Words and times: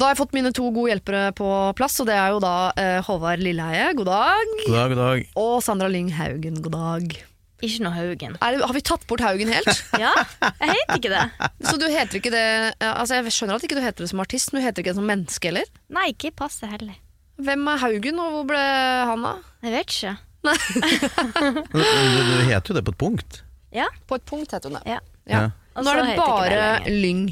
Da 0.00 0.06
har 0.08 0.14
jeg 0.14 0.20
fått 0.22 0.32
mine 0.32 0.48
to 0.56 0.70
gode 0.72 0.94
hjelpere 0.94 1.26
på 1.36 1.46
plass, 1.76 1.98
og 2.00 2.06
det 2.08 2.14
er 2.16 2.30
jo 2.32 2.38
da 2.40 2.52
eh, 2.80 3.00
Håvard 3.04 3.42
Lilleheie, 3.44 3.90
god 3.98 4.08
dag, 4.08 4.52
God 4.62 4.72
dag, 4.78 4.92
god 4.94 5.00
dag. 5.02 5.26
og 5.42 5.56
Sandra 5.66 5.90
Lyng 5.92 6.08
Haugen, 6.16 6.56
god 6.64 6.72
dag. 6.72 7.18
Ikke 7.60 7.82
noe 7.84 7.92
Haugen. 7.92 8.38
Er 8.40 8.56
har 8.64 8.72
vi 8.72 8.80
tatt 8.80 9.02
bort 9.10 9.20
Haugen 9.20 9.50
helt? 9.52 9.68
Ja, 10.00 10.14
jeg 10.62 10.70
heter 10.78 10.96
ikke 11.02 11.10
det. 11.12 11.50
Så 11.68 11.74
du 11.76 11.84
heter 11.92 12.16
ikke 12.16 12.32
det 12.32 12.44
Altså 12.80 13.18
Jeg 13.18 13.34
skjønner 13.36 13.58
at 13.60 13.66
ikke 13.66 13.76
du 13.76 13.82
heter 13.84 14.06
det 14.06 14.08
som 14.14 14.22
artist, 14.24 14.54
men 14.54 14.62
du 14.62 14.68
heter 14.70 14.80
ikke 14.80 14.94
det 14.94 15.00
som 15.02 15.10
menneske 15.12 15.50
heller? 15.52 15.68
Nei, 15.92 16.06
ikke 16.14 16.32
passe 16.40 16.70
heller. 16.70 16.96
Hvem 17.44 17.68
er 17.74 17.84
Haugen, 17.84 18.24
og 18.24 18.32
hvor 18.38 18.48
ble 18.54 18.64
han 19.12 19.28
av? 19.34 19.44
Jeg 19.66 19.76
vet 19.76 19.92
ikke. 19.98 20.16
Du, 20.40 21.76
du, 21.76 21.84
du 21.84 22.34
heter 22.48 22.72
jo 22.72 22.78
det 22.80 22.86
på 22.88 22.96
et 22.96 23.00
punkt. 23.04 23.42
Ja. 23.76 23.90
På 24.08 24.16
et 24.16 24.24
punkt 24.32 24.56
heter 24.56 24.72
hun 24.72 24.80
det. 24.80 24.96
Ja. 24.96 25.02
Ja. 25.28 25.44
ja. 25.44 25.84
Nå 25.84 25.92
er 25.92 26.00
det 26.08 26.16
bare. 26.16 26.64
Lyng. 26.88 27.26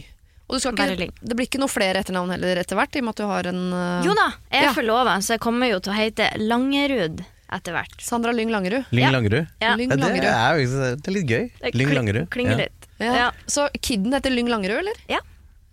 Og 0.49 0.57
du 0.57 0.61
skal 0.65 0.73
ikke, 0.97 1.11
det 1.21 1.37
blir 1.37 1.45
ikke 1.47 1.61
noe 1.61 1.69
flere 1.69 2.01
etternavn 2.01 2.31
heller 2.33 2.57
etter 2.63 2.79
hvert, 2.79 2.95
i 2.97 3.01
og 3.03 3.05
med 3.05 3.13
at 3.13 3.21
du 3.21 3.27
har 3.29 3.49
en 3.51 3.59
Uh, 3.73 4.05
Jo 4.07 4.15
da, 4.17 4.31
jeg 4.51 4.63
ja. 4.63 4.69
Ja. 4.71 4.73
forlova, 4.73 5.19
så 5.21 5.35
jeg 5.37 5.41
kommer 5.45 5.69
jo 5.69 5.79
til 5.85 5.93
å 5.93 5.97
hete 5.99 6.31
Langerud 6.41 7.21
etter 7.53 7.73
hvert. 7.77 7.97
Sandra 8.01 8.33
Lyng 8.33 8.51
Langerud. 8.53 8.85
Lyng 8.93 9.13
Langerud. 9.13 9.47
Ja. 9.61 9.75
Lyng 9.77 9.91
Ja, 9.93 9.97
det, 9.97 10.05
Langerud. 10.05 10.25
er, 10.25 10.97
det 10.97 11.09
er 11.09 11.13
litt 11.19 11.29
gøy. 11.29 11.51
Lyng 11.77 11.93
Langerud. 11.97 12.31
Klinger 12.33 12.57
Ja. 12.57 12.57
litt. 12.65 12.89
Ja. 12.99 13.13
Ja. 13.15 13.31
Så 13.47 13.69
kiden 13.81 14.13
heter 14.17 14.31
Lyng 14.33 14.49
Langerud, 14.49 14.79
eller? 14.81 14.97
Ja. 15.09 15.21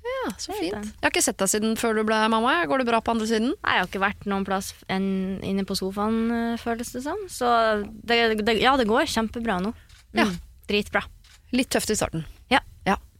Ja, 0.06 0.32
så 0.38 0.54
fint. 0.54 0.72
Jeg 0.76 0.92
har 1.02 1.10
ikke 1.10 1.24
sett 1.26 1.38
deg 1.42 1.50
siden 1.50 1.74
før 1.80 1.96
du 1.98 2.04
ble 2.06 2.20
mamma. 2.30 2.60
Går 2.70 2.84
det 2.84 2.86
bra 2.92 3.00
på 3.02 3.12
andre 3.16 3.26
siden? 3.26 3.54
Nei, 3.64 3.74
Jeg 3.80 3.82
har 3.82 3.88
ikke 3.90 4.04
vært 4.04 4.28
noen 4.30 4.46
plass 4.46 4.74
enn 4.88 5.40
inne 5.42 5.66
på 5.66 5.74
sofaen, 5.80 6.20
øh, 6.30 6.58
føles 6.62 6.92
det 6.94 7.02
som. 7.04 7.18
Så 7.32 7.48
det, 8.06 8.38
det, 8.46 8.60
ja, 8.62 8.76
det 8.78 8.86
går 8.88 9.08
kjempebra 9.10 9.58
nå. 9.64 9.72
Mm, 10.14 10.20
Ja. 10.20 10.28
Dritbra. 10.70 11.02
Litt 11.54 11.70
tøft 11.74 11.90
i 11.90 11.96
starten. 11.98 12.24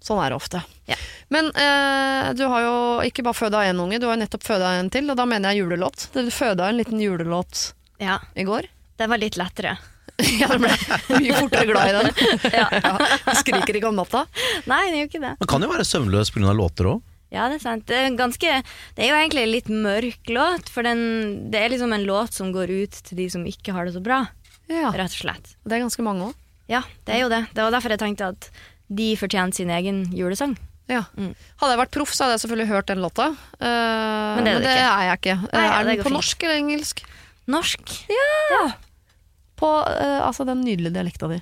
Ja. 0.06 0.12
Ja, 0.12 0.12
sånn 0.12 0.22
er 0.22 0.30
det 0.30 0.36
ofte. 0.38 0.62
Ja. 0.86 0.96
Men 1.34 1.48
eh, 1.58 2.34
du 2.38 2.46
har 2.46 2.62
jo 2.62 2.76
ikke 3.08 3.24
bare 3.26 3.38
føda 3.38 3.64
én 3.66 3.80
unge, 3.82 3.98
du 3.98 4.06
har 4.06 4.14
jo 4.14 4.22
nettopp 4.22 4.46
føda 4.46 4.76
en 4.80 4.92
til, 4.94 5.10
og 5.10 5.18
da 5.18 5.26
mener 5.26 5.50
jeg 5.52 5.64
julelåt. 5.64 6.10
Du 6.14 6.22
føda 6.30 6.70
en 6.70 6.78
liten 6.78 7.02
julelåt 7.02 7.74
Ja, 7.98 8.20
i 8.36 8.46
går. 8.46 8.68
Den 9.00 9.10
var 9.10 9.18
litt 9.18 9.38
lettere. 9.40 9.78
ja, 10.40 10.48
den 10.54 10.62
ble 10.62 10.72
mye 11.24 11.40
fortere 11.42 11.66
glad 11.72 11.90
i 11.90 11.96
den. 11.98 12.12
Ja. 12.60 12.68
Du 13.26 13.34
skriker 13.42 13.76
ikke 13.82 13.90
om 13.90 13.98
natta. 13.98 14.28
Nei, 14.70 14.84
det 14.92 15.00
er 15.00 15.02
jo 15.02 15.10
ikke 15.10 15.24
det. 15.26 15.34
Man 15.42 15.50
kan 15.52 15.66
jo 15.66 15.72
være 15.74 15.88
søvnløs 15.90 16.32
pga. 16.36 16.54
låter 16.56 16.92
òg. 16.94 17.02
Ja, 17.34 17.50
det 17.50 17.58
er 17.58 17.66
sant. 17.66 17.88
Det 17.90 17.98
er, 17.98 18.14
ganske, 18.16 18.62
det 18.96 19.04
er 19.04 19.10
jo 19.10 19.18
egentlig 19.18 19.44
en 19.44 19.52
litt 19.52 19.70
mørk 19.74 20.30
låt, 20.32 20.70
for 20.72 20.86
den, 20.86 21.50
det 21.52 21.66
er 21.66 21.74
liksom 21.74 21.92
en 21.98 22.06
låt 22.08 22.38
som 22.38 22.54
går 22.54 22.70
ut 22.72 23.02
til 23.10 23.18
de 23.20 23.26
som 23.34 23.44
ikke 23.50 23.74
har 23.76 23.90
det 23.90 23.98
så 23.98 24.04
bra, 24.06 24.22
Ja, 24.70 24.94
rett 24.94 25.12
og 25.12 25.20
slett. 25.26 25.58
Det 25.66 25.76
er 25.76 25.84
ganske 25.84 26.06
mange 26.06 26.30
òg. 26.30 26.38
Ja, 26.70 26.86
det 27.06 27.18
er 27.18 27.26
jo 27.26 27.34
det. 27.34 27.44
Det 27.54 27.62
var 27.66 27.74
derfor 27.76 27.94
jeg 27.94 28.02
tenkte 28.02 28.30
at 28.34 28.48
de 28.88 29.10
fortjente 29.20 29.62
sin 29.62 29.72
egen 29.74 30.06
julesang. 30.16 30.56
Ja. 30.92 31.04
Mm. 31.18 31.34
Hadde 31.62 31.74
jeg 31.74 31.82
vært 31.82 31.94
proff, 31.96 32.14
så 32.14 32.26
hadde 32.26 32.36
jeg 32.36 32.44
selvfølgelig 32.46 32.70
hørt 32.70 32.90
den 32.92 33.02
låta. 33.02 33.32
Uh, 33.58 34.36
men 34.38 34.46
det 34.46 34.52
er 34.52 34.60
det, 34.60 34.62
du 34.62 34.70
ikke. 34.70 34.90
er 34.92 35.08
jeg 35.08 35.22
ikke. 35.22 35.38
Nei, 35.42 35.64
ja, 35.64 35.72
er 35.72 35.88
det 35.88 35.96
den 35.96 36.04
på 36.04 36.10
fint. 36.10 36.18
norsk 36.20 36.46
eller 36.46 36.62
engelsk? 36.62 37.04
Norsk. 37.56 37.96
På 39.56 39.72
uh, 39.88 40.22
altså 40.28 40.46
den 40.48 40.62
nydelige 40.66 40.98
dialekta 40.98 41.32
di. 41.32 41.42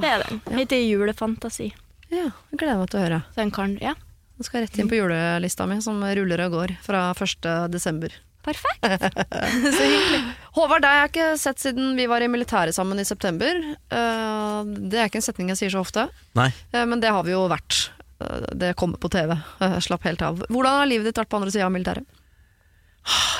Det 0.00 0.06
er 0.06 0.22
den. 0.22 0.40
Litt 0.54 0.72
Julefantasi. 0.72 1.70
Ja, 2.10 2.30
jeg 2.30 2.58
gleder 2.58 2.78
meg 2.80 2.90
til 2.90 3.00
å 3.00 3.04
høre. 3.04 3.20
Den 3.36 3.52
kan, 3.54 3.76
ja. 3.82 3.94
Den 4.38 4.46
skal 4.46 4.64
rett 4.64 4.78
inn 4.78 4.88
på 4.90 4.98
julelista 4.98 5.66
mi, 5.68 5.78
som 5.84 6.00
ruller 6.02 6.46
og 6.46 6.56
går 6.56 6.76
fra 6.86 7.10
1. 7.12 8.10
Perfekt. 8.44 8.82
så 9.76 9.84
hyggelig. 9.84 10.20
Håvard, 10.56 10.82
deg 10.84 10.90
har 10.90 11.02
jeg 11.04 11.10
ikke 11.12 11.28
sett 11.40 11.62
siden 11.62 11.94
vi 11.98 12.06
var 12.10 12.24
i 12.24 12.28
militæret 12.32 12.76
sammen 12.76 13.00
i 13.00 13.06
september. 13.08 13.60
Eh, 13.92 14.70
det 14.90 15.00
er 15.00 15.10
ikke 15.10 15.20
en 15.20 15.26
setning 15.26 15.52
jeg 15.52 15.60
sier 15.60 15.74
så 15.74 15.82
ofte, 15.84 16.06
Nei. 16.38 16.48
eh, 16.72 16.86
men 16.88 17.02
det 17.02 17.12
har 17.12 17.26
vi 17.26 17.34
jo 17.34 17.42
vært. 17.52 17.90
Eh, 18.24 18.48
det 18.62 18.74
kommer 18.80 19.00
på 19.02 19.12
TV. 19.12 19.36
Slapp 19.84 20.06
helt 20.08 20.24
av. 20.24 20.40
Hvordan 20.48 20.80
har 20.80 20.88
livet 20.90 21.10
ditt 21.10 21.20
vært 21.20 21.32
på 21.32 21.40
andre 21.40 21.52
sida 21.52 21.68
av 21.68 21.74
militæret? 21.76 22.08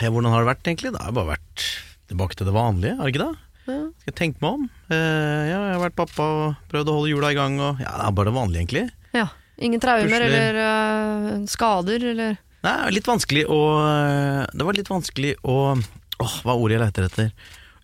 Ja, 0.00 0.08
hvordan 0.08 0.32
har 0.32 0.44
det 0.44 0.52
vært, 0.52 0.66
egentlig? 0.68 0.92
Det 0.96 1.04
har 1.04 1.16
bare 1.16 1.34
vært 1.36 1.64
tilbake 2.10 2.36
til 2.36 2.48
det 2.48 2.56
vanlige, 2.56 2.96
har 2.98 3.08
det 3.08 3.14
ikke 3.14 3.26
det? 3.26 3.46
Ja. 3.70 3.80
Skal 4.00 4.10
jeg 4.10 4.16
tenke 4.18 4.40
meg 4.42 4.54
om? 4.56 4.62
Ja, 4.90 5.58
jeg 5.60 5.74
har 5.76 5.82
vært 5.84 5.98
pappa 6.00 6.24
og 6.26 6.70
prøvd 6.72 6.88
å 6.90 6.94
holde 6.96 7.10
hjula 7.12 7.28
i 7.30 7.36
gang. 7.38 7.58
Og, 7.60 7.82
ja, 7.84 7.92
Det 8.00 8.06
er 8.08 8.16
bare 8.16 8.30
det 8.30 8.36
vanlige, 8.36 8.62
egentlig. 8.64 8.86
Ja. 9.14 9.26
Ingen 9.60 9.82
traumer 9.82 10.24
eller 10.24 10.56
uh, 10.56 11.44
skader 11.50 12.04
eller 12.14 12.38
Nei, 12.66 12.74
litt 12.92 13.06
vanskelig 13.08 13.46
å 13.48 13.58
Det 14.52 14.66
var 14.66 14.76
litt 14.76 14.90
vanskelig 14.90 15.36
å 15.48 15.54
Åh, 16.20 16.34
hva 16.44 16.52
er 16.52 16.60
ordet 16.60 16.76
jeg 16.76 16.82
leter 16.84 17.06
etter? 17.08 17.30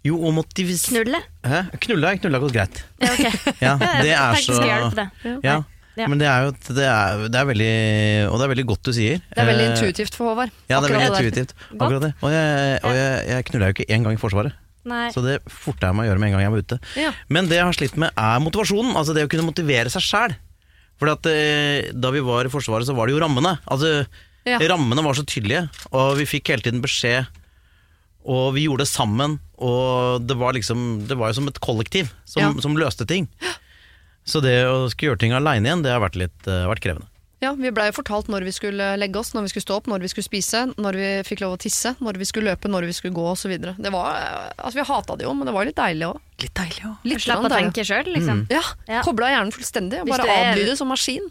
Jo, 0.05 0.19
å 0.21 0.31
motivis... 0.37 0.83
Knulle. 0.91 1.19
Hæ? 1.43 1.63
Knulle 1.87 2.11
har 2.11 2.19
knulla 2.21 2.39
gått 2.43 2.53
greit. 2.55 2.83
Ja, 3.01 3.15
ok. 3.15 3.47
Ja, 3.65 3.73
det 4.05 4.13
er 4.13 4.37
så 4.45 4.59
hjelpe 4.61 4.99
det. 5.01 5.07
Ja, 5.47 5.57
Ja. 5.97 6.05
men 6.13 6.21
det 6.21 6.27
er 6.29 6.45
jo 6.45 6.51
det 6.77 6.85
er, 6.85 7.23
det 7.33 7.39
er 7.41 7.47
veldig 7.49 7.71
Og 8.29 8.35
det 8.37 8.45
er 8.45 8.51
veldig 8.53 8.67
godt 8.69 8.83
du 8.85 8.93
sier. 8.93 9.23
Det 9.33 9.41
er 9.41 9.49
veldig 9.49 9.65
Eh, 9.65 9.73
intuitivt 9.73 10.19
for 10.19 10.29
Håvard. 10.35 10.53
Ja, 10.69 10.83
det 10.85 10.91
er 10.91 10.99
veldig 10.99 11.09
intuitivt. 11.25 11.55
Akkurat 11.73 12.05
det. 12.05 12.13
Og 12.21 12.35
jeg, 12.37 12.77
og 12.85 12.99
jeg, 13.01 13.17
jeg 13.33 13.47
knulla 13.49 13.71
jo 13.73 13.77
ikke 13.79 13.89
én 13.97 14.05
gang 14.05 14.19
i 14.19 14.21
Forsvaret, 14.21 14.59
Nei. 14.93 15.07
så 15.17 15.25
det 15.25 15.39
forta 15.49 15.89
jeg 15.89 15.97
meg 15.97 16.05
å 16.05 16.11
gjøre 16.13 16.21
med 16.23 16.29
en 16.29 16.37
gang 16.37 16.45
jeg 16.45 16.53
var 16.59 16.65
ute. 16.69 16.79
Ja. 17.01 17.15
Men 17.33 17.49
det 17.49 17.57
jeg 17.63 17.65
har 17.71 17.79
slitt 17.81 17.97
med, 17.97 18.13
er 18.13 18.45
motivasjonen. 18.45 18.93
Altså 19.01 19.17
det 19.17 19.25
å 19.25 19.33
kunne 19.33 19.49
motivere 19.49 19.89
seg 19.97 20.05
sjæl. 20.05 20.37
For 21.01 21.09
eh, 21.33 21.89
da 21.97 22.13
vi 22.13 22.21
var 22.29 22.45
i 22.45 22.53
Forsvaret, 22.53 22.85
så 22.89 22.95
var 22.97 23.09
det 23.09 23.17
jo 23.17 23.25
rammene. 23.25 23.57
Altså 23.65 24.05
Ja. 24.47 24.59
Rammene 24.63 25.03
var 25.03 25.15
så 25.19 25.25
tydelige, 25.27 25.65
og 25.91 26.17
vi 26.21 26.25
fikk 26.31 26.53
hele 26.53 26.63
tiden 26.63 26.81
beskjed. 26.85 27.27
Og 28.27 28.55
vi 28.57 28.65
gjorde 28.67 28.83
det 28.85 28.91
sammen, 28.91 29.37
og 29.63 30.25
det 30.27 30.35
var 30.39 30.53
liksom 30.57 31.07
Det 31.07 31.15
var 31.19 31.31
jo 31.31 31.35
som 31.39 31.47
et 31.49 31.61
kollektiv 31.63 32.09
som, 32.25 32.43
Ja. 32.43 32.53
som 32.63 32.75
løste 32.77 33.07
ting. 33.07 33.29
Så 34.27 34.41
det 34.43 34.65
å 34.67 34.89
skulle 34.91 35.13
gjøre 35.15 35.21
ting 35.23 35.33
aleine 35.33 35.67
igjen, 35.69 35.83
det 35.85 35.93
har 35.95 36.01
vært 36.03 36.17
litt 36.19 36.49
uh, 36.51 36.67
vært 36.67 36.83
krevende. 36.83 37.07
Ja, 37.45 37.53
Vi 37.53 37.71
blei 37.71 37.91
jo 37.91 37.95
fortalt 38.01 38.27
når 38.33 38.43
vi 38.49 38.51
skulle 38.57 38.97
legge 38.99 39.21
oss, 39.21 39.35
når 39.37 39.45
vi 39.45 39.49
skulle 39.53 39.63
stå 39.67 39.77
opp, 39.77 39.87
når 39.93 40.01
vi 40.03 40.09
skulle 40.09 40.25
spise, 40.27 40.63
når 40.81 40.97
vi 40.99 41.09
fikk 41.29 41.43
lov 41.45 41.55
å 41.55 41.61
tisse, 41.61 41.93
når 42.03 42.17
vi 42.19 42.25
skulle 42.27 42.49
løpe, 42.51 42.67
når 42.73 42.87
vi 42.89 42.95
skulle 42.97 43.15
gå 43.15 43.27
osv. 43.35 43.53
Det 43.61 43.93
var, 43.93 44.17
altså 44.57 44.75
Vi 44.81 44.87
hata 44.89 45.17
det 45.21 45.27
jo, 45.29 45.35
men 45.37 45.47
det 45.47 45.55
var 45.55 45.69
litt 45.69 45.77
deilig 45.77 46.09
òg. 46.09 46.19
Litt 46.43 46.55
deilig 46.57 46.83
òg. 46.89 47.19
Slapp 47.21 47.45
å 47.45 47.53
tenke 47.53 47.85
sjøl, 47.87 48.09
liksom. 48.17 48.47
Ja, 48.51 48.63
Ja. 48.89 49.03
Kobla 49.07 49.29
hjernen 49.31 49.53
fullstendig. 49.53 50.01
og 50.01 50.09
Bare 50.09 50.25
du 50.25 50.31
er- 50.33 50.55
adlyde 50.57 50.77
som 50.81 50.89
maskin. 50.89 51.29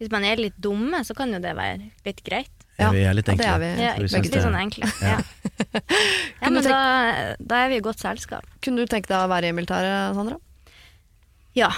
Hvis 0.00 0.10
man 0.12 0.24
er 0.24 0.40
litt 0.40 0.56
dumme, 0.56 1.02
så 1.04 1.14
kan 1.16 1.32
jo 1.34 1.38
det 1.44 1.52
være 1.58 1.90
litt 2.06 2.22
greit. 2.24 2.50
Ja, 2.80 2.88
Vi 2.94 3.02
er 3.04 3.12
litt 3.12 3.28
ja, 3.28 3.34
det 3.36 3.44
enkle. 3.44 3.52
er 3.52 3.60
vi. 3.60 3.70
Ja, 3.84 3.90
litt 4.24 4.40
sånn 4.40 4.56
enkle. 4.56 4.88
Ja. 5.04 5.18
Ja, 6.40 6.48
men 6.54 6.62
da, 6.64 6.78
da 7.36 7.58
er 7.66 7.68
vi 7.74 7.76
i 7.76 7.84
godt 7.84 8.00
selskap. 8.00 8.46
Kunne 8.64 8.80
du 8.80 8.88
tenke 8.88 9.10
deg 9.12 9.20
å 9.20 9.28
være 9.28 9.50
i 9.50 9.56
militæret, 9.56 10.16
Sandra? 10.16 10.38
Ja, 11.58 11.68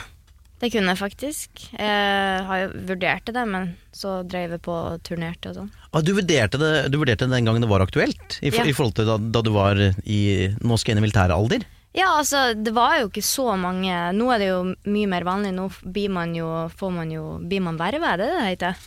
det 0.63 0.71
kunne 0.71 0.93
jeg 0.95 1.01
faktisk. 1.01 1.65
Jeg 1.75 2.47
har 2.47 2.61
jo 2.63 2.69
vurdert 2.93 3.33
det, 3.35 3.43
men 3.51 3.73
så 3.91 4.21
drev 4.23 4.55
jeg 4.55 4.63
på 4.63 4.77
og 4.93 5.03
turnerte 5.03 5.51
og 5.51 5.59
sånn. 5.59 5.71
Ah, 5.91 6.05
du, 6.07 6.13
vurderte 6.15 6.61
det, 6.63 6.71
du 6.95 7.01
vurderte 7.03 7.27
det 7.27 7.35
den 7.35 7.49
gangen 7.51 7.67
det 7.67 7.71
var 7.73 7.83
aktuelt? 7.83 8.39
I, 8.39 8.53
for, 8.55 8.63
Ja. 8.63 8.71
i 8.71 8.77
forhold 8.77 8.95
til 9.01 9.11
da, 9.11 9.19
da 9.19 9.43
du 9.43 9.51
var 9.57 9.81
i 10.07 10.21
Nå 10.63 10.79
skal 10.79 10.93
jeg 10.93 11.01
inn 11.01 11.03
i 11.03 11.07
militære 11.09 11.35
alder? 11.35 11.67
Ja, 11.93 12.09
altså, 12.17 12.55
det 12.57 12.73
var 12.73 12.97
jo 13.03 13.11
ikke 13.11 13.21
så 13.25 13.51
mange 13.61 13.93
Nå 14.17 14.31
er 14.33 14.41
det 14.41 14.47
jo 14.49 14.61
mye 14.89 15.09
mer 15.13 15.27
vanlig. 15.29 15.51
Nå 15.53 15.67
blir 15.85 16.09
man 16.13 16.33
jo, 16.37 16.49
får 16.79 16.93
man 16.95 17.11
jo 17.13 17.25
Blir 17.45 17.61
man 17.65 17.77
verve, 17.81 18.15
er 18.15 18.21
det 18.23 18.29
det 18.33 18.47
heter? 18.47 18.87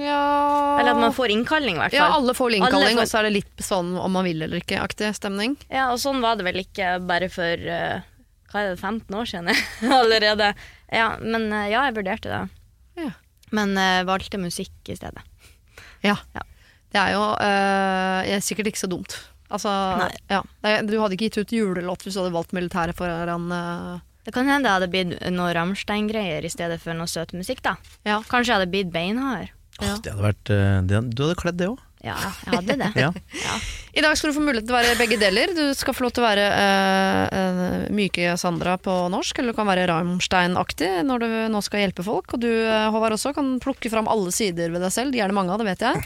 Ja 0.00 0.78
Eller 0.80 0.94
at 0.94 1.00
man 1.02 1.12
får 1.12 1.32
innkalling, 1.34 1.76
i 1.76 1.82
hvert 1.82 1.92
fall. 1.92 1.98
Ja, 2.00 2.16
alle 2.16 2.32
får 2.36 2.54
innkalling, 2.56 2.96
får- 2.96 3.02
og 3.02 3.10
så 3.10 3.18
er 3.20 3.26
det 3.28 3.32
litt 3.34 3.64
sånn 3.64 3.90
om 4.00 4.14
man 4.16 4.24
vil 4.24 4.40
eller 4.46 4.62
ikke-aktig 4.62 5.10
stemning. 5.18 5.56
Ja, 5.68 5.90
og 5.92 5.98
sånn 6.00 6.22
var 6.24 6.38
det 6.38 6.46
vel 6.46 6.62
ikke 6.62 6.94
bare 7.04 7.28
for 7.32 7.66
eh, 7.74 8.06
hva 8.52 8.62
er 8.62 8.70
det, 8.72 8.78
15 8.80 9.18
år 9.20 9.28
siden 9.28 9.50
allerede. 10.00 10.52
Ja, 10.88 11.10
men 11.20 11.50
eh, 11.52 11.68
ja, 11.74 11.82
jeg 11.90 11.98
vurderte 11.98 12.30
det. 12.32 12.40
Ja. 13.02 13.10
Men 13.50 13.74
uh, 13.76 14.06
valgte 14.06 14.38
musikk 14.40 14.88
i 14.88 14.96
stedet. 14.96 15.20
Ja. 16.06 16.14
Ja. 16.38 16.46
Det 16.90 17.02
er 17.02 17.12
jo 17.14 18.40
sikkert 18.46 18.70
ikke 18.70 18.80
så 18.80 18.88
dumt. 18.90 19.14
Altså, 19.50 19.70
ja. 20.30 20.42
Du 20.86 20.94
hadde 21.00 21.16
ikke 21.16 21.28
gitt 21.28 21.40
ut 21.42 21.54
julelåt 21.54 22.04
hvis 22.06 22.14
du 22.14 22.22
hadde 22.22 22.36
valgt 22.36 22.54
militæret 22.56 22.98
foran 22.98 23.50
uh... 23.50 23.98
Det 24.26 24.34
kan 24.36 24.46
hende 24.46 24.68
det 24.68 24.74
hadde 24.74 24.90
blitt 24.92 25.14
noe 25.32 25.52
Rammstein-greier 25.56 26.44
i 26.44 26.52
stedet 26.52 26.76
for 26.82 26.94
noe 26.94 27.08
søt 27.10 27.32
musikk, 27.34 27.62
da. 27.64 27.78
Ja. 28.06 28.20
Kanskje 28.28 28.52
jeg 28.52 28.60
hadde 28.60 28.72
blitt 28.72 28.92
beinhard. 28.94 29.48
Ja. 29.80 29.94
Oh, 29.94 30.02
det 30.04 30.12
hadde 30.12 30.26
vært, 30.26 30.50
eh, 30.52 30.80
det, 30.86 31.00
du 31.16 31.22
hadde 31.24 31.38
kledd 31.40 31.58
det 31.60 31.70
òg. 31.72 31.80
Ja, 32.04 32.14
jeg 32.46 32.54
hadde 32.54 32.76
det. 32.80 32.90
Ja. 33.04 33.10
Ja. 33.44 33.56
I 33.92 34.00
dag 34.04 34.14
skal 34.16 34.30
du 34.30 34.36
få 34.38 34.42
mulighet 34.46 34.64
til 34.68 34.72
å 34.72 34.78
være 34.78 34.94
begge 35.00 35.16
deler. 35.20 35.50
Du 35.56 35.74
skal 35.76 35.92
få 35.96 36.04
lov 36.06 36.12
til 36.14 36.22
å 36.22 36.28
være 36.28 36.44
øh, 36.54 37.84
myke 37.96 38.36
Sandra 38.40 38.76
på 38.80 38.94
norsk, 39.12 39.40
eller 39.42 39.52
du 39.52 39.58
kan 39.58 39.68
være 39.68 39.88
Rammstein-aktig 39.90 40.90
når 41.08 41.24
du 41.24 41.28
nå 41.52 41.60
skal 41.66 41.82
hjelpe 41.84 42.04
folk. 42.06 42.36
Og 42.36 42.40
du, 42.44 42.48
øh, 42.48 42.86
Håvard, 42.94 43.16
også 43.18 43.34
kan 43.36 43.56
plukke 43.62 43.90
fram 43.92 44.08
alle 44.08 44.32
sider 44.32 44.70
ved 44.72 44.84
deg 44.86 44.94
selv, 44.94 45.12
de 45.12 45.20
er 45.20 45.28
det 45.32 45.36
mange 45.36 45.52
av, 45.52 45.60
det 45.60 45.68
vet 45.72 45.84
jeg. 45.88 46.04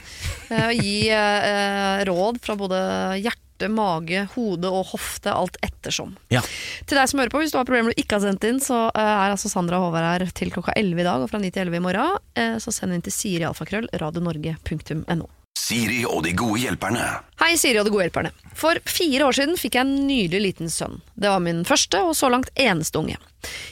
Eh, 0.50 0.66
Og 0.70 0.80
gi 0.82 0.96
øh, 1.12 2.04
råd 2.10 2.40
fra 2.48 2.56
både 2.58 2.80
hjerte, 3.20 3.68
mage, 3.70 4.24
hode 4.34 4.66
og 4.74 4.88
hofte, 4.96 5.30
alt 5.30 5.60
ettersom. 5.62 6.16
Ja. 6.34 6.40
Til 6.88 6.98
deg 6.98 7.06
som 7.12 7.20
hører 7.22 7.30
på, 7.36 7.44
hvis 7.44 7.52
du 7.54 7.60
har 7.60 7.68
problemer 7.68 7.94
du 7.94 8.00
ikke 8.02 8.16
har 8.18 8.24
sendt 8.24 8.48
inn, 8.48 8.58
så 8.64 8.88
er 8.96 9.28
altså 9.36 9.52
Sandra 9.52 9.78
og 9.78 9.90
Håvard 9.92 10.08
her 10.24 10.26
til 10.34 10.50
klokka 10.56 10.74
11 10.80 11.04
i 11.04 11.06
dag 11.06 11.22
og 11.22 11.30
fra 11.30 11.38
9 11.44 11.52
til 11.54 11.68
11 11.68 11.78
i 11.78 11.84
morgen. 11.86 12.18
Eh, 12.34 12.56
Så 12.64 12.74
send 12.74 12.96
inn 12.96 13.04
til 13.06 13.14
sirialfakrøll 13.14 13.92
radionorge.no. 14.02 15.28
Siri 15.64 16.02
og 16.04 16.24
de 16.26 16.34
gode 16.36 16.58
hjelperne. 16.60 17.04
Hei, 17.40 17.54
Siri 17.56 17.78
og 17.80 17.86
de 17.86 17.92
gode 17.94 18.04
hjelperne. 18.04 18.32
For 18.58 18.76
fire 18.90 19.24
år 19.28 19.36
siden 19.38 19.56
fikk 19.56 19.78
jeg 19.78 19.86
en 19.86 20.06
nylig 20.08 20.40
liten 20.42 20.68
sønn. 20.70 20.98
Det 21.16 21.30
var 21.30 21.40
min 21.40 21.62
første 21.64 22.02
og 22.04 22.12
så 22.18 22.28
langt 22.32 22.50
eneste 22.60 23.00
unge. 23.00 23.16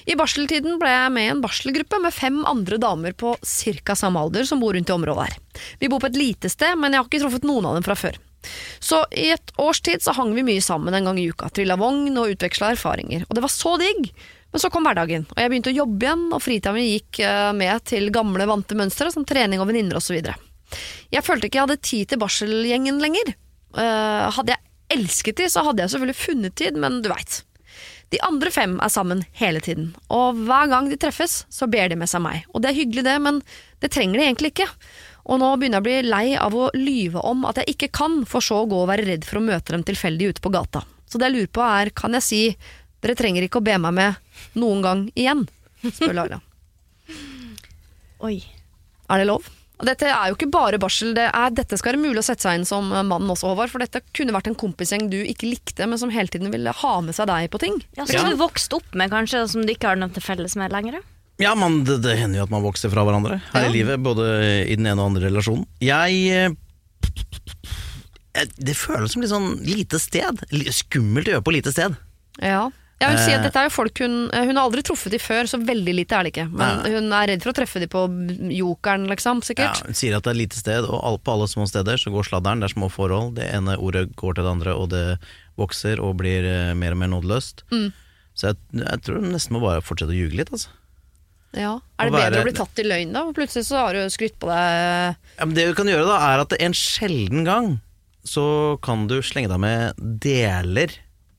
I 0.09 0.17
barseltiden 0.17 0.79
ble 0.81 0.89
jeg 0.89 1.13
med 1.13 1.27
i 1.27 1.33
en 1.35 1.43
barselgruppe 1.45 1.99
med 2.01 2.15
fem 2.17 2.39
andre 2.49 2.79
damer 2.81 3.17
på 3.19 3.35
ca. 3.37 3.97
samme 3.99 4.23
alder 4.23 4.49
som 4.49 4.63
bor 4.63 4.73
rundt 4.77 4.89
i 4.89 4.95
området 4.95 5.27
her. 5.29 5.65
Vi 5.83 5.91
bor 5.93 6.01
på 6.01 6.09
et 6.09 6.17
lite 6.17 6.51
sted, 6.53 6.79
men 6.79 6.95
jeg 6.95 7.03
har 7.03 7.11
ikke 7.11 7.21
truffet 7.25 7.49
noen 7.49 7.69
av 7.69 7.77
dem 7.77 7.85
fra 7.87 7.97
før. 7.99 8.17
Så 8.81 9.03
i 9.13 9.29
et 9.35 9.53
års 9.61 9.83
tid 9.85 10.03
så 10.03 10.15
hang 10.17 10.33
vi 10.35 10.47
mye 10.47 10.63
sammen 10.65 10.97
en 10.97 11.11
gang 11.11 11.19
i 11.21 11.27
uka, 11.29 11.51
trilla 11.53 11.77
vogn 11.79 12.17
og 12.17 12.33
utveksla 12.33 12.73
erfaringer. 12.77 13.27
Og 13.29 13.37
det 13.37 13.45
var 13.45 13.53
så 13.53 13.75
digg! 13.83 14.09
Men 14.53 14.61
så 14.61 14.69
kom 14.73 14.85
hverdagen, 14.85 15.29
og 15.33 15.39
jeg 15.41 15.49
begynte 15.49 15.71
å 15.73 15.77
jobbe 15.77 16.05
igjen, 16.09 16.25
og 16.33 16.43
fritida 16.45 16.73
mi 16.77 16.83
gikk 16.91 17.23
eh, 17.25 17.53
med 17.57 17.85
til 17.89 18.11
gamle, 18.13 18.45
vante 18.51 18.77
mønstre 18.77 19.09
som 19.15 19.25
trening 19.29 19.63
og 19.63 19.71
venninner 19.71 19.97
osv. 19.97 20.19
Jeg 21.13 21.25
følte 21.27 21.49
ikke 21.49 21.61
jeg 21.61 21.69
hadde 21.69 21.87
tid 21.89 22.11
til 22.11 22.21
barselgjengen 22.23 23.01
lenger. 23.03 23.35
Uh, 23.77 24.29
hadde 24.37 24.55
jeg 24.55 24.99
elsket 24.99 25.41
de, 25.41 25.49
så 25.53 25.65
hadde 25.67 25.85
jeg 25.85 25.95
selvfølgelig 25.95 26.21
funnet 26.21 26.57
tid, 26.59 26.79
men 26.81 27.01
du 27.05 27.11
veit. 27.13 27.41
De 28.13 28.21
andre 28.27 28.51
fem 28.53 28.75
er 28.85 28.93
sammen 28.93 29.23
hele 29.39 29.63
tiden, 29.65 29.95
og 30.13 30.37
hver 30.45 30.69
gang 30.69 30.91
de 30.91 30.99
treffes, 31.01 31.47
så 31.49 31.69
ber 31.73 31.89
de 31.89 31.97
med 31.97 32.11
seg 32.11 32.21
meg. 32.21 32.43
Og 32.53 32.61
det 32.61 32.69
er 32.69 32.77
hyggelig 32.83 33.07
det, 33.07 33.15
men 33.25 33.41
det 33.81 33.89
trenger 33.95 34.21
de 34.21 34.27
egentlig 34.27 34.53
ikke. 34.53 34.69
Og 35.33 35.41
nå 35.41 35.49
begynner 35.57 35.79
jeg 35.79 35.85
å 35.85 35.87
bli 35.87 36.11
lei 36.11 36.27
av 36.37 36.57
å 36.59 36.69
lyve 36.77 37.23
om 37.25 37.47
at 37.49 37.63
jeg 37.63 37.73
ikke 37.73 37.93
kan, 38.03 38.21
for 38.29 38.45
så 38.45 38.61
å 38.63 38.69
gå 38.69 38.83
og 38.83 38.91
være 38.91 39.07
redd 39.09 39.25
for 39.25 39.41
å 39.41 39.47
møte 39.47 39.73
dem 39.73 39.87
tilfeldig 39.89 40.35
ute 40.35 40.45
på 40.45 40.53
gata. 40.53 40.85
Så 41.09 41.21
det 41.21 41.31
jeg 41.31 41.37
lurer 41.39 41.53
på 41.57 41.65
er, 41.65 41.93
kan 41.97 42.19
jeg 42.19 42.27
si 42.27 42.43
dere 43.03 43.17
trenger 43.19 43.47
ikke 43.47 43.63
å 43.63 43.67
be 43.67 43.79
meg 43.81 43.97
med 43.97 44.61
noen 44.61 44.85
gang 44.85 45.07
igjen? 45.17 45.47
spør 45.87 46.19
Laila. 46.21 46.43
Oi. 48.23 48.37
Er 49.09 49.23
det 49.23 49.31
lov? 49.31 49.49
Og 49.83 49.89
dette 49.89 50.07
er 50.07 50.29
jo 50.31 50.37
ikke 50.37 50.47
bare 50.55 50.79
barsel, 50.79 51.11
det 51.17 51.25
er, 51.35 51.51
dette 51.59 51.75
skal 51.81 51.97
være 51.97 52.03
mulig 52.05 52.21
å 52.23 52.23
sette 52.23 52.45
seg 52.47 52.61
inn 52.61 52.67
som 52.69 52.87
mannen 52.93 53.27
også, 53.35 53.49
Håvard. 53.51 53.73
For 53.73 53.83
dette 53.83 53.99
kunne 54.15 54.31
vært 54.37 54.47
en 54.53 54.55
kompisgjeng 54.61 55.09
du 55.11 55.19
ikke 55.27 55.49
likte, 55.51 55.89
men 55.91 55.99
som 55.99 56.13
hele 56.15 56.31
tiden 56.31 56.53
ville 56.55 56.71
ha 56.71 56.93
med 57.03 57.17
seg 57.19 57.27
deg 57.27 57.49
på 57.51 57.59
ting. 57.65 57.81
Ja, 57.99 58.07
Som 58.07 58.31
du 58.31 58.39
vokste 58.39 58.79
opp 58.79 58.95
med, 58.95 59.11
kanskje, 59.11 59.43
som 59.51 59.67
du 59.67 59.73
ikke 59.75 59.91
har 59.91 59.99
noe 59.99 60.15
til 60.15 60.23
felles 60.23 60.55
med 60.61 60.71
lenger? 60.71 61.01
Ja, 61.43 61.57
man, 61.59 61.81
det, 61.89 61.97
det 62.05 62.15
hender 62.21 62.39
jo 62.39 62.45
at 62.47 62.53
man 62.55 62.63
vokser 62.63 62.93
fra 62.93 63.03
hverandre 63.09 63.41
her 63.51 63.65
Ja. 63.67 63.71
i 63.73 63.75
livet, 63.75 63.99
både 64.07 64.29
i 64.71 64.77
den 64.79 64.87
ene 64.87 65.03
og 65.03 65.11
andre 65.11 65.27
relasjonen. 65.27 65.67
Jeg 65.83 66.29
eh, 66.31 66.55
Det 68.63 68.77
føles 68.79 69.13
som 69.17 69.25
litt 69.25 69.33
sånn 69.33 69.51
lite 69.67 69.99
sted. 69.99 70.45
Skummelt 70.73 71.27
å 71.27 71.35
gjøre 71.37 71.47
på 71.49 71.57
lite 71.59 71.73
sted. 71.75 71.99
Ja. 72.39 72.69
Jeg 73.03 73.11
vil 73.11 73.19
si 73.25 73.33
at 73.35 73.41
Eh. 73.41 73.45
dette 73.49 73.59
er 73.61 73.67
jo 73.69 73.73
folk 73.75 73.99
hun 74.05 74.15
Hun 74.33 74.57
har 74.57 74.63
aldri 74.65 74.83
truffet 74.87 75.11
de 75.11 75.19
før, 75.19 75.45
så 75.51 75.59
veldig 75.59 75.95
lite 75.99 76.15
er 76.15 76.23
det 76.25 76.33
ikke. 76.33 76.47
Men 76.53 76.83
Nei. 76.83 76.91
hun 76.95 77.13
er 77.13 77.27
redd 77.33 77.43
for 77.43 77.53
å 77.53 77.57
treffe 77.59 77.81
de 77.83 77.89
på 77.91 78.03
jokeren, 78.55 79.09
liksom, 79.11 79.43
Ja, 79.59 79.73
hun 79.85 79.95
sier 79.95 80.17
at 80.17 80.23
det 80.25 80.31
er 80.31 80.39
lite 80.39 80.57
sted, 80.57 80.85
og 80.87 81.23
på 81.25 81.33
alle 81.35 81.49
små 81.51 81.67
steder 81.69 81.99
så 81.99 82.13
går 82.15 82.25
sladderen. 82.31 82.61
Det 82.63 82.71
er 82.71 82.75
små 82.79 82.89
forhold. 82.91 83.35
Det 83.35 83.49
ene 83.53 83.77
ordet 83.77 84.15
går 84.17 84.35
til 84.37 84.45
det 84.45 84.51
andre, 84.53 84.75
og 84.77 84.89
det 84.91 85.19
vokser 85.59 85.99
og 86.01 86.17
blir 86.19 86.45
eh, 86.45 86.75
mer 86.75 86.93
og 86.93 86.99
mer 86.99 87.09
nådeløst. 87.09 87.65
Mm. 87.73 87.93
Så 88.35 88.47
jeg, 88.53 88.57
jeg 88.73 89.03
tror 89.03 89.21
hun 89.21 89.33
nesten 89.33 89.53
må 89.53 89.61
bare 89.61 89.83
fortsette 89.85 90.09
å 90.15 90.17
ljuge 90.17 90.39
litt, 90.39 90.49
altså. 90.53 90.69
Ja. 91.55 91.75
Er 92.01 92.09
det 92.09 92.13
være- 92.15 92.31
bedre 92.31 92.41
å 92.41 92.45
bli 92.49 92.53
tatt 92.57 92.79
i 92.81 92.83
løgn, 92.89 93.13
da? 93.13 93.27
Plutselig 93.37 93.67
så 93.69 93.77
har 93.77 93.93
du 93.93 94.07
skrytt 94.09 94.39
på 94.41 94.49
deg 94.49 95.17
Ja, 95.39 95.45
men 95.45 95.53
det 95.55 95.67
du 95.69 95.75
kan 95.75 95.87
gjøre 95.87 96.07
da, 96.09 96.17
er 96.33 96.41
at 96.41 96.53
en 96.59 96.73
sjelden 96.73 97.45
gang 97.45 97.81
så 98.25 98.81
kan 98.81 99.07
du 99.07 99.19
slenge 99.21 99.49
deg 99.51 99.61
med 99.61 99.93
deler 100.23 100.89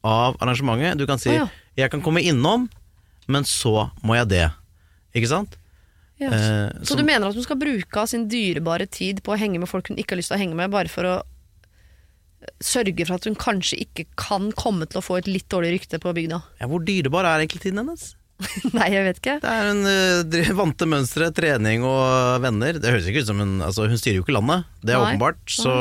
av 0.03 0.37
arrangementet. 0.43 0.99
Du 0.99 1.07
kan 1.09 1.19
si 1.21 1.31
oh, 1.31 1.43
ja. 1.43 1.47
'jeg 1.75 1.91
kan 1.91 2.01
komme 2.03 2.21
innom, 2.21 2.69
men 3.27 3.43
så 3.47 3.89
må 4.03 4.15
jeg 4.19 4.29
det'. 4.35 4.51
Ikke 5.15 5.29
sant? 5.31 5.57
ja. 6.19 6.31
Eh, 6.31 6.69
Så 6.83 6.93
så 6.93 6.97
du 6.97 7.03
mener 7.03 7.27
at 7.27 7.35
hun 7.35 7.43
skal 7.43 7.59
bruke 7.59 7.99
av 7.99 8.07
sin 8.11 8.27
dyrebare 8.29 8.87
tid 8.89 9.23
på 9.23 9.33
å 9.33 9.39
henge 9.39 9.59
med 9.59 9.69
folk 9.69 9.89
hun 9.89 9.97
ikke 9.97 10.15
har 10.15 10.21
lyst 10.21 10.31
til 10.33 10.37
å 10.39 10.41
henge 10.43 10.55
med, 10.55 10.71
bare 10.73 10.91
for 10.91 11.03
å 11.09 11.15
eh, 11.21 12.51
sørge 12.63 13.05
for 13.07 13.15
at 13.15 13.27
hun 13.29 13.35
kanskje 13.39 13.79
ikke 13.85 14.05
kan 14.19 14.51
komme 14.51 14.87
til 14.89 15.01
å 15.01 15.05
få 15.05 15.19
et 15.21 15.27
litt 15.27 15.49
dårlig 15.51 15.77
rykte 15.79 15.99
på 16.03 16.13
bygda? 16.15 16.41
ja, 16.61 16.67
Hvor 16.67 16.83
dyrebar 16.83 17.25
er 17.25 17.43
egentlig 17.43 17.63
tiden 17.65 17.83
hennes? 17.83 18.13
Nei, 18.73 18.89
jeg 18.91 19.03
vet 19.05 19.19
ikke. 19.21 19.35
Det 19.39 19.47
er 19.49 19.67
hun 19.69 19.85
uh, 19.87 20.55
vante 20.57 20.87
mønstre, 20.89 21.29
trening 21.31 21.85
og 21.87 22.41
venner. 22.43 22.75
Det 22.81 22.91
høres 22.91 23.05
ikke 23.07 23.21
ut 23.23 23.29
som 23.29 23.39
hun 23.39 23.61
altså, 23.63 23.85
Hun 23.87 23.99
styrer 24.01 24.17
jo 24.17 24.25
ikke 24.25 24.35
landet, 24.35 24.65
det 24.83 24.95
er 24.95 24.99
Nei. 24.99 25.13
åpenbart. 25.13 25.39
Så 25.47 25.71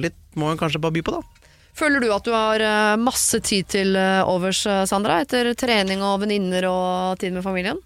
litt 0.00 0.16
må 0.38 0.48
hun 0.48 0.60
kanskje 0.60 0.80
bare 0.80 0.96
by 0.96 1.02
på, 1.04 1.18
da. 1.18 1.45
Føler 1.76 2.00
du 2.00 2.08
at 2.14 2.24
du 2.24 2.32
har 2.32 2.62
eh, 2.64 2.94
masse 3.00 3.40
tid 3.44 3.68
til 3.68 3.98
eh, 4.00 4.22
overs, 4.24 4.62
eh, 4.70 4.84
Sandra, 4.88 5.20
etter 5.24 5.52
trening 5.58 6.00
og 6.04 6.22
venninner 6.22 6.64
og 6.70 7.20
tid 7.20 7.36
med 7.36 7.44
familien? 7.44 7.82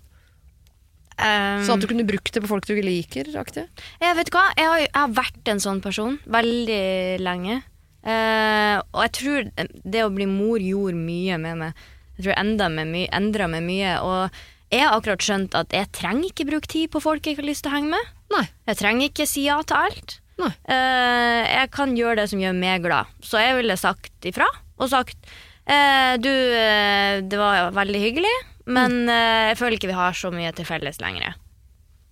Um, 1.20 1.64
Sånn 1.66 1.76
at 1.76 1.82
du 1.84 1.88
kunne 1.90 2.06
brukt 2.08 2.30
det 2.32 2.40
på 2.40 2.48
folk 2.48 2.64
du 2.64 2.72
ikke 2.72 2.86
liker? 2.86 3.26
aktig? 3.36 3.66
Jeg 4.00 4.16
vet 4.16 4.30
hva, 4.32 4.46
jeg 4.56 4.68
har, 4.70 4.78
jeg 4.86 4.94
har 4.96 5.16
vært 5.18 5.50
en 5.52 5.60
sånn 5.60 5.82
person 5.84 6.16
veldig 6.30 6.84
lenge. 7.20 7.58
Uh, 8.00 8.78
og 8.94 9.02
jeg 9.04 9.12
tror 9.18 9.50
det 9.58 10.06
å 10.06 10.14
bli 10.14 10.28
mor 10.30 10.62
gjorde 10.62 10.96
mye 10.96 11.36
med 11.42 11.60
meg. 11.60 11.84
Jeg 12.16 12.28
tror 12.28 12.38
enda 12.38 12.70
med 12.72 12.88
my 12.94 13.04
endra 13.16 13.50
meg 13.50 13.66
mye. 13.66 13.98
Og 14.06 14.40
jeg 14.70 14.86
har 14.86 14.96
akkurat 14.96 15.26
skjønt 15.26 15.58
at 15.58 15.74
jeg 15.74 15.90
trenger 15.98 16.30
ikke 16.30 16.48
bruke 16.48 16.70
tid 16.70 16.94
på 16.94 17.02
folk 17.02 17.26
jeg 17.26 17.36
ikke 17.36 17.44
har 17.44 17.50
lyst 17.50 17.66
til 17.66 17.74
å 17.74 17.76
henge 17.76 17.92
med. 17.98 18.16
Nei. 18.30 18.46
Jeg 18.70 18.80
trenger 18.80 19.10
ikke 19.10 19.28
si 19.28 19.48
ja 19.50 19.58
til 19.66 19.82
alt. 19.82 20.19
Eh, 20.48 21.42
jeg 21.50 21.70
kan 21.74 21.94
gjøre 21.98 22.22
det 22.22 22.26
som 22.32 22.40
gjør 22.42 22.56
meg 22.56 22.84
glad. 22.84 23.10
Så 23.24 23.40
jeg 23.42 23.56
ville 23.58 23.76
sagt 23.80 24.28
ifra 24.28 24.48
og 24.80 24.88
sagt 24.92 25.18
eh, 25.66 26.14
Du, 26.20 26.30
eh, 26.30 27.20
det 27.22 27.40
var 27.40 27.72
veldig 27.76 28.00
hyggelig, 28.02 28.32
men 28.70 29.02
eh, 29.08 29.50
jeg 29.50 29.58
føler 29.60 29.76
ikke 29.78 29.90
vi 29.92 29.98
har 29.98 30.16
så 30.16 30.32
mye 30.34 30.52
til 30.56 30.68
felles 30.68 31.00
lenger. 31.02 31.36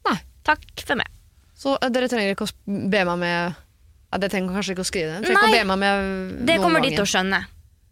Nei. 0.09 0.19
Takk 0.49 0.85
for 0.85 1.01
meg. 1.01 1.09
Så 1.59 1.75
dere 1.91 2.11
trenger 2.11 2.37
ikke 2.37 2.47
å 2.47 2.53
be 2.67 3.01
meg 3.09 3.17
med 3.19 3.57
ja, 4.13 4.19
Det 4.23 4.29
trenger 4.31 4.55
kanskje 4.55 4.77
ikke 4.77 4.85
å 4.85 4.89
skrive 4.89 5.17
det. 5.17 5.33
Nei. 5.35 6.45
Det 6.47 6.61
kommer 6.63 6.85
de 6.85 6.93
til 6.95 7.05
å 7.05 7.09
skjønne, 7.09 7.43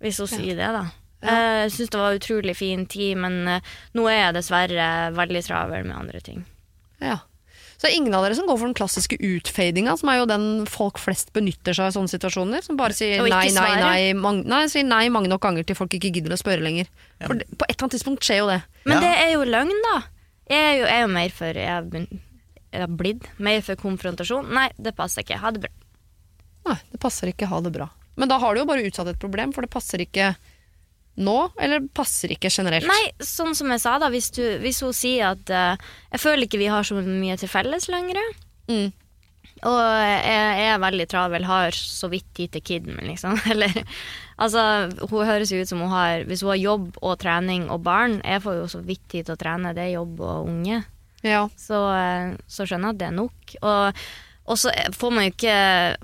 hvis 0.05 0.21
hun 0.23 0.31
sier 0.31 0.59
det, 0.59 0.71
da. 0.77 0.85
Ja. 1.27 1.35
Jeg 1.65 1.73
syns 1.75 1.91
det 1.91 1.99
var 1.99 2.17
utrolig 2.17 2.55
fin 2.55 2.85
tid, 2.87 3.17
men 3.19 3.41
nå 3.97 4.05
er 4.13 4.21
jeg 4.21 4.37
dessverre 4.37 4.91
veldig 5.17 5.43
travel 5.49 5.89
med 5.89 5.97
andre 5.97 6.21
ting. 6.23 6.45
Ja. 7.03 7.19
Så 7.77 7.85
det 7.85 7.91
er 7.93 7.97
ingen 7.99 8.15
av 8.17 8.25
dere 8.25 8.35
som 8.39 8.47
går 8.49 8.57
for 8.57 8.67
den 8.71 8.77
klassiske 8.79 9.19
utfadinga, 9.21 9.97
som 10.01 10.09
er 10.09 10.19
jo 10.23 10.27
den 10.31 10.45
folk 10.71 10.97
flest 11.03 11.33
benytter 11.37 11.77
seg 11.77 11.85
av 11.85 11.93
i 11.93 11.97
sånne 11.99 12.09
situasjoner. 12.15 12.63
Som 12.65 12.79
bare 12.81 12.97
sier 12.97 13.21
nei, 13.29 13.51
nei, 13.53 13.73
nei, 13.83 13.99
mang 14.17 14.39
nei, 14.49 14.63
sier 14.73 14.87
nei 14.89 15.07
mange 15.13 15.29
nok 15.29 15.43
ganger 15.45 15.67
til 15.69 15.77
folk 15.77 15.93
ikke 15.99 16.09
gidder 16.15 16.33
å 16.33 16.41
spørre 16.41 16.65
lenger. 16.65 16.89
For 17.21 17.37
det, 17.37 17.49
på 17.53 17.67
et 17.69 17.75
eller 17.75 17.85
annet 17.89 17.97
tidspunkt 17.99 18.25
skjer 18.25 18.41
jo 18.41 18.47
det. 18.55 18.61
Men 18.89 18.97
Ja. 18.97 19.01
det 19.05 19.13
er 19.27 19.33
jo 19.35 19.45
løgn, 19.45 19.75
da. 19.91 19.97
Jeg 20.49 20.63
er 20.63 20.75
jo, 20.79 20.85
jeg 20.87 20.97
er 20.97 21.05
jo 21.05 21.13
mer 21.19 21.37
for 21.37 21.61
jeg 21.61 22.09
har 22.81 22.89
blitt 22.89 23.29
mer 23.39 23.61
for 23.67 23.77
konfrontasjon. 23.77 24.49
Nei, 24.57 24.71
det 24.81 24.97
passer 24.97 25.23
ikke. 25.27 25.39
Ha 25.43 25.51
det 25.53 25.61
bra. 25.67 25.73
Nei, 26.67 26.79
det 26.93 27.01
passer 27.01 27.29
ikke, 27.31 27.47
ha 27.53 27.61
det 27.61 27.73
bra. 27.77 27.91
Men 28.17 28.29
da 28.33 28.39
har 28.41 28.55
du 28.57 28.61
jo 28.63 28.67
bare 28.69 28.85
utsatt 28.89 29.09
et 29.13 29.21
problem, 29.21 29.53
for 29.53 29.61
det 29.67 29.71
passer 29.71 30.01
ikke 30.01 30.33
nå, 31.17 31.37
eller 31.63 31.87
passer 31.97 32.35
ikke 32.35 32.51
generelt. 32.53 32.87
Nei, 32.89 33.09
sånn 33.25 33.57
som 33.57 33.71
jeg 33.73 33.83
sa, 33.83 33.97
da, 34.03 34.11
hvis, 34.13 34.31
du, 34.37 34.43
hvis 34.63 34.83
hun 34.85 34.93
sier 34.97 35.33
at 35.33 35.53
uh, 35.53 35.89
Jeg 36.13 36.23
føler 36.23 36.45
ikke 36.45 36.61
vi 36.61 36.71
har 36.73 36.85
så 36.85 37.01
mye 37.01 37.39
til 37.41 37.51
felles 37.51 37.89
lenger. 37.93 38.21
Mm. 38.69 38.91
Og 39.65 39.79
jeg, 39.81 40.21
jeg 40.61 40.69
er 40.75 40.83
veldig 40.83 41.07
travel, 41.09 41.47
har 41.49 41.77
så 41.77 42.11
vidt 42.13 42.27
tid 42.37 42.53
til 42.53 42.65
kiden 42.67 42.99
min, 42.99 43.09
liksom. 43.09 43.39
Eller, 43.53 43.73
altså, 44.37 44.91
hun 45.09 45.25
høres 45.29 45.53
jo 45.53 45.63
ut 45.63 45.71
som 45.71 45.81
hun 45.81 45.95
har 45.95 46.27
Hvis 46.29 46.45
hun 46.45 46.53
har 46.53 46.61
jobb 46.61 47.01
og 47.01 47.17
trening 47.23 47.71
og 47.73 47.81
barn 47.87 48.19
Jeg 48.21 48.45
får 48.45 48.61
jo 48.61 48.69
så 48.75 48.83
vidt 48.85 49.07
tid 49.09 49.27
til 49.27 49.37
å 49.37 49.41
trene, 49.41 49.73
det 49.77 49.87
er 49.87 49.97
jobb 49.97 50.21
og 50.21 50.51
unge. 50.51 50.83
Ja. 51.25 51.47
Så, 51.59 51.81
eh, 51.97 52.37
så 52.47 52.69
skjønner 52.69 52.93
jeg 52.93 52.97
at 52.97 53.01
det 53.01 53.09
er 53.09 53.17
nok. 53.17 53.57
Og, 53.63 54.05
og 54.47 54.59
så 54.61 54.71
får 54.95 55.11
man 55.11 55.27
jo 55.27 55.33
ikke 55.33 55.55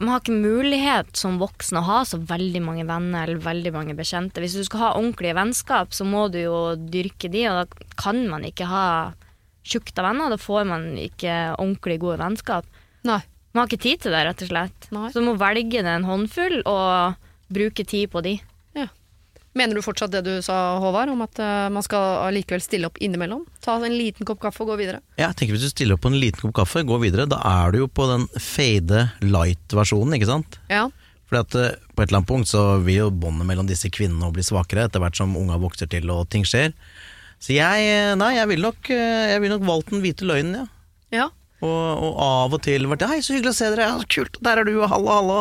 Man 0.02 0.10
har 0.10 0.22
ikke 0.22 0.34
mulighet 0.34 1.10
som 1.18 1.38
voksen 1.38 1.78
å 1.78 1.84
ha 1.86 1.98
så 2.08 2.18
veldig 2.18 2.62
mange 2.64 2.86
venner 2.88 3.28
eller 3.28 3.42
veldig 3.42 3.72
mange 3.74 3.94
bekjente. 3.98 4.42
Hvis 4.42 4.56
du 4.58 4.64
skal 4.66 4.82
ha 4.82 4.92
ordentlige 4.98 5.36
vennskap, 5.38 5.94
så 5.94 6.06
må 6.08 6.26
du 6.32 6.40
jo 6.42 6.56
dyrke 6.76 7.30
de, 7.30 7.46
og 7.50 7.60
da 7.62 7.90
kan 8.02 8.24
man 8.30 8.46
ikke 8.48 8.66
ha 8.70 8.86
tjukt 9.62 9.94
av 9.98 10.10
venner. 10.10 10.34
Da 10.34 10.40
får 10.42 10.66
man 10.68 10.88
ikke 10.98 11.36
ordentlig 11.54 12.00
gode 12.02 12.18
vennskap. 12.22 12.66
Nei. 13.06 13.20
Man 13.52 13.62
har 13.62 13.70
ikke 13.70 13.84
tid 13.84 14.02
til 14.02 14.14
det, 14.14 14.24
rett 14.26 14.42
og 14.42 14.48
slett. 14.48 14.88
Nei. 14.96 15.08
Så 15.12 15.20
du 15.20 15.28
må 15.28 15.36
velge 15.38 15.82
deg 15.84 15.92
en 15.92 16.08
håndfull 16.08 16.62
og 16.66 17.20
bruke 17.52 17.84
tid 17.84 18.10
på 18.10 18.22
de. 18.24 18.38
Mener 19.58 19.76
du 19.76 19.84
fortsatt 19.84 20.14
det 20.14 20.22
du 20.24 20.32
sa, 20.44 20.78
Håvard, 20.80 21.10
om 21.12 21.20
at 21.26 21.38
eh, 21.42 21.66
man 21.72 21.84
skal 21.84 22.22
allikevel 22.24 22.62
stille 22.64 22.88
opp 22.88 22.96
innimellom? 23.04 23.42
Ta 23.64 23.74
en 23.76 23.96
liten 23.96 24.24
kopp 24.28 24.40
kaffe 24.40 24.64
og 24.64 24.72
gå 24.72 24.78
videre? 24.80 25.02
Ja, 25.18 25.26
jeg 25.28 25.36
tenker 25.40 25.58
Hvis 25.58 25.66
du 25.66 25.74
stiller 25.74 25.98
opp 25.98 26.04
på 26.06 26.12
en 26.12 26.20
liten 26.20 26.40
kopp 26.40 26.54
kaffe, 26.62 26.84
gå 26.88 26.96
videre, 27.02 27.28
da 27.28 27.42
er 27.44 27.74
du 27.74 27.82
jo 27.82 27.88
på 27.92 28.06
den 28.08 28.24
fade 28.40 29.04
light-versjonen, 29.20 30.16
ikke 30.16 30.30
sant? 30.30 30.56
Ja. 30.72 30.86
Fordi 31.28 31.42
at 31.44 31.58
eh, 31.60 31.74
På 31.92 32.00
et 32.00 32.08
eller 32.08 32.22
annet 32.22 32.30
punkt 32.32 32.48
så 32.48 32.64
vil 32.86 33.02
jo 33.02 33.10
båndet 33.12 33.48
mellom 33.50 33.68
disse 33.68 33.92
kvinnene 33.92 34.32
bli 34.32 34.46
svakere 34.46 34.88
etter 34.88 35.04
hvert 35.04 35.20
som 35.20 35.36
unga 35.36 35.60
vokser 35.60 35.90
til 35.92 36.08
og 36.14 36.24
ting 36.32 36.48
skjer. 36.48 36.72
Så 37.42 37.52
jeg 37.52 37.92
eh, 37.92 38.16
Nei, 38.16 38.32
jeg 38.38 38.48
ville 38.54 38.72
nok, 38.72 38.88
jeg 38.88 39.44
vil 39.44 39.52
nok 39.52 39.68
valgt 39.68 39.92
den 39.92 40.00
hvite 40.06 40.28
løgnen, 40.32 40.62
ja. 40.62 40.66
ja. 41.26 41.28
Og, 41.62 41.68
og 42.02 42.16
av 42.18 42.54
og 42.56 42.62
til 42.64 42.88
vært 42.90 43.04
Hei, 43.06 43.20
så 43.22 43.36
hyggelig 43.36 43.52
å 43.52 43.54
se 43.54 43.68
dere, 43.70 43.84
ja, 43.86 43.98
så 44.02 44.08
kult, 44.10 44.38
der 44.42 44.58
er 44.58 44.66
du, 44.66 44.72
og 44.82 44.88
hallo, 44.90 45.10
hallo. 45.14 45.36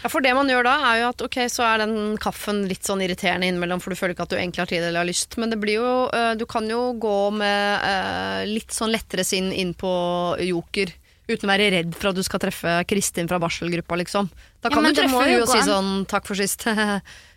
Ja, 0.00 0.08
For 0.08 0.24
det 0.24 0.32
man 0.38 0.48
gjør 0.48 0.64
da, 0.64 0.76
er 0.88 1.02
jo 1.02 1.08
at 1.12 1.24
ok, 1.26 1.36
så 1.52 1.66
er 1.68 1.82
den 1.82 2.16
kaffen 2.22 2.62
litt 2.70 2.88
sånn 2.88 3.02
irriterende 3.04 3.50
innimellom, 3.50 3.82
for 3.84 3.92
du 3.92 3.98
føler 4.00 4.14
ikke 4.16 4.24
at 4.24 4.32
du 4.32 4.38
egentlig 4.38 4.62
har 4.64 4.70
tid 4.72 4.86
eller 4.86 5.02
har 5.02 5.10
lyst. 5.10 5.36
Men 5.36 5.52
det 5.52 5.58
blir 5.60 5.76
jo 5.82 5.90
øh, 6.08 6.32
Du 6.40 6.46
kan 6.48 6.64
jo 6.70 6.80
gå 6.96 7.18
med 7.36 7.84
øh, 7.90 8.40
litt 8.54 8.72
sånn 8.72 8.94
lettere 8.94 9.26
sinn 9.28 9.52
inn 9.52 9.74
på 9.76 9.92
joker 10.48 10.94
Uten 11.30 11.46
å 11.46 11.52
være 11.52 11.68
redd 11.76 11.92
for 11.94 12.10
at 12.10 12.16
du 12.18 12.24
skal 12.26 12.40
treffe 12.42 12.72
Kristin 12.90 13.28
fra 13.30 13.36
barselgruppa, 13.38 13.94
liksom. 14.00 14.26
Da 14.64 14.72
kan 14.72 14.82
ja, 14.82 14.90
du 14.90 14.96
treffe 14.98 15.20
henne 15.22 15.42
og 15.44 15.52
si 15.52 15.60
sånn 15.62 15.90
'takk 16.10 16.24
for 16.26 16.34
sist'. 16.40 16.64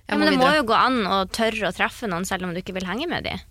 Jeg 0.03 0.09
Ja, 0.09 0.15
må 0.17 0.23
men 0.25 0.33
det 0.33 0.39
må 0.41 0.47
jo 0.55 0.63
gå 0.71 0.73
an 0.79 1.03
å 1.05 1.19
tørre 1.29 1.69
å 1.69 1.75
treffe 1.75 2.07
noen 2.09 2.25
selv 2.25 2.47
om 2.47 2.55
du 2.55 2.59
ikke 2.63 2.73
vil 2.73 2.87
henge 2.89 3.05
med 3.07 3.23
dem. 3.27 3.43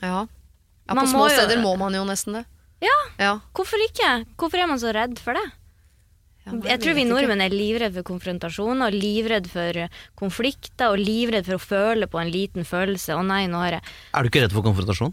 Ja. 0.00 0.22
ja, 0.28 0.92
på 0.92 0.94
Man 1.00 1.08
små 1.10 1.24
må 1.24 1.26
jo- 1.32 1.34
steder 1.40 1.58
må 1.64 1.72
man 1.80 1.96
jo 1.98 2.04
nesten 2.06 2.38
det. 2.38 2.44
Ja, 2.84 2.96
Ja. 3.18 3.32
hvorfor 3.54 3.80
ikke? 3.88 4.24
Hvorfor 4.38 4.58
er 4.62 4.66
man 4.70 4.78
så 4.78 4.92
redd 4.94 5.18
for 5.18 5.34
det? 5.34 5.46
Ja, 6.46 6.52
nei, 6.52 6.68
Jeg 6.70 6.80
tror 6.80 6.94
vi 6.94 7.04
nordmenn 7.04 7.42
er 7.44 7.50
livredd 7.52 7.92
for 7.98 8.02
konfrontasjon 8.08 8.80
og 8.86 8.92
livredd 8.94 9.48
for 9.50 9.88
konflikter 10.16 10.92
og 10.94 10.98
livredd 11.02 11.44
for 11.48 11.58
å 11.58 11.64
føle 11.64 12.06
på 12.08 12.20
en 12.22 12.30
liten 12.32 12.64
følelse. 12.64 13.16
Å 13.18 13.24
nei, 13.26 13.46
nå 13.50 13.58
har 13.60 13.70
jeg 13.78 13.82
Er 14.14 14.22
du 14.22 14.28
ikke 14.30 14.42
redd 14.46 14.52
for 14.54 14.62
konfrontasjon? 14.62 15.12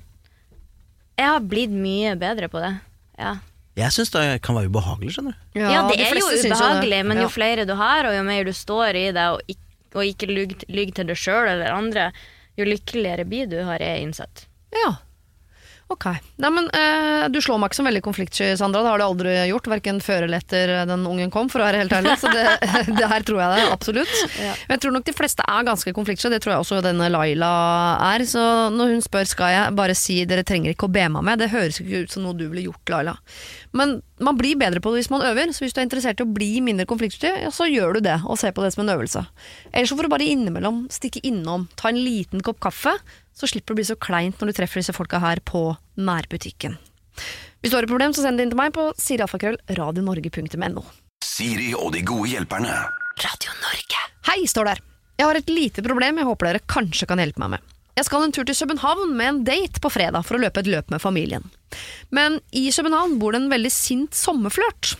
Jeg 1.17 1.27
har 1.31 1.39
blitt 1.39 1.72
mye 1.72 2.15
bedre 2.19 2.48
på 2.51 2.60
det. 2.62 2.74
Ja, 3.17 3.38
Jeg 3.75 3.91
syns 3.91 4.12
det 4.12 4.41
kan 4.41 4.55
være 4.55 4.69
ubehagelig, 4.72 5.12
skjønner 5.15 5.34
du. 5.36 5.60
ja, 5.60 5.81
det 5.89 5.98
de 5.98 6.03
er 6.05 6.15
jo 6.15 6.29
det. 6.31 6.51
ubehagelig, 6.51 7.05
men 7.05 7.17
jo 7.19 7.27
flere 7.27 7.65
du 7.67 7.74
har, 7.75 8.05
og 8.07 8.13
jo 8.15 8.24
mer 8.24 8.43
du 8.48 8.51
står 8.55 8.95
i 8.95 9.12
det, 9.12 9.25
og 9.34 9.41
ikke, 9.51 9.65
og 9.95 10.03
ikke 10.05 10.27
lyg, 10.31 10.63
lyg 10.69 10.93
til 10.95 11.05
deg 11.07 11.17
sjøl 11.19 11.48
eller 11.51 11.72
andre, 11.75 12.12
jo 12.57 12.63
lykkeligere 12.63 13.25
blir 13.27 13.50
du, 13.51 13.57
har 13.67 13.79
jeg 13.79 14.03
innsett. 14.05 14.45
Ja. 14.72 14.93
Ok. 15.94 16.08
Nei, 16.42 16.50
men 16.50 16.65
uh, 16.74 17.27
Du 17.30 17.38
slår 17.44 17.60
meg 17.62 17.70
ikke 17.70 17.77
som 17.77 17.88
veldig 17.88 18.01
konfliktsky, 18.06 18.48
Sandra. 18.58 18.82
Det 18.82 18.89
har 18.89 19.01
du 19.01 19.06
aldri 19.06 19.34
gjort. 19.51 19.68
Verken 19.70 20.00
før 20.01 20.25
eller 20.25 20.42
etter 20.42 20.72
den 20.89 21.06
ungen 21.06 21.30
kom, 21.34 21.50
for 21.51 21.62
å 21.62 21.68
være 21.68 21.84
helt 21.84 21.94
ærlig. 21.94 22.15
Så 22.22 22.32
det, 22.34 22.46
det 23.00 23.10
her 23.12 23.25
tror 23.27 23.44
jeg 23.44 23.54
det, 23.54 23.68
absolutt. 23.75 24.15
Ja. 24.42 24.56
Men 24.65 24.75
jeg 24.75 24.84
tror 24.86 24.96
nok 24.96 25.06
de 25.06 25.15
fleste 25.18 25.46
er 25.46 25.68
ganske 25.68 25.94
konfliktsky. 25.98 26.32
Det 26.34 26.42
tror 26.42 26.56
jeg 26.56 26.65
også 26.65 26.82
denne 26.86 27.12
Laila 27.13 27.51
er. 28.13 28.25
Så 28.30 28.42
når 28.74 28.96
hun 28.96 29.06
spør 29.06 29.30
skal 29.30 29.54
jeg 29.54 29.75
bare 29.77 29.98
si 29.98 30.18
dere 30.25 30.46
trenger 30.48 30.74
ikke 30.74 30.89
å 30.89 30.96
be 30.96 31.06
meg 31.18 31.27
med, 31.27 31.44
det 31.44 31.51
høres 31.54 31.77
ikke 31.82 32.06
ut 32.06 32.15
som 32.15 32.25
noe 32.25 32.38
du 32.38 32.48
ville 32.48 32.65
gjort, 32.65 32.96
Laila. 32.96 33.18
Men 33.77 34.00
man 34.24 34.39
blir 34.39 34.58
bedre 34.58 34.82
på 34.82 34.89
det 34.94 35.04
hvis 35.04 35.12
man 35.13 35.25
øver. 35.27 35.54
Så 35.54 35.65
hvis 35.65 35.75
du 35.75 35.84
er 35.84 35.86
interessert 35.86 36.22
i 36.22 36.25
å 36.25 36.34
bli 36.34 36.63
mindre 36.65 36.88
konfliktsky, 36.89 37.30
ja, 37.46 37.54
så 37.54 37.70
gjør 37.70 38.00
du 38.00 38.08
det, 38.08 38.18
og 38.25 38.39
ser 38.42 38.56
på 38.58 38.65
det 38.65 38.74
som 38.74 38.86
en 38.86 38.96
øvelse. 38.96 39.22
Ellers 39.74 39.94
så 39.94 40.00
får 40.00 40.08
du 40.08 40.15
bare 40.15 40.30
innimellom 40.34 40.86
stikke 40.94 41.22
innom, 41.27 41.70
ta 41.77 41.92
en 41.92 42.01
liten 42.01 42.42
kopp 42.46 42.63
kaffe, 42.63 42.96
så 43.36 43.50
slipper 43.51 43.74
det 43.74 43.75
å 43.75 43.80
bli 43.82 43.88
så 43.92 43.98
kleint 44.00 44.39
når 44.39 44.51
du 44.51 44.58
treffer 44.60 44.82
disse 44.82 44.96
folka 44.96 45.20
her 45.24 45.42
på 45.46 45.68
nærbutikken. 46.00 46.77
Hvis 47.62 47.72
du 47.74 47.77
har 47.77 47.86
et 47.86 47.92
problem, 47.92 48.13
så 48.15 48.24
send 48.24 48.39
det 48.39 48.48
inn 48.48 48.54
til 48.54 48.60
meg 48.60 48.74
på 48.75 48.89
sirialfakrøll.radionorge.no. 49.01 50.84
Siri 51.25 51.72
og 51.75 51.94
de 51.96 52.04
gode 52.06 52.32
hjelperne. 52.32 52.75
Radio 53.24 53.56
Norge. 53.62 54.04
Hei, 54.30 54.42
står 54.50 54.72
der. 54.72 54.84
Jeg 55.15 55.30
har 55.30 55.39
et 55.39 55.51
lite 55.51 55.84
problem 55.84 56.20
jeg 56.20 56.27
håper 56.27 56.50
dere 56.50 56.68
kanskje 56.68 57.08
kan 57.10 57.22
hjelpe 57.22 57.42
meg 57.44 57.56
med. 57.56 57.72
Jeg 57.96 58.10
skal 58.10 58.25
en 58.25 58.34
tur 58.36 58.44
til 58.44 58.58
København 58.60 59.13
med 59.15 59.30
en 59.30 59.44
date 59.48 59.80
på 59.80 59.92
fredag 59.94 60.25
for 60.27 60.36
å 60.36 60.42
løpe 60.44 60.60
et 60.60 60.68
løp 60.68 60.92
med 60.92 61.00
familien. 61.00 61.46
Men 62.12 62.42
i 62.51 62.68
København 62.75 63.15
bor 63.22 63.32
det 63.32 63.39
en 63.39 63.54
veldig 63.54 63.72
sint 63.72 64.18
sommerflørt. 64.20 64.98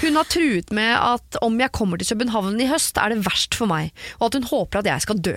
Hun 0.00 0.16
har 0.16 0.28
truet 0.30 0.70
med 0.74 0.94
at 0.94 1.38
om 1.44 1.58
jeg 1.60 1.74
kommer 1.74 2.00
til 2.00 2.14
København 2.14 2.60
i 2.62 2.68
høst, 2.70 2.96
er 3.02 3.12
det 3.12 3.26
verst 3.26 3.58
for 3.58 3.68
meg, 3.70 3.90
og 4.20 4.30
at 4.30 4.38
hun 4.38 4.48
håper 4.52 4.80
at 4.80 4.88
jeg 4.92 5.04
skal 5.04 5.20
dø. 5.20 5.34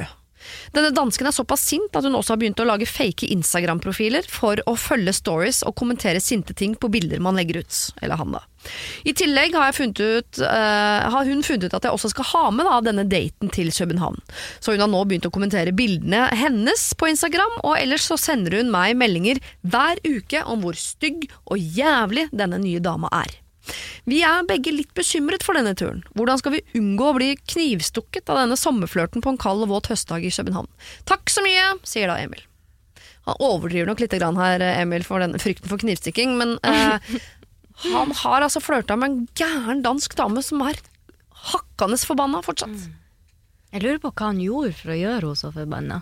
Denne 0.75 0.91
dansken 0.96 1.29
er 1.29 1.36
såpass 1.36 1.65
sint 1.69 1.96
at 1.96 2.05
hun 2.05 2.17
også 2.17 2.36
har 2.36 2.41
begynt 2.41 2.62
å 2.62 2.67
lage 2.67 2.88
fake 2.89 3.29
Instagram-profiler 3.34 4.27
for 4.29 4.62
å 4.69 4.75
følge 4.79 5.15
stories 5.15 5.63
og 5.67 5.75
kommentere 5.79 6.22
sinte 6.24 6.55
ting 6.58 6.75
på 6.79 6.91
bilder 6.91 7.22
man 7.24 7.39
legger 7.39 7.62
ut. 7.63 7.81
Eller 8.03 8.19
han, 8.19 8.38
da. 8.38 8.43
I 9.08 9.13
tillegg 9.15 9.55
har, 9.55 9.75
ut, 9.75 10.39
uh, 10.43 11.10
har 11.13 11.27
hun 11.29 11.43
funnet 11.46 11.69
ut 11.69 11.75
at 11.77 11.88
jeg 11.88 11.96
også 11.96 12.12
skal 12.12 12.27
ha 12.34 12.46
med 12.51 12.67
da, 12.67 12.79
denne 12.89 13.08
daten 13.08 13.51
til 13.55 13.72
København. 13.74 14.19
Så 14.60 14.75
hun 14.75 14.84
har 14.84 14.91
nå 14.91 15.03
begynt 15.08 15.27
å 15.29 15.34
kommentere 15.34 15.75
bildene 15.75 16.27
hennes 16.36 16.89
på 17.00 17.12
Instagram, 17.12 17.62
og 17.63 17.77
ellers 17.79 18.10
så 18.10 18.19
sender 18.19 18.60
hun 18.60 18.74
meg 18.74 18.98
meldinger 19.00 19.39
hver 19.62 20.01
uke 20.08 20.43
om 20.46 20.65
hvor 20.65 20.79
stygg 20.79 21.29
og 21.46 21.60
jævlig 21.60 22.29
denne 22.36 22.60
nye 22.62 22.84
dama 22.84 23.12
er. 23.24 23.39
Vi 24.10 24.22
er 24.26 24.46
begge 24.50 24.72
litt 24.74 24.92
bekymret 24.98 25.44
for 25.46 25.58
denne 25.58 25.76
turen. 25.78 26.04
Hvordan 26.18 26.40
skal 26.42 26.56
vi 26.58 26.62
unngå 26.80 27.10
å 27.12 27.16
bli 27.18 27.32
knivstukket 27.38 28.30
av 28.32 28.42
denne 28.42 28.58
sommerflørten 28.60 29.24
på 29.26 29.34
en 29.34 29.40
kald 29.42 29.66
og 29.66 29.72
våt 29.74 29.90
høstdag 29.92 30.26
i 30.26 30.32
København? 30.34 30.70
Takk 31.10 31.30
så 31.32 31.44
mye, 31.46 31.74
sier 31.88 32.10
da 32.12 32.18
Emil. 32.22 32.42
Han 33.28 33.38
overdriver 33.46 33.90
nok 33.92 34.00
litt 34.02 34.16
her, 34.16 34.64
Emil, 34.82 35.04
for 35.06 35.20
den 35.22 35.38
frykten 35.42 35.70
for 35.70 35.78
knivstikking, 35.82 36.38
men 36.40 36.56
eh, 36.64 37.00
han 37.94 38.12
har 38.24 38.42
altså 38.46 38.62
flørta 38.64 38.98
med 38.98 39.10
en 39.12 39.28
gæren 39.38 39.84
dansk 39.86 40.16
dame 40.18 40.42
som 40.46 40.64
er 40.66 40.80
hakkende 41.52 42.00
forbanna 42.02 42.42
fortsatt. 42.44 42.88
Jeg 43.70 43.84
lurer 43.84 44.00
på 44.02 44.10
hva 44.12 44.32
han 44.32 44.40
gjorde 44.42 44.74
for 44.80 44.92
å 44.96 44.98
gjøre 44.98 45.28
henne 45.28 45.38
så 45.38 45.52
forbanna. 45.54 46.02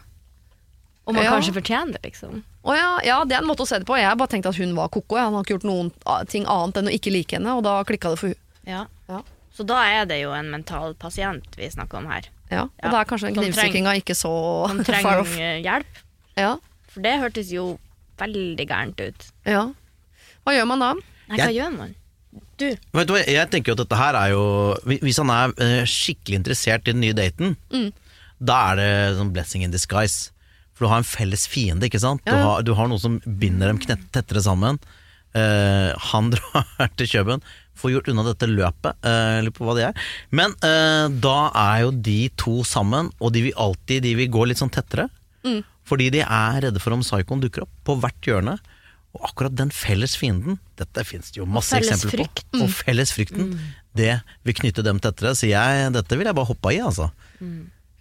Om 1.08 1.16
han 1.16 1.24
Ja. 1.26 1.32
kanskje 1.36 1.54
fortjener 1.56 1.94
det, 1.98 2.04
liksom. 2.10 2.44
Og 2.68 2.76
ja, 2.76 2.88
ja, 3.08 3.18
det 3.24 3.38
er 3.38 3.42
en 3.46 3.48
måte 3.48 3.64
å 3.64 3.70
se 3.70 3.78
det 3.80 3.88
på. 3.88 3.96
Jeg 3.96 4.10
har 4.10 4.18
bare 4.20 4.34
tenkt 4.34 4.48
at 4.50 4.58
hun 4.60 4.74
var 4.76 4.90
ko-ko. 4.92 5.16
Han 5.16 5.34
har 5.38 5.46
ikke 5.46 5.56
gjort 5.56 5.68
noen 5.70 5.92
ah, 6.06 6.24
ting 6.28 6.44
annet 6.52 6.82
enn 6.82 6.90
å 6.92 6.96
ikke 6.98 7.14
like 7.16 7.38
henne, 7.38 7.54
og 7.56 7.64
da 7.64 7.78
klikka 7.88 8.12
det 8.12 8.20
for 8.20 8.34
hun. 8.34 8.42
Ja. 8.68 8.82
Ja. 9.08 9.22
Så 9.56 9.64
da 9.66 9.78
er 9.88 10.04
det 10.10 10.20
jo 10.22 10.34
en 10.36 10.50
mental 10.52 10.92
pasient 11.00 11.56
vi 11.58 11.70
snakker 11.72 12.02
om 12.02 12.10
her. 12.12 12.28
Ja, 12.52 12.66
og 12.68 12.84
Ja, 12.84 12.92
da 12.92 13.00
er 13.02 13.08
kanskje 13.10 13.32
den 13.32 13.40
knivstikkinga 13.40 13.96
ikke 14.02 14.16
så 14.20 14.32
far 14.86 15.22
off 15.22 15.28
off. 15.28 15.32
trenger 15.38 15.64
hjelp. 15.64 16.02
Ja, 16.38 16.52
For 16.92 17.02
det 17.08 17.16
hørtes 17.24 17.50
jo 17.56 17.64
veldig 18.20 18.68
gærent 18.70 19.00
ut. 19.08 19.30
ja. 19.48 19.64
Hva 20.48 20.54
gjør 20.56 20.68
man 20.70 20.80
da? 20.80 20.92
Nei, 21.28 21.38
hva 21.38 21.48
Jeg- 21.48 21.56
gjør 21.58 21.74
man? 21.76 21.96
Du. 22.58 22.66
Vet 22.94 23.08
du 23.08 23.14
hva, 23.14 23.20
jeg 23.28 23.50
tenker 23.52 23.72
jo 23.72 23.76
at 23.76 23.82
dette 23.84 23.98
her 24.00 24.16
er 24.16 24.30
jo 24.32 24.44
Hvis 24.86 25.18
han 25.22 25.30
er 25.34 25.52
eh, 25.64 25.84
skikkelig 25.90 26.38
interessert 26.40 26.88
i 26.88 26.94
den 26.94 27.02
nye 27.02 27.14
daten, 27.18 27.56
da 28.40 28.58
er 28.72 28.76
det 28.80 29.18
sånn 29.18 29.32
blessing 29.34 29.64
in 29.66 29.72
disguise. 29.74 30.32
For 30.78 30.86
du 30.86 30.92
har 30.92 31.02
en 31.02 31.10
felles 31.10 31.48
fiende, 31.50 31.90
ikke 31.90 32.02
sant? 32.04 32.22
Du, 32.22 32.30
Ja, 32.30 32.44
har, 32.46 32.64
du 32.66 32.76
har 32.78 32.90
noe 32.92 33.02
som 33.02 33.18
binder 33.26 33.72
dem 33.72 33.82
knett, 33.82 34.04
tettere 34.14 34.44
sammen. 34.46 34.78
Uh, 35.34 35.90
han 36.14 36.30
drar 36.34 36.92
til 36.98 37.10
København, 37.10 37.42
får 37.78 37.94
gjort 37.94 38.12
unna 38.14 38.26
dette 38.30 38.50
løpet, 38.50 39.00
uh, 39.06 39.40
lurer 39.42 39.56
på 39.58 39.66
hva 39.66 39.76
det 39.78 39.88
er. 39.90 40.06
Men 40.38 40.54
uh, 40.62 41.10
da 41.10 41.38
er 41.50 41.88
jo 41.88 41.92
de 42.06 42.20
to 42.38 42.60
sammen, 42.66 43.10
og 43.18 43.34
de 43.34 43.48
vil 43.50 43.58
alltid 43.58 44.06
de 44.06 44.14
vil 44.22 44.30
gå 44.34 44.46
litt 44.50 44.62
sånn 44.62 44.74
tettere. 44.74 45.10
Mm. 45.46 45.64
Fordi 45.88 46.12
de 46.14 46.22
er 46.22 46.62
redde 46.68 46.82
for 46.84 46.94
om 46.94 47.06
psykoen 47.06 47.42
dukker 47.42 47.66
opp 47.66 47.74
på 47.88 47.98
hvert 48.04 48.30
hjørne. 48.30 48.58
Og 49.18 49.24
akkurat 49.32 49.56
den 49.58 49.72
felles 49.74 50.14
fienden, 50.20 50.60
dette 50.78 51.06
finnes 51.08 51.32
det 51.34 51.40
jo 51.40 51.48
masse 51.50 51.74
eksempler 51.80 52.28
på, 52.28 52.44
på. 52.52 52.66
Og 52.66 52.74
felles 52.84 53.14
frykten, 53.16 53.56
det 53.98 54.20
vil 54.46 54.58
knytte 54.60 54.86
dem 54.86 55.00
tettere. 55.02 55.34
Så 55.38 55.50
jeg, 55.50 55.90
dette 55.96 56.20
vil 56.20 56.30
jeg 56.30 56.38
bare 56.38 56.50
hoppe 56.52 56.76
i, 56.76 56.82
altså. 56.84 57.10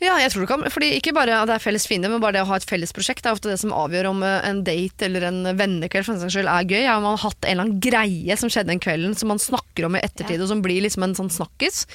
Ja, 0.03 0.19
jeg 0.21 0.29
tror 0.33 0.45
du 0.45 0.49
kan, 0.51 0.65
fordi 0.69 0.91
Ikke 0.99 1.15
bare 1.17 1.39
at 1.41 1.49
det 1.49 1.55
er 1.55 1.63
felles 1.65 1.87
fiende, 1.89 2.11
men 2.13 2.21
bare 2.21 2.37
det 2.37 2.43
å 2.45 2.49
ha 2.51 2.59
et 2.61 2.67
felles 2.69 2.93
prosjekt 2.93 3.25
det 3.25 3.31
er 3.31 3.37
ofte 3.39 3.49
det 3.49 3.57
som 3.63 3.73
avgjør 3.73 4.11
om 4.11 4.21
eh, 4.27 4.45
en 4.45 4.61
date 4.67 5.07
eller 5.09 5.25
en 5.31 5.39
vennekveld 5.57 6.05
for 6.05 6.21
den 6.21 6.33
skyld 6.33 6.51
er 6.53 6.69
gøy. 6.69 6.83
Ja, 6.85 6.99
man 7.01 7.17
har 7.17 7.23
hatt 7.31 7.47
en 7.47 7.55
eller 7.55 7.65
annen 7.65 7.81
greie 7.81 8.37
som 8.37 8.53
skjedde 8.53 8.75
den 8.75 8.83
kvelden 8.83 9.17
som 9.17 9.33
man 9.33 9.41
snakker 9.41 9.89
om 9.89 9.97
i 9.97 10.03
ettertid, 10.05 10.43
og 10.45 10.51
som 10.53 10.61
blir 10.65 10.85
liksom 10.85 11.07
en 11.07 11.17
sånn 11.17 11.33
snakkis. 11.33 11.87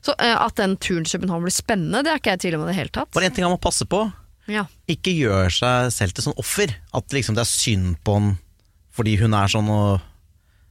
Så 0.00 0.16
uh, 0.16 0.36
At 0.46 0.56
den 0.60 0.78
turen 0.80 1.04
til 1.04 1.18
København 1.18 1.44
blir 1.44 1.54
spennende, 1.54 2.00
det 2.06 2.14
er 2.14 2.22
ikke 2.22 2.32
jeg 2.32 2.40
i 2.40 2.44
tvil 2.46 2.56
om 2.56 2.64
i 2.64 2.70
det 2.70 2.78
hele 2.78 2.94
tatt. 2.96 3.12
Bare 3.12 3.28
en 3.28 3.36
ting 3.36 3.44
han 3.44 3.52
må 3.52 3.60
passe 3.60 3.84
på. 3.84 4.06
Ja. 4.50 4.64
Ikke 4.90 5.12
gjør 5.12 5.52
seg 5.52 5.92
selv 5.94 6.16
til 6.16 6.30
sånn 6.30 6.40
offer. 6.40 6.72
At 6.96 7.12
liksom 7.12 7.36
det 7.36 7.44
er 7.44 7.52
synd 7.52 8.00
på 8.06 8.16
han 8.16 8.32
fordi 8.96 9.14
hun 9.20 9.36
er 9.38 9.52
sånn 9.52 9.68
og 9.70 10.00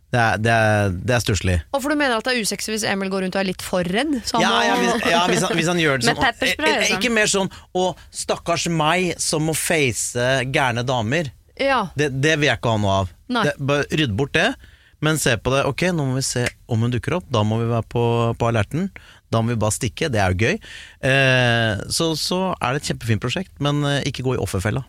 Det 0.10 0.18
er, 0.20 0.38
det 0.42 0.54
er, 0.54 0.94
det 1.06 1.14
er 1.14 1.22
stusslig. 1.22 1.56
Og 1.70 1.84
for 1.84 1.94
du 1.94 2.00
mener 2.00 2.16
at 2.18 2.26
det 2.26 2.34
er 2.34 2.42
usexy 2.42 2.72
hvis 2.74 2.86
Emil 2.90 3.12
går 3.14 3.28
rundt 3.28 3.36
og 3.38 3.44
er 3.44 3.50
litt 3.52 3.62
for 3.62 3.86
redd? 3.86 4.16
Så 4.26 4.40
han 4.40 4.46
Ja, 4.46 4.54
ja, 4.66 4.78
hvis, 4.80 5.06
ja 5.12 5.20
hvis, 5.30 5.44
han, 5.46 5.54
hvis 5.60 5.70
han 5.70 5.82
gjør 5.84 6.02
det 6.02 6.10
Med 6.10 6.18
sånn 6.18 6.56
sånn. 6.56 6.96
Ikke 6.98 7.12
mer 7.14 7.30
sånn 7.30 7.52
'Å, 7.78 7.84
stakkars 8.24 8.66
meg 8.74 9.14
som 9.22 9.46
må 9.46 9.54
face 9.54 10.26
gærne 10.50 10.82
damer'. 10.88 11.30
ja. 11.62 11.84
Det, 11.96 12.10
det 12.24 12.40
vil 12.40 12.50
jeg 12.50 12.58
ikke 12.58 12.74
ha 12.74 12.82
noe 12.82 12.98
av. 13.04 13.14
Nei. 13.30 13.46
Det, 13.46 13.54
bare 13.70 13.86
Rydd 14.02 14.18
bort 14.18 14.34
det, 14.34 14.48
men 15.06 15.22
se 15.22 15.38
på 15.38 15.54
det. 15.54 15.62
Ok, 15.70 15.86
nå 15.94 16.10
må 16.10 16.18
vi 16.18 16.26
se 16.26 16.48
om 16.68 16.82
hun 16.82 16.92
dukker 16.92 17.20
opp. 17.20 17.30
Da 17.30 17.44
må 17.46 17.62
vi 17.62 17.70
være 17.70 17.86
på, 17.94 18.04
på 18.40 18.50
alerten. 18.50 18.90
Da 19.30 19.44
må 19.46 19.54
vi 19.54 19.62
bare 19.62 19.76
stikke. 19.78 20.10
Det 20.10 20.20
er 20.20 20.34
jo 20.34 20.48
gøy. 20.50 20.58
Eh, 21.06 21.84
så, 21.94 22.16
så 22.18 22.40
er 22.58 22.74
det 22.74 22.82
et 22.82 22.90
kjempefint 22.96 23.22
prosjekt, 23.22 23.54
men 23.62 23.84
eh, 23.86 24.02
ikke 24.10 24.26
gå 24.26 24.34
i 24.36 24.42
offerfella. 24.42 24.84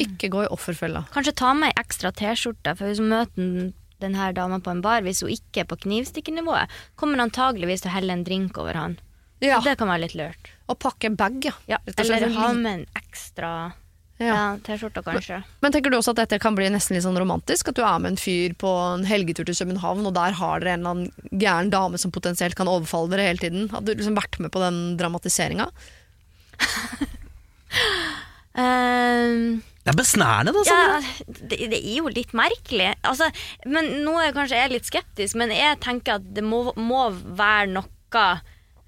Ikke 0.00 0.30
gå 0.32 0.44
i 0.46 0.50
offerfella. 0.54 1.02
Kanskje 1.12 1.34
ta 1.42 1.50
med 1.58 1.72
ei 1.74 1.82
ekstra 1.82 2.14
T-skjorte, 2.16 2.72
for 2.78 2.88
hvis 2.88 3.02
du 3.02 3.08
møter 3.10 3.72
den, 4.04 4.14
den 4.18 4.36
dama 4.36 4.60
på 4.62 4.72
en 4.74 4.84
bar, 4.84 5.02
hvis 5.06 5.24
hun 5.24 5.32
ikke 5.34 5.64
er 5.64 5.70
på 5.70 5.80
knivstikkenivået, 5.86 6.72
kommer 7.00 7.24
antageligvis 7.24 7.84
til 7.84 7.90
å 7.90 7.96
helle 7.96 8.14
en 8.14 8.26
drink 8.26 8.60
over 8.60 8.78
han. 8.78 8.98
Ja. 9.42 9.58
Så 9.58 9.70
det 9.70 9.78
kan 9.80 9.90
være 9.90 10.04
litt 10.06 10.18
lurt. 10.18 10.52
Og 10.70 10.78
pakke 10.80 11.10
en 11.10 11.16
bag, 11.20 11.40
ja. 11.44 11.54
Ja, 11.68 11.80
eller 11.96 12.28
en 12.28 12.38
ha 12.38 12.52
med 12.56 12.72
en 12.72 12.86
ekstra 13.00 13.54
Ja. 14.22 14.26
ja, 14.30 14.42
T-skjorte, 14.62 15.02
kanskje. 15.02 15.40
Men 15.60 15.72
tenker 15.74 15.90
du 15.90 15.96
også 15.98 16.12
at 16.14 16.20
dette 16.22 16.38
kan 16.38 16.54
bli 16.54 16.68
nesten 16.70 16.94
litt 16.94 17.02
sånn 17.02 17.18
romantisk? 17.18 17.72
At 17.72 17.76
du 17.76 17.82
er 17.82 17.98
med 17.98 18.12
en 18.12 18.20
fyr 18.20 18.54
på 18.56 18.70
en 18.70 19.02
helgetur 19.08 19.48
til 19.48 19.58
København, 19.58 20.06
og 20.06 20.14
der 20.14 20.36
har 20.38 20.62
dere 20.62 20.76
en 20.76 20.84
eller 20.84 20.94
annen 20.94 21.40
gæren 21.42 21.72
dame 21.74 21.98
som 21.98 22.14
potensielt 22.14 22.54
kan 22.54 22.70
overfalle 22.70 23.10
dere 23.10 23.26
hele 23.26 23.42
tiden? 23.42 23.66
Hadde 23.74 23.90
du 23.90 23.98
liksom 23.98 24.14
vært 24.20 24.38
med 24.38 24.54
på 24.54 24.62
den 24.62 24.80
dramatiseringa? 25.00 25.66
Ehm, 28.54 29.64
Det 29.84 29.92
er 29.92 29.98
besnærende, 29.98 30.54
da. 30.56 30.62
ja, 30.64 31.00
det, 31.28 31.58
det 31.68 31.78
er 31.78 31.98
jo 31.98 32.08
litt 32.08 32.32
merkelig. 32.36 32.94
Altså, 33.04 33.28
men 33.68 33.90
nå 34.06 34.16
er 34.16 34.30
jeg 34.30 34.36
kanskje 34.38 34.60
jeg 34.62 34.72
litt 34.72 34.88
skeptisk, 34.88 35.36
men 35.36 35.52
jeg 35.52 35.76
tenker 35.84 36.16
at 36.16 36.30
det 36.36 36.44
må, 36.44 36.70
må 36.80 37.10
være 37.12 37.68
noe 37.74 38.24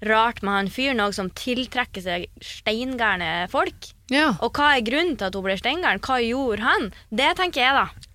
rart 0.07 0.41
med 0.45 0.53
han 0.53 0.69
fyren 0.71 1.01
òg, 1.03 1.13
som 1.17 1.29
tiltrekker 1.37 2.01
seg 2.05 2.27
steingærne 2.43 3.47
folk. 3.51 3.91
Ja. 4.13 4.31
Og 4.41 4.57
hva 4.57 4.75
er 4.75 4.85
grunnen 4.87 5.17
til 5.19 5.29
at 5.29 5.37
hun 5.37 5.45
ble 5.45 5.57
steingæren? 5.59 6.01
Hva 6.01 6.19
gjorde 6.23 6.65
han? 6.65 6.91
Det 7.09 7.31
tenker 7.39 7.65
jeg, 7.65 7.77
da. 7.77 8.06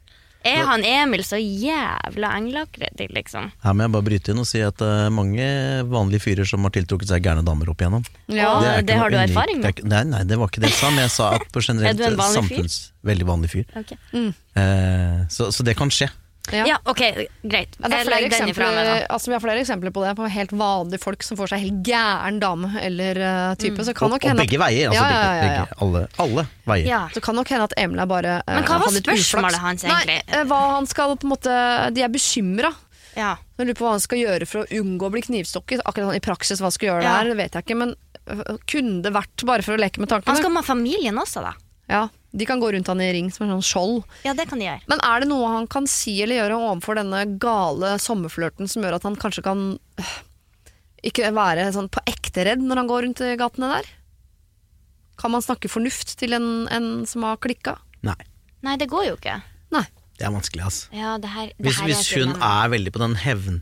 Er 0.44 0.64
han 0.66 0.84
Emil 0.86 1.22
så 1.26 1.38
jævla 1.38 2.32
englaktig, 2.38 3.08
liksom? 3.14 3.50
Her 3.62 3.76
må 3.76 3.86
jeg 3.86 3.92
bare 3.94 4.06
bryte 4.08 4.32
inn 4.34 4.42
og 4.42 4.48
si 4.48 4.62
at 4.64 4.78
det 4.80 4.88
er 5.06 5.12
mange 5.14 5.46
vanlige 5.90 6.24
fyrer 6.24 6.48
som 6.48 6.66
har 6.66 6.74
tiltrukket 6.74 7.12
seg 7.12 7.22
gærne 7.24 7.44
damer 7.46 7.70
opp 7.72 7.82
igjennom. 7.82 8.06
Ja, 8.32 8.54
er 8.74 8.86
det 8.86 8.96
har 8.98 9.12
du 9.12 9.18
unik. 9.18 9.30
erfaring 9.30 9.62
Det 9.62 9.70
med? 9.70 9.84
er 9.84 9.92
Nei, 9.92 10.02
nei, 10.16 10.22
det 10.28 10.38
var 10.40 10.50
ikke 10.50 10.64
det 10.64 10.72
jeg 10.72 10.80
sa, 10.80 10.90
men 10.90 11.04
jeg 11.04 11.14
sa 11.14 11.30
at 11.38 11.46
på 11.54 11.62
generelt 11.62 11.90
Er 11.92 12.00
du 12.00 12.04
en 12.08 12.18
vanlig 12.18 12.42
fyr? 12.48 12.56
samfunns... 12.56 12.80
Veldig 13.02 13.26
vanlig 13.26 13.48
fyr. 13.50 13.64
Ok. 13.78 13.94
Eh, 14.14 15.22
så, 15.32 15.50
så 15.54 15.64
det 15.66 15.74
kan 15.78 15.90
skje. 15.90 16.06
Ja. 16.50 16.64
Ja, 16.66 16.76
ok, 16.84 17.00
greit. 17.42 17.76
Ja, 17.78 17.86
det 17.88 17.98
er 18.00 18.06
flere 18.06 18.18
legger 18.18 18.32
meg, 18.32 18.50
eksempler, 18.50 19.04
altså, 19.14 19.30
vi 19.30 19.34
har 19.36 19.42
flere 19.44 19.60
eksempler 19.62 19.92
på 19.94 20.02
det, 20.02 20.14
på 20.18 20.26
helt 20.34 20.54
vanlige 20.58 21.00
folk 21.02 21.22
som 21.22 21.38
får 21.38 21.52
seg 21.52 21.62
helt 21.62 21.82
gæren 21.86 22.40
dame 22.42 22.72
eller 22.82 23.20
uh, 23.22 23.54
type. 23.62 23.84
Så 23.86 23.94
kan 23.94 24.08
Og, 24.08 24.16
nok 24.16 24.26
og 24.26 24.40
begge 24.42 24.58
veier. 24.60 24.90
Altså 24.90 24.98
Ja, 24.98 25.06
ja, 25.06 25.20
begge, 25.22 25.22
ja, 25.22 25.36
ja. 25.36 25.46
begge, 25.46 25.78
alle, 25.86 26.02
alle 26.24 26.46
veier. 26.72 26.88
Ja. 26.90 27.02
så 27.14 27.22
kan 27.24 27.38
nok 27.38 27.52
hende 27.54 27.68
at 27.70 27.76
Emil 27.78 28.02
er 28.02 28.10
bare 28.10 28.34
uh, 28.42 28.54
Men 28.58 28.66
hva 28.68 28.80
var 28.82 28.98
spørsmålet 28.98 29.62
hans, 29.62 29.86
egentlig? 29.86 30.18
Nei, 30.26 30.40
eh, 30.40 30.44
hva 30.50 30.60
han 30.74 30.90
skal 30.90 31.14
på 31.14 31.28
en 31.28 31.34
måte 31.36 31.56
De 31.94 32.02
er 32.02 32.12
bekymra. 32.12 32.72
Ja. 33.14 33.36
Jeg 33.60 33.68
lurer 33.68 33.78
på 33.78 33.86
hva 33.86 33.96
han 33.96 34.02
skal 34.02 34.22
gjøre 34.24 34.48
for 34.48 34.64
å 34.64 34.80
unngå 34.82 35.08
å 35.08 35.14
bli 35.14 35.22
knivstukket. 35.28 35.86
Akkurat 35.86 36.10
sånn 36.10 36.18
i 36.18 36.24
praksis 36.24 36.58
hva 36.58 36.72
han 36.72 36.74
skal 36.74 36.90
gjøre 36.90 37.06
Ja. 37.06 37.18
der, 37.20 37.32
det 37.32 37.38
vet 37.38 37.58
jeg 37.60 37.68
ikke. 37.68 37.78
Men 37.78 37.94
kunne 38.70 39.02
det 39.04 39.12
vært 39.14 39.44
bare 39.46 39.62
for 39.62 39.76
å 39.76 39.80
leke 39.80 40.02
med 40.02 40.10
tankene? 40.10 40.34
Han 40.34 40.42
skal 40.42 40.54
med 40.54 40.66
familien 40.66 41.18
også, 41.22 41.42
da. 41.44 41.54
Ja, 41.92 42.06
De 42.32 42.46
kan 42.48 42.62
gå 42.62 42.70
rundt 42.72 42.88
han 42.88 43.00
i 43.04 43.10
ring 43.12 43.26
som 43.30 43.44
en 43.44 43.50
sånn 43.58 43.66
skjold. 43.68 44.04
Ja, 44.24 44.32
det 44.32 44.46
kan 44.48 44.58
de 44.62 44.64
gjøre. 44.64 44.80
Men 44.88 45.02
er 45.04 45.20
det 45.20 45.28
noe 45.28 45.50
han 45.52 45.66
kan 45.68 45.84
si 45.90 46.14
eller 46.24 46.38
gjøre 46.40 46.56
overfor 46.64 46.96
denne 46.96 47.18
gale 47.42 47.90
sommerflørten 48.00 48.70
som 48.72 48.82
gjør 48.86 48.96
at 48.96 49.04
han 49.04 49.18
kanskje 49.20 49.44
kan 49.44 49.64
øh, 50.00 50.14
ikke 51.10 51.28
være 51.36 51.66
sånn 51.76 51.90
på 51.92 52.00
ekte 52.08 52.46
redd 52.48 52.64
når 52.64 52.80
han 52.80 52.88
går 52.88 53.04
rundt 53.04 53.20
i 53.26 53.34
gatene 53.36 53.68
der? 53.74 53.90
Kan 55.20 55.34
man 55.36 55.44
snakke 55.44 55.68
fornuft 55.70 56.16
til 56.18 56.32
en, 56.38 56.48
en 56.72 56.88
som 57.06 57.26
har 57.28 57.36
klikka? 57.42 57.76
Nei, 58.02 58.16
Nei, 58.64 58.78
det 58.80 58.88
går 58.90 59.10
jo 59.10 59.16
ikke. 59.20 59.36
Nei. 59.76 59.84
det 60.16 60.24
er 60.26 60.32
vanskelig, 60.32 60.64
ass. 60.66 60.80
Ja, 60.94 61.16
det 61.20 61.28
her, 61.36 61.52
det 61.52 61.66
Hvis, 61.68 61.76
her 61.78 61.84
er 61.84 61.90
hvis 61.92 62.12
hun 62.16 62.32
dilemma. 62.32 62.50
er 62.64 62.72
veldig 62.78 62.92
på 62.96 63.00
den 63.02 63.14
hevn 63.26 63.60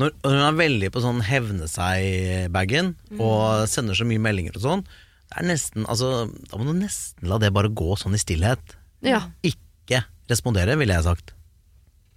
Når 0.00 0.12
når 0.24 0.36
hun 0.36 0.44
er 0.50 0.58
veldig 0.60 0.88
på 0.92 1.02
sånn 1.04 1.20
hevne 1.24 1.66
seg-bagen 1.72 2.94
Mm. 3.10 3.20
og 3.20 3.64
sender 3.68 3.94
så 3.96 4.04
mye 4.08 4.20
meldinger 4.22 4.56
og 4.56 4.62
sånn, 4.64 4.84
det 5.30 5.38
er 5.44 5.46
nesten, 5.46 5.84
altså, 5.86 6.26
da 6.50 6.58
må 6.58 6.66
du 6.72 6.78
nesten 6.80 7.28
la 7.30 7.38
det 7.38 7.52
bare 7.54 7.68
gå 7.70 7.94
sånn 7.98 8.14
i 8.14 8.20
stillhet. 8.22 8.76
Ja, 9.06 9.22
Ikke 9.46 10.02
respondere, 10.30 10.76
ville 10.78 10.94
jeg 10.94 11.04
sagt. 11.06 11.32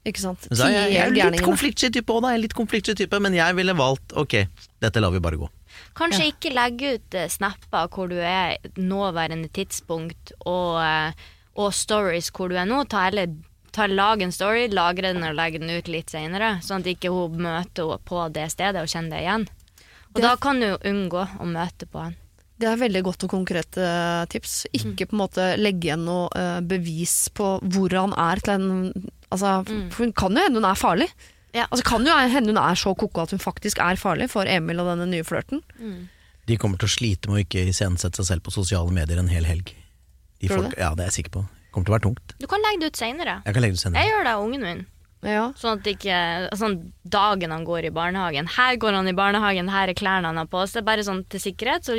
ikke 0.05 0.19
sant. 0.19 0.47
Så 0.51 0.67
jeg, 0.67 0.91
jeg 0.93 1.13
er 1.23 1.31
litt 1.31 1.45
konfliktsky 1.45 1.89
type 1.93 2.11
òg, 2.11 2.21
da. 2.25 2.31
Jeg 2.33 2.39
er 2.41 2.43
litt 2.43 2.55
konfliktsky 2.57 2.95
type, 3.03 3.19
men 3.23 3.33
jeg 3.37 3.55
ville 3.55 3.73
valgt 3.77 4.11
ok, 4.19 4.35
dette 4.83 4.99
lar 4.99 5.13
vi 5.13 5.21
bare 5.23 5.37
gå. 5.39 5.47
Kanskje 5.97 6.27
ikke 6.33 6.51
legge 6.53 6.95
ut 6.97 7.15
eh, 7.17 7.29
snapper 7.31 7.87
hvor 7.93 8.09
du 8.11 8.17
er 8.19 8.57
nåværende 8.77 9.47
tidspunkt, 9.55 10.33
og, 10.45 10.81
eh, 10.83 11.13
og 11.55 11.71
stories 11.73 12.29
hvor 12.35 12.49
du 12.51 12.57
er 12.59 12.65
nå. 12.69 12.83
Ta 12.89 13.05
heller 13.07 13.31
ta, 13.73 13.87
Lag 13.89 14.21
en 14.21 14.31
story, 14.35 14.67
lagre 14.69 15.13
den 15.15 15.23
og 15.25 15.33
legge 15.37 15.61
den 15.63 15.71
ut 15.73 15.87
litt 15.89 16.11
senere, 16.13 16.59
sånn 16.61 16.83
at 16.83 16.91
ikke 16.93 17.09
hun 17.13 17.39
møter 17.41 17.87
henne 17.93 18.01
på 18.05 18.25
det 18.35 18.49
stedet 18.53 18.83
og 18.83 18.89
kjenner 18.91 19.15
det 19.17 19.23
igjen. 19.23 19.47
Og 20.13 20.19
Det- 20.21 20.27
da 20.27 20.35
kan 20.35 20.59
du 20.59 20.77
unngå 20.77 21.23
å 21.39 21.45
møte 21.47 21.87
på 21.89 22.03
han. 22.03 22.15
Det 22.63 22.69
er 22.71 22.79
veldig 22.79 23.01
godt 23.03 23.25
og 23.27 23.33
konkrete 23.33 23.83
eh, 23.83 24.23
tips. 24.31 24.55
Ikke 24.77 25.09
på 25.09 25.17
en 25.17 25.21
måte 25.25 25.47
legge 25.59 25.89
igjen 25.89 26.05
noe 26.07 26.29
eh, 26.39 26.61
bevis 26.63 27.27
på 27.35 27.57
hvor 27.59 27.95
han 27.97 28.15
er 28.15 28.39
til 28.43 28.55
en 28.55 28.67
altså, 29.27 29.57
For 29.67 30.05
hun 30.05 30.13
kan 30.15 30.37
jo 30.37 30.45
hende 30.45 30.61
hun 30.61 30.69
er 30.69 30.79
farlig. 30.79 31.09
Ja. 31.53 31.67
Altså 31.67 31.83
kan 31.85 32.07
jo 32.07 32.15
hende 32.15 32.53
hun 32.53 32.61
er 32.61 32.79
så 32.79 32.95
koko 32.97 33.25
at 33.25 33.33
hun 33.35 33.43
faktisk 33.43 33.81
er 33.83 33.99
farlig 33.99 34.29
for 34.31 34.47
Emil 34.49 34.79
og 34.81 34.93
denne 34.93 35.09
nye 35.11 35.27
flørten. 35.27 35.61
De 36.47 36.57
kommer 36.59 36.79
til 36.79 36.87
å 36.87 36.95
slite 36.95 37.29
med 37.29 37.41
å 37.41 37.43
ikke 37.43 37.67
iscenesette 37.71 38.21
seg 38.21 38.31
selv 38.31 38.47
på 38.47 38.55
sosiale 38.55 38.95
medier 38.95 39.19
en 39.19 39.31
hel 39.31 39.45
helg. 39.47 39.75
De 40.39 40.47
Tror 40.47 40.63
du 40.63 40.69
folk, 40.69 40.79
ja, 40.79 40.93
det 40.95 41.05
er 41.05 41.11
jeg 41.11 41.19
sikker 41.19 41.35
på. 41.37 41.43
Det 41.43 41.75
kommer 41.75 41.87
til 41.87 41.93
å 41.93 41.97
være 41.97 42.07
tungt. 42.07 42.33
Du 42.39 42.49
kan 42.51 42.63
legge 42.63 42.83
det 42.83 42.93
ut 42.93 42.99
senere. 42.99 43.37
Jeg 43.43 43.55
kan 43.55 43.63
legge 43.65 43.77
det 43.77 43.83
ut 43.83 43.99
Jeg 43.99 44.11
gjør 44.11 44.27
det 44.27 44.33
av 44.33 44.47
ungen 44.47 44.65
min. 44.65 44.83
Ja. 45.23 45.45
Sånn 45.55 45.79
at 45.79 45.87
ikke 45.87 46.17
Sånn 46.59 46.77
dagen 47.07 47.53
han 47.55 47.63
går 47.67 47.87
i 47.87 47.93
barnehagen. 47.95 48.49
Her 48.57 48.75
går 48.79 48.97
han 48.99 49.07
i 49.07 49.15
barnehagen, 49.15 49.71
her 49.71 49.91
er 49.91 49.97
klærne 49.97 50.31
han 50.31 50.41
har 50.41 50.49
på 50.51 50.65
seg. 50.69 50.85
Bare 50.87 51.05
sånn 51.05 51.23
til 51.31 51.43
sikkerhet, 51.43 51.87
så 51.87 51.95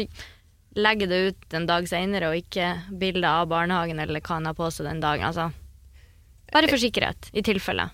legger 0.74 1.06
det 1.10 1.18
ut 1.28 1.54
en 1.54 1.66
dag 1.70 1.86
seinere, 1.88 2.30
og 2.32 2.38
ikke 2.40 2.70
bilde 2.98 3.28
av 3.30 3.46
barnehagen 3.50 4.00
eller 4.02 4.20
hva 4.20 4.38
han 4.40 4.46
har 4.50 4.56
på 4.58 4.70
seg 4.74 4.88
den 4.88 5.00
dagen. 5.02 5.24
Altså. 5.28 5.50
Bare 6.54 6.68
for 6.70 6.78
sikkerhet, 6.82 7.30
i 7.34 7.42
tilfelle. 7.42 7.88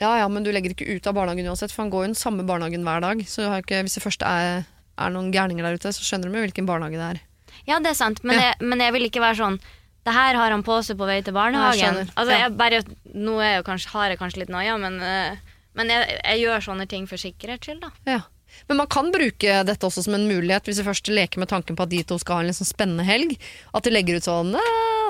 ja 0.00 0.10
ja, 0.20 0.28
men 0.28 0.44
du 0.44 0.50
legger 0.52 0.70
ikke 0.74 0.86
ut 0.96 1.06
av 1.10 1.14
barnehagen 1.16 1.48
uansett, 1.50 1.72
for 1.74 1.82
han 1.82 1.90
går 1.90 2.04
jo 2.04 2.10
den 2.12 2.18
samme 2.20 2.44
barnehagen 2.46 2.84
hver 2.86 3.00
dag. 3.04 3.24
Så 3.28 3.48
ikke, 3.58 3.82
hvis 3.84 3.96
det 3.98 4.04
først 4.04 4.22
er, 4.22 4.62
er 4.98 5.10
noen 5.10 5.32
gærninger 5.34 5.64
der 5.66 5.74
ute, 5.80 5.92
så 5.92 6.04
skjønner 6.06 6.30
de 6.30 6.38
jo 6.38 6.44
hvilken 6.46 6.68
barnehage 6.68 7.00
det 7.00 7.08
er. 7.08 7.20
Ja, 7.66 7.78
det 7.82 7.90
er 7.90 7.98
sant, 7.98 8.22
men, 8.24 8.36
Ja. 8.38 8.52
jeg, 8.52 8.62
men 8.68 8.80
jeg 8.80 8.92
vil 8.94 9.08
ikke 9.08 9.20
være 9.24 9.36
sånn 9.40 9.58
Det 10.06 10.12
her 10.14 10.36
har 10.38 10.50
han 10.54 10.62
på 10.64 10.76
seg 10.86 10.96
på 10.96 11.04
vei 11.08 11.18
til 11.20 11.34
barnehagen. 11.36 11.96
jeg 11.98 12.08
altså, 12.16 12.32
jeg 12.38 12.52
bare, 12.56 12.78
nå 13.12 13.40
jeg 13.42 13.64
kanskje, 13.66 13.88
har 13.92 14.08
jeg 14.08 14.18
kanskje 14.18 14.38
litt 14.44 14.48
noia, 14.54 14.78
men, 14.80 15.00
eh, 15.02 15.36
men 15.74 15.88
jeg, 15.92 16.20
jeg 16.24 16.40
gjør 16.46 16.64
sånne 16.64 16.86
ting 16.88 17.04
for 17.10 17.16
sikkerhets 17.20 17.66
skyld, 17.66 17.82
da. 17.82 17.90
Ja. 18.08 18.20
Men 18.68 18.82
man 18.82 18.90
kan 18.92 19.08
bruke 19.12 19.62
dette 19.64 19.88
også 19.88 20.04
som 20.04 20.16
en 20.16 20.26
mulighet, 20.28 20.66
hvis 20.68 20.82
vi 20.82 20.86
først 20.86 21.08
leker 21.12 21.40
med 21.40 21.48
tanken 21.48 21.76
på 21.76 21.86
at 21.86 21.92
de 21.92 22.02
to 22.06 22.18
skal 22.20 22.40
ha 22.40 22.44
en 22.46 22.56
sånn 22.56 22.68
spennende 22.68 23.06
helg. 23.08 23.34
At 23.72 23.86
de 23.86 23.92
legger 23.94 24.20
ut 24.20 24.28
sånn 24.28 24.52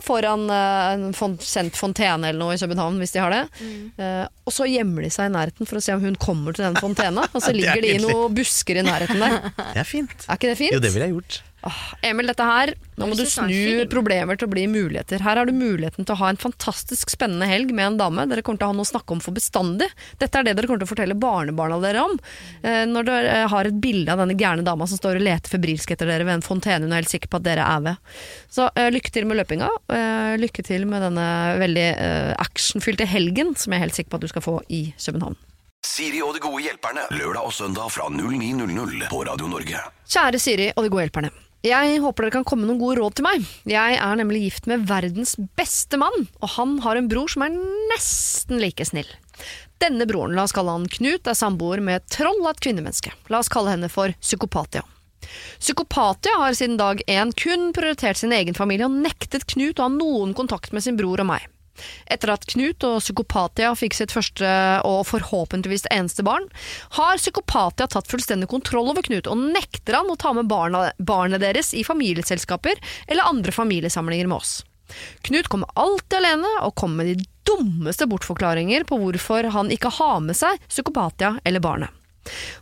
foran 0.04 0.46
eh, 0.50 0.92
en 0.94 1.08
fon 1.16 1.34
sendt 1.42 1.74
fontene 1.78 2.30
eller 2.30 2.38
noe 2.38 2.54
i 2.54 2.60
København, 2.62 3.00
hvis 3.02 3.16
de 3.16 3.22
har 3.22 3.34
det. 3.34 3.42
Eh, 3.98 4.24
og 4.46 4.54
så 4.54 4.68
gjemmer 4.70 5.04
de 5.04 5.10
seg 5.12 5.30
i 5.30 5.34
nærheten 5.34 5.68
for 5.68 5.80
å 5.80 5.84
se 5.84 5.96
om 5.96 6.04
hun 6.04 6.18
kommer 6.22 6.54
til 6.54 6.68
den 6.68 6.78
fontena. 6.78 7.26
Og 7.32 7.42
så 7.42 7.50
er 7.52 7.58
ligger 7.58 7.84
de 7.84 7.94
i 7.96 8.00
noen 8.02 8.38
busker 8.38 8.78
i 8.78 8.86
nærheten 8.86 9.22
der. 9.22 9.50
Det 9.74 9.82
er 9.82 9.88
fint. 9.88 10.16
Er 10.26 10.38
ikke 10.38 10.52
det 10.52 10.58
fint? 10.60 10.74
Jo, 10.74 10.82
det 10.82 10.94
ville 10.94 11.10
jeg 11.10 11.16
gjort. 11.18 11.42
Emil, 12.04 12.28
dette 12.30 12.44
her, 12.44 12.72
nå 12.98 13.08
må 13.10 13.16
du 13.18 13.24
snu 13.28 13.84
problemer 13.90 14.38
til 14.38 14.48
å 14.48 14.52
bli 14.52 14.64
muligheter. 14.70 15.22
Her 15.24 15.40
har 15.40 15.48
du 15.48 15.54
muligheten 15.56 16.06
til 16.06 16.14
å 16.14 16.18
ha 16.22 16.30
en 16.32 16.40
fantastisk 16.40 17.12
spennende 17.12 17.48
helg 17.48 17.72
med 17.74 17.92
en 17.92 17.98
dame. 18.00 18.26
Dere 18.30 18.44
kommer 18.46 18.60
til 18.60 18.68
å 18.68 18.72
ha 18.72 18.76
noe 18.78 18.86
å 18.86 18.90
snakke 18.90 19.14
om 19.14 19.22
for 19.24 19.36
bestandig. 19.36 19.88
Dette 20.20 20.40
er 20.40 20.48
det 20.48 20.56
dere 20.58 20.70
kommer 20.70 20.82
til 20.82 20.88
å 20.88 20.92
fortelle 20.92 21.18
barnebarna 21.18 21.80
dere 21.82 22.04
om. 22.06 22.16
Eh, 22.62 22.84
når 22.90 23.08
dere 23.08 23.34
eh, 23.34 23.48
har 23.52 23.70
et 23.70 23.80
bilde 23.82 24.14
av 24.14 24.22
denne 24.22 24.38
gærne 24.38 24.66
dama 24.66 24.88
som 24.90 25.00
står 25.00 25.20
og 25.20 25.26
leter 25.26 25.54
febrilsk 25.54 25.94
etter 25.94 26.10
dere 26.10 26.26
ved 26.28 26.38
en 26.38 26.46
fontene 26.46 26.86
hun 26.86 26.94
er 26.94 27.02
helt 27.02 27.12
sikker 27.12 27.32
på 27.32 27.40
at 27.40 27.48
dere 27.48 27.66
er 27.66 27.84
ved. 27.86 28.14
Så 28.52 28.70
eh, 28.74 28.90
lykke 28.94 29.14
til 29.14 29.28
med 29.28 29.40
løpinga. 29.42 29.70
Lykke 30.38 30.64
til 30.66 30.86
med 30.88 31.02
denne 31.04 31.26
veldig 31.60 31.86
actionfylte 32.38 33.06
helgen 33.08 33.54
som 33.58 33.72
jeg 33.72 33.80
er 33.80 33.86
helt 33.86 33.96
sikker 33.96 34.12
på 34.12 34.20
at 34.20 34.26
du 34.26 34.32
skal 34.32 34.44
få 34.44 34.58
i 34.68 34.88
København. 34.98 35.38
Siri 35.86 36.20
og 36.26 36.34
de 36.34 36.42
gode 36.42 36.62
hjelperne. 36.64 37.06
Lørdag 37.14 37.48
og 37.48 37.54
søndag 37.54 37.92
fra 37.94 38.08
09.00 38.10 39.08
på 39.10 39.22
Radio 39.28 39.50
Norge. 39.50 39.82
Kjære 40.10 40.40
Siri 40.42 40.72
og 40.74 40.84
de 40.84 40.90
gode 40.92 41.06
hjelperne. 41.06 41.30
Jeg 41.66 41.98
håper 42.04 42.24
dere 42.24 42.36
kan 42.36 42.44
komme 42.46 42.68
noen 42.68 42.78
gode 42.78 43.00
råd 43.00 43.16
til 43.18 43.24
meg. 43.26 43.46
Jeg 43.66 43.96
er 43.98 44.18
nemlig 44.20 44.44
gift 44.44 44.68
med 44.70 44.84
verdens 44.86 45.34
beste 45.58 45.98
mann, 45.98 46.28
og 46.38 46.52
han 46.54 46.76
har 46.84 47.00
en 47.00 47.08
bror 47.10 47.26
som 47.32 47.42
er 47.42 47.56
nesten 47.90 48.60
like 48.62 48.86
snill. 48.86 49.08
Denne 49.82 50.06
broren, 50.10 50.36
la 50.38 50.44
oss 50.46 50.54
kalle 50.54 50.76
han 50.76 50.86
Knut, 50.90 51.26
er 51.26 51.38
samboer 51.38 51.82
med 51.82 51.98
et 51.98 52.20
av 52.22 52.62
kvinnemenneske. 52.62 53.10
La 53.30 53.42
oss 53.42 53.50
kalle 53.50 53.74
henne 53.74 53.90
for 53.90 54.14
Psykopatia. 54.22 54.84
Psykopatia 55.58 56.38
har 56.38 56.54
siden 56.54 56.78
dag 56.78 57.02
én 57.10 57.34
kun 57.34 57.72
prioritert 57.74 58.16
sin 58.22 58.32
egen 58.32 58.54
familie 58.54 58.86
og 58.86 58.94
nektet 58.94 59.46
Knut 59.50 59.82
å 59.82 59.88
ha 59.88 59.92
noen 59.92 60.34
kontakt 60.38 60.72
med 60.72 60.86
sin 60.86 60.98
bror 60.98 61.18
og 61.18 61.26
meg. 61.26 61.46
Etter 62.10 62.32
at 62.34 62.46
Knut 62.50 62.84
og 62.86 63.00
Psykopatia 63.02 63.72
fikk 63.78 63.96
sitt 63.98 64.14
første 64.14 64.52
og 64.88 65.04
forhåpentligvis 65.08 65.88
eneste 65.94 66.24
barn, 66.26 66.48
har 66.98 67.20
Psykopatia 67.20 67.88
tatt 67.90 68.10
fullstendig 68.10 68.50
kontroll 68.50 68.92
over 68.92 69.04
Knut 69.06 69.30
og 69.30 69.44
nekter 69.56 69.98
han 70.00 70.10
å 70.10 70.18
ta 70.18 70.34
med 70.36 70.50
barna, 70.50 70.88
barnet 70.98 71.44
deres 71.44 71.74
i 71.74 71.84
familieselskaper 71.86 72.80
eller 73.06 73.28
andre 73.28 73.54
familiesamlinger 73.54 74.30
med 74.30 74.40
oss. 74.40 74.58
Knut 75.28 75.48
kommer 75.52 75.68
alltid 75.76 76.18
alene 76.20 76.50
og 76.64 76.74
kommer 76.78 77.04
med 77.04 77.18
de 77.18 77.28
dummeste 77.48 78.08
bortforklaringer 78.08 78.86
på 78.88 78.98
hvorfor 79.00 79.50
han 79.52 79.72
ikke 79.72 79.92
har 80.00 80.20
med 80.24 80.36
seg 80.36 80.60
Psykopatia 80.68 81.36
eller 81.44 81.64
barnet. 81.64 81.94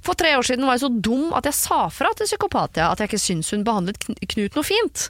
For 0.04 0.14
tre 0.14 0.36
år 0.38 0.46
siden 0.46 0.66
var 0.66 0.76
jeg 0.76 0.84
så 0.84 0.90
dum 1.08 1.32
at 1.34 1.46
jeg 1.48 1.58
sa 1.58 1.86
fra 1.90 2.12
til 2.14 2.28
Psykopatia 2.28 2.90
at 2.92 3.02
jeg 3.02 3.10
ikke 3.10 3.22
syntes 3.22 3.52
hun 3.54 3.66
behandlet 3.66 3.98
Knut 4.06 4.58
noe 4.58 4.66
fint. 4.66 5.08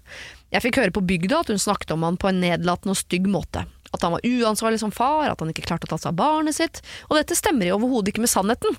Jeg 0.54 0.64
fikk 0.64 0.80
høre 0.80 0.94
på 0.94 1.04
bygda 1.04 1.42
at 1.42 1.52
hun 1.52 1.60
snakket 1.60 1.92
om 1.96 2.06
han 2.06 2.20
på 2.20 2.30
en 2.30 2.40
nedlatende 2.40 2.94
og 2.94 3.00
stygg 3.00 3.28
måte. 3.28 3.66
At 3.96 4.04
han 4.06 4.14
var 4.16 4.26
uansvarlig 4.26 4.82
som 4.82 4.94
far, 4.94 5.30
at 5.30 5.42
han 5.42 5.52
ikke 5.52 5.66
klarte 5.66 5.88
å 5.88 5.94
ta 5.94 6.00
seg 6.00 6.12
av 6.12 6.20
barnet 6.20 6.58
sitt. 6.58 6.82
Og 7.08 7.16
dette 7.18 7.38
stemmer 7.38 7.70
jo 7.70 7.80
overhodet 7.80 8.12
ikke 8.12 8.24
med 8.26 8.32
sannheten. 8.32 8.78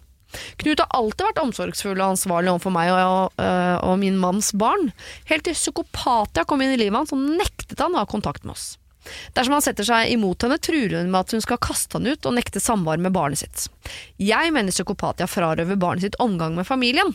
Knut 0.60 0.82
har 0.84 0.89
alltid 0.95 1.23
vært 1.30 1.39
omsorgsfull 1.39 1.95
og 1.95 2.10
ansvarlig 2.13 2.51
overfor 2.51 2.73
meg 2.75 2.91
og, 2.91 3.38
og, 3.39 3.86
og 3.88 3.93
min 4.01 4.17
manns 4.19 4.51
barn. 4.60 4.91
Helt 5.30 5.47
til 5.47 5.56
Psykopatia 5.56 6.43
kom 6.47 6.63
inn 6.63 6.75
i 6.75 6.82
livet 6.82 6.99
hans, 6.99 7.15
og 7.15 7.39
nektet 7.39 7.80
han 7.80 7.95
å 7.95 8.03
ha 8.03 8.10
kontakt 8.10 8.43
med 8.43 8.58
oss. 8.58 8.75
Dersom 9.38 9.56
han 9.56 9.63
setter 9.63 9.88
seg 9.88 10.12
imot 10.12 10.43
henne, 10.43 10.58
truer 10.60 10.97
hun 10.99 11.12
med 11.13 11.21
at 11.21 11.32
hun 11.36 11.43
skal 11.43 11.60
kaste 11.63 11.95
han 11.95 12.10
ut 12.10 12.27
og 12.27 12.36
nekte 12.36 12.60
samvær 12.60 12.99
med 12.99 13.15
barnet 13.15 13.39
sitt. 13.39 13.67
Jeg 14.19 14.51
mener 14.51 14.75
Psykopatia 14.75 15.30
frarøver 15.32 15.80
barnet 15.80 16.08
sitt 16.08 16.19
omgang 16.23 16.58
med 16.58 16.67
familien. 16.67 17.13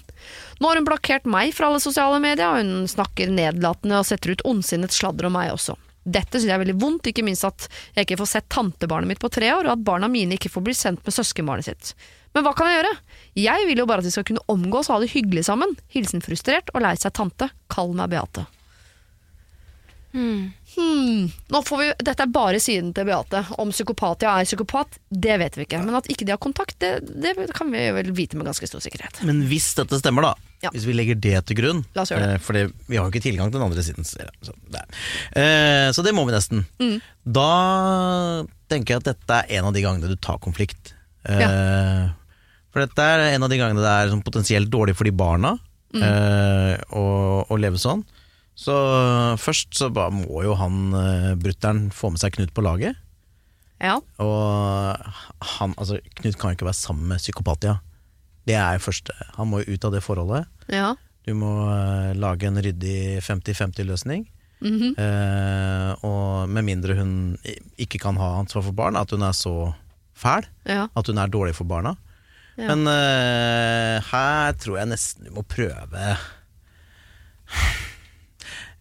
Nå 0.61 0.71
har 0.71 0.81
hun 0.81 0.89
blokkert 0.89 1.29
meg 1.29 1.53
fra 1.57 1.69
alle 1.69 1.83
sosiale 1.85 2.21
medier, 2.23 2.49
og 2.49 2.63
hun 2.63 2.89
snakker 2.91 3.33
nedlatende 3.33 4.01
og 4.01 4.09
setter 4.09 4.33
ut 4.33 4.47
ondsinnet 4.49 4.95
sladder 4.95 5.29
om 5.29 5.37
meg 5.37 5.53
også. 5.53 5.77
Dette 6.03 6.39
synes 6.39 6.51
jeg 6.51 6.57
er 6.57 6.65
veldig 6.65 6.81
vondt, 6.83 7.11
ikke 7.11 7.25
minst 7.27 7.47
at 7.47 7.69
jeg 7.95 8.07
ikke 8.07 8.19
får 8.23 8.31
sett 8.33 8.49
tantebarnet 8.53 9.13
mitt 9.13 9.23
på 9.23 9.31
tre 9.33 9.53
år, 9.55 9.69
og 9.69 9.77
at 9.77 9.85
barna 9.87 10.11
mine 10.11 10.39
ikke 10.39 10.51
får 10.51 10.67
bli 10.67 10.75
sendt 10.75 11.05
med 11.07 11.15
søskenbarnet 11.15 11.69
sitt. 11.69 11.93
Men 12.33 12.47
hva 12.47 12.55
kan 12.57 12.71
jeg 12.71 12.81
gjøre? 12.81 12.95
Jeg 13.39 13.69
vil 13.69 13.83
jo 13.83 13.87
bare 13.89 14.03
at 14.03 14.09
vi 14.09 14.15
skal 14.15 14.27
kunne 14.27 14.43
omgås 14.51 14.89
og 14.89 14.97
ha 14.97 15.03
det 15.05 15.13
hyggelig 15.13 15.45
sammen. 15.51 15.77
Hilsen 15.93 16.25
frustrert 16.25 16.73
og 16.73 16.83
lei 16.85 16.97
seg 16.99 17.15
tante. 17.17 17.51
Kall 17.73 17.93
meg 17.99 18.11
Beate. 18.15 18.47
Hmm. 20.13 20.53
Får 21.65 21.79
vi, 21.81 21.89
dette 22.05 22.25
er 22.25 22.33
bare 22.33 22.61
siden 22.61 22.93
til 22.97 23.09
Beate. 23.09 23.45
Om 23.61 23.73
psykopatia 23.73 24.33
er 24.41 24.49
psykopat, 24.49 24.99
det 25.09 25.39
vet 25.41 25.59
vi 25.59 25.67
ikke. 25.67 25.81
Men 25.85 26.01
at 26.01 26.09
ikke 26.13 26.27
de 26.29 26.35
har 26.35 26.41
kontakt, 26.43 26.79
det, 26.81 26.95
det 27.23 27.37
kan 27.57 27.73
vi 27.73 27.85
vel 27.97 28.13
vite 28.17 28.41
med 28.41 28.49
ganske 28.49 28.69
stor 28.69 28.83
sikkerhet. 28.85 29.23
Men 29.29 29.45
hvis 29.49 29.73
dette 29.79 30.01
stemmer, 30.01 30.33
da. 30.33 30.52
Ja. 30.63 30.71
Hvis 30.71 30.85
vi 30.87 30.95
legger 30.95 31.17
det 31.19 31.41
til 31.49 31.57
grunn. 31.59 31.81
Det. 31.93 32.05
eh, 32.15 32.37
For 32.39 32.55
vi 32.55 32.97
har 32.97 33.05
jo 33.07 33.11
ikke 33.11 33.23
tilgang 33.25 33.51
til 33.51 33.59
den 33.59 33.67
andre 33.67 33.83
siden. 33.83 34.07
Så, 34.07 34.55
det. 34.71 34.83
Eh, 35.35 35.89
så 35.91 36.05
det 36.07 36.13
må 36.15 36.23
vi 36.29 36.33
nesten. 36.37 36.65
Mm. 36.79 37.01
Da 37.27 37.49
tenker 38.71 38.95
jeg 38.95 39.03
at 39.03 39.09
dette 39.11 39.39
er 39.43 39.59
en 39.59 39.69
av 39.71 39.75
de 39.75 39.83
gangene 39.83 40.09
du 40.11 40.17
tar 40.23 40.39
konflikt. 40.43 40.95
Eh, 41.27 42.09
For 42.73 42.87
dette 42.87 43.03
er 43.05 43.27
en 43.35 43.43
av 43.45 43.51
de 43.53 43.59
gangene 43.61 43.83
det 43.83 43.91
er 43.91 44.13
sånn 44.15 44.23
potensielt 44.25 44.71
dårlig 44.73 44.95
for 44.99 45.05
de 45.09 45.15
barna 45.15 45.57
Mm. 45.93 46.01
eh, 46.01 46.79
å, 46.97 47.45
å 47.53 47.57
leve 47.61 47.77
sånn. 47.77 48.01
Så 48.57 48.73
først 49.37 49.75
så 49.77 49.91
må 49.93 50.41
jo 50.45 50.55
han 50.57 50.95
uh, 50.97 51.35
brutter'n 51.37 51.91
få 51.93 52.09
med 52.15 52.21
seg 52.23 52.33
Knut 52.33 52.55
på 52.57 52.65
laget. 52.65 52.97
Ja. 53.83 53.99
Og 54.17 54.97
han, 55.59 55.75
altså, 55.77 55.99
Knut 56.17 56.39
kan 56.41 56.53
jo 56.55 56.57
ikke 56.57 56.69
være 56.71 56.79
sammen 56.81 57.09
med 57.13 57.21
psykopatia. 57.21 57.75
Det 58.49 58.57
er 58.59 58.83
første. 58.83 59.15
Han 59.37 59.51
må 59.51 59.63
jo 59.63 59.75
ut 59.75 59.85
av 59.89 59.97
det 59.97 60.05
forholdet. 60.05 60.47
ja. 60.73 60.95
Du 61.23 61.37
må 61.39 61.53
uh, 61.71 62.11
lage 62.19 62.49
en 62.49 62.59
ryddig 62.59 63.21
50-50-løsning. 63.23 64.25
Mm 64.59 64.79
-hmm. 64.79 64.93
uh, 64.99 66.05
og 66.05 66.49
med 66.49 66.65
mindre 66.65 66.95
hun 66.99 67.39
ikke 67.79 67.99
kan 67.99 68.17
ha 68.17 68.41
ansvar 68.41 68.63
for 68.63 68.73
barn, 68.73 68.97
at 68.97 69.11
hun 69.11 69.23
er 69.23 69.33
så 69.33 69.73
fæl, 70.15 70.47
ja. 70.67 70.89
at 70.97 71.07
hun 71.07 71.19
er 71.19 71.27
dårlig 71.27 71.55
for 71.55 71.65
barna. 71.65 71.95
Ja. 72.59 72.75
Men 72.75 72.87
uh, 72.87 74.03
her 74.11 74.53
tror 74.53 74.79
jeg 74.79 74.89
nesten 74.89 75.25
du 75.25 75.31
må 75.31 75.43
prøve 75.43 76.17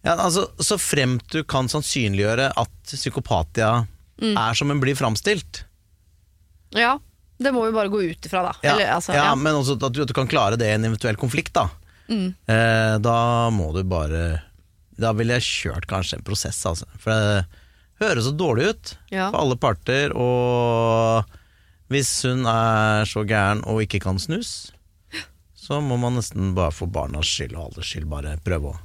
ja, 0.04 0.16
altså, 0.18 0.50
Så 0.60 0.78
fremt 0.78 1.32
du 1.32 1.42
kan 1.44 1.68
sannsynliggjøre 1.68 2.52
at 2.58 2.70
psykopatia 2.84 3.86
Mm. 4.22 4.36
er 4.38 4.54
som 4.54 4.70
hun 4.70 4.80
blir 4.82 4.94
framstilt. 4.98 5.64
ja. 6.74 6.98
Det 7.42 7.52
må 7.54 7.64
vi 7.66 7.74
bare 7.74 7.90
gå 7.92 8.02
ut 8.02 8.28
ifra, 8.28 8.42
da. 8.48 8.54
Ja, 8.62 8.74
Eller, 8.74 8.92
altså, 8.96 9.14
ja, 9.16 9.28
ja. 9.30 9.34
men 9.38 9.58
også 9.58 9.76
at 9.78 9.94
du, 9.94 10.02
at 10.04 10.10
du 10.10 10.16
kan 10.16 10.30
klare 10.30 10.58
det 10.60 10.68
i 10.70 10.76
en 10.76 10.88
eventuell 10.88 11.18
konflikt, 11.20 11.54
da. 11.58 11.68
Mm. 12.08 12.32
Eh, 12.50 12.94
da 13.00 13.18
må 13.54 13.68
du 13.72 13.84
bare 13.88 14.42
Da 15.00 15.12
ville 15.16 15.36
jeg 15.38 15.46
kjørt 15.46 15.86
kanskje 15.88 16.18
en 16.18 16.26
prosess, 16.26 16.58
altså. 16.68 16.88
For 17.00 17.14
det 17.14 17.44
høres 18.02 18.26
så 18.26 18.34
dårlig 18.34 18.72
ut 18.72 18.94
for 19.08 19.38
alle 19.38 19.56
parter, 19.62 20.12
og 20.18 21.38
hvis 21.92 22.10
hun 22.26 22.46
er 22.48 23.06
så 23.08 23.22
gæren 23.28 23.62
og 23.68 23.82
ikke 23.84 24.00
kan 24.02 24.18
snus, 24.20 24.72
så 25.54 25.78
må 25.84 25.98
man 26.00 26.16
nesten 26.18 26.54
bare 26.56 26.74
for 26.74 26.90
barnas 26.90 27.28
skyld 27.30 27.54
og 27.54 27.68
alders 27.68 27.92
skyld 27.92 28.08
bare 28.10 28.34
prøve 28.42 28.72
å 28.72 28.80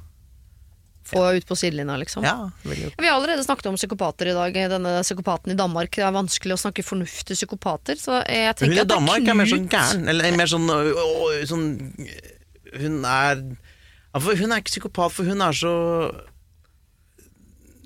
Få 1.08 1.22
ut 1.38 1.46
på 1.48 1.56
sidelinja, 1.56 1.96
liksom. 2.00 2.24
Ja. 2.26 2.50
Vi 2.64 2.90
har 3.06 3.14
allerede 3.14 3.44
snakket 3.46 3.66
om 3.70 3.76
psykopater 3.80 4.28
i 4.28 4.34
dag. 4.36 4.58
Denne 4.74 4.98
psykopaten 5.02 5.52
i 5.54 5.56
Danmark. 5.58 5.90
Det 5.96 6.04
er 6.04 6.12
vanskelig 6.12 6.56
å 6.56 6.60
snakke 6.60 6.84
fornuft 6.84 7.32
psykopater. 7.32 7.96
Så 7.96 8.18
jeg 8.28 8.56
tenker 8.58 8.74
Hun 8.74 8.76
i 8.76 8.82
at 8.82 8.88
det 8.88 8.94
Danmark 8.96 9.28
er 9.32 9.38
mer 9.40 9.48
sånn 9.48 9.64
Knut- 9.68 9.76
gæren, 9.78 10.08
eller 10.12 10.36
mer 10.36 10.50
sånn, 10.52 10.68
øh, 10.68 10.92
øh, 10.98 11.44
sånn 11.48 11.68
Hun 12.78 13.04
er 13.08 13.40
for 14.18 14.34
Hun 14.36 14.52
er 14.52 14.60
ikke 14.60 14.72
psykopat, 14.74 15.12
for 15.14 15.24
hun 15.28 15.40
er 15.44 15.52
så 15.56 15.72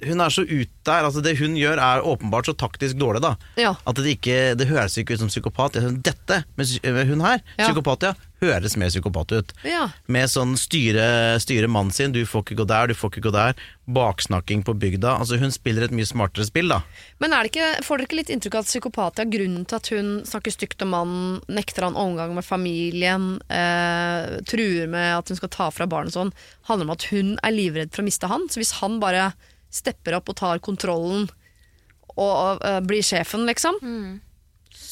Hun 0.03 0.21
er 0.21 0.33
så 0.35 0.43
ut 0.43 0.71
der. 0.89 1.05
Altså 1.07 1.23
det 1.23 1.37
hun 1.39 1.55
gjør, 1.55 1.79
er 1.79 2.03
åpenbart 2.03 2.49
så 2.51 2.55
taktisk 2.59 2.99
dårlig, 2.99 3.23
da. 3.23 3.37
Ja. 3.61 3.75
At 3.87 3.95
det 4.01 4.17
ikke 4.19 4.57
Det 4.59 4.67
høres 4.71 4.97
ikke 4.99 5.15
ut 5.15 5.23
som 5.23 5.31
psykopat. 5.31 5.79
Dette, 6.03 6.43
med 6.57 7.07
hun 7.07 7.21
her, 7.23 7.39
Ja. 7.59 7.69
psykopat, 7.69 8.03
ja, 8.03 8.15
høres 8.43 8.75
mer 8.81 8.91
psykopat 8.91 9.33
ut. 9.33 9.53
Ja. 9.67 9.87
Med 10.13 10.31
sånn 10.31 10.57
styre, 10.61 11.39
styre 11.43 11.71
mannen 11.71 11.95
sin, 11.95 12.15
du 12.15 12.25
får 12.27 12.45
ikke 12.45 12.59
gå 12.63 12.67
der, 12.71 12.91
du 12.91 12.99
får 12.99 13.13
ikke 13.13 13.25
gå 13.29 13.33
der. 13.35 13.59
Baksnakking 13.93 14.65
på 14.67 14.75
bygda. 14.79 15.15
Altså 15.23 15.39
Hun 15.41 15.55
spiller 15.55 15.87
et 15.87 15.95
mye 15.95 16.09
smartere 16.09 16.47
spill, 16.49 16.73
da. 16.73 16.81
Men 17.23 17.35
er 17.37 17.45
det 17.47 17.53
ikke, 17.53 17.85
får 17.87 18.01
dere 18.01 18.09
ikke 18.09 18.21
litt 18.21 18.33
inntrykk 18.35 18.59
av 18.59 18.67
at 18.67 18.71
psykopat 18.71 19.23
er 19.23 19.31
grunnen 19.33 19.67
til 19.69 19.79
at 19.79 19.93
hun 19.95 20.11
snakker 20.29 20.55
stygt 20.55 20.85
om 20.87 20.93
mannen, 20.95 21.39
nekter 21.53 21.87
han 21.87 21.99
omgang 21.99 22.35
med 22.37 22.47
familien, 22.47 23.31
eh, 23.53 24.41
truer 24.49 24.91
med 24.91 25.09
at 25.21 25.33
hun 25.33 25.39
skal 25.41 25.53
ta 25.53 25.71
fra 25.75 25.89
barnet 25.91 26.17
sånn, 26.17 26.35
handler 26.71 26.89
om 26.91 26.97
at 26.97 27.09
hun 27.13 27.37
er 27.43 27.57
livredd 27.57 27.95
for 27.95 28.05
å 28.05 28.09
miste 28.09 28.31
han? 28.31 28.49
Så 28.51 28.63
hvis 28.63 28.77
han 28.83 29.01
bare 29.03 29.33
stepper 29.73 30.19
opp 30.19 30.29
og 30.29 30.39
tar 30.39 30.61
kontrollen 30.65 31.31
og 32.13 32.61
eh, 32.67 32.81
blir 32.85 33.05
sjefen, 33.07 33.47
liksom, 33.49 33.79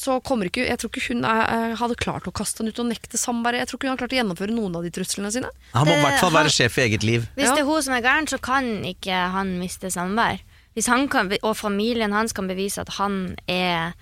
så 0.00 0.16
kommer 0.24 0.48
ikke 0.48 0.64
Jeg 0.66 0.78
tror 0.80 0.90
ikke 0.94 1.02
hun 1.12 1.24
er, 1.28 1.42
eh, 1.52 1.74
hadde 1.76 1.96
klart 2.00 2.24
å 2.28 2.32
kaste 2.32 2.62
han 2.62 2.68
ut 2.72 2.78
og 2.80 2.86
nekte 2.88 3.18
samværet. 3.20 3.60
Jeg 3.60 3.68
tror 3.68 3.78
ikke 3.78 3.88
hun 3.88 3.94
har 3.96 4.00
klart 4.00 4.14
å 4.14 4.18
gjennomføre 4.20 4.54
noen 4.56 4.76
av 4.78 4.82
de 4.86 4.90
truslene 4.96 5.32
sine. 5.34 5.50
Han 5.74 5.86
må 5.86 5.92
i 5.98 6.00
hvert 6.04 6.20
fall 6.22 6.30
han- 6.32 6.44
være 6.46 6.54
sjef 6.56 6.78
i 6.78 6.86
eget 6.88 7.02
liv. 7.04 7.28
Hvis 7.36 7.50
Ja. 7.50 7.54
det 7.54 7.60
er 7.62 7.68
hun 7.68 7.82
som 7.82 7.94
er 7.94 8.02
gæren, 8.02 8.26
så 8.28 8.40
kan 8.40 8.64
ikke 8.84 9.30
han 9.32 9.58
miste 9.60 9.90
samvær. 9.92 10.40
Hvis 10.76 10.86
han 10.86 11.08
kan, 11.08 11.30
og 11.42 11.56
familien 11.56 12.12
hans 12.12 12.32
kan 12.32 12.46
bevise 12.48 12.78
at 12.80 12.88
han 12.96 13.36
er, 13.48 13.92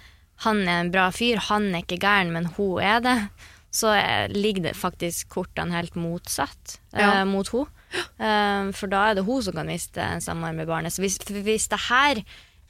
han 0.44 0.56
er 0.68 0.80
en 0.80 0.90
bra 0.92 1.10
fyr, 1.10 1.38
han 1.38 1.74
er 1.74 1.82
ikke 1.82 1.98
gæren, 1.98 2.30
men 2.32 2.44
hun 2.44 2.78
er 2.80 3.00
det, 3.00 3.30
så 3.72 3.92
eh, 3.98 4.28
ligger 4.28 4.62
det 4.62 4.76
faktisk 4.76 5.28
kortene 5.28 5.72
helt 5.72 5.94
motsatt 5.96 6.78
Ja. 6.94 7.20
eh, 7.20 7.24
mot 7.24 7.48
hun. 7.48 7.66
Eh, 8.20 8.70
for 8.72 8.86
da 8.86 9.10
er 9.10 9.14
det 9.16 9.24
hun 9.24 9.42
som 9.42 9.54
kan 9.54 9.66
miste 9.66 9.96
samvær 10.20 10.54
med 10.54 10.66
barnet. 10.68 10.92
Så 10.92 11.00
hvis, 11.00 11.18
hvis 11.18 11.68
det 11.68 11.80
her 11.88 12.22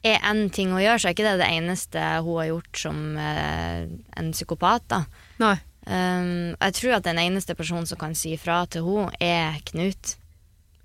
er 0.06 0.20
en 0.30 0.44
ting 0.54 0.70
hun 0.70 0.80
gjør, 0.82 1.00
så 1.00 1.08
er 1.08 1.14
ikke 1.16 1.26
det 1.26 1.38
det 1.40 1.48
eneste 1.56 2.02
hun 2.22 2.37
har 2.38 2.50
gjort 2.52 2.78
som 2.84 3.00
eh, 3.18 3.87
en 4.20 4.30
psykopat. 4.32 4.84
da. 4.90 5.00
Nei. 5.42 5.56
Um, 5.88 6.52
jeg 6.61 6.74
tror 6.76 6.98
at 6.98 7.06
den 7.06 7.18
eneste 7.22 7.54
personen 7.56 7.87
som 7.88 7.96
kan 7.98 8.14
si 8.18 8.34
fra 8.37 8.61
til 8.68 8.84
henne, 8.84 9.11
er 9.24 9.56
Knut. 9.70 10.16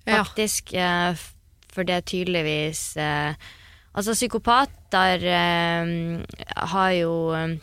Faktisk. 0.08 0.72
Ja. 0.76 1.12
f- 1.12 1.34
for 1.74 1.84
det 1.84 1.96
er 1.96 2.02
tydeligvis 2.08 2.96
uh, 3.02 3.34
Altså, 3.96 4.14
psykopater 4.14 5.22
eh, 5.22 5.92
har 6.74 6.92
jo 6.98 7.12
eh, 7.38 7.56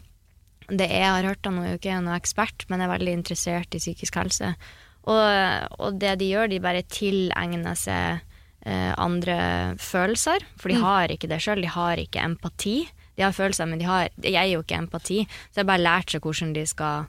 Det 0.70 0.86
jeg 0.90 1.06
har 1.10 1.26
hørt, 1.26 1.46
av 1.46 1.52
han 1.56 1.64
er 1.64 1.72
jo 1.72 1.78
ikke 1.80 1.96
noen 2.00 2.14
ekspert, 2.16 2.64
men 2.70 2.80
er 2.84 2.90
veldig 2.92 3.12
interessert 3.18 3.74
i 3.74 3.80
psykisk 3.82 4.14
helse. 4.20 4.52
Og, 5.10 5.24
og 5.80 5.96
det 5.98 6.12
de 6.20 6.28
gjør, 6.30 6.46
de 6.52 6.60
bare 6.62 6.82
tilegner 6.86 7.74
seg 7.74 8.20
eh, 8.66 8.92
andre 8.98 9.36
følelser, 9.80 10.44
for 10.60 10.68
de 10.72 10.80
har 10.82 11.08
ikke 11.14 11.28
det 11.30 11.40
sjøl. 11.44 11.62
De 11.64 11.70
har 11.72 11.96
ikke 12.02 12.22
empati. 12.24 12.88
De 13.16 13.22
har 13.26 13.32
følelser, 13.36 13.66
men 13.68 13.78
de 13.80 13.84
har 13.88 14.08
de 14.16 14.34
er 14.36 14.46
jo 14.52 14.62
ikke 14.62 14.78
empati. 14.78 15.22
Så 15.50 15.60
jeg 15.60 15.64
har 15.64 15.70
bare 15.74 15.84
lært 15.84 16.10
seg 16.14 16.22
hvordan 16.24 16.54
de 16.56 16.64
skal 16.66 17.06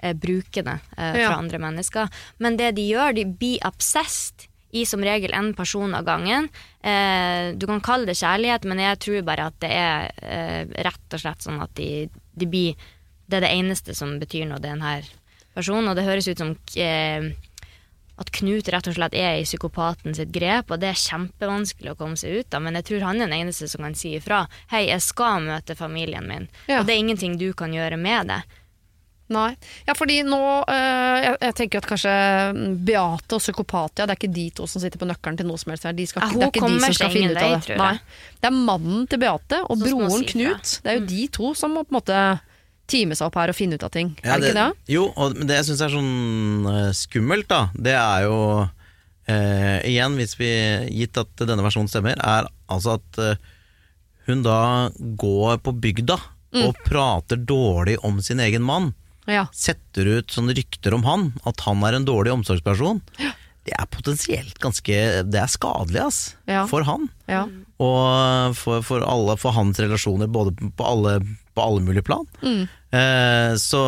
eh, 0.00 0.14
bruke 0.14 0.62
det 0.64 0.78
eh, 0.98 1.20
Ja. 1.22 1.34
andre 1.36 1.58
mennesker. 1.58 2.08
Men 2.38 2.56
det 2.56 2.74
de 2.76 2.88
gjør, 2.92 3.14
de 3.14 3.24
blir 3.26 3.58
obsessed 3.68 4.48
i 4.72 4.86
som 4.88 5.02
regel 5.04 5.34
en 5.36 5.50
person 5.52 5.92
av 5.94 6.06
gangen. 6.08 6.46
Eh, 6.80 7.52
du 7.60 7.66
kan 7.68 7.82
kalle 7.84 8.06
det 8.08 8.16
kjærlighet, 8.16 8.64
men 8.64 8.78
jeg 8.80 8.98
tror 9.04 9.22
bare 9.28 9.50
at 9.50 9.58
det 9.60 9.68
er 9.70 10.10
eh, 10.24 10.62
rett 10.86 11.12
og 11.12 11.20
slett 11.20 11.44
sånn 11.44 11.60
at 11.60 11.74
de, 11.76 12.08
de 12.34 12.46
blir 12.48 12.74
Det 13.28 13.36
er 13.38 13.44
det 13.46 13.52
eneste 13.56 13.94
som 13.96 14.18
betyr 14.20 14.44
noe, 14.48 14.58
det 14.60 14.68
er 14.70 14.74
denne 14.76 14.94
personen. 15.54 15.88
Og 15.88 15.96
det 15.96 16.04
høres 16.04 16.26
ut 16.28 16.38
som 16.40 16.50
eh, 16.76 17.30
at 18.22 18.32
Knut 18.38 18.70
rett 18.72 18.88
og 18.88 18.96
slett 18.96 19.18
er 19.18 19.40
i 19.40 19.44
psykopaten 19.46 20.16
sitt 20.16 20.32
grep, 20.34 20.72
og 20.72 20.80
det 20.82 20.92
er 20.92 21.02
kjempevanskelig 21.02 21.92
å 21.92 21.98
komme 21.98 22.18
seg 22.20 22.40
ut 22.40 22.56
av. 22.56 22.64
Men 22.64 22.78
jeg 22.80 22.88
tror 22.88 23.06
han 23.10 23.20
er 23.20 23.28
den 23.28 23.38
eneste 23.42 23.68
som 23.70 23.84
kan 23.84 23.98
si 23.98 24.16
ifra. 24.18 24.44
Hei, 24.72 24.86
jeg 24.88 25.04
skal 25.04 25.44
møte 25.44 25.76
familien 25.78 26.26
min. 26.28 26.50
Ja. 26.70 26.80
Og 26.80 26.88
det 26.88 26.96
er 26.96 27.04
ingenting 27.04 27.38
du 27.40 27.50
kan 27.56 27.74
gjøre 27.74 28.00
med 28.00 28.32
det. 28.32 28.42
Nei. 29.32 29.52
Ja, 29.86 29.94
fordi 29.96 30.18
nå 30.26 30.38
øh, 30.60 31.18
jeg, 31.24 31.36
jeg 31.40 31.56
tenker 31.56 31.80
at 31.80 31.88
kanskje 31.88 32.12
mm, 32.56 32.74
Beate 32.84 33.38
og 33.38 33.42
psykopatia, 33.42 34.06
det 34.06 34.14
er 34.14 34.20
ikke 34.20 34.32
de 34.34 34.46
to 34.58 34.66
som 34.68 34.82
sitter 34.82 35.00
på 35.00 35.08
nøkkelen 35.08 35.38
til 35.40 35.48
noe 35.48 35.60
som 35.60 35.72
helst 35.72 35.86
her. 35.88 35.96
De 35.96 36.06
skal, 36.08 36.26
Ja, 36.26 36.36
det 36.36 36.48
er 36.48 36.52
ikke 36.52 36.68
de 36.68 36.80
som 36.84 36.96
skal 36.98 37.14
finne 37.14 37.32
ut 37.32 37.42
av 37.42 37.54
det. 37.66 37.78
Nei. 37.80 37.92
Det 38.42 38.50
er 38.50 38.56
mannen 38.56 39.06
til 39.10 39.22
Beate 39.22 39.62
og 39.64 39.76
Som 39.78 39.84
broren. 39.86 40.26
Knut. 40.32 40.74
Det 40.84 40.92
er 40.92 40.98
jo 40.98 41.04
de 41.14 41.28
to 41.38 41.52
som 41.58 41.76
må 41.76 41.86
på 41.86 41.94
en 41.94 42.00
måte 42.00 42.18
time 42.90 43.14
seg 43.16 43.26
opp 43.30 43.36
her 43.40 43.52
og 43.52 43.56
finne 43.56 43.78
ut 43.78 43.84
av 43.86 43.90
ting. 43.94 44.14
Ja, 44.24 44.34
er 44.34 44.40
det 44.42 44.50
ikke 44.52 44.58
det? 44.60 44.92
Jo, 44.94 45.06
og 45.16 45.34
det 45.46 45.56
jeg 45.60 45.68
syns 45.70 45.80
er 45.86 45.92
sånn 45.94 46.66
eh, 46.72 46.90
skummelt, 46.96 47.48
da, 47.48 47.60
det 47.74 47.94
er 47.96 48.26
jo 48.26 48.38
eh, 49.30 49.78
Igjen, 49.88 50.16
hvis 50.18 50.34
vi 50.40 50.50
gitt 51.02 51.16
at 51.22 51.32
denne 51.46 51.64
versjonen 51.64 51.88
stemmer, 51.90 52.18
er 52.18 52.48
altså 52.72 52.98
at 52.98 53.22
eh, 53.22 53.36
hun 54.28 54.42
da 54.46 54.60
går 55.18 55.62
på 55.66 55.74
bygda 55.82 56.18
Mm. 56.52 56.66
og 56.68 56.76
prater 56.84 57.38
dårlig 57.48 57.94
om 58.04 58.18
sin 58.20 58.36
egen 58.44 58.60
mann. 58.60 58.90
Ja. 59.24 59.46
Setter 59.56 60.04
ut 60.18 60.34
sånne 60.34 60.52
rykter 60.52 60.92
om 60.92 61.06
han, 61.06 61.30
at 61.48 61.62
han 61.64 61.80
er 61.88 61.96
en 61.96 62.04
dårlig 62.04 62.28
omsorgsperson. 62.34 62.98
Det 63.64 63.72
er 63.72 63.88
potensielt 63.88 64.58
ganske 64.60 64.98
Det 65.32 65.40
er 65.40 65.48
skadelig, 65.48 66.02
ass. 66.04 66.18
Ja. 66.44 66.66
For 66.68 66.84
han. 66.84 67.08
ja. 67.24 67.46
Og 67.82 68.56
for, 68.58 68.82
for, 68.86 69.04
alle, 69.06 69.36
for 69.40 69.54
hans 69.56 69.80
relasjoner, 69.82 70.30
både 70.30 70.54
på 70.76 70.86
alle, 70.86 71.16
på 71.54 71.64
alle 71.64 71.84
mulige 71.84 72.06
plan. 72.06 72.26
Mm. 72.42 72.66
Eh, 72.94 73.54
så 73.58 73.82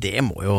det 0.00 0.20
må 0.22 0.44
jo 0.44 0.58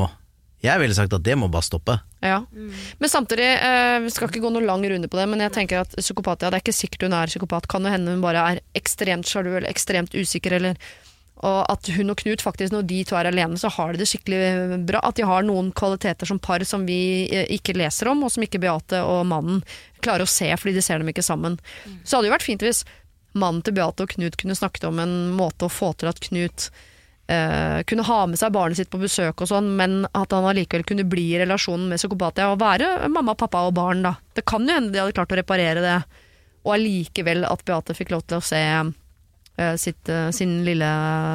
Jeg 0.62 0.82
ville 0.82 0.94
sagt 0.94 1.14
at 1.16 1.24
det 1.26 1.34
må 1.40 1.48
bare 1.50 1.66
stoppe. 1.66 1.96
Ja. 2.22 2.44
Men 2.52 3.10
samtidig, 3.10 3.48
eh, 3.66 4.00
vi 4.04 4.12
skal 4.14 4.30
ikke 4.30 4.44
gå 4.44 4.52
noen 4.54 4.68
lang 4.70 4.84
runde 4.86 5.08
på 5.10 5.18
det, 5.18 5.26
men 5.32 5.42
jeg 5.42 5.54
tenker 5.56 5.80
at 5.82 5.96
psykopatia, 5.98 6.52
det 6.52 6.60
er 6.60 6.62
ikke 6.62 6.76
sikkert 6.78 7.08
hun 7.08 7.16
er 7.18 7.32
psykopat. 7.32 7.66
Kan 7.72 7.88
jo 7.88 7.94
hende 7.94 8.14
hun 8.14 8.22
bare 8.22 8.44
er 8.46 8.62
ekstremt 8.78 9.26
sjalu 9.26 9.56
eller 9.56 9.70
ekstremt 9.72 10.14
usikker 10.14 10.60
eller 10.60 10.78
Og 11.42 11.62
at 11.74 11.90
hun 11.96 12.14
og 12.14 12.20
Knut 12.22 12.44
faktisk, 12.44 12.74
når 12.74 12.86
de 12.90 13.00
to 13.08 13.18
er 13.18 13.30
alene, 13.32 13.58
så 13.58 13.72
har 13.74 13.94
de 13.94 14.02
det 14.02 14.10
skikkelig 14.12 14.82
bra. 14.86 15.02
At 15.08 15.18
de 15.18 15.26
har 15.26 15.46
noen 15.48 15.72
kvaliteter 15.74 16.30
som 16.30 16.40
par 16.42 16.62
som 16.68 16.86
vi 16.86 17.02
eh, 17.34 17.48
ikke 17.58 17.76
leser 17.78 18.12
om, 18.12 18.22
og 18.22 18.34
som 18.34 18.46
ikke 18.46 18.62
Beate 18.62 19.02
og 19.02 19.26
mannen 19.30 19.64
klarer 20.06 20.28
å 20.28 20.30
se, 20.30 20.52
fordi 20.58 20.78
de 20.78 20.86
ser 20.86 21.02
dem 21.02 21.10
ikke 21.10 21.26
sammen. 21.26 21.58
Så 22.04 22.18
hadde 22.18 22.28
det 22.28 22.32
jo 22.32 22.38
vært 22.38 22.48
fint 22.50 22.66
hvis 22.66 22.86
mannen 23.34 23.66
til 23.66 23.76
Beate 23.78 24.06
og 24.06 24.14
Knut 24.14 24.38
kunne 24.38 24.58
snakket 24.58 24.86
om 24.90 25.02
en 25.02 25.18
måte 25.34 25.66
å 25.66 25.74
få 25.74 25.94
til 25.98 26.12
at 26.12 26.22
Knut 26.28 26.70
eh, 27.32 27.82
kunne 27.90 28.06
ha 28.06 28.22
med 28.30 28.40
seg 28.40 28.54
barnet 28.54 28.78
sitt 28.78 28.94
på 28.94 29.02
besøk 29.02 29.42
og 29.42 29.50
sånn, 29.50 29.74
men 29.80 30.04
at 30.12 30.36
han 30.36 30.46
allikevel 30.46 30.86
kunne 30.88 31.08
bli 31.10 31.32
i 31.34 31.42
relasjonen 31.42 31.90
med 31.90 32.02
psykopatia 32.02 32.52
og 32.52 32.62
være 32.62 33.10
mamma, 33.10 33.38
pappa 33.40 33.66
og 33.66 33.74
barn, 33.80 34.06
da. 34.06 34.18
Det 34.36 34.46
kan 34.46 34.68
jo 34.68 34.78
hende 34.78 34.94
de 34.94 35.02
hadde 35.02 35.18
klart 35.18 35.34
å 35.34 35.42
reparere 35.42 35.86
det, 35.86 36.00
og 36.62 36.76
allikevel 36.76 37.48
at 37.50 37.66
Beate 37.66 37.98
fikk 37.98 38.14
lov 38.14 38.28
til 38.28 38.38
å 38.38 38.46
se 38.46 38.62
sitt, 39.78 40.10
eh, 40.10 40.30
sin 40.32 40.62
lille 40.66 40.88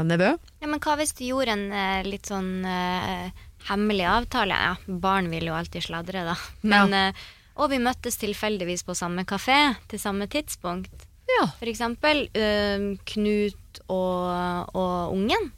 nevø. 0.08 0.32
Ja, 0.62 0.66
men 0.70 0.80
hva 0.80 0.96
hvis 0.98 1.12
du 1.18 1.24
gjorde 1.28 1.52
en 1.54 1.66
eh, 1.72 2.02
litt 2.06 2.26
sånn 2.30 2.64
uh, 2.66 3.28
hemmelig 3.68 4.06
avtale? 4.08 4.56
Ja, 4.56 4.74
barn 4.86 5.28
vil 5.30 5.46
jo 5.50 5.54
alltid 5.58 5.84
sladre, 5.84 6.24
da. 6.26 6.36
Men, 6.62 6.94
eh, 6.96 7.26
og 7.56 7.70
vi 7.72 7.78
møttes 7.80 8.18
tilfeldigvis 8.20 8.82
på 8.84 8.94
samme 8.98 9.24
kafé 9.28 9.74
til 9.88 10.00
samme 10.02 10.26
tidspunkt. 10.32 11.06
Ja. 11.26 11.46
For 11.58 11.66
eksempel 11.70 12.26
uh, 12.32 12.88
Knut 13.12 13.80
og, 13.92 14.74
og 14.76 15.14
ungen. 15.14 15.50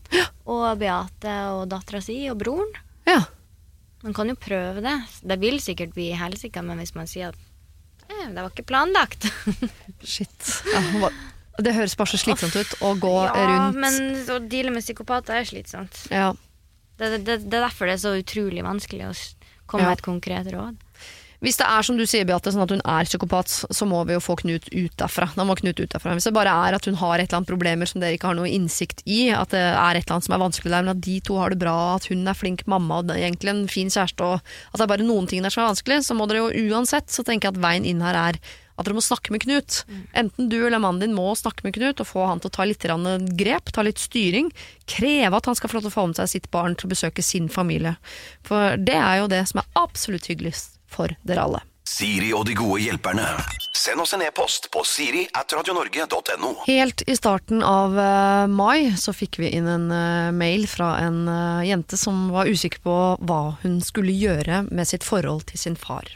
Og 0.49 0.67
Beate 0.81 1.35
og 1.55 1.67
dattera 1.71 2.01
si 2.05 2.23
og 2.33 2.39
broren. 2.41 2.71
ja. 3.09 3.21
Man 3.99 4.15
kan 4.15 4.29
jo 4.31 4.37
prøve 4.39 4.79
det. 4.79 4.93
Det 5.27 5.37
vil 5.43 5.57
sikkert 5.59 5.91
bli 5.97 6.13
helsike, 6.15 6.63
men 6.63 6.79
hvis 6.79 6.93
man 6.95 7.09
sier 7.11 7.33
at 7.33 8.07
eh, 8.07 8.29
det 8.31 8.37
var 8.39 8.53
ikke 8.53 8.65
planlagt. 8.71 9.27
Shit. 10.07 10.39
Ja, 10.71 10.83
hva- 11.03 11.11
det 11.65 11.75
høres 11.75 11.97
bare 11.99 12.13
så 12.13 12.19
slitsomt 12.23 12.55
ut 12.57 12.75
å 12.87 12.95
gå 13.03 13.15
ja, 13.27 13.47
rundt 13.51 13.79
men 13.83 14.01
å 14.31 14.39
deale 14.49 14.71
med 14.75 14.85
psykopater 14.85 15.41
er 15.41 15.49
slitsomt. 15.49 16.05
ja. 16.15 16.33
Det, 16.99 17.13
det, 17.23 17.37
det 17.47 17.55
er 17.55 17.63
derfor 17.69 17.87
det 17.87 17.93
er 17.95 18.01
så 18.03 18.11
utrolig 18.19 18.63
vanskelig 18.67 19.05
å 19.07 19.13
komme 19.71 19.85
Ja. 19.85 19.91
med 19.93 19.99
et 20.01 20.03
konkret 20.03 20.49
råd. 20.51 20.81
Hvis 21.39 21.55
det 21.61 21.67
er 21.71 21.85
som 21.87 21.95
du 21.95 22.03
sier, 22.11 22.25
Beate, 22.27 22.51
sånn 22.51 22.65
at 22.65 22.73
hun 22.75 22.81
er 22.83 23.07
psykopat, 23.07 23.47
så 23.71 23.87
må 23.87 24.01
vi 24.09 24.17
jo 24.17 24.23
få 24.25 24.35
Knut 24.41 24.67
ut 24.75 24.97
derfra. 24.99 25.29
Da 25.39 25.45
må 25.47 25.55
Knut 25.55 25.79
ut 25.79 25.93
derfra. 25.93 26.17
Hvis 26.19 26.27
det 26.27 26.33
bare 26.35 26.51
er 26.67 26.75
at 26.75 26.89
hun 26.91 26.97
har 26.99 27.21
et 27.23 27.29
eller 27.29 27.39
annet 27.39 27.51
problemer 27.53 27.87
som 27.87 28.03
dere 28.03 28.17
ikke 28.19 28.33
har 28.33 28.35
noe 28.41 28.51
innsikt 28.51 29.05
i, 29.07 29.29
at 29.31 29.55
det 29.55 29.61
er 29.63 29.95
et 30.01 30.03
eller 30.09 30.17
annet 30.17 30.27
som 30.27 30.35
er 30.35 30.43
vanskelig 30.43 30.73
der, 30.75 30.83
men 30.89 30.97
at 30.97 31.05
de 31.07 31.21
to 31.23 31.39
har 31.39 31.55
det 31.55 31.61
bra, 31.63 31.77
at 31.95 32.09
hun 32.11 32.27
er 32.27 32.35
flink 32.35 32.67
mamma 32.67 32.99
og 33.05 33.15
egentlig 33.15 33.55
en 33.55 33.63
fin 33.71 33.87
kjæreste, 33.95 34.19
og 34.27 34.41
at 34.43 34.75
det 34.75 34.89
er 34.89 34.91
bare 34.97 35.07
noen 35.07 35.31
ting 35.31 35.47
der 35.47 35.55
som 35.55 35.63
er 35.63 35.71
vanskelig, 35.71 36.01
så 36.11 36.19
må 36.19 36.27
dere 36.27 36.43
jo 36.49 36.73
uansett 36.75 37.15
så 37.15 37.23
tenke 37.23 37.47
at 37.55 37.63
veien 37.63 37.87
inn 37.87 38.03
her 38.03 38.19
er 38.19 38.41
at 38.79 38.87
dere 38.87 38.97
må 38.97 39.03
snakke 39.05 39.35
med 39.35 39.43
Knut. 39.43 39.83
Enten 40.17 40.51
du 40.53 40.61
eller 40.61 40.79
mannen 40.83 41.03
din 41.03 41.17
må 41.17 41.33
snakke 41.39 41.67
med 41.67 41.75
Knut 41.75 42.03
og 42.03 42.09
få 42.09 42.27
han 42.31 42.43
til 42.43 42.53
å 42.53 42.57
ta 42.57 42.67
litt 42.69 42.87
grep, 43.39 43.73
ta 43.75 43.83
litt 43.83 43.99
styring. 43.99 44.53
Kreve 44.87 45.37
at 45.37 45.51
han 45.51 45.59
skal 45.59 45.71
få 45.71 45.79
lov 45.79 45.89
til 45.89 45.93
å 45.93 45.97
få 45.99 46.07
med 46.11 46.21
seg 46.21 46.35
sitt 46.35 46.51
barn 46.55 46.79
til 46.79 46.89
å 46.89 46.95
besøke 46.95 47.25
sin 47.27 47.51
familie. 47.51 47.97
For 48.47 48.79
det 48.79 48.97
er 48.97 49.25
jo 49.25 49.33
det 49.33 49.43
som 49.51 49.63
er 49.63 49.73
absolutt 49.79 50.31
hyggeligst 50.31 50.79
for 50.89 51.13
dere 51.27 51.49
alle. 51.49 51.65
Siri 51.89 52.35
og 52.37 52.45
de 52.45 52.55
gode 52.57 52.83
hjelperne. 52.85 53.25
Send 53.73 54.03
oss 54.03 54.13
en 54.13 54.23
e-post 54.27 54.69
på 54.75 54.83
siri 54.85 55.23
at 55.39 55.53
radionorge.no. 55.57 56.51
Helt 56.67 57.03
i 57.09 57.17
starten 57.17 57.63
av 57.65 57.97
eh, 57.99 58.45
mai 58.53 58.93
så 59.01 59.15
fikk 59.17 59.39
vi 59.41 59.53
inn 59.57 59.69
en 59.71 59.87
eh, 59.95 60.31
mail 60.37 60.67
fra 60.69 60.97
en 61.01 61.23
eh, 61.33 61.69
jente 61.71 61.97
som 61.97 62.29
var 62.35 62.51
usikker 62.51 62.83
på 62.85 62.97
hva 63.25 63.43
hun 63.63 63.79
skulle 63.85 64.13
gjøre 64.13 64.67
med 64.69 64.91
sitt 64.91 65.07
forhold 65.07 65.47
til 65.49 65.63
sin 65.63 65.79
far. 65.81 66.11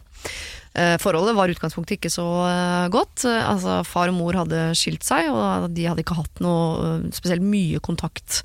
Eh, 0.73 0.97
Forholdet 1.01 1.37
var 1.37 1.53
utgangspunktet 1.53 1.99
ikke 1.99 2.13
så 2.13 2.27
eh, 2.49 2.87
godt. 2.93 3.27
Eh, 3.29 3.41
Altså, 3.53 3.81
far 3.85 4.13
og 4.13 4.17
mor 4.17 4.39
hadde 4.39 4.71
skilt 4.79 5.05
seg, 5.05 5.29
og 5.33 5.69
de 5.77 5.85
hadde 5.89 6.05
ikke 6.05 6.17
hatt 6.17 6.41
noe 6.45 7.11
spesielt 7.13 7.45
mye 7.45 7.81
kontakt 7.85 8.43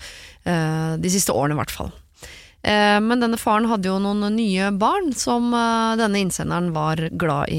de 0.47 1.09
siste 1.11 1.33
årene, 1.35 1.57
i 1.57 1.59
hvert 1.59 1.73
fall. 1.73 1.89
Men 2.63 3.19
denne 3.19 3.35
faren 3.35 3.65
hadde 3.67 3.89
jo 3.89 3.97
noen 3.99 4.23
nye 4.31 4.69
barn 4.79 5.09
som 5.11 5.49
denne 5.99 6.21
innsenderen 6.21 6.69
var 6.71 7.01
glad 7.19 7.51
i. 7.51 7.57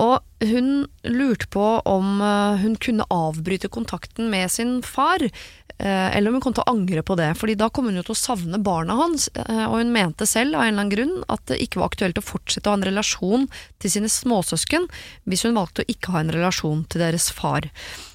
Og 0.00 0.24
hun 0.48 0.86
lurte 1.04 1.50
på 1.52 1.66
om 1.84 2.22
hun 2.62 2.78
kunne 2.80 3.04
avbryte 3.12 3.68
kontakten 3.68 4.32
med 4.32 4.48
sin 4.54 4.78
far, 4.80 5.26
eller 5.86 6.30
om 6.30 6.36
hun 6.36 6.44
kom 6.44 6.54
til 6.56 6.64
å 6.64 6.72
angre 6.72 7.02
på 7.06 7.16
det. 7.18 7.30
Fordi 7.40 7.56
da 7.58 7.70
kom 7.72 7.88
hun 7.88 7.98
jo 8.00 8.04
til 8.06 8.16
å 8.16 8.20
savne 8.20 8.60
barna 8.62 8.98
hans, 8.98 9.28
eh, 9.34 9.64
og 9.66 9.78
hun 9.78 9.94
mente 9.94 10.28
selv 10.28 10.58
av 10.58 10.64
en 10.64 10.72
eller 10.74 10.84
annen 10.84 10.92
grunn 10.92 11.16
at 11.32 11.46
det 11.50 11.60
ikke 11.64 11.80
var 11.80 11.90
aktuelt 11.90 12.20
å 12.20 12.26
fortsette 12.26 12.68
å 12.68 12.74
ha 12.74 12.80
en 12.80 12.86
relasjon 12.90 13.48
til 13.82 13.94
sine 13.94 14.12
småsøsken 14.12 14.86
hvis 15.30 15.46
hun 15.46 15.58
valgte 15.58 15.84
å 15.84 15.90
ikke 15.92 16.14
ha 16.14 16.24
en 16.24 16.32
relasjon 16.34 16.84
til 16.90 17.04
deres 17.04 17.30
far. 17.34 17.68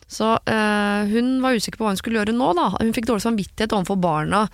Så 0.08 0.36
eh, 0.46 1.12
hun 1.12 1.40
var 1.44 1.58
usikker 1.58 1.82
på 1.82 1.88
hva 1.88 1.94
hun 1.96 2.02
skulle 2.02 2.22
gjøre 2.22 2.36
nå. 2.36 2.52
Da. 2.58 2.72
Hun 2.78 2.94
fikk 2.96 3.10
dårlig 3.10 3.26
samvittighet 3.26 3.74
overfor 3.74 3.98
barna 4.02 4.46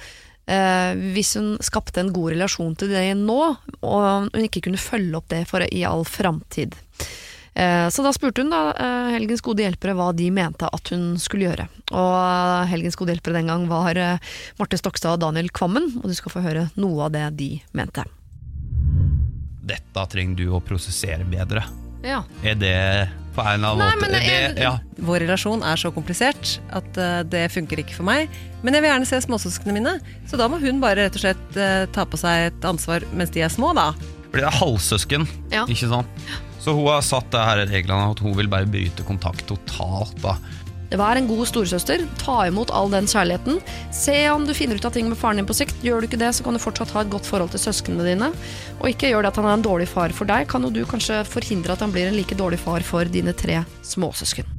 eh, 0.48 0.94
hvis 1.16 1.36
hun 1.40 1.56
skapte 1.64 2.04
en 2.04 2.14
god 2.16 2.36
relasjon 2.36 2.78
til 2.80 2.94
det 2.94 3.10
nå, 3.20 3.42
og 3.82 4.32
hun 4.32 4.48
ikke 4.48 4.64
kunne 4.68 4.82
følge 4.82 5.20
opp 5.20 5.30
det 5.34 5.44
for 5.50 5.66
i 5.68 5.84
all 5.88 6.08
framtid. 6.08 6.78
Eh, 7.54 7.90
Så 7.92 8.04
da 8.04 8.14
spurte 8.16 8.42
hun 8.46 8.50
da 8.54 8.72
eh, 8.72 9.10
Helgens 9.18 9.42
gode 9.44 9.60
hjelpere 9.66 9.94
hva 9.98 10.12
de 10.16 10.30
mente 10.32 10.70
at 10.72 10.92
hun 10.94 11.18
skulle 11.20 11.50
gjøre. 11.50 11.66
Og 11.92 12.14
eh, 12.16 12.70
Helgens 12.72 12.96
gode 12.96 13.12
hjelpere 13.16 13.40
den 13.42 13.52
gang 13.52 13.66
var 13.68 14.00
Marte 14.60 14.80
Stokstad 14.80 15.18
og 15.18 15.24
Daniel 15.26 15.50
Kvammen, 15.52 15.90
og 16.00 16.08
du 16.08 16.16
skal 16.16 16.32
få 16.32 16.44
høre 16.46 16.70
noe 16.80 17.08
av 17.10 17.12
det 17.12 17.26
de 17.42 17.50
mente. 17.76 18.06
Dette 19.68 20.06
trenger 20.12 20.36
du 20.40 20.46
å 20.56 20.62
prosessere 20.64 21.26
bedre. 21.28 21.64
Ja. 22.04 22.24
Er 22.42 22.56
det 22.58 22.78
på 23.36 23.44
en 23.46 23.60
eller 23.60 23.76
annen 23.76 23.84
Nei, 23.84 23.96
måte 24.02 24.22
jeg- 24.26 24.56
det, 24.56 24.64
ja. 24.64 24.72
Vår 25.06 25.20
relasjon 25.22 25.62
er 25.64 25.76
så 25.78 25.92
komplisert 25.94 26.56
at 26.74 26.98
det 27.30 27.44
funker 27.54 27.78
ikke 27.84 27.94
for 28.00 28.04
meg. 28.08 28.28
Men 28.64 28.74
jeg 28.74 28.82
vil 28.84 28.90
gjerne 28.92 29.08
se 29.08 29.20
småsøsknene 29.22 29.74
mine, 29.78 29.94
så 30.28 30.36
da 30.40 30.48
må 30.50 30.60
hun 30.60 30.82
bare 30.82 31.06
rett 31.06 31.16
og 31.16 31.22
slett 31.22 31.92
ta 31.94 32.06
på 32.10 32.18
seg 32.20 32.48
et 32.50 32.62
ansvar 32.68 33.06
mens 33.14 33.30
de 33.32 33.42
er 33.46 33.50
små, 33.54 33.70
da. 33.78 33.92
Fordi 34.32 34.42
det 34.42 34.50
er 34.50 34.60
halvsøsken, 34.60 35.28
Ja. 35.52 35.66
ikke 35.68 35.90
sant? 35.94 36.08
Så 36.62 36.76
hun 36.78 36.86
har 36.92 37.02
satt 37.02 37.32
det 37.34 37.42
her 37.42 37.64
reglene 37.66 38.12
at 38.14 38.22
hun 38.22 38.36
vil 38.38 38.50
bare 38.52 38.70
bryte 38.70 39.06
kontakt 39.08 39.48
totalt. 39.50 40.18
da. 40.22 40.38
Vær 40.92 41.16
en 41.16 41.28
god 41.30 41.46
storesøster, 41.48 42.02
ta 42.20 42.42
imot 42.50 42.72
all 42.76 42.92
den 42.92 43.08
kjærligheten. 43.08 43.62
Se 43.96 44.16
om 44.28 44.44
du 44.44 44.52
finner 44.54 44.76
ut 44.76 44.86
av 44.86 44.92
ting 44.92 45.08
med 45.08 45.18
faren 45.18 45.40
din 45.40 45.48
på 45.48 45.56
sikt. 45.56 45.78
Gjør 45.86 46.04
du 46.04 46.10
ikke 46.10 46.20
det, 46.20 46.34
så 46.36 46.44
kan 46.44 46.58
du 46.58 46.60
fortsatt 46.60 46.92
ha 46.92 47.06
et 47.06 47.14
godt 47.14 47.30
forhold 47.30 47.54
til 47.54 47.64
søsknene 47.64 48.04
dine. 48.10 48.28
Og 48.82 48.90
ikke 48.92 49.14
gjør 49.14 49.24
det 49.24 49.32
at 49.32 49.40
han 49.40 49.48
er 49.48 49.56
en 49.56 49.64
dårlig 49.64 49.88
far 49.88 50.12
for 50.16 50.28
deg, 50.28 50.50
kan 50.52 50.68
jo 50.68 50.74
du 50.76 50.84
kanskje 50.90 51.24
forhindre 51.30 51.78
at 51.78 51.86
han 51.86 51.96
blir 51.96 52.10
en 52.10 52.20
like 52.20 52.36
dårlig 52.36 52.60
far 52.60 52.84
for 52.84 53.08
dine 53.08 53.32
tre 53.40 53.62
småsøsken. 53.88 54.58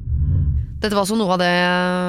Dette 0.81 0.97
var 0.97 1.05
altså 1.05 1.15
noe 1.15 1.37
av 1.37 1.39
det 1.39 1.53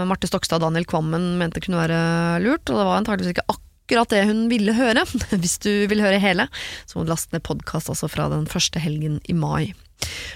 Marte 0.09 0.27
Stokstad 0.27 0.59
og 0.59 0.71
Daniel 0.71 0.89
Kvammen 0.89 1.35
mente 1.39 1.61
kunne 1.63 1.85
være 1.85 2.01
lurt, 2.43 2.65
og 2.65 2.81
det 2.81 2.89
var 2.89 2.97
antakeligvis 2.97 3.37
ikke 3.37 3.49
akkurat 3.53 4.17
det 4.17 4.25
hun 4.33 4.47
ville 4.49 4.75
høre. 4.75 5.05
Hvis 5.45 5.61
du 5.61 5.85
vil 5.93 6.01
høre 6.03 6.19
hele, 6.19 6.49
så 6.89 6.97
må 6.97 7.05
du 7.05 7.13
laste 7.13 7.37
ned 7.37 7.45
podkast 7.45 7.93
altså 7.93 8.09
fra 8.09 8.33
den 8.33 8.49
første 8.49 8.81
helgen 8.81 9.21
i 9.29 9.37
mai. 9.37 9.75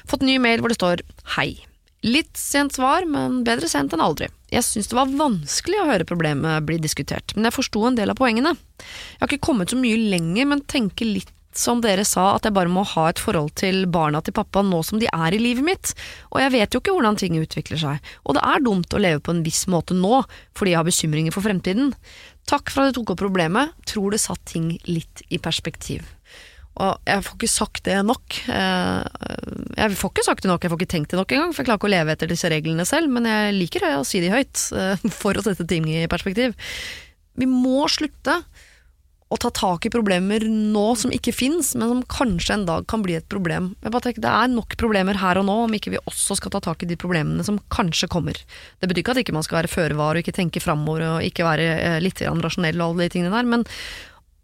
Fått 0.08 0.26
ny 0.26 0.38
mail 0.42 0.62
hvor 0.62 0.72
det 0.72 0.78
står 0.78 1.04
Hei. 1.36 1.50
Litt 2.06 2.36
sent 2.38 2.76
svar, 2.78 3.06
men 3.10 3.40
bedre 3.46 3.66
sent 3.70 3.94
enn 3.94 4.02
aldri. 4.04 4.28
Jeg 4.54 4.64
syns 4.64 4.86
det 4.88 4.96
var 4.96 5.10
vanskelig 5.10 5.80
å 5.82 5.88
høre 5.88 6.06
problemet 6.06 6.62
bli 6.68 6.78
diskutert, 6.80 7.34
men 7.34 7.48
jeg 7.48 7.56
forsto 7.56 7.82
en 7.88 7.98
del 7.98 8.12
av 8.12 8.20
poengene. 8.20 8.54
Jeg 8.78 9.20
har 9.24 9.32
ikke 9.32 9.48
kommet 9.50 9.74
så 9.74 9.80
mye 9.80 9.98
lenger, 10.14 10.46
men 10.48 10.62
tenker 10.70 11.10
litt 11.10 11.34
som 11.58 11.80
dere 11.82 12.04
sa, 12.06 12.36
at 12.36 12.46
jeg 12.46 12.54
bare 12.54 12.70
må 12.70 12.84
ha 12.86 13.08
et 13.10 13.20
forhold 13.20 13.54
til 13.58 13.82
barna 13.90 14.20
til 14.22 14.36
pappa 14.36 14.62
nå 14.62 14.78
som 14.86 15.00
de 15.02 15.08
er 15.10 15.34
i 15.34 15.40
livet 15.42 15.66
mitt. 15.66 15.94
Og 16.30 16.42
jeg 16.42 16.54
vet 16.54 16.74
jo 16.74 16.82
ikke 16.82 16.94
hvordan 16.94 17.18
ting 17.18 17.38
utvikler 17.40 17.80
seg, 17.80 18.12
og 18.24 18.38
det 18.38 18.44
er 18.46 18.64
dumt 18.64 18.94
å 18.94 19.02
leve 19.02 19.22
på 19.24 19.34
en 19.34 19.42
viss 19.46 19.64
måte 19.70 19.96
nå, 19.96 20.22
fordi 20.58 20.74
jeg 20.74 20.80
har 20.80 20.88
bekymringer 20.88 21.34
for 21.34 21.46
fremtiden. 21.46 21.90
Takk 22.48 22.70
for 22.72 22.84
at 22.84 22.92
du 22.92 23.00
tok 23.00 23.14
opp 23.14 23.24
problemet, 23.24 23.74
tror 23.88 24.14
det 24.14 24.22
satt 24.22 24.44
ting 24.48 24.76
litt 24.86 25.24
i 25.28 25.40
perspektiv. 25.42 26.06
Og 26.78 27.08
jeg 27.10 27.24
får 27.26 27.34
ikke 27.38 27.50
sagt 27.50 27.82
det 27.88 27.96
nok. 28.06 28.38
Eh, 28.54 29.02
Jeg 29.78 29.98
får 29.98 30.12
ikke 30.12 30.26
sagt 30.26 30.44
det 30.44 30.50
nok, 30.50 30.62
jeg 30.62 30.70
får 30.72 30.80
ikke 30.80 30.92
tenkt 30.94 31.10
det 31.12 31.18
nok 31.18 31.32
engang, 31.34 31.52
for 31.54 31.62
jeg 31.62 31.68
klarer 31.68 31.80
ikke 31.80 31.90
å 31.90 31.96
leve 31.96 32.14
etter 32.14 32.30
disse 32.30 32.50
reglene 32.50 32.86
selv, 32.86 33.10
men 33.14 33.26
jeg 33.26 33.54
liker 33.56 33.84
å 33.96 34.06
si 34.06 34.22
de 34.22 34.30
høyt, 34.32 34.62
eh, 34.78 35.04
for 35.20 35.38
å 35.38 35.44
sette 35.44 35.66
ting 35.70 35.86
i 35.90 36.06
perspektiv. 36.10 36.56
Vi 37.38 37.46
må 37.50 37.86
slutte 37.90 38.40
å 39.28 39.36
ta 39.36 39.50
tak 39.52 39.84
i 39.84 39.90
problemer 39.92 40.40
nå 40.48 40.84
som 40.96 41.12
ikke 41.12 41.34
fins, 41.36 41.74
men 41.76 41.90
som 41.90 42.02
kanskje 42.08 42.54
en 42.54 42.64
dag 42.68 42.86
kan 42.88 43.02
bli 43.04 43.18
et 43.18 43.26
problem. 43.28 43.74
Jeg 43.84 43.92
bare 43.92 44.06
tenker, 44.06 44.24
Det 44.24 44.30
er 44.32 44.48
nok 44.48 44.76
problemer 44.80 45.18
her 45.20 45.40
og 45.42 45.44
nå, 45.50 45.56
om 45.66 45.74
ikke 45.76 45.92
vi 45.92 46.00
også 46.08 46.38
skal 46.38 46.54
ta 46.54 46.62
tak 46.64 46.82
i 46.82 46.88
de 46.88 46.96
problemene 46.96 47.44
som 47.44 47.58
kanskje 47.68 48.08
kommer. 48.08 48.38
Det 48.80 48.88
betyr 48.88 49.02
ikke 49.04 49.16
at 49.16 49.20
ikke 49.22 49.36
man 49.36 49.44
skal 49.44 49.60
være 49.60 49.72
føre 49.74 49.98
var 49.98 50.16
og 50.16 50.24
ikke 50.24 50.38
tenke 50.38 50.62
framover 50.64 51.04
og 51.10 51.26
ikke 51.26 51.44
være 51.44 51.66
eh, 51.76 51.98
litt 52.00 52.22
rasjonell 52.24 52.80
og 52.80 52.94
alle 52.94 53.04
de 53.08 53.18
tingene 53.18 53.34
der, 53.34 53.50
men 53.50 53.66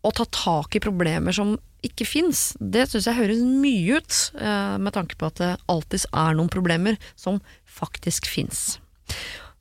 å 0.05 0.13
ta 0.13 0.27
tak 0.29 0.77
i 0.77 0.85
problemer 0.85 1.33
som 1.33 1.57
ikke 1.87 2.07
fins, 2.09 2.53
det 2.59 2.87
syns 2.91 3.09
jeg 3.11 3.19
høres 3.19 3.43
mye 3.45 3.99
ut, 4.01 4.21
eh, 4.41 4.77
med 4.81 4.95
tanke 4.97 5.19
på 5.21 5.29
at 5.29 5.41
det 5.41 5.51
alltids 5.71 6.07
er 6.13 6.37
noen 6.39 6.53
problemer 6.53 6.99
som 7.15 7.41
faktisk 7.69 8.29
fins. 8.31 8.79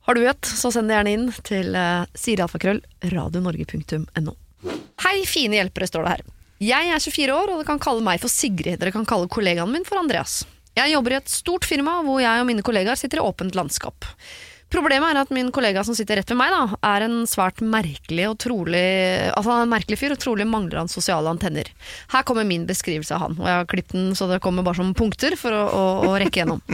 Har 0.04 0.16
du 0.16 0.24
et, 0.28 0.44
så 0.44 0.70
send 0.72 0.90
det 0.90 0.98
gjerne 0.98 1.12
inn 1.16 1.28
til 1.46 1.76
uh, 1.78 2.04
sirialfakrøll 2.18 2.82
radionorge.no. 3.08 4.34
Hei, 5.00 5.14
fine 5.28 5.56
hjelpere, 5.56 5.88
står 5.88 6.04
det 6.04 6.12
her. 6.12 6.24
Jeg 6.64 6.90
er 6.92 7.00
24 7.00 7.32
år, 7.34 7.52
og 7.52 7.60
dere 7.60 7.68
kan 7.70 7.80
kalle 7.82 8.04
meg 8.04 8.20
for 8.20 8.32
Sigrid. 8.32 8.76
Dere 8.80 8.92
kan 8.92 9.08
kalle 9.08 9.30
kollegaen 9.32 9.72
min 9.72 9.86
for 9.88 10.00
Andreas. 10.00 10.42
Jeg 10.76 10.92
jobber 10.92 11.14
i 11.14 11.18
et 11.20 11.30
stort 11.32 11.66
firma 11.68 12.00
hvor 12.04 12.20
jeg 12.22 12.42
og 12.42 12.48
mine 12.48 12.64
kollegaer 12.66 12.98
sitter 12.98 13.22
i 13.22 13.24
åpent 13.24 13.56
landskap. 13.56 14.06
Problemet 14.74 15.12
er 15.12 15.20
at 15.20 15.30
min 15.30 15.52
kollega 15.54 15.84
som 15.86 15.94
sitter 15.94 16.18
rett 16.18 16.30
ved 16.32 16.38
meg, 16.40 16.50
da, 16.50 16.78
er 16.90 17.04
en 17.06 17.20
svært 17.30 17.60
merkelig 17.62 18.24
og 18.26 18.38
trolig 18.42 18.80
Altså 19.28 19.52
han 19.52 19.60
er 19.60 19.68
en 19.68 19.74
merkelig 19.74 19.98
fyr, 20.00 20.14
og 20.16 20.22
trolig 20.22 20.46
mangler 20.50 20.80
han 20.82 20.90
sosiale 20.90 21.30
antenner. 21.30 21.70
Her 22.10 22.24
kommer 22.26 22.46
min 22.48 22.66
beskrivelse 22.66 23.14
av 23.14 23.22
han, 23.28 23.36
og 23.38 23.46
jeg 23.46 23.60
har 23.60 23.70
klippet 23.70 23.94
den 23.94 24.10
så 24.18 24.26
det 24.30 24.40
kommer 24.42 24.66
bare 24.66 24.80
som 24.80 24.90
punkter 24.98 25.38
for 25.38 25.54
å, 25.54 25.62
å, 25.68 25.84
å 26.10 26.16
rekke 26.18 26.42
gjennom. 26.42 26.64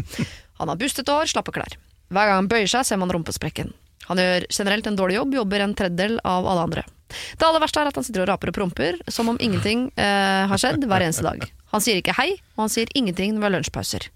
Han 0.61 0.73
har 0.73 0.81
bustete 0.81 1.13
hår, 1.13 1.29
slappe 1.29 1.53
klær. 1.57 1.77
Hver 2.11 2.31
gang 2.31 2.41
han 2.41 2.49
bøyer 2.51 2.73
seg, 2.73 2.89
ser 2.89 2.99
man 3.01 3.13
rumpesprekken. 3.13 3.75
Han 4.09 4.19
gjør 4.19 4.49
generelt 4.49 4.89
en 4.89 4.97
dårlig 4.99 5.21
jobb, 5.21 5.37
jobber 5.43 5.63
en 5.65 5.77
tredjedel 5.77 6.19
av 6.27 6.49
alle 6.49 6.65
andre. 6.67 6.87
Det 7.11 7.47
aller 7.47 7.63
verste 7.63 7.83
er 7.83 7.91
at 7.91 7.97
han 7.99 8.07
sitter 8.07 8.25
og 8.25 8.31
raper 8.31 8.51
og 8.53 8.57
promper 8.57 8.99
som 9.11 9.29
om 9.33 9.39
ingenting 9.43 9.89
eh, 9.99 10.47
har 10.51 10.61
skjedd 10.61 10.87
hver 10.89 11.05
eneste 11.05 11.27
dag. 11.27 11.45
Han 11.75 11.83
sier 11.85 12.01
ikke 12.01 12.17
hei, 12.19 12.33
og 12.57 12.65
han 12.65 12.73
sier 12.73 12.91
ingenting 12.99 13.35
når 13.35 13.41
vi 13.41 13.49
har 13.49 13.55
lunsjpauser. 13.57 14.09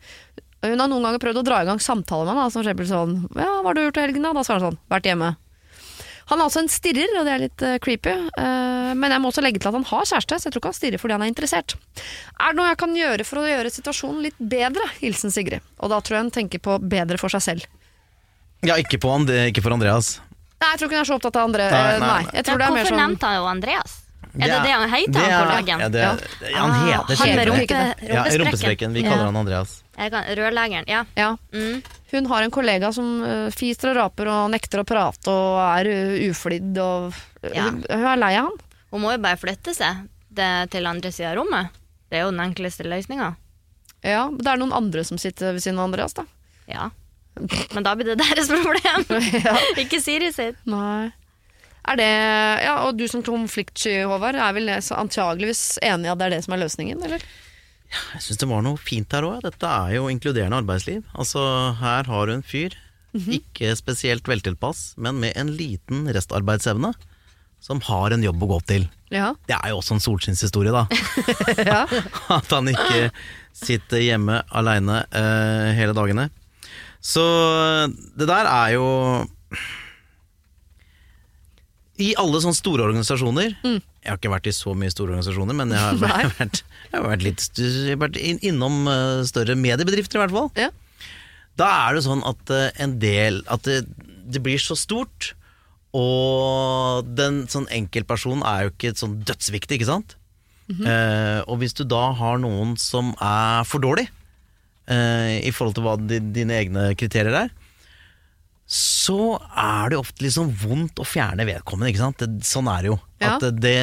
Hun 0.65 0.81
har 0.81 0.89
noen 0.89 1.03
ganger 1.05 1.21
prøvd 1.23 1.41
å 1.41 1.45
dra 1.47 1.63
i 1.63 1.67
gang 1.69 1.79
samtaler 1.83 2.33
med 2.33 2.43
ham, 2.47 2.51
som 2.51 2.63
for 2.63 2.69
eksempel 2.71 2.87
sånn 2.89 3.15
Ja, 3.37 3.61
hva 3.61 3.71
har 3.71 3.75
du 3.79 3.83
gjort 3.85 3.99
i 4.01 4.05
helgen, 4.07 4.23
da? 4.27 4.33
Da 4.33 4.45
svarer 4.47 4.61
han 4.65 4.73
sånn 4.73 4.79
Vært 4.91 5.09
hjemme. 5.11 5.37
Han 6.31 6.41
er 6.41 6.45
altså 6.47 6.63
en 6.63 6.71
stirrer, 6.73 7.11
og 7.21 7.27
det 7.29 7.33
er 7.35 7.41
litt 7.43 7.63
uh, 7.69 7.75
creepy. 7.85 8.13
Uh, 8.41 8.95
men 8.97 9.13
jeg 9.13 9.21
må 9.21 9.29
også 9.29 9.43
legge 9.45 9.61
til 9.61 9.69
at 9.69 9.75
han 9.77 9.85
har 9.85 10.07
kjæreste, 10.09 10.39
så 10.41 10.49
jeg 10.49 10.55
tror 10.55 10.63
ikke 10.63 10.71
han 10.73 10.77
stirrer 10.79 11.03
fordi 11.03 11.13
han 11.19 11.25
er 11.27 11.29
interessert. 11.29 11.75
Er 12.41 12.55
det 12.55 12.57
noe 12.57 12.69
jeg 12.71 12.79
kan 12.81 12.95
gjøre 12.97 13.27
for 13.29 13.43
å 13.43 13.45
gjøre 13.45 13.69
situasjonen 13.75 14.23
litt 14.25 14.39
bedre? 14.41 14.87
Hilsen 15.03 15.35
Sigrid. 15.35 15.61
Og 15.85 15.93
da 15.93 15.99
tror 16.01 16.17
jeg 16.17 16.25
hun 16.25 16.33
tenker 16.33 16.63
på 16.65 16.79
bedre 16.81 17.21
for 17.21 17.29
seg 17.29 17.45
selv. 17.45 17.67
Ja, 18.65 18.79
ikke, 18.81 18.97
på, 19.05 19.13
And- 19.13 19.29
ikke 19.51 19.61
for 19.61 19.77
Andreas. 19.77 20.15
Nei, 20.65 20.71
jeg 20.73 20.81
tror 20.81 20.89
ikke 20.89 20.97
hun 20.97 21.05
er 21.05 21.11
så 21.13 21.19
opptatt 21.21 21.37
av 21.37 21.45
andre. 21.51 21.69
Nei, 21.69 21.85
eh, 21.93 22.01
nei, 22.01 22.09
Nei, 22.09 22.25
jeg 22.39 22.49
tror 22.49 22.57
det 22.57 22.65
er 22.65 22.73
mer 22.73 22.81
Hvorfor 22.81 22.95
sånn 22.97 23.03
nevnte 23.05 23.29
han 23.29 23.37
jo 23.37 23.45
Andreas? 23.53 24.01
Er 24.35 24.49
det 24.49 24.63
Det 24.65 24.73
han 24.73 24.89
heter, 24.91 25.13
det 25.13 25.21
han 25.21 25.31
er- 25.35 25.45
kollegaen? 25.45 25.81
Ja, 25.85 25.89
det, 25.93 26.01
Ja. 26.01 26.13
Han 26.57 26.71
Ah, 26.71 26.85
heter 26.89 27.17
han 27.21 27.37
med 27.37 27.49
rumpe, 27.53 27.61
rumpesprekken. 27.69 28.15
Ja, 28.17 28.25
rumpesprekken. 28.41 28.93
Vi 28.97 29.03
Ja. 29.05 29.11
kaller 29.13 29.25
han 29.29 29.37
Andreas. 29.37 29.83
Kan, 29.97 30.25
rørleggeren, 30.37 30.89
ja. 30.91 31.05
Ja. 31.15 31.37
Mm. 31.55 31.83
Hun 32.11 32.27
har 32.31 32.43
en 32.43 32.51
kollega 32.55 32.91
som 32.95 33.23
uh, 33.23 33.51
fiser 33.55 33.93
og 33.93 33.97
raper 34.01 34.31
og 34.31 34.51
nekter 34.55 34.83
å 34.83 34.87
prate 34.89 35.31
og 35.31 35.61
er 35.63 35.91
uh, 35.91 36.17
uflidd 36.31 36.79
og 36.83 37.13
uh, 37.15 37.49
Ja. 37.55 37.69
hun, 37.71 37.85
er 37.95 38.21
lei 38.21 38.33
av 38.39 38.51
han. 38.51 38.59
Hun 38.95 39.03
må 39.05 39.15
jo 39.15 39.23
bare 39.23 39.39
flytte 39.41 39.75
seg 39.77 40.05
det, 40.35 40.51
til 40.75 40.87
andre 40.91 41.13
sida 41.15 41.33
av 41.33 41.39
rommet. 41.41 41.75
Det 42.11 42.19
er 42.19 42.27
jo 42.27 42.33
den 42.35 42.43
enkleste 42.45 42.87
løsninga. 42.87 43.33
Ja, 44.05 44.27
det 44.31 44.51
er 44.51 44.61
noen 44.61 44.75
andre 44.77 45.03
som 45.07 45.19
sitter 45.19 45.55
ved 45.57 45.65
siden 45.65 45.79
av 45.81 45.89
Andreas, 45.89 46.15
da. 46.19 46.27
Ja. 46.71 46.91
Men 47.75 47.83
da 47.87 47.95
blir 47.99 48.13
det 48.13 48.21
deres 48.21 48.51
problem, 48.55 49.07
ikke 49.83 50.03
Siri 50.03 50.31
sitt. 50.35 50.59
Nei. 50.71 51.11
Er 51.85 51.99
det, 52.01 52.11
ja, 52.65 52.77
og 52.87 52.97
du 52.97 53.05
som 53.11 53.23
konfliktsky, 53.25 53.99
Håvard, 54.09 54.39
er 54.41 54.55
vel 54.57 54.71
antageligvis 54.73 55.79
enig 55.85 56.09
i 56.09 56.13
at 56.13 56.21
det 56.21 56.29
er 56.29 56.37
det 56.39 56.45
som 56.47 56.55
er 56.57 56.63
løsningen, 56.63 57.03
eller? 57.05 57.25
Jeg 58.15 58.25
syns 58.27 58.41
det 58.43 58.49
var 58.51 58.65
noe 58.67 58.81
fint 58.81 59.15
her 59.15 59.27
òg. 59.29 59.41
Dette 59.45 59.71
er 59.71 59.97
jo 59.97 60.11
inkluderende 60.13 60.61
arbeidsliv. 60.63 61.03
Altså, 61.15 61.43
her 61.81 62.11
har 62.11 62.27
du 62.27 62.35
en 62.35 62.47
fyr, 62.47 62.77
ikke 63.15 63.75
spesielt 63.79 64.27
veltilpass, 64.27 64.95
men 64.99 65.21
med 65.23 65.37
en 65.39 65.53
liten 65.55 66.09
restarbeidsevne, 66.15 66.93
som 67.65 67.81
har 67.87 68.13
en 68.13 68.25
jobb 68.25 68.43
å 68.45 68.51
gå 68.55 68.61
til. 68.69 68.89
Ja. 69.15 69.31
Det 69.49 69.57
er 69.57 69.73
jo 69.73 69.79
også 69.79 69.97
en 69.97 70.03
solskinnshistorie, 70.05 70.75
da. 70.75 70.85
At 72.39 72.51
han 72.53 72.69
ikke 72.73 73.09
sitter 73.55 74.03
hjemme 74.03 74.43
aleine 74.51 75.05
uh, 75.15 75.71
hele 75.79 75.95
dagene. 75.97 76.29
Så 77.05 77.25
det 78.17 78.29
der 78.29 78.49
er 78.49 78.75
jo 78.77 78.89
I 82.03 82.09
alle 82.19 82.41
sånne 82.43 82.59
store 82.59 82.83
organisasjoner 82.89 83.53
Jeg 83.63 84.09
har 84.09 84.17
ikke 84.19 84.33
vært 84.33 84.49
i 84.51 84.55
så 84.57 84.73
mye 84.75 84.91
store 84.91 85.13
organisasjoner, 85.15 85.55
men 85.55 85.71
jeg 85.71 85.79
har 85.79 86.33
vært, 86.41 86.63
jeg 86.91 86.97
har 86.97 87.05
vært, 87.07 87.23
litt, 87.27 87.45
jeg 87.61 87.93
har 87.95 88.01
vært 88.03 88.19
innom 88.25 88.89
eh, 88.91 89.21
større 89.29 89.55
mediebedrifter, 89.59 90.19
i 90.19 90.25
hvert 90.25 90.35
fall. 90.35 90.51
Ja. 90.59 90.73
Da 91.61 91.69
er 91.87 91.95
det 91.95 92.03
sånn 92.09 92.25
at 92.27 92.51
eh, 92.51 92.73
en 92.83 92.97
del 92.99 93.41
At 93.47 93.63
det, 93.69 93.85
det 94.27 94.43
blir 94.43 94.59
så 94.59 94.75
stort, 94.79 95.33
og 95.95 97.07
den 97.15 97.45
sånn 97.51 97.69
enkeltpersonen 97.71 98.43
er 98.51 98.67
jo 98.67 98.73
ikke 98.75 98.95
sånn 98.99 99.21
dødsviktig, 99.29 99.79
ikke 99.79 99.91
sant? 99.93 100.17
eh, 100.89 101.41
og 101.47 101.59
hvis 101.61 101.77
du 101.77 101.85
da 101.87 102.09
har 102.19 102.39
noen 102.43 102.75
som 102.81 103.13
er 103.23 103.67
for 103.69 103.85
dårlig 103.85 104.07
eh, 104.91 105.45
i 105.45 105.53
forhold 105.55 105.77
til 105.77 105.85
hva 105.87 105.95
di, 106.01 106.19
dine 106.35 106.57
egne 106.57 106.87
kriterier 106.99 107.37
er, 107.45 107.53
så 108.75 109.37
er 109.55 109.93
det 109.93 110.01
ofte 110.01 110.25
liksom 110.25 110.51
vondt 110.65 110.99
å 110.99 111.07
fjerne 111.07 111.47
vedkommende, 111.47 111.93
ikke 111.93 112.03
sant? 112.03 112.23
Det, 112.25 112.47
sånn 112.49 112.67
er 112.73 112.83
det 112.83 112.91
jo. 112.91 112.99
Ja. 113.23 113.37
At 113.37 113.47
det, 113.63 113.77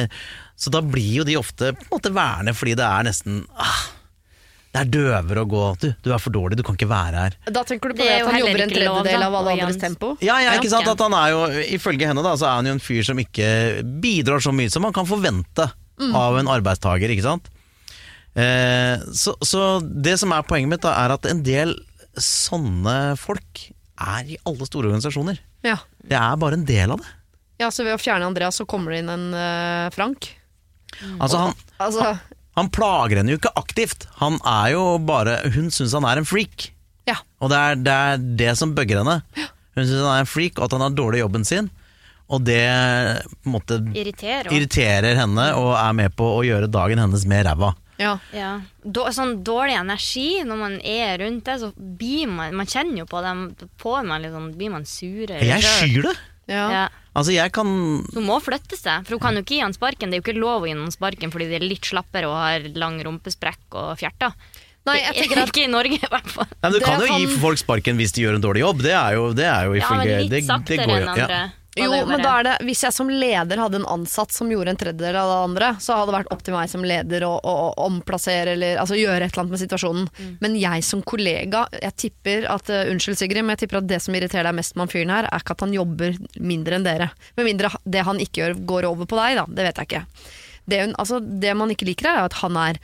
så 0.60 0.72
da 0.74 0.82
blir 0.84 1.22
jo 1.22 1.24
de 1.26 1.38
ofte 1.40 1.72
på 1.78 1.86
en 1.86 1.92
måte 1.94 2.12
værende 2.14 2.52
fordi 2.54 2.76
det 2.78 2.84
er 2.86 3.06
nesten 3.08 3.40
ah, 3.58 3.80
Det 4.70 4.82
er 4.82 4.90
døvere 4.92 5.42
å 5.42 5.48
gå 5.50 5.62
Du, 5.82 5.88
du 6.04 6.10
er 6.12 6.20
for 6.22 6.34
dårlig, 6.34 6.58
du 6.60 6.62
kan 6.66 6.76
ikke 6.78 6.90
være 6.90 7.24
her. 7.24 7.38
Da 7.48 7.64
tenker 7.66 7.90
du 7.90 7.96
på 7.96 8.04
Det 8.04 8.10
det, 8.10 8.20
at 8.20 8.30
han 8.30 8.38
jobber 8.42 8.64
en 8.66 8.74
tredjedel 8.74 9.24
da, 9.24 9.30
av 9.30 9.38
alle 9.40 9.56
andres 9.56 9.80
tempo? 9.80 10.12
Ja, 10.22 10.36
ja, 10.44 10.54
ikke 10.60 10.70
sant? 10.74 10.92
At 10.92 11.02
han 11.02 11.16
er 11.18 11.32
jo, 11.32 11.42
Ifølge 11.78 12.12
henne 12.12 12.24
da, 12.26 12.36
så 12.38 12.50
er 12.50 12.60
han 12.60 12.68
jo 12.70 12.76
en 12.76 12.84
fyr 12.84 13.02
som 13.08 13.18
ikke 13.24 13.48
bidrar 14.04 14.44
så 14.44 14.52
mye 14.54 14.70
som 14.72 14.84
man 14.84 14.94
kan 14.96 15.08
forvente 15.08 15.70
av 16.02 16.38
en 16.40 16.48
arbeidstaker. 16.50 17.12
ikke 17.14 17.26
sant? 17.26 17.48
Eh, 18.34 19.00
så, 19.14 19.34
så 19.44 19.78
det 19.80 20.18
som 20.20 20.32
er 20.34 20.44
poenget 20.48 20.72
mitt, 20.72 20.84
da, 20.84 20.96
er 21.04 21.14
at 21.16 21.28
en 21.30 21.44
del 21.46 21.76
sånne 22.18 23.14
folk 23.20 23.70
er 24.02 24.34
i 24.34 24.38
alle 24.48 24.66
store 24.68 24.90
organisasjoner. 24.90 25.40
Ja. 25.66 25.78
Det 26.02 26.18
er 26.18 26.36
bare 26.42 26.58
en 26.58 26.66
del 26.68 26.94
av 26.94 27.02
det. 27.02 27.10
ja, 27.62 27.70
så 27.70 27.84
ved 27.86 27.94
å 27.94 28.00
fjerne 28.02 28.26
Andreas, 28.26 28.58
så 28.58 28.66
kommer 28.68 28.92
det 28.94 29.02
inn 29.04 29.10
en 29.12 29.26
uh, 29.36 29.88
Frank? 29.94 30.32
Altså 31.18 31.38
han, 31.46 31.54
Altså, 31.80 32.10
han 32.58 32.68
plager 32.74 33.20
henne 33.22 33.32
jo 33.32 33.38
ikke 33.40 33.54
aktivt. 33.58 34.04
Han 34.20 34.36
er 34.46 34.74
jo 34.74 34.82
bare 35.08 35.38
Hun 35.54 35.70
syns 35.72 35.94
han 35.96 36.04
er 36.04 36.20
en 36.20 36.28
freak. 36.28 36.70
ja. 37.08 37.16
Og 37.40 37.48
det 37.50 37.58
er 37.58 37.78
det, 37.80 37.94
er 38.12 38.26
det 38.42 38.50
som 38.60 38.74
bøgger 38.76 39.00
henne. 39.02 39.20
Hun 39.74 39.86
syns 39.86 40.02
han 40.02 40.12
er 40.18 40.26
en 40.26 40.28
freak, 40.30 40.58
og 40.60 40.66
at 40.68 40.76
han 40.76 40.84
har 40.84 40.92
dårlig 40.98 41.22
jobben 41.24 41.46
sin. 41.48 41.70
Og 42.32 42.44
det 42.46 42.60
på 43.42 43.48
en 43.50 43.54
måte 43.56 43.76
Irriterer 43.98 44.52
irriterer 44.54 45.18
henne 45.18 45.46
og 45.58 45.72
er 45.76 45.96
med 45.96 46.14
på 46.16 46.24
å 46.38 46.44
gjøre 46.46 46.68
dagen 46.72 47.00
hennes 47.02 47.24
med 47.28 47.44
ræva. 47.48 47.72
Ja. 48.02 48.14
Ja. 48.36 48.50
Då, 48.84 49.06
sånn 49.14 49.36
dårlig 49.46 49.76
energi 49.78 50.42
når 50.44 50.58
man 50.60 50.74
er 50.82 51.18
rundt 51.22 51.44
det, 51.48 51.58
så 51.62 51.72
blir 51.76 52.26
man 52.28 52.54
Man 52.58 52.66
kjenner 52.66 53.02
jo 53.04 53.06
på 53.10 53.22
det. 53.24 53.68
på 53.82 53.94
man 54.04 54.22
sånn, 54.34 54.50
blir 54.58 54.70
man 54.74 54.84
surere. 54.84 55.40
Jeg 55.40 55.62
skyr 55.62 56.02
det! 56.10 56.16
ja. 56.50 56.66
Ja. 56.70 56.88
Altså, 57.14 57.32
jeg 57.34 57.52
kan 57.52 57.66
Hun 57.68 58.24
må 58.24 58.38
flytte 58.40 58.76
seg, 58.80 59.04
for 59.04 59.14
hun 59.18 59.20
kan 59.20 59.36
jo 59.36 59.42
ikke 59.44 59.54
gi 59.58 59.60
han 59.60 59.74
sparken. 59.76 60.10
Det 60.10 60.16
er 60.16 60.22
jo 60.22 60.26
ikke 60.32 60.40
lov 60.40 60.62
å 60.64 60.68
gi 60.70 60.74
noen 60.78 60.92
sparken 60.94 61.30
fordi 61.30 61.48
de 61.50 61.58
er 61.58 61.64
litt 61.66 61.84
slappere 61.84 62.24
og 62.30 62.38
har 62.40 62.64
lang 62.80 62.96
rumpesprekk 63.04 63.76
og 63.76 63.98
fjerter. 64.00 64.32
Nei, 64.88 64.96
jeg 64.98 65.14
tenker 65.20 65.42
at 65.44 65.50
Ikke 65.52 65.62
i 65.62 65.70
Norge, 65.70 65.94
i 66.00 66.08
hvert 66.10 66.26
fall. 66.32 66.48
Nei, 66.50 66.70
men 66.70 66.72
Du 66.72 66.78
Det 66.80 66.86
kan 66.88 67.00
jo 67.00 67.06
kan- 67.06 67.20
gi 67.20 67.26
folk 67.38 67.58
sparken 67.60 67.96
hvis 68.00 68.12
de 68.16 68.22
gjør 68.24 68.34
en 68.40 68.42
dårlig 68.42 68.62
jobb. 68.64 68.80
Det 68.82 68.94
er 68.96 69.12
jo, 69.14 69.26
det 69.36 69.44
er 69.46 69.68
jo 69.68 69.74
Ja, 69.78 69.90
men 69.94 70.08
litt 70.32 70.44
saktere 70.48 70.88
enn 70.88 71.08
andre. 71.12 71.28
Ja. 71.28 71.48
Jo, 71.76 71.88
men 72.04 72.20
da 72.20 72.34
er 72.36 72.44
det 72.44 72.54
Hvis 72.68 72.82
jeg 72.84 72.92
som 72.92 73.08
leder 73.08 73.56
hadde 73.62 73.78
en 73.80 73.86
ansatt 73.88 74.34
som 74.34 74.50
gjorde 74.52 74.74
en 74.74 74.76
tredjedel 74.80 75.16
av 75.16 75.30
det 75.30 75.38
andre, 75.46 75.70
så 75.80 75.96
hadde 75.96 76.10
det 76.12 76.16
vært 76.18 76.32
opp 76.34 76.42
til 76.44 76.52
meg 76.56 76.68
som 76.68 76.84
leder 76.84 77.24
å, 77.24 77.30
å, 77.40 77.54
å 77.70 77.86
omplassere 77.86 78.52
eller 78.56 78.80
altså 78.82 78.98
gjøre 78.98 79.24
et 79.24 79.32
eller 79.32 79.44
annet 79.46 79.54
med 79.56 79.62
situasjonen. 79.62 80.10
Mm. 80.18 80.34
Men 80.44 80.58
jeg 80.60 80.84
som 80.84 81.00
kollega, 81.08 81.64
jeg 81.80 81.96
tipper 82.04 82.44
at 82.52 82.68
uh, 82.68 82.82
Unnskyld, 82.92 83.16
Sigrid, 83.22 83.40
men 83.40 83.56
jeg 83.56 83.64
tipper 83.64 83.80
at 83.80 83.88
det 83.88 84.02
som 84.04 84.18
irriterer 84.18 84.50
deg 84.50 84.58
mest 84.60 84.76
med 84.76 84.84
han 84.84 84.92
fyren 84.92 85.14
her, 85.16 85.30
er 85.32 85.44
ikke 85.44 85.56
at 85.56 85.64
han 85.64 85.72
jobber 85.78 86.20
mindre 86.44 86.76
enn 86.76 86.84
dere. 86.86 87.08
Med 87.40 87.48
mindre 87.48 87.72
det 87.88 88.04
han 88.04 88.20
ikke 88.20 88.44
gjør, 88.44 88.58
går 88.74 88.90
over 88.92 89.08
på 89.08 89.22
deg, 89.22 89.40
da. 89.40 89.46
Det 89.48 89.68
vet 89.70 89.80
jeg 89.80 89.90
ikke. 89.92 90.04
Det, 90.68 90.82
hun- 90.84 90.98
altså, 91.00 91.22
det 91.24 91.56
man 91.58 91.72
ikke 91.72 91.88
liker, 91.88 92.10
er 92.12 92.28
at 92.28 92.36
han 92.44 92.60
er 92.68 92.82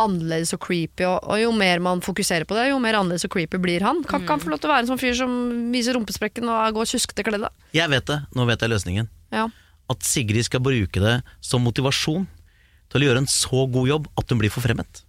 annerledes 0.00 0.54
og 0.56 0.60
creepy, 0.64 1.04
og, 1.06 1.18
og 1.22 1.40
jo 1.40 1.50
mer 1.54 1.82
man 1.84 2.02
fokuserer 2.04 2.46
på 2.48 2.56
det, 2.58 2.68
jo 2.70 2.80
mer 2.82 2.98
annerledes 2.98 3.26
og 3.28 3.32
creepy 3.34 3.60
blir 3.62 3.84
han. 3.86 4.02
Kan 4.08 4.24
ikke 4.24 4.36
han 4.36 4.42
få 4.42 4.52
lov 4.52 4.62
til 4.62 4.70
å 4.70 4.74
være 4.74 4.86
en 4.86 4.90
sånn 4.92 5.02
fyr 5.02 5.14
som 5.18 5.36
viser 5.74 5.98
rumpesprekken 5.98 6.48
og 6.50 6.78
går 6.78 6.90
tjuskete 6.94 7.26
kledd? 7.26 7.46
Jeg 7.76 7.92
vet 7.92 8.08
det. 8.10 8.18
Nå 8.34 8.46
vet 8.48 8.64
jeg 8.64 8.72
løsningen. 8.72 9.10
Ja. 9.34 9.46
At 9.92 10.06
Sigrid 10.06 10.46
skal 10.48 10.64
bruke 10.64 11.02
det 11.02 11.18
som 11.44 11.64
motivasjon 11.66 12.26
til 12.92 13.02
å 13.02 13.08
gjøre 13.08 13.24
en 13.24 13.30
så 13.30 13.64
god 13.70 13.90
jobb 13.90 14.10
at 14.20 14.30
hun 14.30 14.42
blir 14.42 14.54
forfremmet. 14.54 15.04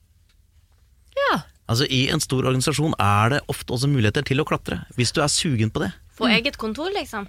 ja. 1.19 1.43
Altså 1.65 1.87
I 1.89 2.03
en 2.13 2.21
stor 2.21 2.45
organisasjon 2.45 2.93
er 3.01 3.31
det 3.33 3.39
ofte 3.49 3.73
også 3.73 3.87
muligheter 3.89 4.21
til 4.27 4.37
å 4.37 4.45
klatre, 4.45 4.83
hvis 4.99 5.09
du 5.15 5.23
er 5.23 5.31
sugen 5.33 5.71
på 5.73 5.81
det. 5.81 5.89
Få 6.13 6.29
eget 6.29 6.59
kontor, 6.61 6.91
liksom. 6.93 7.25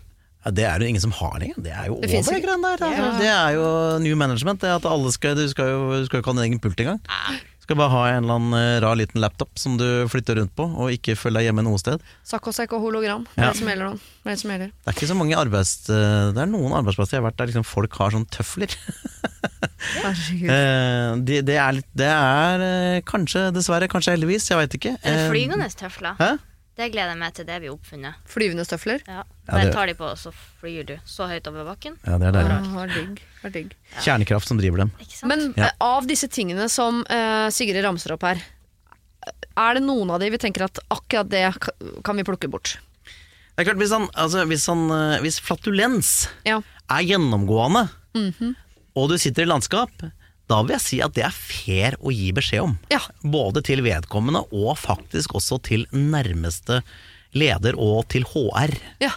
Ja, 0.46 0.52
det 0.54 0.62
er 0.70 0.78
det 0.78 0.86
jo 0.86 0.92
ingen 0.94 1.02
som 1.02 1.10
har 1.18 1.36
lenger. 1.42 1.58
Det 1.58 1.72
er 1.74 1.88
jo 1.90 1.96
Det 1.98 2.06
over, 2.06 2.30
det 2.30 2.38
ikke. 2.38 2.46
greiene 2.46 2.70
der. 2.70 2.86
Altså. 2.86 3.02
Ja. 3.02 3.18
Det 3.18 3.30
er 3.34 3.50
jo 3.58 3.66
new 4.06 4.16
management. 4.20 4.60
Det 4.62 4.70
at 4.78 4.86
alle 4.86 5.10
skal, 5.12 5.34
du 5.34 5.42
skal 5.50 5.72
jo 5.74 6.04
skal 6.06 6.20
jo 6.20 6.22
ikke 6.22 6.30
ha 6.32 6.38
din 6.38 6.46
egen 6.52 6.60
pult 6.62 6.78
engang. 6.84 7.00
Skal 7.66 7.74
bare 7.80 7.90
ha 7.90 8.02
en 8.14 8.22
eller 8.22 8.36
annen 8.38 8.54
eh, 8.54 8.76
rar 8.84 8.94
liten 8.94 9.18
laptop 9.18 9.50
som 9.58 9.74
du 9.74 9.82
flytter 10.06 10.36
rundt 10.38 10.52
på, 10.54 10.62
og 10.78 10.92
ikke 10.94 11.16
følge 11.18 11.40
deg 11.40 11.48
hjemme 11.48 11.64
noe 11.66 11.80
sted. 11.82 11.98
Sakkosekk 12.22 12.76
og 12.78 12.84
hologram. 12.86 13.24
Det 13.34 13.42
er 13.42 13.48
Ja. 13.48 13.50
det. 13.50 13.58
Det 13.66 13.74
er 13.74 14.30
det 14.30 14.38
som 14.38 14.50
gjelder. 14.54 14.70
Det 14.70 14.92
er 14.92 14.94
ikke 14.94 15.08
så 15.10 15.16
mange 15.18 15.34
arbeids... 15.34 15.72
eh, 15.90 16.30
Det 16.30 16.44
er 16.44 16.46
noen 16.52 16.76
arbeidsplasser 16.78 17.16
jeg 17.18 17.24
har 17.24 17.26
vært 17.32 17.40
der 17.42 17.50
liksom 17.50 17.66
folk 17.66 17.98
har 17.98 18.14
sånn 18.14 18.28
tøfler. 18.30 18.70
Herregud. 19.98 20.50
Eh, 20.50 21.16
det, 21.26 21.40
det 21.50 21.56
er 21.58 21.72
litt 21.80 21.90
Det 21.96 22.06
er 22.06 23.00
kanskje, 23.08 23.48
dessverre, 23.56 23.88
kanskje 23.90 24.14
heldigvis, 24.14 24.46
jeg 24.50 24.58
veit 24.62 24.78
ikke. 24.78 24.94
Eller 25.02 25.26
Eh, 25.26 25.30
flygende 25.34 25.66
tøfler. 25.74 26.14
Hæ? 26.22 26.30
Det 26.76 26.90
gleder 26.92 27.14
jeg 27.14 27.18
meg 27.22 27.32
til 27.32 27.46
det 27.48 27.54
blir 27.62 27.72
oppfunnet. 27.72 28.14
Flyvende 28.28 28.64
støvler. 28.68 29.00
Ja. 29.08 29.22
Ja, 29.46 29.52
Bare 29.52 29.64
det- 29.64 29.72
tar 29.72 29.86
de 29.86 29.94
på, 29.94 30.04
og 30.10 30.18
så 30.20 30.32
flyr 30.60 30.84
du 30.86 30.96
så 31.06 31.26
høyt 31.30 31.46
over 31.48 31.64
bakken. 31.64 31.96
Ja, 32.04 32.18
det 32.18 32.26
er 32.28 32.32
deilig. 32.36 32.50
Ja, 32.52 32.74
var 32.74 32.86
digg. 32.92 33.22
Var 33.42 33.50
digg. 33.54 33.72
Kjernekraft 34.02 34.46
som 34.50 34.58
driver 34.58 34.76
dem. 34.84 34.90
Ikke 35.00 35.16
sant? 35.16 35.28
Men 35.30 35.54
Ja. 35.56 35.64
eh, 35.66 35.70
av 35.80 36.06
disse 36.06 36.28
tingene 36.28 36.68
som 36.68 37.00
uh, 37.08 37.48
Sigrid 37.48 37.82
ramser 37.82 38.12
opp 38.12 38.22
her, 38.22 38.42
er 39.56 39.74
det 39.74 39.82
noen 39.82 40.10
av 40.10 40.20
de 40.20 40.28
vi 40.30 40.36
tenker 40.38 40.64
at 40.64 40.78
akkurat 40.90 41.28
det 41.30 41.44
kan 42.04 42.16
vi 42.16 42.22
plukke 42.24 42.50
bort? 42.50 42.76
Det 43.56 43.64
er 43.66 43.72
klart, 43.72 43.78
hvis, 43.80 43.90
han, 43.90 44.08
altså, 44.14 44.44
hvis, 44.46 44.66
han, 44.66 44.90
eh, 44.90 45.20
hvis 45.24 45.40
flatulens 45.40 46.28
Ja. 46.44 46.60
er 46.90 47.02
gjennomgående, 47.08 47.88
Mhm. 48.14 48.54
og 48.94 49.08
du 49.08 49.16
sitter 49.16 49.42
i 49.42 49.46
landskap, 49.46 49.90
da 50.46 50.62
vil 50.62 50.76
jeg 50.76 50.84
si 50.84 51.02
at 51.02 51.14
det 51.16 51.26
er 51.26 51.34
fair 51.34 51.96
å 51.98 52.12
gi 52.14 52.30
beskjed 52.36 52.64
om. 52.68 52.74
Ja. 52.92 53.02
Både 53.26 53.62
til 53.66 53.82
vedkommende 53.86 54.44
og 54.54 54.76
faktisk 54.78 55.34
også 55.40 55.58
til 55.66 55.86
nærmeste 55.92 56.82
leder 57.36 57.78
og 57.78 58.04
til 58.12 58.26
HR. 58.32 58.76
ja. 59.04 59.14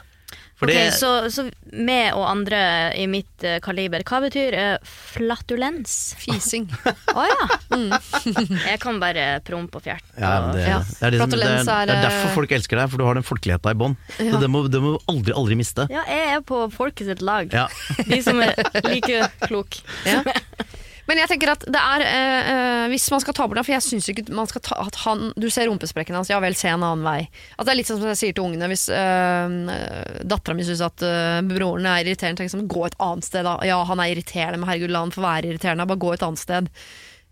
Fordi... 0.60 0.74
Okay, 0.76 0.90
så, 0.92 1.10
så 1.32 1.46
meg 1.72 2.18
og 2.18 2.26
andre 2.28 2.58
i 3.00 3.06
mitt 3.08 3.46
uh, 3.48 3.62
kaliber, 3.64 4.04
hva 4.04 4.18
betyr 4.26 4.58
uh, 4.60 4.90
flatulens? 5.16 5.94
Fising. 6.20 6.66
Å 7.16 7.24
ja. 7.30 7.46
Jeg 8.66 8.82
kan 8.84 9.00
bare 9.00 9.38
prompe 9.48 9.80
og 9.80 9.86
fjerte. 9.86 10.12
ja, 10.20 10.34
det, 10.52 10.66
Ja. 10.66 10.82
det, 10.84 10.98
er 11.00 11.16
det, 11.16 11.30
det, 11.32 11.40
er, 11.40 11.64
det 11.88 11.96
eh, 11.96 12.04
derfor 12.10 12.36
folk 12.42 12.52
elsker 12.60 12.82
deg, 12.82 12.92
for 12.92 13.00
du 13.00 13.08
har 13.08 13.16
den 13.16 13.28
folkeligheta 13.30 13.72
i 13.72 13.80
bånn. 13.80 13.96
Ja. 14.20 14.36
Det 14.44 14.52
må 14.52 14.66
det 14.68 14.84
må 14.84 14.98
du 14.98 15.08
aldri, 15.08 15.38
aldri 15.40 15.60
miste. 15.62 15.88
Ja, 15.96 16.04
jeg 16.12 16.28
er 16.36 16.44
på 16.44 16.66
folkets 16.76 17.24
lag. 17.24 17.56
Ja. 17.56 17.70
De 18.04 18.20
som 18.28 18.44
er 18.44 18.60
like 18.92 19.32
klok. 19.48 19.80
Ja. 20.04 20.26
Men 21.10 21.18
jeg 21.24 21.32
tenker 21.32 21.50
at 21.56 21.64
det 21.66 21.80
er 21.82 22.04
eh, 22.06 22.50
eh, 22.54 22.84
Hvis 22.92 23.08
man 23.10 23.22
skal 23.24 23.34
ta 23.38 23.48
bort 23.50 23.58
det 23.58 23.66
For 23.66 23.76
jeg 23.76 23.86
syns 23.86 24.10
ikke 24.12 24.28
man 24.36 24.50
skal 24.50 24.64
ta 24.66 24.78
at 24.84 25.00
han 25.08 25.32
Du 25.40 25.48
ser 25.50 25.70
rumpesprekken 25.70 26.18
hans, 26.18 26.30
ja 26.30 26.38
vel, 26.44 26.58
se 26.58 26.70
en 26.70 26.86
annen 26.86 27.06
vei. 27.06 27.24
At 27.58 27.66
det 27.66 27.74
er 27.74 27.80
litt 27.80 27.90
sånn 27.90 28.02
som 28.02 28.12
jeg 28.12 28.20
sier 28.22 28.38
til 28.38 28.46
ungene 28.46 28.70
Hvis 28.70 28.86
uh, 28.94 29.50
dattera 30.30 30.58
mi 30.58 30.66
syns 30.68 30.84
at 30.86 31.04
eh, 31.06 31.40
broren 31.50 31.88
er 31.90 32.04
irriterende, 32.04 32.44
tenk 32.44 32.54
sånn 32.54 32.68
gå 32.70 32.86
et 32.86 32.98
annet 33.02 33.26
sted 33.26 33.46
da. 33.48 33.56
Ja, 33.66 33.80
han 33.88 34.02
er 34.02 34.12
irriterende, 34.14 34.60
men 34.60 34.70
herregud, 34.70 34.92
la 34.94 35.04
han 35.04 35.14
få 35.14 35.24
være 35.24 35.50
irriterende. 35.50 35.88
Bare 35.90 36.02
gå 36.02 36.12
et 36.14 36.26
annet 36.26 36.42
sted. 36.42 36.70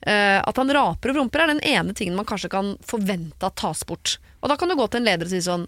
Uh, 0.06 0.40
at 0.42 0.60
han 0.60 0.74
raper 0.74 1.12
og 1.12 1.20
promper 1.20 1.44
er 1.44 1.52
den 1.52 1.64
ene 1.68 1.96
tingen 1.98 2.18
man 2.18 2.28
kanskje 2.28 2.52
kan 2.54 2.76
forvente 2.86 3.48
at 3.48 3.58
tas 3.60 3.84
bort. 3.88 4.18
Og 4.42 4.52
da 4.52 4.58
kan 4.60 4.72
du 4.72 4.78
gå 4.80 4.88
til 4.88 5.02
en 5.02 5.10
leder 5.10 5.28
og 5.28 5.34
si 5.34 5.44
sånn 5.44 5.68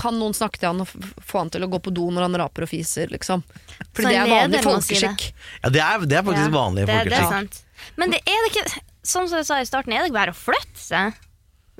Kan 0.00 0.18
noen 0.20 0.34
snakke 0.36 0.60
til 0.60 0.70
han 0.70 0.84
og 0.84 0.90
få 0.90 1.42
han 1.42 1.50
til 1.52 1.64
å 1.66 1.70
gå 1.70 1.80
på 1.82 1.92
do 1.94 2.08
når 2.12 2.28
han 2.28 2.38
raper 2.42 2.66
og 2.66 2.70
fiser, 2.70 3.10
liksom? 3.12 3.42
For 3.94 4.06
det 4.06 4.14
er 4.16 4.30
vanlig 4.30 4.62
folkeskikk. 4.66 5.26
Ja, 5.62 5.72
det 5.72 5.82
er, 5.84 6.06
det 6.06 6.20
er 6.20 6.26
faktisk 6.26 6.46
Ja, 6.46 6.54
vanlig 6.54 6.86
det, 6.86 7.00
det 7.08 7.18
folkeskikk. 7.18 7.90
Men 8.00 8.14
det 8.14 8.22
er 8.28 8.44
det 8.44 8.52
ikke 8.52 8.86
Sånn 9.00 9.30
som 9.30 9.38
jeg 9.38 9.46
sa 9.48 9.56
i 9.62 9.64
starten, 9.64 9.94
er 9.96 10.02
det 10.02 10.10
ikke 10.10 10.18
bare 10.18 10.32
å 10.34 10.36
flytte 10.36 10.76
seg? 10.76 11.20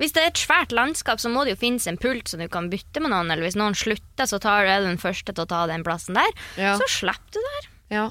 Hvis 0.01 0.15
det 0.15 0.23
er 0.23 0.31
et 0.31 0.39
svært 0.41 0.71
landskap, 0.73 1.19
så 1.21 1.29
må 1.29 1.43
det 1.45 1.53
jo 1.53 1.59
finnes 1.61 1.85
en 1.85 1.99
pult 2.01 2.31
som 2.31 2.41
du 2.41 2.47
kan 2.49 2.71
bytte 2.71 3.03
med 3.03 3.13
noen. 3.13 3.29
Eller 3.29 3.45
hvis 3.45 3.57
noen 3.59 3.77
slutter, 3.77 4.25
så 4.25 4.39
tar 4.41 4.65
du 4.65 4.87
den 4.87 4.97
første 4.97 5.29
til 5.29 5.43
å 5.43 5.49
ta 5.51 5.59
den 5.69 5.85
plassen 5.85 6.17
der. 6.17 6.31
Ja. 6.57 6.73
Så 6.81 6.87
slipper 6.89 7.37
du 7.37 7.37
der. 7.45 7.67
Ja. 7.93 8.07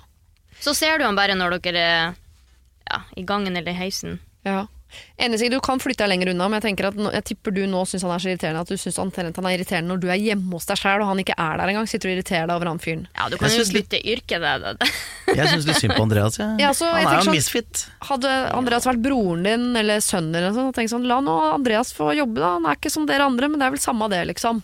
Så 0.63 0.77
ser 0.79 1.01
du 1.01 1.09
han 1.09 1.19
bare 1.19 1.35
når 1.35 1.59
dere 1.59 1.83
er 1.83 2.15
ja, 2.87 3.01
i 3.19 3.25
gangen 3.27 3.59
eller 3.59 3.75
i 3.75 3.81
heisen. 3.81 4.21
Ja. 4.47 4.69
Enig, 5.21 5.51
du 5.53 5.59
kan 5.61 5.79
flytte 5.83 6.05
deg 6.05 6.11
lenger 6.15 6.31
unna, 6.33 6.49
men 6.49 6.61
jeg 6.61 6.67
tenker 6.71 6.89
at 6.91 6.97
nå, 6.99 7.11
jeg 7.13 7.25
tipper 7.31 7.55
du 7.55 7.63
nå 7.71 7.83
syns 7.89 8.03
han 8.07 8.13
er 8.15 8.23
så 8.23 8.31
irriterende 8.33 8.61
at 8.65 8.69
du 8.73 8.77
syns 8.81 8.97
han 9.01 9.11
er 9.13 9.55
irriterende 9.57 9.91
når 9.93 10.01
du 10.03 10.09
er 10.11 10.21
hjemme 10.21 10.53
hos 10.57 10.67
deg 10.71 10.81
sjøl 10.81 11.03
og 11.05 11.11
han 11.11 11.23
ikke 11.23 11.37
er 11.37 11.57
der 11.61 11.73
engang. 11.73 11.89
Sitter 11.91 12.11
og 12.11 12.15
irriterer 12.17 12.47
deg 12.51 12.57
over 12.57 12.71
han 12.73 12.81
fyren. 12.83 13.07
Ja, 13.17 13.29
du 13.33 13.37
kan 13.41 13.51
jo 13.51 13.65
slutte 13.65 13.77
litt- 13.77 13.91
bytte 13.91 14.01
yrke. 14.15 14.41
Det, 14.41 14.75
det. 14.81 14.91
Jeg 15.41 15.49
syns 15.53 15.67
litt 15.69 15.81
synd 15.83 15.95
på 15.97 16.03
Andreas. 16.03 16.39
jeg. 16.41 16.57
Ja, 16.63 16.71
så 16.75 16.89
jeg 16.91 17.05
Han 17.07 17.13
er 17.13 17.19
jo 17.19 17.25
sånn- 17.27 17.35
en 17.35 17.39
misfit. 17.39 17.85
Hadde 18.09 18.31
Andreas 18.57 18.87
vært 18.89 19.03
broren 19.05 19.45
din 19.47 19.69
eller 19.77 20.01
sønnen 20.03 20.33
din, 20.35 20.43
eller 20.43 20.73
sånn, 20.73 20.89
sånn, 20.95 21.07
la 21.07 21.21
nå 21.23 21.37
Andreas 21.55 21.93
få 21.95 22.11
jobbe, 22.17 22.41
da. 22.43 22.55
Han 22.59 22.67
er 22.67 22.81
ikke 22.81 22.91
som 22.91 23.07
dere 23.07 23.29
andre, 23.31 23.49
men 23.49 23.61
det 23.63 23.67
er 23.69 23.77
vel 23.77 23.83
samme 23.83 24.09
det, 24.11 24.25
liksom. 24.33 24.63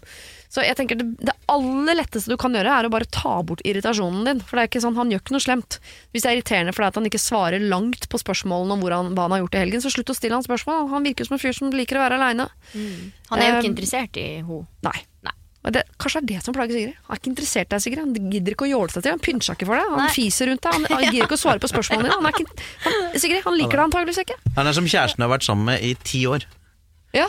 Så 0.53 0.63
jeg 0.65 0.77
tenker 0.79 0.99
det, 1.01 1.07
det 1.27 1.35
aller 1.53 1.99
letteste 1.99 2.33
du 2.33 2.37
kan 2.41 2.55
gjøre, 2.57 2.73
er 2.81 2.89
å 2.89 2.93
bare 2.93 3.09
ta 3.13 3.37
bort 3.47 3.63
irritasjonen 3.67 4.27
din. 4.29 4.43
For 4.45 4.57
det 4.59 4.65
er 4.67 4.71
ikke 4.71 4.85
sånn, 4.85 4.99
han 4.99 5.11
gjør 5.13 5.23
ikke 5.25 5.37
noe 5.37 5.45
slemt. 5.47 5.79
Hvis 6.15 6.27
det 6.27 6.31
er 6.31 6.39
irriterende 6.39 6.75
fordi 6.77 6.91
at 6.91 7.01
han 7.01 7.09
ikke 7.11 7.23
svarer 7.23 7.63
langt 7.63 8.09
på 8.13 8.21
spørsmålene 8.23 8.77
om 8.79 8.85
han, 8.87 9.11
hva 9.17 9.27
han 9.27 9.37
har 9.37 9.43
gjort 9.45 9.59
i 9.59 9.65
helgen, 9.65 9.83
så 9.85 9.93
slutt 9.93 10.13
å 10.13 10.17
stille 10.19 10.39
han 10.39 10.47
spørsmål. 10.47 10.87
Han 10.95 11.07
virker 11.07 11.29
som 11.29 11.37
en 11.39 11.43
fyr 11.43 11.57
som 11.57 11.73
liker 11.75 11.99
å 11.99 12.05
være 12.07 12.21
aleine. 12.21 12.49
Han 12.75 13.43
er 13.43 13.51
jo 13.51 13.57
Um, 13.57 13.61
ikke 13.63 13.73
interessert 13.75 14.17
i 14.21 14.29
henne. 14.41 14.63
Nei. 14.87 14.99
Nei. 15.27 15.35
Det, 15.67 15.81
kanskje 15.99 16.21
det 16.23 16.37
er 16.37 16.39
det 16.39 16.45
som 16.47 16.55
plager 16.55 16.77
Sigrid. 16.79 16.99
Han 17.09 17.17
er 17.17 17.19
ikke 17.19 17.31
interessert 17.33 17.67
i 17.67 17.73
deg, 17.75 17.83
Sigrid. 17.83 17.99
Han 18.05 18.31
gidder 18.31 18.55
ikke 18.55 18.67
å 18.69 18.71
jåle 18.71 18.93
seg 18.95 19.03
til. 19.03 19.17
Han 19.17 19.23
pynser 19.25 19.57
ikke 19.57 19.67
for 19.67 19.75
deg. 19.81 19.89
Han 19.91 19.99
Nei. 20.05 20.13
fiser 20.15 20.47
rundt 20.47 20.63
deg. 20.63 20.77
Han, 20.77 20.85
han 20.93 21.03
gidder 21.09 21.27
ikke 21.27 21.39
å 21.39 21.43
svare 21.43 21.63
på 21.65 21.71
spørsmålene 21.73 22.07
dine. 22.07 22.19
Han 22.21 22.29
er 22.31 22.37
ikke, 22.37 22.69
han, 22.85 23.01
Sigrid, 23.19 23.41
han 23.49 23.57
liker 23.59 23.75
deg 23.75 23.85
antageligvis 23.89 24.21
ikke. 24.23 24.37
Han 24.61 24.71
er 24.71 24.77
som 24.79 24.87
kjæresten 24.87 25.27
har 25.27 25.33
vært 25.35 25.49
sammen 25.49 25.67
med 25.73 25.83
i 25.83 25.97
ti 26.07 26.23
år. 26.31 26.47
Ja. 27.17 27.27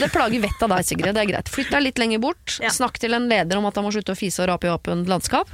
Det 0.00 0.08
plager 0.10 0.40
vettet 0.42 0.62
av 0.64 0.72
deg, 0.72 0.86
Sigrid. 0.88 1.14
Det 1.14 1.22
er 1.22 1.30
greit. 1.30 1.50
Flytt 1.52 1.72
deg 1.74 1.84
litt 1.84 2.00
lenger 2.00 2.22
bort. 2.22 2.56
Ja. 2.62 2.72
Snakk 2.72 2.98
til 3.02 3.14
en 3.16 3.28
leder 3.30 3.60
om 3.60 3.68
at 3.68 3.76
han 3.76 3.84
må 3.86 3.92
slutte 3.94 4.14
å 4.16 4.18
fise 4.18 4.42
og 4.42 4.50
rape 4.50 4.68
i 4.68 4.72
åpent 4.72 5.10
landskap. 5.10 5.52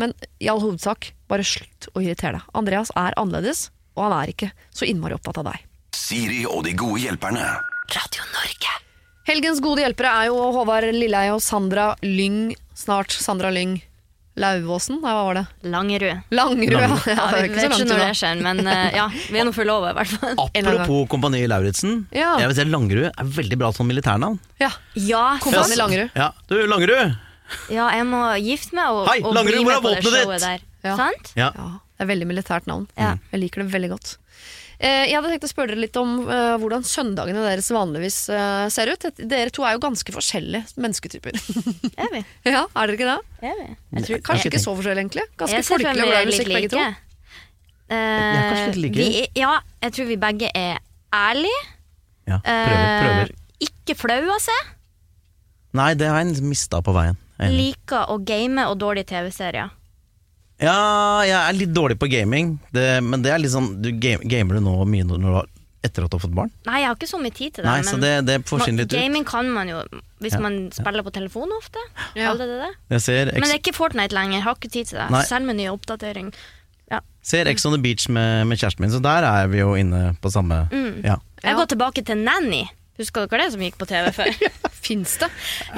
Men 0.00 0.14
i 0.40 0.48
all 0.52 0.60
hovedsak, 0.62 1.12
bare 1.28 1.44
slutt 1.46 1.88
å 1.92 2.02
irritere 2.04 2.38
deg. 2.38 2.48
Andreas 2.56 2.92
er 2.96 3.16
annerledes, 3.20 3.66
og 3.96 4.06
han 4.06 4.16
er 4.20 4.32
ikke 4.32 4.50
så 4.72 4.88
innmari 4.88 5.16
opptatt 5.16 5.40
av 5.42 5.50
deg. 5.50 5.64
Siri 5.96 6.42
og 6.48 6.64
de 6.66 6.72
gode 6.76 7.02
hjelperne. 7.04 7.44
Radio 7.92 8.28
Norge. 8.32 8.76
Helgens 9.28 9.60
gode 9.62 9.84
hjelpere 9.84 10.12
er 10.22 10.30
jo 10.32 10.38
Håvard 10.56 10.88
Lilleheie 10.96 11.34
og 11.34 11.42
Sandra 11.44 11.92
Lyng. 12.02 12.54
Snart 12.76 13.12
Sandra 13.14 13.52
Lyng 13.54 13.76
Lauvåsen? 14.40 14.96
Nei, 15.02 15.12
hva 15.12 15.24
var 15.26 15.36
det? 15.36 15.42
Langerud. 15.68 16.22
Langerud, 16.32 16.78
ja. 16.80 16.86
Ja, 17.12 17.26
det 17.28 17.36
er 17.36 17.42
vi 17.42 17.48
ikke 17.50 17.58
så 17.58 17.66
ikke 17.66 17.72
langt 17.74 17.90
når 17.90 17.96
unna. 17.98 18.06
det 18.08 18.16
skjer, 18.16 18.38
men 18.46 18.62
eh, 18.72 18.94
ja, 18.96 19.04
vi 19.28 19.40
er 19.42 19.44
nå 19.44 19.52
forlova 19.52 19.90
i 19.92 19.96
hvert 19.98 20.14
fall. 20.14 20.38
Apropos 20.46 21.02
Kompani 21.12 21.42
Lauritzen. 21.52 21.98
Ja. 22.16 22.30
Jeg 22.40 22.48
vil 22.48 22.56
si 22.56 22.64
Langerud 22.70 23.10
er 23.10 23.28
veldig 23.36 23.58
bra 23.60 23.68
som 23.76 23.90
militærnavn. 23.92 24.38
Ja. 24.62 24.70
Ja, 24.96 25.24
Kompani 25.44 25.76
Langerud. 25.76 26.16
Ja, 26.16 26.30
du 26.48 26.56
Langerud! 26.64 27.18
ja, 27.68 27.90
jeg 27.92 28.06
må 28.08 28.22
gifte 28.40 28.72
meg 28.78 28.88
og, 28.96 29.02
Hei, 29.10 29.18
og 29.20 29.34
Langerud, 29.36 29.58
bli 29.60 29.68
med 29.68 29.74
er 29.76 29.82
på 29.84 29.90
det 29.92 30.02
våpenet 30.24 30.32
ditt? 30.32 30.46
der. 30.48 30.66
Ja. 30.88 30.96
Sant? 30.96 31.32
Ja. 31.36 31.50
Ja, 31.52 31.68
det 31.98 32.06
er 32.06 32.08
veldig 32.14 32.28
militært 32.32 32.66
navn. 32.70 32.88
Ja. 32.96 33.12
Jeg 33.34 33.42
liker 33.44 33.62
det 33.66 33.68
veldig 33.74 33.90
godt. 33.92 34.14
Eh, 34.82 35.04
jeg 35.06 35.14
hadde 35.14 35.30
tenkt 35.30 35.44
å 35.46 35.50
spørre 35.50 35.70
dere 35.70 35.82
litt 35.84 35.96
om 36.00 36.14
eh, 36.26 36.56
hvordan 36.58 36.82
søndagene 36.82 37.44
deres 37.44 37.68
vanligvis 37.70 38.16
eh, 38.34 38.64
ser 38.74 38.90
ut. 38.90 39.04
Dere 39.20 39.52
to 39.54 39.62
er 39.62 39.76
jo 39.76 39.82
ganske 39.84 40.14
forskjellige 40.14 40.74
mennesketyper. 40.82 41.38
Er 42.02 42.10
vi? 42.10 42.22
ja, 42.50 42.64
Er 42.66 42.90
dere 42.90 42.96
ikke 42.98 43.06
det? 43.12 43.18
Er 43.46 43.60
vi? 43.60 43.66
Jeg 43.68 44.06
tror- 44.08 44.24
Kanskje 44.26 44.48
ikke 44.50 44.56
ikke 44.56 44.64
så 44.64 44.74
forskjellige, 44.80 45.04
egentlig. 45.04 45.26
Ganske 45.38 45.60
Jeg 45.60 45.68
folkelige 45.68 46.06
og 46.06 46.10
glad 46.10 46.22
i 46.26 46.30
musikk, 46.32 46.50
begge 46.56 46.72
to. 46.72 46.82
er 47.92 48.48
kanskje 48.48 48.66
litt 48.72 48.80
like. 48.82 48.96
vi 48.98 49.42
ja, 49.42 49.52
jeg 49.84 49.94
tror 49.94 50.10
vi 50.10 50.16
begge 50.26 50.50
er 50.56 50.82
ærlige. 51.14 51.62
Ja, 52.32 52.40
prøver, 52.42 52.90
prøver. 53.02 53.30
Uh, 53.30 53.66
ikke 53.68 53.96
flaue 53.98 54.38
seg. 54.42 54.72
Nei, 55.78 55.92
det 55.94 56.10
har 56.10 56.24
jeg 56.24 56.42
mista 56.46 56.82
på 56.84 56.94
veien. 56.96 57.18
Jeg 57.38 57.46
er. 57.50 57.54
Liker 57.58 58.10
å 58.10 58.18
game 58.26 58.66
og 58.66 58.78
dårlige 58.82 59.12
TV-serier. 59.14 59.70
Ja, 60.62 60.76
jeg 61.26 61.38
er 61.38 61.58
litt 61.58 61.74
dårlig 61.74 61.98
på 62.00 62.08
gaming, 62.10 62.54
det, 62.74 62.86
men 63.04 63.24
det 63.24 63.32
er 63.34 63.42
litt 63.42 63.54
sånn 63.54 63.74
du 63.82 63.90
game, 63.98 64.22
Gamer 64.30 64.60
du 64.60 64.64
nå 64.64 64.76
mye 64.88 65.06
når 65.08 65.24
du 65.24 65.28
har, 65.34 65.50
etter 65.82 66.06
at 66.06 66.12
du 66.12 66.16
har 66.16 66.22
fått 66.22 66.36
barn? 66.38 66.52
Nei, 66.68 66.78
jeg 66.84 66.90
har 66.92 66.98
ikke 66.98 67.10
så 67.10 67.20
mye 67.22 67.34
tid 67.34 67.56
til 67.58 67.64
det. 67.64 67.68
Nei, 67.68 67.82
men 67.82 67.90
så 67.90 67.98
det, 67.98 68.12
det 68.28 68.38
man, 68.46 68.78
litt 68.78 68.88
ut. 68.92 68.96
gaming 68.96 69.26
kan 69.28 69.50
man 69.50 69.70
jo 69.72 69.82
hvis 70.22 70.36
Ja, 70.38 70.42
man 70.44 70.58
spiller 70.70 71.02
på 71.02 71.10
telefon 71.10 71.50
ofte. 71.58 71.82
Ja. 72.14 72.30
Det 72.38 72.46
det? 72.46 72.72
Jeg 72.94 73.02
ser 73.02 73.32
Men 73.34 73.48
det 73.48 73.56
er 73.56 73.58
ikke 73.58 73.74
Fortnite 73.74 74.14
lenger. 74.14 74.38
jeg 74.38 74.44
Har 74.46 74.54
ikke 74.54 74.70
tid 74.70 74.92
til 74.92 75.00
det. 75.00 75.08
Nei. 75.10 75.24
Selv 75.26 75.48
med 75.50 75.58
ny 75.58 75.66
oppdatering. 75.72 76.30
ser 77.22 77.46
Ex 77.46 77.64
on 77.66 77.72
the 77.74 77.80
Beach 77.82 78.08
med, 78.08 78.46
med 78.46 78.58
kjæresten 78.58 78.82
min, 78.82 78.90
så 78.90 79.00
der 79.02 79.26
er 79.26 79.46
vi 79.50 79.60
jo 79.62 79.74
inne 79.78 80.16
på 80.22 80.30
samme 80.30 80.68
Mm. 80.72 81.02
Ja. 81.04 81.16
Jeg 81.42 81.56
går 81.58 81.66
tilbake 81.74 82.04
til 82.06 82.18
Nanny. 82.18 82.64
Husker 82.98 83.26
dere 83.26 83.46
det 83.46 83.52
som 83.54 83.62
gikk 83.64 83.78
på 83.80 83.86
TV 83.88 84.10
før? 84.14 84.30
Fins 84.84 85.16
det? 85.18 85.28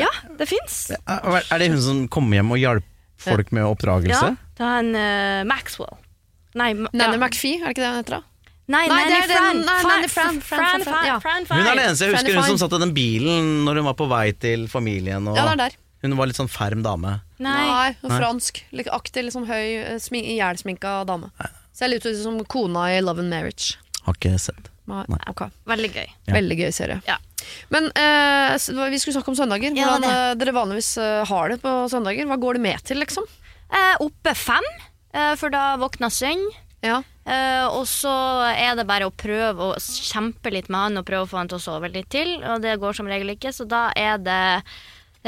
ja, 0.00 0.08
det 0.38 0.48
fins. 0.48 0.90
Er 1.06 1.42
er 1.52 1.58
det 1.58 1.70
hun 1.70 1.80
som 1.84 2.08
kommer 2.08 2.40
hjem 2.40 2.50
og 2.56 2.58
hjelper 2.58 2.93
folk 3.24 3.50
med 3.56 3.64
oppdragelse? 3.64 4.30
Ja, 4.36 4.52
det 4.60 4.68
er 4.68 4.78
en 4.84 4.94
uh, 4.94 5.44
Maxwell. 5.50 5.96
Nei, 6.54 6.72
Nanny 6.74 7.16
ja. 7.16 7.18
McPhee, 7.18 7.58
er 7.60 7.66
det 7.70 7.74
ikke 7.74 7.82
det 7.84 7.90
hun 7.90 8.00
heter? 8.02 8.16
da? 8.20 8.22
Nei, 8.66 8.86
Nei, 8.88 8.98
det 9.04 9.10
Nanny 9.10 9.24
er 9.24 9.28
Fran. 9.34 9.62
Fran- 9.66 9.84
Fran, 9.84 10.08
Fran, 10.08 10.40
Fran, 10.40 10.84
Fran, 10.86 11.06
ja. 11.06 11.16
Fran, 11.20 11.44
Hun 11.50 11.66
er 11.66 11.74
den 11.74 11.82
eneste 11.88 12.06
jeg 12.06 12.14
husker 12.14 12.38
hun 12.38 12.46
som 12.54 12.60
satt 12.62 12.76
i 12.78 12.80
den 12.84 12.94
bilen 12.96 13.48
når 13.66 13.80
hun 13.82 13.88
var 13.90 13.96
på 13.98 14.06
vei 14.08 14.30
til 14.32 14.68
familien. 14.72 15.26
Og 15.28 15.36
Ja, 15.36 15.44
det 15.50 15.52
er 15.56 15.62
der. 15.66 15.76
Hun 16.04 16.16
var 16.16 16.28
litt 16.28 16.36
sånn 16.36 16.48
ferm 16.52 16.82
dame. 16.84 17.14
Nei. 17.40 17.52
Nei, 17.66 17.90
Nei. 18.04 18.18
fransk. 18.20 18.62
Litt 18.76 18.88
aktiv, 18.92 19.28
sånn 19.32 19.46
høy, 19.48 19.66
eh, 19.82 19.98
smi- 20.04 20.24
ihjelsminka 20.36 21.04
dame. 21.08 21.30
Ser 21.72 21.88
litt 21.88 22.04
ut 22.06 22.16
som 22.22 22.38
kona 22.44 22.86
i 22.96 23.00
Love 23.04 23.20
and 23.24 23.30
Marriage. 23.32 23.76
Har 24.04 24.14
ikke 24.14 24.38
sett. 24.40 24.68
Nei, 24.86 25.02
Okay. 25.32 25.48
Veldig 25.66 25.90
gøy. 25.94 26.08
Ja. 26.28 26.34
Veldig 26.36 26.58
gøy 26.60 26.72
serie. 26.76 27.02
Ja. 27.08 27.16
Men 27.74 27.88
eh, 27.98 28.56
vi 28.92 29.00
skulle 29.02 29.16
snakke 29.16 29.32
om 29.32 29.38
søndager. 29.38 29.74
Ja, 29.76 29.88
Hvordan 29.94 30.04
det. 30.06 30.12
eh, 30.16 30.34
dere 30.42 30.56
vanligvis 30.56 30.90
eh, 31.02 31.22
har 31.30 31.48
det 31.54 31.60
på 31.64 31.72
søndager. 31.92 32.28
Hva 32.30 32.38
går 32.42 32.58
det 32.58 32.64
med 32.66 32.84
til, 32.86 33.00
liksom? 33.02 33.26
Eh, 33.74 33.96
oppe 34.04 34.34
fem, 34.38 34.66
eh, 35.14 35.34
for 35.40 35.50
da 35.54 35.74
våkner 35.80 36.12
sønn. 36.12 36.44
Ja. 36.84 37.00
Eh, 37.24 37.64
og 37.72 37.86
så 37.88 38.12
er 38.52 38.74
det 38.76 38.84
bare 38.86 39.06
å 39.08 39.14
prøve 39.16 39.70
å 39.72 39.76
kjempe 39.80 40.50
litt 40.52 40.68
med 40.68 40.80
han 40.82 41.00
og 41.00 41.06
prøve 41.08 41.24
å 41.24 41.30
få 41.30 41.38
han 41.40 41.48
til 41.48 41.56
å 41.56 41.64
sove 41.64 41.88
litt 41.92 42.10
til. 42.12 42.36
Og 42.44 42.60
det 42.62 42.76
går 42.82 42.96
som 42.98 43.08
regel 43.08 43.32
ikke, 43.32 43.54
så 43.56 43.64
da 43.68 43.86
er 43.96 44.20
det 44.20 44.42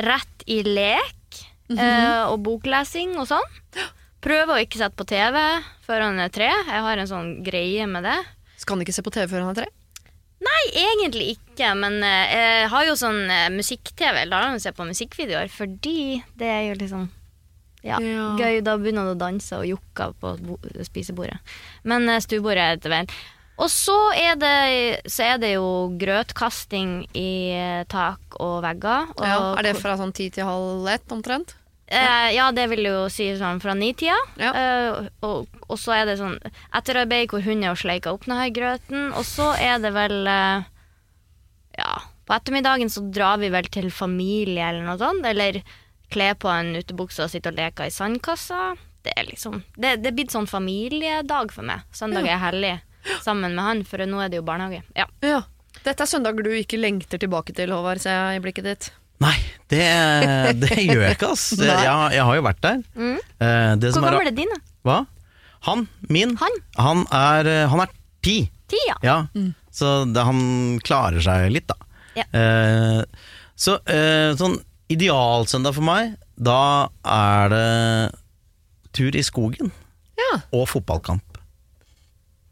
rett 0.05 0.45
i 0.53 0.61
lek 0.67 1.41
eh, 1.73 2.25
og 2.29 2.43
boklesing 2.45 3.17
og 3.17 3.31
sånn. 3.31 3.49
Prøve 4.27 4.57
å 4.57 4.61
ikke 4.61 4.81
sette 4.81 4.99
på 4.99 5.07
TV 5.09 5.39
før 5.87 6.03
han 6.09 6.21
er 6.21 6.33
tre. 6.35 6.51
Jeg 6.51 6.85
har 6.85 6.99
en 7.01 7.09
sånn 7.09 7.33
greie 7.47 7.87
med 7.89 8.05
det. 8.05 8.19
Skal 8.61 8.77
han 8.77 8.85
ikke 8.85 8.95
se 8.97 9.05
på 9.07 9.12
TV 9.14 9.29
før 9.31 9.47
han 9.47 9.53
er 9.55 9.61
tre? 9.62 9.69
Nei, 10.45 10.62
egentlig 10.76 11.30
ikke, 11.39 11.70
men 11.80 11.97
eh, 12.05 12.32
jeg 12.34 12.66
har 12.72 12.89
jo 12.91 12.97
sånn 13.01 13.22
eh, 13.32 13.47
musikk-TV. 13.55 14.26
Der 14.28 14.34
kan 14.49 14.59
du 14.59 14.61
se 14.61 14.72
på 14.76 14.84
musikkvideoer, 14.84 15.49
fordi 15.53 16.22
det 16.37 16.51
er 16.53 16.64
jo 16.68 16.74
liksom 16.82 17.07
ja, 17.87 17.97
Ja. 18.03 18.26
gøy. 18.37 18.61
Da 18.66 18.74
begynner 18.76 19.07
du 19.09 19.14
å 19.14 19.18
danse 19.20 19.57
og 19.57 19.64
jokke 19.68 20.11
på 20.20 20.34
spisebordet. 20.84 21.39
Men 21.89 22.09
uh, 22.11 22.18
stuebordet 22.20 22.62
er 22.64 22.76
etter 22.76 22.93
veien. 22.93 23.11
Og 23.57 23.70
så 23.72 23.95
er, 24.12 24.34
det, 24.37 24.57
så 25.09 25.30
er 25.30 25.39
det 25.41 25.55
jo 25.55 25.68
grøtkasting 25.97 27.07
i 27.16 27.28
eh, 27.57 27.84
tak 27.89 28.37
og 28.37 28.59
vegger. 28.66 29.07
Og, 29.16 29.22
Ja, 29.24 29.39
er 29.57 29.64
det 29.70 29.78
fra 29.80 29.95
sånn 29.97 30.12
ti 30.12 30.26
til 30.34 30.45
halv 30.45 30.84
ett 30.93 31.14
omtrent? 31.14 31.55
Eh, 31.87 32.28
ja, 32.34 32.49
det 32.51 32.64
vil 32.72 32.82
jo 32.89 33.05
si 33.12 33.28
sånn 33.39 33.61
fra 33.62 33.74
nitida. 33.78 34.16
Ja. 34.41 34.51
Eh, 34.59 35.07
og, 35.26 35.47
og 35.68 35.78
så 35.78 35.95
er 35.95 36.09
det 36.09 36.16
sånn 36.18 36.34
etterarbeid 36.74 37.30
hvor 37.30 37.45
hun 37.47 37.62
er 37.62 37.74
og 37.74 37.78
sleiker 37.78 38.16
opp 38.16 38.26
denne 38.26 38.49
grøten. 38.55 39.12
Og 39.14 39.22
så 39.28 39.53
er 39.62 39.78
det 39.84 39.93
vel 39.95 40.26
eh, 40.26 40.66
Ja, 41.78 41.93
på 42.26 42.34
ettermiddagen 42.34 42.91
så 42.91 43.05
drar 43.14 43.39
vi 43.39 43.53
vel 43.55 43.68
til 43.70 43.91
familie 43.95 44.66
eller 44.66 44.87
noe 44.89 44.99
sånt. 44.99 45.26
Eller 45.28 45.61
kler 46.11 46.34
på 46.34 46.51
en 46.51 46.74
utebukse 46.74 47.22
og 47.22 47.30
sitter 47.30 47.55
og 47.55 47.61
leker 47.61 47.87
i 47.87 47.95
sandkassa. 47.95 48.74
Det 49.07 49.14
er 49.14 49.28
liksom 49.28 49.61
Det, 49.76 50.01
det 50.03 50.11
er 50.11 50.16
blitt 50.18 50.34
sånn 50.34 50.51
familiedag 50.51 51.53
for 51.55 51.66
meg. 51.66 51.87
Søndag 51.95 52.26
er 52.26 52.43
hellig 52.43 52.74
sammen 53.22 53.55
med 53.55 53.62
han, 53.62 53.84
for 53.87 54.03
nå 54.03 54.18
er 54.24 54.32
det 54.32 54.41
jo 54.41 54.47
barnehage. 54.47 54.82
Ja. 54.99 55.07
Ja. 55.22 55.45
Dette 55.84 56.03
er 56.03 56.11
søndager 56.11 56.43
du 56.43 56.51
ikke 56.57 56.80
lengter 56.80 57.20
tilbake 57.22 57.55
til, 57.55 57.70
Håvard, 57.70 58.01
ser 58.03 58.16
jeg 58.16 58.41
i 58.41 58.43
blikket 58.43 58.66
ditt. 58.66 58.89
Nei, 59.25 59.37
det, 59.73 59.83
det 60.61 60.77
gjør 60.91 61.03
jeg 61.07 61.17
ikke, 61.17 61.31
ass. 61.33 61.45
Det, 61.57 61.67
jeg, 61.71 62.01
jeg 62.17 62.25
har 62.29 62.37
jo 62.39 62.43
vært 62.45 62.61
der. 62.67 62.83
Mm. 62.95 63.14
Eh, 63.41 63.71
det 63.81 63.93
som 63.95 64.05
Hvor 64.05 64.12
er- 64.12 64.27
gammel 64.27 64.45
er 64.47 64.53
da? 64.55 64.59
Hva? 64.87 64.99
Han? 65.67 65.87
Min? 66.12 66.35
Han? 66.43 66.59
Han 66.79 67.05
er, 67.17 67.49
eh, 67.51 67.64
han 67.73 67.81
er 67.87 67.95
ti. 68.23 68.37
Ti, 68.71 68.79
ja. 68.89 68.97
Ja, 69.07 69.17
så 69.73 69.95
det, 70.11 70.23
han 70.27 70.41
klarer 70.85 71.23
seg 71.23 71.49
litt, 71.55 71.67
da. 71.71 71.77
Ja. 72.19 72.25
Eh, 72.35 73.03
så 73.57 73.79
eh, 73.91 74.33
sånn 74.39 74.59
idealsøndag 74.93 75.75
for 75.77 75.87
meg, 75.87 76.14
da 76.37 76.89
er 77.09 77.51
det 77.53 77.67
tur 78.97 79.17
i 79.17 79.23
skogen 79.25 79.71
Ja, 80.21 80.39
og 80.57 80.67
fotballkamp. 80.71 81.39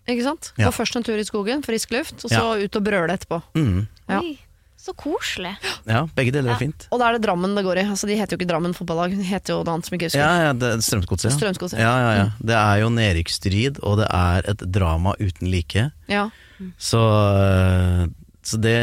ikke 0.09 0.25
sant? 0.27 0.51
Ja. 0.59 0.69
Gå 0.69 0.75
først 0.77 0.97
en 0.99 1.05
tur 1.07 1.17
i 1.21 1.25
skogen, 1.25 1.63
frisk 1.65 1.93
luft, 1.95 2.25
og 2.27 2.33
så 2.33 2.43
ut 2.61 2.77
og 2.81 2.85
brøle 2.85 3.15
etterpå. 3.15 3.39
Mm. 3.57 3.87
Ja. 4.09 4.19
Oi, 4.21 4.35
så 4.85 4.93
koselig. 5.01 5.55
Ja, 5.89 6.03
begge 6.17 6.33
deler 6.35 6.53
Ja. 6.53 6.55
er 6.57 6.61
fint. 6.61 6.87
Og 6.93 7.01
da 7.01 7.09
er 7.09 7.17
det 7.19 7.23
Drammen 7.27 7.55
det 7.57 7.65
går 7.65 7.81
i. 7.81 7.85
Altså, 7.89 8.07
de 8.11 8.17
heter 8.19 8.37
jo 8.37 8.41
ikke 8.43 8.51
Drammen 8.53 8.75
fotballag, 8.77 9.15
de 9.17 9.25
heter 9.25 9.55
jo 9.55 9.63
noe 9.65 9.75
annet 9.79 9.89
som 9.89 9.97
ikke 9.97 10.11
husker. 10.11 10.21
Ja, 10.21 10.43
ja, 10.49 10.53
det 10.53 10.69
er 10.75 10.83
Strømsgodset. 10.85 11.31
Ja. 11.31 11.37
Strømsgodset. 11.39 11.79
Mm. 11.79 11.85
Ja, 11.87 11.95
ja, 12.05 12.13
ja. 12.21 12.27
Det 12.53 12.59
er 12.61 12.83
jo 12.85 12.91
nedrykksstrid, 12.93 13.81
og 13.83 13.99
det 14.03 14.09
er 14.13 14.51
et 14.53 14.65
drama 14.77 15.15
uten 15.21 15.51
like. 15.51 15.87
Ja. 16.13 16.29
Så, 16.79 17.01
øh, 17.01 18.07
så 18.45 18.61
det, 18.61 18.77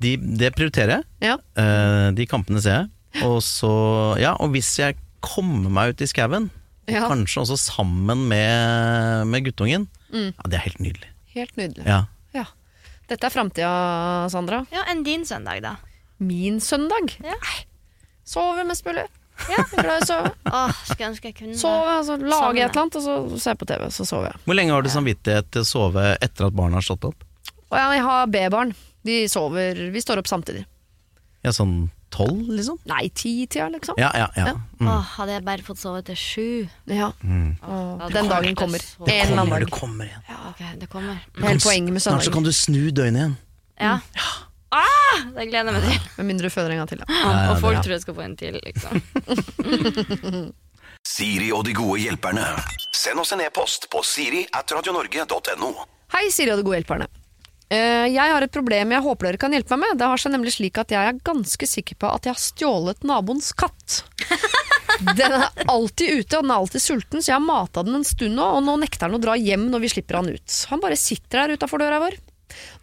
de, 0.00 0.16
det 0.16 0.54
prioriterer 0.56 0.96
jeg. 0.98 1.04
Ja. 1.20 1.36
Eh, 1.60 2.10
De 2.16 2.26
kampene 2.26 2.60
ser 2.64 2.80
jeg. 2.82 3.22
Og 3.22 3.40
så, 3.46 3.70
ja, 4.18 4.32
og 4.40 4.50
hvis 4.56 4.72
jeg 4.80 4.96
kommer 5.24 5.70
meg 5.70 5.94
ut 5.94 6.00
i 6.02 6.06
skauen, 6.10 6.50
Ja. 6.88 7.06
kanskje 7.08 7.40
også 7.40 7.56
sammen 7.56 8.26
med, 8.28 9.26
med 9.26 9.44
guttungen, 9.46 9.86
Mm. 10.12 10.32
ja, 10.36 10.42
det 10.48 10.54
er 10.54 10.64
helt 10.68 10.78
nydelig. 10.80 11.08
Helt 11.34 11.56
nydelig. 11.56 11.84
Ja. 11.86 12.02
Dette 13.10 13.28
er 13.28 13.32
framtida, 13.34 13.72
Sandra. 14.32 14.62
Ja, 14.72 14.86
Enn 14.90 15.02
din 15.04 15.26
søndag, 15.28 15.60
da? 15.64 15.76
Min 16.24 16.60
søndag. 16.64 17.12
Ja. 17.24 17.36
Sove 18.24 18.64
mest 18.64 18.86
mulig. 18.86 19.04
Ja, 19.50 19.58
jeg 19.58 19.80
er 19.80 19.82
glad 19.82 19.98
i 19.98 20.04
å 20.04 20.08
sove. 20.08 20.30
Åh, 20.56 20.76
skulle 20.86 21.08
ønske 21.10 21.28
jeg 21.28 21.36
kunne 21.40 21.58
Sove, 21.58 21.96
altså, 21.98 22.16
lage 22.22 22.62
et 22.62 22.68
eller 22.68 22.82
annet, 22.84 22.98
og 23.00 23.04
så 23.04 23.40
se 23.42 23.54
på 23.58 23.68
TV, 23.68 23.86
så 23.92 24.06
sover 24.08 24.30
jeg. 24.30 24.40
Hvor 24.46 24.56
lenge 24.56 24.76
har 24.76 24.86
du 24.86 24.90
samvittighet 24.94 25.50
til 25.52 25.64
å 25.64 25.68
sove 25.68 26.04
etter 26.22 26.48
at 26.48 26.56
barna 26.56 26.78
har 26.78 26.86
stått 26.86 27.08
opp? 27.10 27.26
Og 27.66 27.76
jeg 27.80 28.04
har 28.06 28.30
B-barn. 28.30 28.72
De 29.04 29.24
sover 29.28 29.80
Vi 29.92 30.00
står 30.00 30.22
opp 30.22 30.30
samtidig. 30.30 30.62
Ja, 31.44 31.52
sånn 31.52 31.90
tolv, 32.14 32.46
liksom? 32.54 32.78
Nei, 32.90 33.08
ti-tida, 33.10 33.66
liksom. 33.74 33.94
Ja, 34.00 34.10
ja, 34.14 34.28
ja. 34.38 34.46
Ja. 34.52 34.56
Mm. 34.80 34.88
Åh, 34.94 35.02
hadde 35.18 35.32
jeg 35.36 35.44
bare 35.50 35.62
fått 35.66 35.80
sove 35.82 36.00
til 36.06 36.16
sju. 36.20 36.46
Ja. 36.90 37.10
Mm. 37.26 37.50
Åh, 37.60 38.06
Det 38.06 38.14
den 38.14 38.30
kommer 38.30 38.42
dagen 38.42 38.54
kommer. 38.62 38.80
En 39.04 39.12
eller 39.12 39.36
Kommer, 39.36 39.50
dag. 39.50 39.60
det 39.68 39.74
kommer 39.80 40.04
igjen. 40.10 40.22
Ok, 40.50 40.60
det 40.80 40.88
kommer. 40.94 41.16
Hele 41.42 41.60
poenget 41.60 41.92
med 41.98 42.02
Snart 42.06 42.24
så 42.26 42.32
kan 42.34 42.46
du 42.46 42.52
snu 42.54 42.82
døgnet 42.90 43.20
igjen. 43.20 43.36
Ja. 43.80 43.98
Ah, 44.74 45.20
det 45.36 45.44
gleder 45.50 45.70
jeg 45.70 45.74
meg 45.76 45.84
til. 45.86 45.98
Med 46.18 46.26
mindre 46.26 46.48
du 46.48 46.52
føder 46.54 46.70
en 46.74 46.80
gang 46.82 46.88
til. 46.90 46.98
Ja. 47.06 47.10
ja, 47.22 47.50
og 47.52 47.60
folk 47.62 47.76
det- 47.76 47.84
tror 47.86 47.94
jeg 47.94 48.02
skal 48.02 48.14
få 48.14 48.22
en 48.24 48.36
til, 48.36 48.54
liksom. 48.64 48.92
Siri 51.06 51.50
og 51.52 51.64
de 51.66 51.74
gode 51.76 52.00
hjelperne. 52.00 52.44
Send 52.96 53.20
oss 53.20 53.32
en 53.36 53.42
e-post 53.44 53.88
på 53.92 54.00
siri 54.06 54.44
at 54.56 54.72
radionorge.no. 54.72 55.72
Hei, 56.14 56.28
Siri 56.32 56.50
og 56.54 56.58
de 56.62 56.66
gode 56.66 56.78
hjelperne. 56.80 57.06
Eh, 57.74 58.06
Jeg 58.12 58.30
har 58.34 58.44
et 58.44 58.54
problem 58.54 58.92
jeg 58.94 59.04
håper 59.04 59.30
dere 59.30 59.40
kan 59.40 59.54
hjelpe 59.54 59.76
meg 59.76 59.88
med. 59.94 60.00
Det 60.00 60.10
har 60.10 60.20
seg 60.20 60.34
nemlig 60.34 60.54
slik 60.56 60.78
at 60.82 60.92
jeg 60.94 61.10
er 61.10 61.22
ganske 61.26 61.68
sikker 61.68 61.98
på 61.98 62.10
at 62.12 62.28
jeg 62.28 62.36
har 62.36 62.42
stjålet 62.42 63.06
naboens 63.06 63.50
katt. 63.56 64.02
Den 65.18 65.32
er 65.34 65.48
alltid 65.66 66.20
ute, 66.20 66.38
og 66.38 66.44
den 66.44 66.52
er 66.52 66.60
alltid 66.60 66.82
sulten, 66.84 67.22
så 67.22 67.32
jeg 67.32 67.34
har 67.34 67.42
mata 67.42 67.82
den 67.82 67.96
en 67.98 68.04
stund 68.06 68.36
nå, 68.38 68.44
og 68.56 68.60
nå 68.62 68.76
nekter 68.78 69.08
han 69.08 69.16
å 69.16 69.18
dra 69.20 69.34
hjem 69.34 69.64
når 69.72 69.82
vi 69.82 69.88
slipper 69.90 70.20
han 70.20 70.28
ut. 70.30 70.54
Han 70.70 70.82
bare 70.84 70.98
sitter 71.00 71.40
der 71.40 71.56
utafor 71.58 71.82
døra 71.82 71.98
vår. 71.98 72.14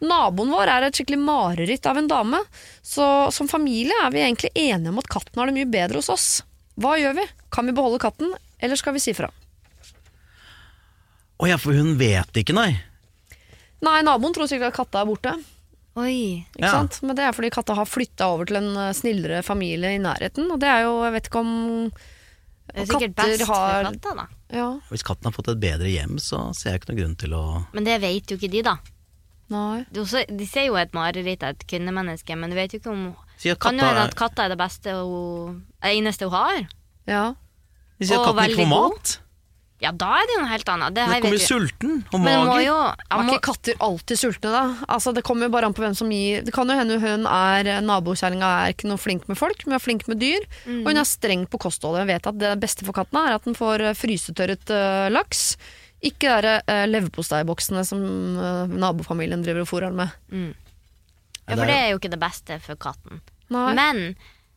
Naboen 0.03 0.51
vår 0.51 0.73
er 0.73 0.85
et 0.89 0.99
skikkelig 0.99 1.21
mareritt 1.23 1.87
av 1.87 2.01
en 2.01 2.09
dame, 2.11 2.41
så 2.83 3.07
som 3.31 3.47
familie 3.47 3.95
er 4.03 4.11
vi 4.11 4.25
egentlig 4.25 4.51
enige 4.59 4.91
om 4.91 4.99
at 4.99 5.07
katten 5.13 5.39
har 5.39 5.47
det 5.47 5.55
mye 5.55 5.71
bedre 5.71 6.01
hos 6.01 6.11
oss. 6.11 6.27
Hva 6.83 6.97
gjør 6.99 7.15
vi? 7.21 7.27
Kan 7.55 7.71
vi 7.71 7.77
beholde 7.79 8.03
katten, 8.03 8.35
eller 8.59 8.79
skal 8.83 8.97
vi 8.99 9.05
si 9.07 9.15
fra? 9.15 9.31
Å 11.39 11.47
ja, 11.47 11.55
for 11.63 11.79
hun 11.79 11.95
vet 12.01 12.43
ikke, 12.43 12.57
nei. 12.59 12.73
Nei, 13.81 14.01
naboen 14.05 14.33
tror 14.35 14.47
sikkert 14.49 14.71
at 14.73 14.77
katta 14.77 15.01
er 15.01 15.09
borte. 15.09 15.33
Oi. 15.99 16.45
Ikke 16.55 16.61
Ja. 16.63 16.71
sant? 16.71 17.01
Men 17.03 17.15
det 17.17 17.23
er 17.25 17.33
fordi 17.35 17.49
katta 17.51 17.75
har 17.75 17.85
flytta 17.85 18.27
over 18.31 18.45
til 18.47 18.57
en 18.61 18.69
eh, 18.77 18.93
snillere 18.93 19.43
familie 19.43 19.95
i 19.95 19.99
nærheten. 19.99 20.51
Og 20.51 20.59
det 20.61 20.69
er 20.69 20.83
jo, 20.85 21.03
jeg 21.03 21.11
vet 21.17 21.27
ikke 21.27 21.39
om 21.41 21.51
Det 21.91 22.77
er 22.77 22.85
sikkert 22.85 23.15
katter 23.15 23.37
best 23.37 23.47
har- 23.47 23.83
for 23.83 23.91
katta, 23.91 24.15
da. 24.15 24.27
Ja, 24.53 24.79
Hvis 24.89 25.03
katten 25.03 25.25
har 25.25 25.31
fått 25.31 25.49
et 25.51 25.59
bedre 25.59 25.87
hjem, 25.91 26.15
så 26.19 26.53
ser 26.55 26.71
jeg 26.71 26.81
ikke 26.81 26.89
noen 26.93 26.99
grunn 27.01 27.17
til 27.17 27.29
å 27.33 27.65
Men 27.73 27.83
det 27.83 27.99
vet 28.01 28.27
jo 28.27 28.37
ikke 28.37 28.51
de, 28.51 28.61
da. 28.61 28.77
nei. 29.49 29.85
De, 29.91 29.99
også, 30.01 30.25
de 30.37 30.45
ser 30.47 30.65
jo 30.67 30.75
et 30.75 30.91
mareritt 30.93 31.43
av 31.43 31.49
et 31.49 31.67
kvinnemenneske, 31.67 32.37
men 32.37 32.49
du 32.49 32.55
vet 32.55 32.71
jo 32.71 32.79
ikke 32.79 32.91
om 32.91 33.15
si 33.37 33.49
at 33.49 33.59
Kan 33.59 33.77
jo 33.77 33.83
hende 33.83 34.03
at 34.07 34.15
katta 34.15 34.45
er 34.45 34.49
det 34.49 34.57
beste 34.57 34.91
hun, 34.93 35.65
er 35.81 35.89
eneste 35.97 36.23
hun 36.29 36.31
har. 36.31 36.67
Ja. 37.07 37.33
De 37.99 38.05
sier 38.07 38.19
at 38.19 38.25
katten 38.27 38.49
ikke 38.49 38.63
får 38.63 38.67
mat. 38.69 38.91
god. 38.91 39.17
Ja, 39.81 39.89
da 39.97 40.11
er 40.19 40.27
det 40.29 40.35
jo 40.35 40.41
noe 40.43 40.51
helt 40.51 40.69
annet. 40.69 40.93
Det, 40.93 41.03
her 41.09 41.21
kommer 41.23 41.33
vet 41.33 41.41
jo 41.41 41.41
vi- 41.41 41.65
sulten 41.65 41.93
og 42.13 42.19
Men 42.21 42.37
må 42.37 42.45
mager. 42.51 42.65
jo 42.67 42.75
Er 42.85 43.17
må, 43.17 43.33
ikke 43.33 43.45
katter 43.49 43.79
alltid 43.81 44.19
sultne, 44.21 44.51
da? 44.53 44.63
Altså, 44.93 45.13
det 45.17 45.23
kommer 45.25 45.47
jo 45.47 45.53
bare 45.55 45.65
an 45.65 45.73
på 45.73 45.81
hvem 45.81 45.95
som 45.97 46.11
gir 46.13 46.43
Det 46.45 46.53
kan 46.53 46.69
jo 46.69 46.75
hende 46.77 46.99
hun 47.01 47.25
er 47.25 47.81
Nabokjerringa 47.81 48.51
er 48.67 48.75
ikke 48.75 48.87
noe 48.91 49.01
flink 49.01 49.25
med 49.27 49.39
folk, 49.39 49.65
men 49.65 49.73
er 49.79 49.81
flink 49.81 50.05
med 50.07 50.19
dyr. 50.21 50.45
Mm. 50.67 50.83
Og 50.83 50.91
hun 50.91 51.01
er 51.01 51.09
streng 51.09 51.47
på 51.49 51.57
kostholdet. 51.65 52.03
Hun 52.05 52.11
vet 52.13 52.27
at 52.29 52.37
det 52.37 52.59
beste 52.61 52.85
for 52.85 52.93
katten 52.93 53.17
er 53.23 53.33
at 53.39 53.43
den 53.49 53.57
får 53.57 53.81
eh, 53.89 53.97
frysetørret 53.97 54.69
eh, 54.69 55.09
laks. 55.09 55.57
Ikke 56.01 56.33
de 56.41 56.53
uh, 56.65 56.85
leverposteiboksene 56.89 57.83
som 57.85 58.01
eh, 58.01 58.71
nabofamilien 58.81 59.43
driver 59.45 59.61
og 59.65 59.69
fôrer 59.69 59.89
den 59.91 59.99
med. 60.01 60.53
Ja, 61.49 61.55
for 61.57 61.65
det 61.69 61.75
er 61.77 61.89
jo 61.91 61.99
ikke 61.99 62.09
det 62.13 62.21
beste 62.21 62.57
for 62.63 62.77
katten. 62.81 63.21
Nei. 63.53 63.73
Men 63.77 63.99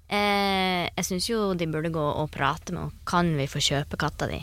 eh, 0.08 0.88
jeg 0.96 1.04
syns 1.08 1.28
jo 1.28 1.54
de 1.58 1.66
burde 1.68 1.90
gå 1.92 2.00
og 2.00 2.30
prate 2.32 2.72
med 2.72 2.86
henne. 2.86 3.04
Kan 3.08 3.32
vi 3.36 3.48
få 3.50 3.60
kjøpe 3.64 3.98
katta 4.00 4.28
di? 4.30 4.40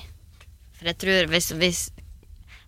For 0.82 0.90
jeg 0.90 0.98
tror 0.98 1.28
hvis, 1.30 1.52
hvis 1.62 1.82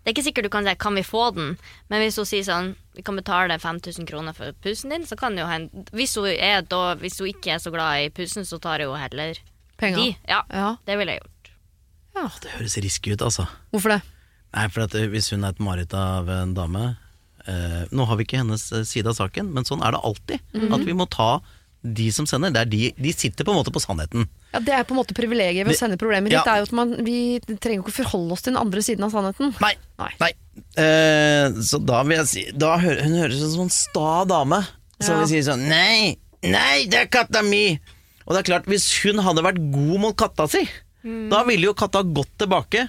Det 0.04 0.12
er 0.12 0.14
ikke 0.14 0.24
sikkert 0.28 0.44
du 0.46 0.50
kan 0.52 0.66
si 0.68 0.76
'kan 0.76 0.96
vi 0.96 1.02
få 1.02 1.32
den', 1.34 1.58
men 1.90 2.02
hvis 2.02 2.18
hun 2.20 2.26
sier 2.26 2.44
sånn 2.44 2.76
'vi 2.94 3.02
kan 3.04 3.16
betale 3.16 3.58
5000 3.58 4.06
kroner 4.06 4.34
for 4.36 4.52
pusen 4.62 4.90
din', 4.92 5.06
så 5.08 5.16
kan 5.18 5.32
det 5.36 5.42
jo 5.42 5.48
hende 5.48 5.86
hvis 5.94 6.16
hun, 6.16 6.28
er 6.28 6.62
da, 6.62 6.96
hvis 6.96 7.18
hun 7.20 7.28
ikke 7.32 7.52
er 7.56 7.58
så 7.60 7.72
glad 7.72 8.06
i 8.06 8.10
pusen, 8.10 8.44
så 8.44 8.60
tar 8.60 8.84
hun 8.86 9.00
heller 9.00 9.36
Penger. 9.78 9.98
de. 9.98 10.18
Ja, 10.28 10.42
Ja. 10.52 10.76
det 10.86 10.98
ville 10.98 11.12
jeg 11.14 11.22
gjort. 11.22 11.50
Ja, 12.16 12.30
Det 12.42 12.52
høres 12.52 12.78
risky 12.78 13.14
ut, 13.14 13.22
altså. 13.22 13.48
Hvorfor 13.72 13.90
det? 13.90 14.02
Nei, 14.54 14.68
for 14.68 14.82
at 14.82 14.94
eh, 14.96 15.08
hvis 15.08 15.30
hun 15.32 15.44
er 15.44 15.50
et 15.50 15.60
mareritt 15.60 15.94
av 15.94 16.30
en 16.30 16.54
dame 16.54 16.98
eh, 17.48 17.86
Nå 17.92 18.06
har 18.06 18.16
vi 18.18 18.24
ikke 18.26 18.38
hennes 18.38 18.72
eh, 18.72 18.84
side 18.84 19.08
av 19.08 19.16
saken, 19.16 19.52
men 19.54 19.64
sånn 19.64 19.82
er 19.82 19.92
det 19.92 20.02
alltid. 20.04 20.40
Mhm. 20.54 20.74
At 20.74 20.86
vi 20.86 20.94
må 20.94 21.10
ta 21.10 21.40
de 21.84 22.08
som 22.16 22.26
sender. 22.26 22.52
Det 22.56 22.62
er 22.62 22.70
de, 22.72 22.82
de 22.98 23.12
sitter 23.14 23.44
på 23.44 23.52
en 23.52 23.60
måte 23.60 23.72
på 23.76 23.82
sannheten. 23.84 24.28
Ja, 24.54 24.60
Det 24.64 24.74
er 24.74 24.84
på 24.88 24.94
en 24.96 25.02
måte 25.02 25.14
privilegiet 25.18 25.66
ved 25.68 25.76
å 25.76 25.78
sende 25.78 25.98
problemer 26.00 26.32
Ja. 26.32 26.40
hit. 26.40 26.46
Det 26.46 26.54
er 26.54 26.58
jo 26.62 26.64
at 26.70 26.72
man, 26.72 26.94
Vi 27.04 27.40
trenger 27.60 27.84
ikke 27.84 27.98
forholde 28.04 28.32
oss 28.32 28.42
til 28.46 28.54
den 28.54 28.62
andre 28.62 28.80
siden 28.82 29.04
av 29.04 29.12
sannheten. 29.12 29.54
Nei. 29.60 29.74
Nei. 30.00 30.12
Nei. 30.22 30.32
Eh, 30.78 31.50
så 31.66 31.80
da 31.84 32.04
vil 32.04 32.18
jeg 32.18 32.28
si 32.28 32.44
da 32.56 32.78
hører, 32.78 33.04
Hun 33.04 33.18
høres 33.20 33.42
ut 33.42 33.52
som 33.52 33.62
en 33.66 33.70
sta 33.74 34.24
dame 34.26 34.62
som 35.02 35.16
Ja. 35.16 35.20
vil 35.26 35.28
si 35.28 35.42
sånn 35.50 35.68
Nei, 35.68 36.16
nei, 36.44 36.86
det 36.86 37.00
er 37.02 37.06
katta 37.08 37.42
mi! 37.44 37.80
Og 38.26 38.36
det 38.36 38.40
er 38.48 38.54
klart, 38.54 38.66
hvis 38.72 38.86
hun 39.04 39.20
hadde 39.20 39.44
vært 39.44 39.60
god 39.74 40.00
mot 40.00 40.16
katta 40.16 40.48
si, 40.48 40.64
Mm. 41.04 41.30
da 41.30 41.44
ville 41.44 41.66
jo 41.68 41.74
katta 41.74 42.02
gått 42.04 42.30
tilbake. 42.40 42.88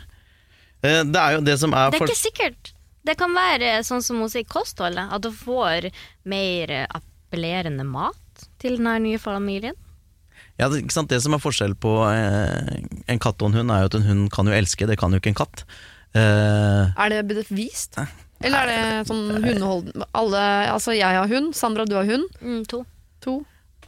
Eh, 0.85 1.03
det 1.03 1.17
er 1.17 1.33
jo 1.35 1.41
det 1.41 1.59
som 1.59 1.73
er 1.75 1.91
Det 1.91 2.01
er 2.01 2.07
ikke 2.07 2.31
sikkert. 2.31 2.73
Det 3.05 3.17
kan 3.19 3.35
være 3.35 3.81
sånn 3.83 4.03
som 4.03 4.21
hun 4.21 4.29
sier 4.29 4.45
kostholdet, 4.45 5.11
at 5.13 5.25
hun 5.25 5.33
får 5.33 5.91
mer 6.25 6.87
appellerende 6.95 7.85
mat 7.85 8.15
til 8.65 8.79
den 8.81 9.05
nye 9.05 9.21
familien. 9.23 9.77
Ja, 10.59 10.69
det, 10.71 10.85
ikke 10.85 10.95
sant? 10.95 11.11
det 11.11 11.19
som 11.23 11.35
er 11.35 11.43
forskjell 11.43 11.75
på 11.83 11.93
eh, 12.09 12.85
en 13.11 13.23
katt 13.23 13.43
og 13.43 13.51
en 13.51 13.57
hund, 13.59 13.73
er 13.75 13.83
jo 13.85 13.91
at 13.91 13.97
en 13.99 14.07
hund 14.07 14.29
kan 14.35 14.47
jo 14.51 14.55
elske, 14.55 14.87
det 14.87 14.99
kan 15.01 15.13
jo 15.15 15.19
ikke 15.23 15.33
en 15.35 15.41
katt. 15.41 15.65
Eh, 16.15 16.93
Er 16.95 17.11
det 17.11 17.25
bevist? 17.31 17.99
Eller 18.45 18.61
er 18.61 18.71
det 18.71 19.09
sånn 19.09 19.25
hundehold... 19.43 19.91
Alle, 20.15 20.43
altså 20.75 20.95
jeg 20.95 21.17
har 21.17 21.31
hund, 21.31 21.55
Sandra 21.59 21.87
du 21.89 21.97
har 21.99 22.07
hund. 22.07 22.27
Mm, 22.43 22.63
to. 22.71 22.85
To. 23.27 23.41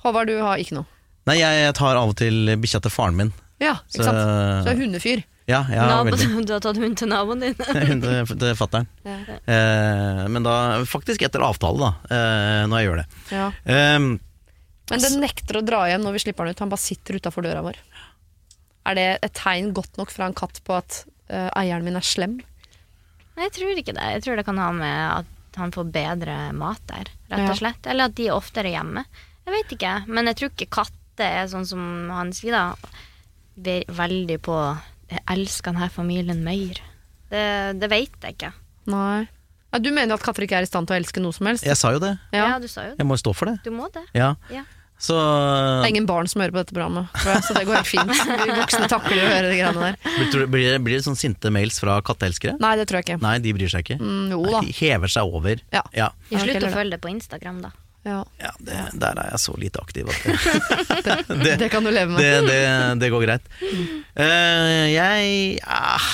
Håvard, 0.02 0.30
du 0.32 0.40
har 0.42 0.58
ikke 0.62 0.78
noe. 0.80 0.88
nei, 1.26 1.40
jeg 1.42 1.74
tar 1.78 1.98
av 1.98 2.12
og 2.12 2.18
til 2.18 2.52
bikkja 2.62 2.80
til 2.84 2.92
faren 2.94 3.16
min. 3.18 3.32
Ja, 3.62 3.78
ikke 3.86 4.02
Så- 4.02 4.10
sant? 4.10 4.20
Så 4.20 4.66
du 4.66 4.70
er 4.74 4.80
hundefyr. 4.82 5.24
Ja, 5.46 5.60
ja 5.70 5.84
Nabo, 5.86 6.16
du 6.18 6.50
har 6.50 6.62
tatt 6.62 6.78
hund 6.82 6.96
til 6.98 7.06
naboen 7.12 7.38
din? 7.44 7.54
hund 7.90 8.02
til, 8.02 8.38
til 8.42 8.86
Ja. 9.06 9.18
Eh, 9.46 10.22
men 10.26 10.42
da 10.42 10.82
faktisk 10.90 11.22
etter 11.22 11.44
avtale, 11.46 11.78
da, 11.78 11.90
eh, 12.10 12.62
når 12.66 12.80
jeg 12.82 12.88
gjør 12.88 12.98
det. 13.02 13.06
Ja. 13.30 13.46
Eh, 13.62 14.08
Men 14.90 15.00
den 15.02 15.20
nekter 15.20 15.58
å 15.58 15.64
dra 15.66 15.80
hjem 15.90 16.04
når 16.04 16.12
vi 16.16 16.22
slipper 16.26 16.44
den 16.46 16.54
ut. 16.54 16.60
Han 16.62 16.70
bare 16.72 16.82
sitter 16.84 17.18
utafor 17.18 17.42
døra 17.42 17.62
vår. 17.66 17.78
Er 18.86 18.94
det 18.94 19.06
et 19.26 19.34
tegn 19.34 19.72
godt 19.74 19.96
nok 19.98 20.12
fra 20.14 20.26
en 20.30 20.36
katt 20.38 20.60
på 20.64 20.76
at 20.76 21.00
uh, 21.30 21.50
eieren 21.58 21.82
min 21.84 21.96
er 21.98 22.06
slem? 22.06 22.36
Nei, 23.36 23.48
jeg 23.48 23.52
tror 23.58 23.80
ikke 23.82 23.94
det. 23.96 24.04
Jeg 24.14 24.22
tror 24.24 24.36
det 24.38 24.44
kan 24.46 24.58
ha 24.62 24.68
med 24.72 25.00
at 25.24 25.58
han 25.58 25.72
får 25.74 25.88
bedre 25.90 26.36
mat 26.54 26.80
der, 26.86 27.08
rett 27.32 27.50
og 27.50 27.58
slett. 27.58 27.86
Eller 27.90 28.10
at 28.10 28.14
de 28.14 28.28
er 28.28 28.36
oftere 28.36 28.70
hjemme. 28.70 29.02
Jeg 29.46 29.54
vet 29.56 29.74
ikke, 29.76 29.92
men 30.06 30.26
jeg 30.30 30.36
tror 30.38 30.52
ikke 30.54 30.70
katter 30.78 31.40
er 31.42 31.48
sånn 31.50 31.66
som 31.66 31.82
han 32.12 32.30
sier, 32.36 32.52
da. 32.52 32.92
Ve- 33.56 33.86
Veldig 33.88 34.38
på 34.44 34.56
'jeg 35.08 35.22
elsker 35.32 35.72
denne 35.72 35.88
familien 35.90 36.44
mer'. 36.44 36.80
Det, 37.30 37.80
det 37.80 37.88
vet 37.90 38.12
jeg 38.22 38.34
ikke. 38.36 38.52
Nei. 38.86 39.26
Ja, 39.72 39.78
du 39.78 39.90
mener 39.90 40.14
at 40.14 40.22
katter 40.22 40.42
ikke 40.46 40.58
er 40.58 40.62
i 40.62 40.66
stand 40.70 40.86
til 40.86 40.94
å 40.96 41.00
elske 41.00 41.20
noe 41.20 41.32
som 41.32 41.46
helst? 41.46 41.64
jeg 41.64 41.76
sa 41.76 41.90
jo 41.92 41.98
det. 41.98 42.18
Ja, 42.32 42.46
Ja. 42.52 42.58
du 42.58 42.68
sa 42.68 42.82
jo 42.84 42.90
det. 42.90 42.98
Jeg 42.98 43.06
må 43.06 43.14
jo 43.16 43.22
stå 43.24 43.34
for 43.34 43.46
det. 43.46 43.62
Du 43.64 43.70
må 43.70 43.88
det. 43.92 44.04
Ja. 44.14 44.34
Så 44.98 45.12
Det 45.12 45.84
er 45.84 45.92
ingen 45.92 46.06
barn 46.08 46.24
som 46.30 46.40
hører 46.40 46.54
på 46.54 46.60
dette 46.62 46.72
programmet, 46.72 47.10
så 47.44 47.52
det 47.52 47.66
går 47.68 47.76
helt 47.82 47.88
fint. 47.90 48.12
Vi 48.46 48.54
voksne 48.56 48.86
takler 48.88 49.18
å 49.20 49.26
høre 49.28 49.50
de 49.52 49.56
greiene 49.58 49.82
der. 49.90 49.96
blir, 50.32 50.46
blir, 50.54 50.68
det- 50.72 50.78
blir 50.86 50.96
det 50.96 51.04
sånn 51.04 51.18
sinte 51.20 51.50
mails 51.52 51.76
fra 51.82 51.98
katteelskere? 52.00 52.54
Nei, 52.62 52.74
det 52.80 52.86
tror 52.88 53.02
jeg 53.02 53.10
ikke. 53.10 53.18
Nei, 53.20 53.34
de 53.44 53.52
bryr 53.58 53.68
seg 53.74 53.84
ikke. 53.84 53.98
Mm, 54.00 54.30
jo 54.32 54.40
da. 54.48 54.60
De 54.64 54.72
hever 54.78 55.12
seg 55.12 55.34
over. 55.36 55.60
Ja. 55.74 55.82
Ja, 55.92 56.08
De 56.30 56.40
slutter 56.40 56.68
å 56.70 56.72
følge 56.78 56.96
det 56.96 57.00
på 57.04 57.10
Instagram, 57.12 57.60
da. 57.66 57.72
Ja. 58.06 58.20
ja 58.40 58.52
det, 58.62 58.76
der 59.02 59.18
er 59.18 59.32
jeg 59.34 59.40
så 59.42 59.52
lite 59.58 59.80
aktiv 59.82 60.06
at 60.08 60.20
det, 60.24 61.14
det, 61.44 61.54
Det 61.64 61.68
kan 61.72 61.82
du 61.84 61.90
leve 61.90 62.14
med. 62.14 62.22
det, 62.22 62.34
det, 62.46 63.00
det 63.02 63.08
går 63.10 63.24
greit. 63.26 63.48
Uh, 64.14 64.86
jeg 64.94 65.58
ah, 65.66 66.06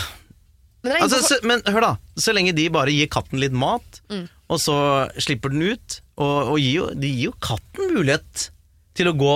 Men 0.82 0.96
altså, 1.04 1.20
så, 1.22 1.38
Men 1.46 1.60
hør, 1.68 1.84
da. 1.84 1.92
Så 2.18 2.32
lenge 2.34 2.54
de 2.56 2.64
bare 2.72 2.90
gir 2.94 3.10
katten 3.12 3.38
litt 3.42 3.52
mat, 3.54 4.00
Mm. 4.10 4.24
og 4.52 4.58
så 4.60 4.74
slipper 5.22 5.52
den 5.52 5.62
ut, 5.76 6.00
og, 6.18 6.50
og 6.54 6.58
gir 6.60 6.72
jo, 6.80 6.88
de 6.96 7.08
gir 7.12 7.28
jo 7.30 7.34
katten 7.44 7.92
mulighet 7.94 8.48
til 8.94 9.08
å 9.10 9.14
gå 9.16 9.32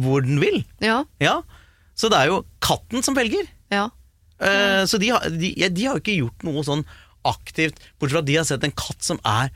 hvor 0.00 0.24
den 0.24 0.40
vil. 0.40 0.64
ja, 0.80 1.02
Ja, 1.20 1.42
Så 1.94 2.08
det 2.10 2.18
er 2.18 2.26
jo 2.32 2.44
katten 2.60 3.02
som 3.04 3.14
velger. 3.14 3.46
ja. 3.70 3.90
Eh, 4.40 4.82
Så 4.84 4.98
de 4.98 5.08
har, 5.14 5.20
de, 5.30 5.54
ja, 5.56 5.68
de 5.70 5.84
har 5.86 6.00
ikke 6.00 6.16
gjort 6.18 6.42
noe 6.42 6.64
sånn 6.66 6.84
aktivt, 7.24 7.78
bortsett 7.98 8.12
fra 8.16 8.18
at 8.18 8.26
de 8.26 8.34
har 8.36 8.44
sett 8.44 8.64
en 8.66 8.72
katt 8.74 9.00
som 9.02 9.20
er 9.24 9.50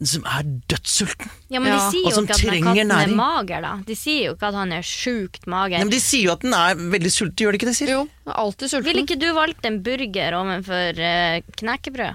Som 0.00 0.22
er 0.30 0.44
dødssulten. 0.70 1.26
Ja, 1.50 1.58
men 1.58 1.72
de 1.74 1.78
sier 1.90 2.06
Og 2.06 2.12
jo 2.14 2.20
ikke 2.22 2.34
at 2.36 2.62
katten 2.62 2.92
er 2.94 3.08
mager, 3.18 3.60
da. 3.64 3.72
De 3.84 3.96
sier 3.98 4.28
jo 4.28 4.34
ikke 4.36 4.46
at 4.52 4.54
han 4.54 4.70
er 4.72 4.82
sjukt 4.86 5.46
mager. 5.50 5.74
Nei, 5.80 5.84
men 5.88 5.90
De 5.90 5.98
sier 5.98 6.28
jo 6.28 6.32
at 6.36 6.44
den 6.46 6.54
er 6.54 6.76
veldig 6.78 7.10
sulten, 7.10 7.34
gjør 7.42 7.50
de 7.50 7.58
ikke 7.58 7.66
det? 7.66 7.74
Sier? 7.74 7.90
Jo, 7.90 8.04
alltid 8.30 8.70
sulten. 8.70 8.86
Ville 8.86 9.02
ikke 9.02 9.18
du 9.18 9.26
valgt 9.34 9.66
en 9.66 9.80
burger 9.82 10.36
overfor 10.38 11.00
uh, 11.02 11.40
knekkebrød? 11.58 12.14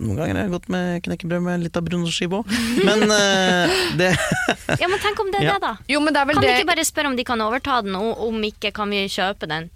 Noen 0.00 0.16
ganger 0.16 0.38
har 0.38 0.46
jeg 0.46 0.52
gått 0.54 0.68
med 0.72 1.02
knekkebrød 1.04 1.42
med 1.44 1.64
litt 1.66 1.76
av 1.76 1.84
brunostskive 1.84 2.38
òg. 2.40 2.54
Men 2.86 3.04
uh, 3.04 3.74
det 4.00 4.10
Ja, 4.82 4.88
men 4.88 4.98
tenk 5.02 5.20
om 5.20 5.28
det 5.34 5.42
er 5.42 5.50
Ja. 5.50 5.58
det, 5.58 5.66
da. 5.66 5.74
Jo, 5.92 6.00
men 6.00 6.16
det 6.16 6.22
er 6.22 6.30
vel 6.30 6.38
Kan 6.38 6.44
vi 6.46 6.48
det 6.48 6.62
ikke 6.62 6.70
bare 6.72 6.86
spørre 6.88 7.12
om 7.12 7.18
de 7.18 7.26
kan 7.28 7.44
overta 7.44 7.82
den, 7.84 7.98
og 8.00 8.22
om 8.30 8.40
ikke 8.48 8.72
kan 8.76 8.88
vi 8.92 9.04
kjøpe 9.12 9.48
den? 9.50 9.68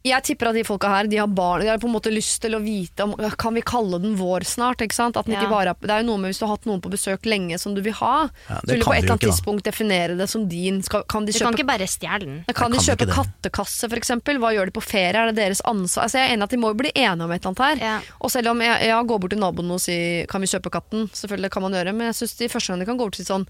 Jeg 0.00 0.24
tipper 0.24 0.48
at 0.48 0.56
de 0.56 0.62
folka 0.64 0.88
her 0.88 1.08
De 1.12 1.18
har 1.20 1.28
barn 1.28 1.60
De 1.60 1.66
har 1.68 1.76
på 1.80 1.84
en 1.84 1.92
måte 1.92 2.08
lyst 2.08 2.38
til 2.40 2.54
å 2.56 2.60
vite 2.64 3.04
om 3.04 3.10
Kan 3.36 3.52
vi 3.52 3.60
kalle 3.60 3.98
den 4.00 4.14
vår 4.16 4.46
snart? 4.48 4.80
Ikke 4.80 4.96
sant? 4.96 5.18
At 5.20 5.26
den 5.28 5.34
Ja. 5.34 5.42
ikke 5.42 5.50
bare, 5.52 5.74
det 5.76 5.92
er 5.92 6.00
jo 6.00 6.06
noe 6.08 6.22
med 6.22 6.32
hvis 6.32 6.40
du 6.40 6.46
har 6.46 6.54
hatt 6.56 6.64
noen 6.64 6.80
på 6.80 6.88
besøk 6.92 7.26
lenge 7.28 7.58
som 7.60 7.74
du 7.76 7.82
vil 7.84 7.92
ha. 7.98 8.30
Ja, 8.48 8.60
så 8.62 8.70
vil 8.70 8.80
du 8.80 8.86
på 8.86 8.94
et 8.94 9.02
eller 9.04 9.12
annet 9.18 9.26
tidspunkt 9.28 9.62
da. 9.64 9.70
definere 9.70 10.16
det 10.16 10.28
som 10.32 10.46
din. 10.48 10.80
Skal, 10.82 11.04
kan 11.04 11.26
de 11.28 11.32
kjøpe, 11.32 11.38
Du 11.38 11.44
kan 11.44 11.58
ikke 11.58 11.68
bare 11.68 11.88
stjele 11.90 12.20
den. 12.24 12.38
Kan 12.56 12.72
de 12.72 12.78
kjøpe 12.80 13.08
kattekasse, 13.12 13.90
eksempel? 14.00 14.40
Hva 14.40 14.54
gjør 14.56 14.72
de 14.72 14.76
på 14.78 14.82
ferie? 14.82 15.20
Er 15.20 15.32
det 15.32 15.36
deres 15.36 15.60
ansvar? 15.68 16.08
Altså, 16.08 16.18
jeg 16.18 16.30
er 16.30 16.34
enig 16.36 16.48
at 16.48 16.50
De 16.56 16.56
må 16.56 16.72
jo 16.72 16.78
bli 16.80 16.92
enige 16.96 17.24
om 17.28 17.30
et 17.36 17.44
eller 17.44 17.52
annet 17.52 17.80
her. 17.80 17.84
Ja. 17.84 18.00
Og 18.20 18.30
selv 18.32 18.48
om 18.54 18.60
jeg, 18.64 18.86
jeg 18.88 19.06
går 19.12 19.20
bort 19.20 19.30
til 19.36 19.42
naboen 19.44 19.70
og 19.70 19.80
sier 19.84 20.26
kan 20.32 20.40
vi 20.40 20.46
kjøpe 20.48 20.72
katten, 20.72 21.10
selvfølgelig 21.12 21.50
kan 21.52 21.62
man 21.62 21.76
gjøre, 21.76 21.92
men 21.92 22.08
jeg 22.08 22.14
syns 22.22 22.38
de 22.40 22.48
første 22.48 22.72
gang 22.72 22.80
de 22.80 22.88
kan 22.88 22.96
gå 22.96 23.04
bort 23.04 23.20
og 23.20 23.20
si 23.20 23.28
sånn 23.28 23.46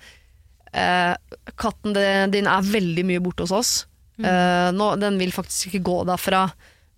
eh, 0.74 1.14
Katten 1.56 1.94
din 2.32 2.46
er 2.50 2.62
veldig 2.66 3.06
mye 3.06 3.22
borte 3.22 3.46
hos 3.46 3.54
oss. 3.54 3.86
Mm. 4.20 4.26
Eh, 4.30 4.68
nå, 4.76 4.90
den 5.00 5.16
vil 5.20 5.32
faktisk 5.32 5.70
ikke 5.72 5.82
gå 5.88 5.96
derfra. 6.08 6.44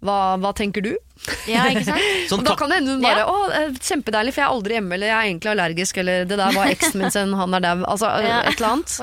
Hva, 0.03 0.17
hva 0.43 0.51
tenker 0.59 0.83
du? 0.83 0.91
Ja, 1.47 1.69
ikke 1.71 1.85
sant? 1.87 2.03
sånn 2.33 2.43
da 2.43 2.57
kan 2.59 2.73
det 2.73 2.81
hende 2.81 2.97
hun 2.97 3.05
bare 3.05 3.23
Ja. 3.23 3.27
Å, 3.31 3.51
eh, 3.55 3.77
kjempedeilig, 3.79 4.33
for 4.35 4.43
jeg 4.43 4.49
er 4.49 4.55
aldri 4.57 4.75
hjemme, 4.75 4.97
eller 4.97 5.13
jeg 5.13 5.17
er 5.19 5.29
egentlig 5.31 5.53
allergisk, 5.53 6.01
eller 6.03 6.25
det 6.27 6.39
der 6.41 6.57
var 6.57 6.73
eksen 6.73 6.99
min 7.05 7.15
sin, 7.15 7.35
han 7.39 7.55
er 7.55 7.63
dau. 7.63 7.77
Altså 7.87 8.11
Ja. 8.27 8.41
et 8.43 8.57
eller 8.59 8.73
annet. 8.73 8.97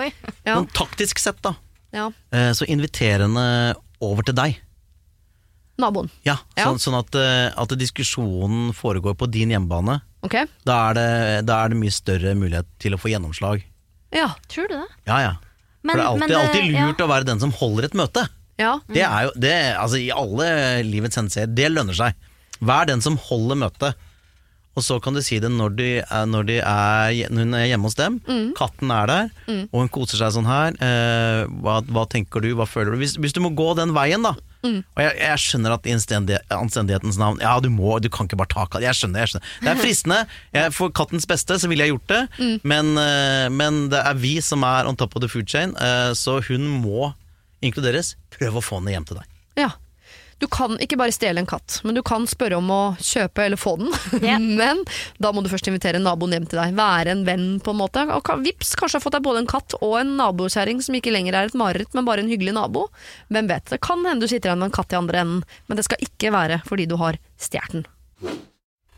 Ja. 0.43 0.57
sånn 0.57 0.67
taktisk 0.75 1.21
sett, 1.23 1.39
da. 1.45 1.53
ja. 1.95 2.09
eh, 2.35 2.51
Så 2.57 2.67
inviterende 2.67 3.45
over 4.03 4.27
til 4.27 4.35
deg. 4.35 4.59
Naboen. 5.79 6.09
Ja, 6.27 6.35
Ja. 6.59 6.65
Sånn, 6.67 6.79
sånn 6.83 6.97
at, 6.99 7.15
at 7.55 7.71
diskusjonen 7.79 8.73
foregår 8.75 9.15
på 9.15 9.29
din 9.31 9.53
hjemmebane. 9.55 10.01
Okay. 10.27 10.43
Da 10.67 10.89
er, 10.89 10.97
det, 10.97 11.45
da 11.47 11.61
er 11.63 11.71
det 11.71 11.77
mye 11.79 11.93
større 11.95 12.33
mulighet 12.35 12.67
til 12.83 12.97
å 12.97 12.99
få 12.99 13.07
gjennomslag. 13.13 13.63
Ja. 14.11 14.33
Tror 14.51 14.67
du 14.67 14.75
det? 14.75 14.87
Ja, 15.07 15.21
ja. 15.23 15.31
Men- 15.83 15.95
For 15.95 15.97
det 15.97 16.03
er 16.03 16.09
alltid, 16.09 16.19
men 16.19 16.29
det- 16.29 16.37
alltid 16.43 16.73
ja. 16.73 16.87
lurt 16.87 16.97
å 17.05 17.07
være 17.09 17.25
den 17.25 17.39
som 17.39 17.51
holder 17.51 17.85
et 17.85 17.93
møte. 17.93 18.27
ja. 18.59 18.79
Det 18.87 19.01
er 19.05 19.23
jo, 19.23 19.31
det, 19.39 19.55
altså 19.79 19.97
I 20.01 20.09
alle 20.11 20.83
livets 20.83 21.15
hendelser, 21.15 21.47
det 21.55 21.71
lønner 21.71 21.95
seg. 21.95 22.13
Vær 22.61 22.85
den 22.89 23.01
som 23.01 23.15
holder 23.17 23.55
møtet. 23.55 23.93
Og 24.77 24.83
så 24.83 25.01
kan 25.01 25.13
du 25.13 25.21
si 25.21 25.39
det 25.39 25.49
når, 25.51 25.75
de 25.75 25.87
er, 25.99 26.25
når, 26.29 26.43
de 26.45 26.57
er, 26.59 27.29
når 27.31 27.39
hun 27.43 27.53
er 27.57 27.65
hjemme 27.67 27.83
hos 27.89 27.95
dem. 27.95 28.19
Katten 28.55 28.91
er 28.91 29.07
der, 29.07 29.29
og 29.73 29.79
hun 29.81 29.89
koser 29.89 30.17
seg 30.21 30.31
sånn 30.35 30.45
her. 30.47 30.71
Eh, 30.79 31.47
hva, 31.63 31.81
hva 31.83 32.05
tenker 32.07 32.39
du, 32.41 32.53
hva 32.55 32.67
føler 32.67 32.91
du? 32.95 32.97
Hvis, 33.01 33.17
hvis 33.17 33.33
du 33.35 33.41
må 33.41 33.49
gå 33.55 33.75
den 33.75 33.91
veien, 33.95 34.23
da. 34.23 34.35
Og 34.65 35.01
jeg, 35.03 35.13
jeg 35.21 35.41
skjønner 35.43 35.75
at 35.77 35.87
i 35.87 35.93
anstendighetens 35.95 37.19
navn 37.21 37.39
Ja, 37.39 37.53
du 37.63 37.69
må, 37.71 37.93
du 38.03 38.09
kan 38.11 38.27
ikke 38.27 38.39
bare 38.41 38.51
ta 38.51 38.65
katt. 38.67 38.83
Jeg 38.83 38.97
skjønner, 38.97 39.23
jeg 39.23 39.33
skjønner. 39.33 39.53
Det 39.63 39.71
er 39.71 39.79
fristende. 39.79 40.19
Jeg, 40.55 40.73
for 40.75 40.91
kattens 40.95 41.27
beste 41.29 41.59
så 41.61 41.69
ville 41.71 41.85
jeg 41.87 41.95
gjort 41.95 42.11
det, 42.11 42.21
men, 42.67 42.91
eh, 42.99 43.47
men 43.53 43.85
det 43.93 44.01
er 44.03 44.19
vi 44.19 44.35
som 44.43 44.65
er 44.67 44.89
on 44.89 44.99
top 44.99 45.15
of 45.15 45.23
the 45.23 45.31
food 45.31 45.47
chain, 45.49 45.75
eh, 45.79 46.11
så 46.17 46.39
hun 46.49 46.67
må 46.83 47.13
inkluderes. 47.65 48.15
Prøv 48.35 48.59
å 48.59 48.63
få 48.63 48.81
henne 48.81 48.95
hjem 48.97 49.07
til 49.07 49.21
deg. 49.21 49.31
Ja. 49.59 49.69
Du 50.39 50.47
kan 50.51 50.77
ikke 50.79 50.97
bare 50.99 51.13
stjele 51.15 51.41
en 51.41 51.49
katt, 51.49 51.81
men 51.83 51.97
du 51.97 52.01
kan 52.05 52.25
spørre 52.29 52.59
om 52.59 52.69
å 52.71 52.81
kjøpe 53.03 53.45
eller 53.45 53.59
få 53.59 53.75
den. 53.81 53.91
Yeah. 54.19 54.41
men 54.41 54.81
da 55.21 55.31
må 55.33 55.41
du 55.41 55.47
først 55.51 55.69
invitere 55.69 56.01
naboen 56.01 56.33
hjem 56.35 56.47
til 56.49 56.59
deg. 56.59 56.75
Være 56.77 57.13
en 57.13 57.23
venn, 57.27 57.47
på 57.63 57.71
en 57.73 57.79
måte. 57.79 58.03
Og 58.13 58.29
vips, 58.43 58.73
kanskje 58.79 58.99
har 58.99 59.03
fått 59.05 59.15
deg 59.15 59.25
både 59.25 59.43
en 59.43 59.49
katt 59.49 59.77
og 59.79 59.95
en 60.01 60.15
nabokjerring 60.19 60.83
som 60.85 60.97
ikke 60.97 61.13
lenger 61.13 61.37
er 61.37 61.49
et 61.49 61.57
mareritt, 61.57 61.95
men 61.97 62.07
bare 62.07 62.25
en 62.25 62.31
hyggelig 62.31 62.55
nabo. 62.57 62.87
Hvem 63.31 63.49
vet. 63.49 63.71
Det 63.71 63.81
kan 63.85 64.03
hende 64.05 64.25
du 64.25 64.31
sitter 64.31 64.51
igjen 64.51 64.61
med 64.61 64.71
en 64.71 64.77
katt 64.79 64.93
i 64.95 64.99
andre 64.99 65.23
enden, 65.23 65.41
men 65.67 65.79
det 65.79 65.87
skal 65.87 66.03
ikke 66.03 66.33
være 66.35 66.61
fordi 66.67 66.89
du 66.89 66.97
har 66.99 67.19
stjålet 67.39 67.79
den. 67.79 67.89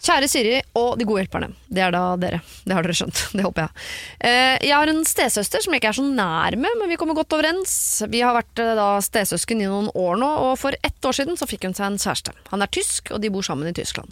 Kjære 0.02 0.28
Siri 0.32 0.54
og 0.80 0.96
de 0.98 1.06
gode 1.06 1.22
hjelperne. 1.22 1.52
Det 1.70 1.82
er 1.86 1.92
da 1.94 2.02
dere. 2.18 2.40
Det 2.66 2.74
har 2.74 2.86
dere 2.86 2.96
skjønt. 2.98 3.20
Det 3.38 3.44
håper 3.46 3.68
jeg. 3.68 3.84
Eh, 4.26 4.56
Jeg 4.66 4.74
har 4.74 4.90
en 4.90 5.04
stesøster 5.06 5.62
som 5.62 5.76
jeg 5.76 5.82
ikke 5.84 5.92
er 5.92 5.98
så 6.00 6.06
nær 6.08 6.58
med, 6.58 6.74
men 6.80 6.90
vi 6.90 6.98
kommer 6.98 7.18
godt 7.20 7.36
overens. 7.38 7.76
Vi 8.10 8.24
har 8.26 8.34
vært 8.40 8.62
eh, 8.64 8.72
da 8.80 8.88
stesøsken 9.06 9.62
i 9.62 9.70
noen 9.70 9.92
år 9.94 10.18
nå, 10.22 10.32
og 10.48 10.56
for 10.62 10.74
ett 10.82 11.06
år 11.06 11.14
siden 11.20 11.38
så 11.38 11.46
fikk 11.50 11.68
hun 11.70 11.78
seg 11.78 11.92
en 11.92 12.02
kjæreste. 12.02 12.34
Han 12.50 12.66
er 12.66 12.74
tysk, 12.74 13.14
og 13.14 13.22
de 13.22 13.30
bor 13.34 13.46
sammen 13.46 13.70
i 13.70 13.76
Tyskland. 13.78 14.10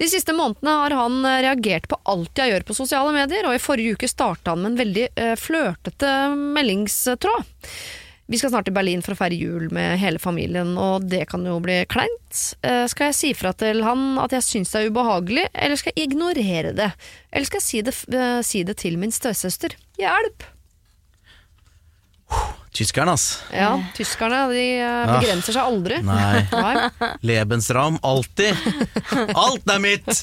De 0.00 0.06
siste 0.08 0.32
månedene 0.32 0.72
har 0.86 0.96
han 0.96 1.18
eh, 1.28 1.42
reagert 1.44 1.90
på 1.92 2.00
alt 2.08 2.40
jeg 2.40 2.54
gjør 2.54 2.64
på 2.70 2.78
sosiale 2.80 3.12
medier, 3.12 3.44
og 3.50 3.58
i 3.58 3.60
forrige 3.60 3.98
uke 3.98 4.08
starta 4.08 4.54
han 4.56 4.64
med 4.64 4.72
en 4.72 4.80
veldig 4.80 5.08
flørtete 5.36 6.14
meldingstråd. 6.56 7.44
Vi 8.30 8.38
skal 8.38 8.52
snart 8.52 8.68
til 8.68 8.74
Berlin 8.76 9.00
for 9.02 9.16
å 9.16 9.18
feire 9.18 9.34
jul 9.34 9.72
med 9.74 9.96
hele 9.98 10.20
familien, 10.22 10.76
og 10.78 11.08
det 11.10 11.24
kan 11.32 11.42
jo 11.42 11.56
bli 11.64 11.80
kleint. 11.90 12.42
Eh, 12.62 12.84
skal 12.90 13.10
jeg 13.10 13.16
si 13.18 13.32
fra 13.34 13.50
til 13.58 13.82
han 13.82 14.20
at 14.22 14.36
jeg 14.36 14.46
syns 14.46 14.70
det 14.70 14.84
er 14.84 14.92
ubehagelig, 14.92 15.48
eller 15.50 15.80
skal 15.80 15.96
jeg 15.96 16.12
ignorere 16.12 16.70
det? 16.78 16.92
Eller 17.32 17.50
skal 17.50 17.58
jeg 17.58 17.66
si 17.66 17.82
det, 17.88 17.96
eh, 18.14 18.38
si 18.46 18.62
det 18.62 18.76
til 18.78 19.00
min 19.02 19.10
stesøster? 19.10 19.74
Hjelp! 19.98 20.46
Tyskerne, 22.70 23.16
ass. 23.18 23.40
Ja, 23.50 23.72
tyskerne 23.98 24.44
de 24.52 24.62
eh, 24.78 25.10
begrenser 25.10 25.56
seg 25.56 25.66
aldri. 25.66 25.98
Nei. 26.06 26.44
Nei. 26.54 27.10
Lebensram, 27.26 27.98
alltid. 28.06 28.54
Alt 29.34 29.74
er 29.74 29.82
mitt! 29.82 30.22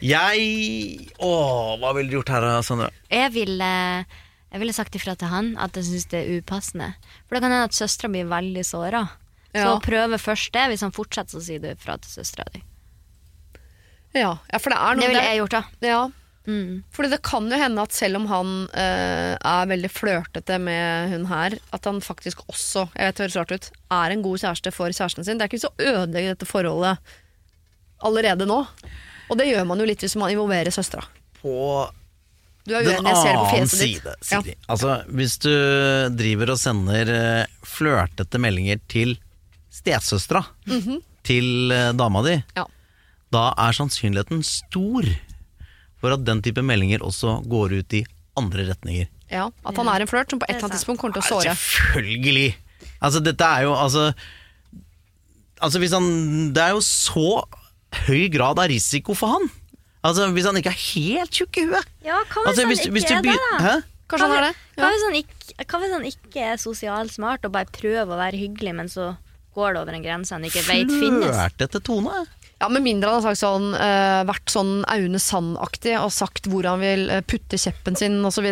Jeg 0.00 1.12
Åh, 1.20 1.76
hva 1.76 1.92
ville 1.92 2.08
du 2.08 2.16
gjort 2.16 2.32
her, 2.32 2.48
Sandra? 2.64 2.88
Jeg 3.12 3.34
ville, 3.36 3.68
jeg 4.52 4.60
ville 4.60 4.74
sagt 4.76 4.94
ifra 4.98 5.14
til 5.18 5.28
han 5.32 5.54
at 5.58 5.76
jeg 5.78 5.88
syns 5.88 6.08
det 6.12 6.20
er 6.22 6.38
upassende. 6.42 6.92
For 7.26 7.34
det 7.36 7.42
kan 7.44 7.50
hende 7.54 7.68
at 7.70 7.76
søstera 7.76 8.10
blir 8.12 8.28
veldig 8.30 8.64
såra. 8.68 9.04
Så 9.52 9.66
Ja. 9.66 9.78
prøve 9.84 10.16
først 10.20 10.52
det. 10.52 10.68
Hvis 10.70 10.80
han 10.80 10.92
fortsetter, 10.92 11.36
så 11.38 11.42
si 11.44 11.58
det 11.58 11.76
ifra 11.78 11.98
til 12.00 12.10
søstera 12.22 12.44
di. 12.52 12.62
Ja, 14.14 14.38
ja, 14.52 14.58
for 14.58 14.70
det 14.72 14.78
er 14.78 14.94
noe 14.96 15.00
Det 15.00 15.08
ville 15.08 15.24
jeg 15.24 15.40
gjort, 15.40 15.50
da. 15.50 15.64
Ja, 15.80 16.10
Mm. 16.42 16.82
Fordi 16.90 17.08
det 17.12 17.22
kan 17.22 17.44
jo 17.48 17.56
hende 17.56 17.82
at 17.86 17.92
selv 17.94 18.16
om 18.18 18.24
han 18.26 18.48
eh, 18.74 19.36
er 19.38 19.68
veldig 19.70 19.90
flørtete 19.94 20.56
med 20.58 21.12
hun 21.12 21.26
her, 21.30 21.54
at 21.72 21.84
han 21.86 22.00
faktisk 22.02 22.42
også, 22.50 22.88
jeg 22.96 23.06
vet 23.06 23.14
det 23.20 23.22
høres 23.28 23.36
rart 23.38 23.52
ut, 23.54 23.68
er 23.94 24.10
en 24.10 24.22
god 24.24 24.38
kjæreste 24.42 24.72
for 24.74 24.90
kjæresten 24.90 25.24
sin. 25.24 25.38
Det 25.38 25.46
er 25.46 25.52
ikke 25.52 25.62
så 25.62 25.70
å 25.70 25.86
ødelegge 26.02 26.32
dette 26.34 26.48
forholdet 26.50 26.98
allerede 28.02 28.48
nå. 28.50 28.66
Og 29.30 29.38
det 29.38 29.46
gjør 29.52 29.68
man 29.70 29.78
jo 29.78 29.86
litt 29.86 30.02
hvis 30.02 30.16
man 30.18 30.34
involverer 30.34 30.74
søstera. 30.74 31.06
På 31.38 31.54
Du 32.64 32.74
er 32.78 32.84
den 32.86 32.94
uenig, 33.02 33.10
jeg 33.10 33.16
ser 33.16 33.32
det 33.32 33.38
på 33.38 33.46
annen 33.48 33.68
fjeset 33.68 33.80
ditt. 33.80 34.02
side, 34.02 34.14
Siri. 34.22 34.54
Altså, 34.70 34.92
hvis 35.18 35.38
du 35.42 35.50
driver 36.16 36.52
og 36.54 36.58
sender 36.62 37.10
uh, 37.10 37.46
flørtete 37.66 38.38
meldinger 38.38 38.78
til 38.88 39.16
stesøstera, 39.72 40.44
Mhm. 40.68 41.00
til 41.24 41.70
eh, 41.72 41.92
dama 41.92 42.22
di, 42.26 42.36
Ja. 42.56 42.64
da 43.32 43.54
er 43.56 43.72
sannsynligheten 43.72 44.42
stor 44.44 45.02
for 46.00 46.12
at 46.12 46.24
den 46.24 46.42
type 46.42 46.62
meldinger 46.62 46.98
også 47.00 47.40
går 47.48 47.72
ut 47.78 47.92
i 47.94 48.04
andre 48.36 48.66
retninger. 48.70 49.06
Ja, 49.30 49.46
At 49.64 49.76
han 49.76 49.88
er 49.88 50.00
en 50.02 50.06
flørt 50.10 50.30
som 50.30 50.38
på 50.38 50.44
et 50.48 50.56
eller 50.56 50.68
annet 50.68 50.76
tidspunkt 50.78 51.00
kommer 51.00 51.14
til 51.14 51.22
å 51.22 51.30
såre. 51.42 51.54
Selvfølgelig! 51.56 52.54
Altså, 53.00 53.22
dette 53.22 53.40
er 53.44 53.62
jo 53.62 53.72
altså 53.74 54.12
Altså, 55.62 55.78
hvis 55.78 55.92
han 55.94 56.52
Det 56.52 56.62
er 56.62 56.70
jo 56.74 56.80
så 56.82 57.44
høy 58.08 58.28
grad 58.32 58.58
av 58.58 58.68
risiko 58.68 59.14
for 59.14 59.28
han. 59.36 59.50
Altså, 60.02 60.28
Hvis 60.34 60.46
han 60.48 60.58
ikke 60.58 60.72
er 60.72 60.80
helt 60.82 61.34
tjukk 61.34 61.58
i 61.62 61.66
huet. 61.70 61.90
Ja, 62.02 62.18
hva 62.18 62.42
hvis 62.42 62.48
Altså, 62.50 62.62
han 62.64 62.72
hvis, 62.72 63.06
ikke 63.06 63.18
er 63.18 63.26
det, 63.26 63.36
da? 63.38 63.58
Hæ? 63.62 63.74
Kanskje 64.10 64.28
han 64.28 64.36
er 64.36 64.46
det? 64.48 64.54
Hva 64.76 64.90
hvis 64.92 65.04
han 65.06 65.18
ikke, 65.22 65.66
hva 65.70 65.82
hvis 65.82 65.94
han 65.94 66.06
ikke 66.10 66.46
er 66.52 66.60
sosialt 66.60 67.14
smart 67.14 67.46
og 67.46 67.54
bare 67.54 67.70
prøver 67.72 68.10
å 68.10 68.18
være 68.18 68.40
hyggelig, 68.40 68.74
men 68.80 68.90
så 68.92 69.12
går 69.56 69.74
det 69.74 69.82
over 69.84 69.96
en 69.96 70.04
grense 70.04 70.34
han 70.34 70.46
ikke 70.48 70.64
vet 70.66 70.90
finnes? 70.90 71.30
Flørtete 71.30 71.82
tone. 71.84 72.24
Ja, 72.62 72.68
Med 72.70 72.84
mindre 72.84 73.10
han 73.10 73.22
har 73.22 73.32
sagt 73.32 73.40
sånn, 73.42 73.72
uh, 73.74 74.22
vært 74.28 74.52
sånn 74.52 74.74
Aune 74.90 75.18
Sand-aktig 75.22 75.96
og 75.98 76.12
sagt 76.14 76.46
hvor 76.50 76.66
han 76.70 76.78
vil 76.82 77.08
eh, 77.10 77.24
putte 77.26 77.58
kjeppen 77.58 77.98
sin 77.98 78.20
osv. 78.22 78.46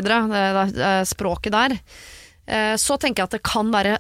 Språket 1.07 1.55
der. 1.55 1.77
Eh, 2.47 2.75
så 2.81 2.97
tenker 2.99 3.23
jeg 3.23 3.29
at 3.31 3.35
det 3.37 3.43
kan 3.47 3.69
være 3.71 3.97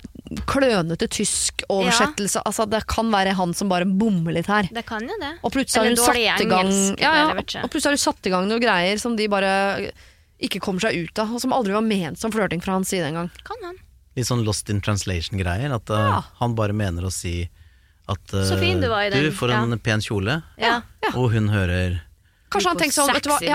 klønete 0.49 1.07
tysk 1.11 1.65
oversettelse. 1.71 2.43
Altså 2.47 2.67
Det 2.71 2.83
kan 2.91 3.11
være 3.13 3.35
han 3.39 3.53
som 3.55 3.71
bare 3.71 3.87
bommer 3.87 4.35
litt 4.35 4.49
her. 4.51 4.69
Det 4.73 4.85
kan 4.89 5.05
jo 5.07 5.19
det. 5.21 5.35
Og 5.43 5.53
plutselig 5.55 5.83
har 5.83 5.91
hun 5.91 6.01
satt 6.01 6.45
i 6.45 6.49
gang 6.51 6.73
ja, 6.99 7.13
ja. 7.21 7.29
Og 7.63 7.71
plutselig 7.71 7.93
har 7.93 7.99
hun 7.99 8.05
satt 8.07 8.27
i 8.27 8.33
gang 8.35 8.49
noen 8.51 8.63
greier 8.63 8.99
som 9.03 9.15
de 9.19 9.29
bare 9.31 9.53
ikke 10.41 10.61
kommer 10.65 10.81
seg 10.81 10.97
ut 10.97 11.19
av, 11.21 11.35
og 11.37 11.43
som 11.43 11.53
aldri 11.53 11.75
var 11.77 11.85
ment 11.85 12.19
som 12.19 12.33
flørting 12.33 12.63
fra 12.65 12.79
hans 12.79 12.89
side 12.89 13.05
engang. 13.11 13.29
Kan 13.45 13.61
han. 13.67 13.77
Litt 14.17 14.27
sånn 14.27 14.41
lost 14.47 14.71
in 14.73 14.81
translation-greier. 14.81 15.75
At 15.77 15.91
uh, 15.93 15.99
Ja. 16.01 16.21
han 16.41 16.57
bare 16.57 16.73
mener 16.77 17.05
å 17.07 17.13
si 17.13 17.43
at 18.09 18.33
uh, 18.35 18.47
Så 18.49 18.57
fin 18.59 18.81
du 18.81 18.89
var 18.89 19.05
i 19.05 19.11
den, 19.13 19.29
Du, 19.29 19.35
for 19.37 19.53
en 19.53 19.77
pen 19.79 20.01
kjole. 20.01 20.41
Ja. 20.59 20.81
Og 21.13 21.31
hun 21.35 21.53
hører 21.53 22.01
Kanskje 22.51 22.69
han 22.73 22.79
tenker 22.81 22.95
sånn, 22.97 23.13
vet 23.15 23.23
du 23.23 23.29
hva, 23.31 23.37
jeg, 23.41 23.49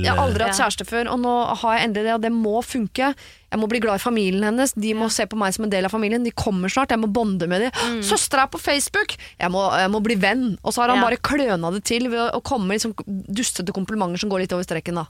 jeg 0.00 0.08
har 0.08 0.16
aldri 0.22 0.40
eh, 0.42 0.46
hatt 0.48 0.56
kjæreste 0.56 0.84
før, 0.88 1.08
og 1.12 1.18
nå 1.20 1.32
har 1.60 1.74
jeg 1.76 1.84
endelig 1.90 2.04
det, 2.08 2.14
og 2.16 2.22
det 2.24 2.30
må 2.32 2.62
funke. 2.64 3.10
Jeg 3.50 3.58
må 3.60 3.66
bli 3.68 3.80
glad 3.84 3.96
i 4.00 4.04
familien 4.04 4.44
hennes, 4.48 4.72
de 4.72 4.94
må 4.96 5.10
se 5.12 5.26
på 5.28 5.36
meg 5.36 5.52
som 5.56 5.64
en 5.66 5.72
del 5.74 5.84
av 5.84 5.92
familien, 5.92 6.24
de 6.24 6.32
kommer 6.32 6.68
snart, 6.72 6.90
jeg 6.94 7.02
må 7.02 7.08
bonde 7.12 7.44
med 7.50 7.60
dem. 7.66 7.72
Mm. 7.98 8.02
Søstera 8.06 8.42
er 8.46 8.50
på 8.54 8.58
Facebook, 8.62 9.12
jeg 9.36 9.50
må, 9.52 9.60
jeg 9.76 9.90
må 9.92 10.00
bli 10.06 10.16
venn. 10.22 10.54
Og 10.64 10.72
så 10.72 10.80
har 10.84 10.88
han 10.94 11.02
Ja. 11.02 11.06
bare 11.10 11.20
kløna 11.20 11.68
det 11.76 11.82
til 11.84 12.08
ved 12.08 12.30
å- 12.32 12.40
komme 12.42 12.66
med 12.70 12.74
liksom 12.80 12.94
dustete 13.28 13.72
komplimenter 13.76 14.18
som 14.24 14.30
går 14.32 14.40
litt 14.46 14.52
over 14.56 14.64
streken, 14.64 14.94
da. 15.02 15.06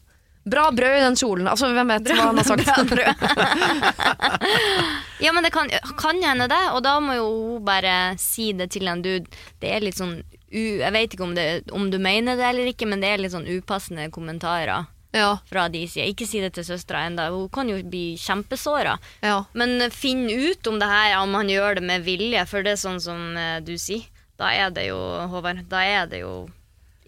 Bra 0.51 0.71
brød 0.73 0.97
i 0.97 1.03
den 1.05 1.15
kjolen. 1.21 1.47
Altså, 1.53 1.69
hvem 1.71 1.87
vet 1.93 2.09
hva 2.17 2.33
han 2.33 2.39
har 2.41 2.49
sagt. 2.49 2.65
Ja, 5.21 5.33
men 5.33 5.43
det 5.45 5.51
kan, 5.53 5.69
kan 6.01 6.17
hende 6.25 6.47
det, 6.49 6.61
og 6.73 6.81
da 6.83 6.95
må 7.05 7.13
jo 7.19 7.27
hun 7.59 7.65
bare 7.67 8.15
si 8.21 8.53
det 8.57 8.71
til 8.73 8.89
en 8.89 9.03
dude. 9.05 9.29
Det 9.61 9.69
er 9.75 9.85
litt 9.85 9.99
sånn 10.01 10.23
Jeg 10.51 10.93
vet 10.93 11.13
ikke 11.15 11.23
om, 11.27 11.35
det, 11.35 11.45
om 11.73 11.91
du 11.93 11.99
mener 12.03 12.37
det 12.37 12.45
eller 12.49 12.71
ikke, 12.73 12.87
men 12.91 13.01
det 13.03 13.09
er 13.13 13.19
litt 13.23 13.33
sånn 13.35 13.47
upassende 13.47 14.09
kommentarer 14.11 14.87
Ja, 15.15 15.39
fra 15.51 15.69
de 15.71 15.85
sida. 15.91 16.07
Ikke 16.11 16.27
si 16.27 16.41
det 16.43 16.53
til 16.55 16.65
søstera 16.67 17.05
ennå, 17.09 17.29
hun 17.35 17.49
kan 17.55 17.69
jo 17.71 17.81
bli 17.83 18.17
kjempesåra. 18.19 18.97
ja. 19.23 19.45
Men 19.55 19.81
eh, 19.83 19.91
finn 19.91 20.25
ut 20.31 20.67
om 20.71 20.79
det 20.79 20.87
her, 20.91 21.17
om 21.23 21.35
han 21.35 21.49
gjør 21.51 21.79
det 21.81 21.83
med 21.87 22.03
vilje, 22.07 22.45
for 22.47 22.63
det 22.63 22.73
er 22.77 22.83
sånn 22.83 23.01
som 23.03 23.37
eh, 23.37 23.61
du 23.63 23.77
sier. 23.79 24.07
Da 24.39 24.53
er 24.57 24.71
det 24.71 24.87
jo, 24.89 24.99
Håvard, 25.29 25.65
da 25.69 25.83
er 25.85 26.07
det 26.11 26.21
jo 26.23 26.49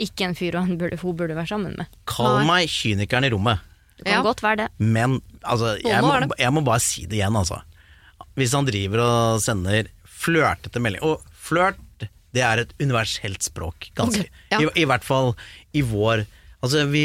ikke 0.03 0.26
en 0.26 0.34
fyr 0.34 0.57
hun 0.59 0.74
burde, 0.80 0.99
hun 1.01 1.14
burde 1.16 1.34
være 1.38 1.47
sammen 1.53 1.76
med. 1.78 1.86
Kall 2.11 2.43
meg 2.49 2.66
kynikeren 2.68 3.24
i 3.24 3.30
rommet. 3.32 3.62
Det 3.99 4.05
kan 4.09 4.18
Ja. 4.18 4.22
godt 4.26 4.43
være 4.43 4.57
det. 4.64 4.68
Men 4.78 5.20
altså, 5.43 5.76
jeg, 5.82 6.03
må 6.03 6.34
jeg 6.38 6.53
må 6.53 6.62
bare 6.66 6.80
si 6.82 7.07
det 7.07 7.20
igjen, 7.20 7.36
altså. 7.38 7.61
Hvis 8.34 8.53
han 8.57 8.66
driver 8.66 9.03
og 9.05 9.40
sender 9.45 9.88
flørtete 10.09 10.80
meldinger 10.80 11.05
Og 11.07 11.22
flørt, 11.38 11.76
det 12.32 12.42
er 12.46 12.62
et 12.64 12.72
universelt 12.80 13.42
språk. 13.44 13.90
Ganske. 13.98 14.26
Ja. 14.52 14.60
I, 14.62 14.68
I 14.82 14.86
hvert 14.88 15.04
fall 15.04 15.34
i 15.76 15.82
vår 15.86 16.26
Altså, 16.62 16.84
vi, 16.86 17.00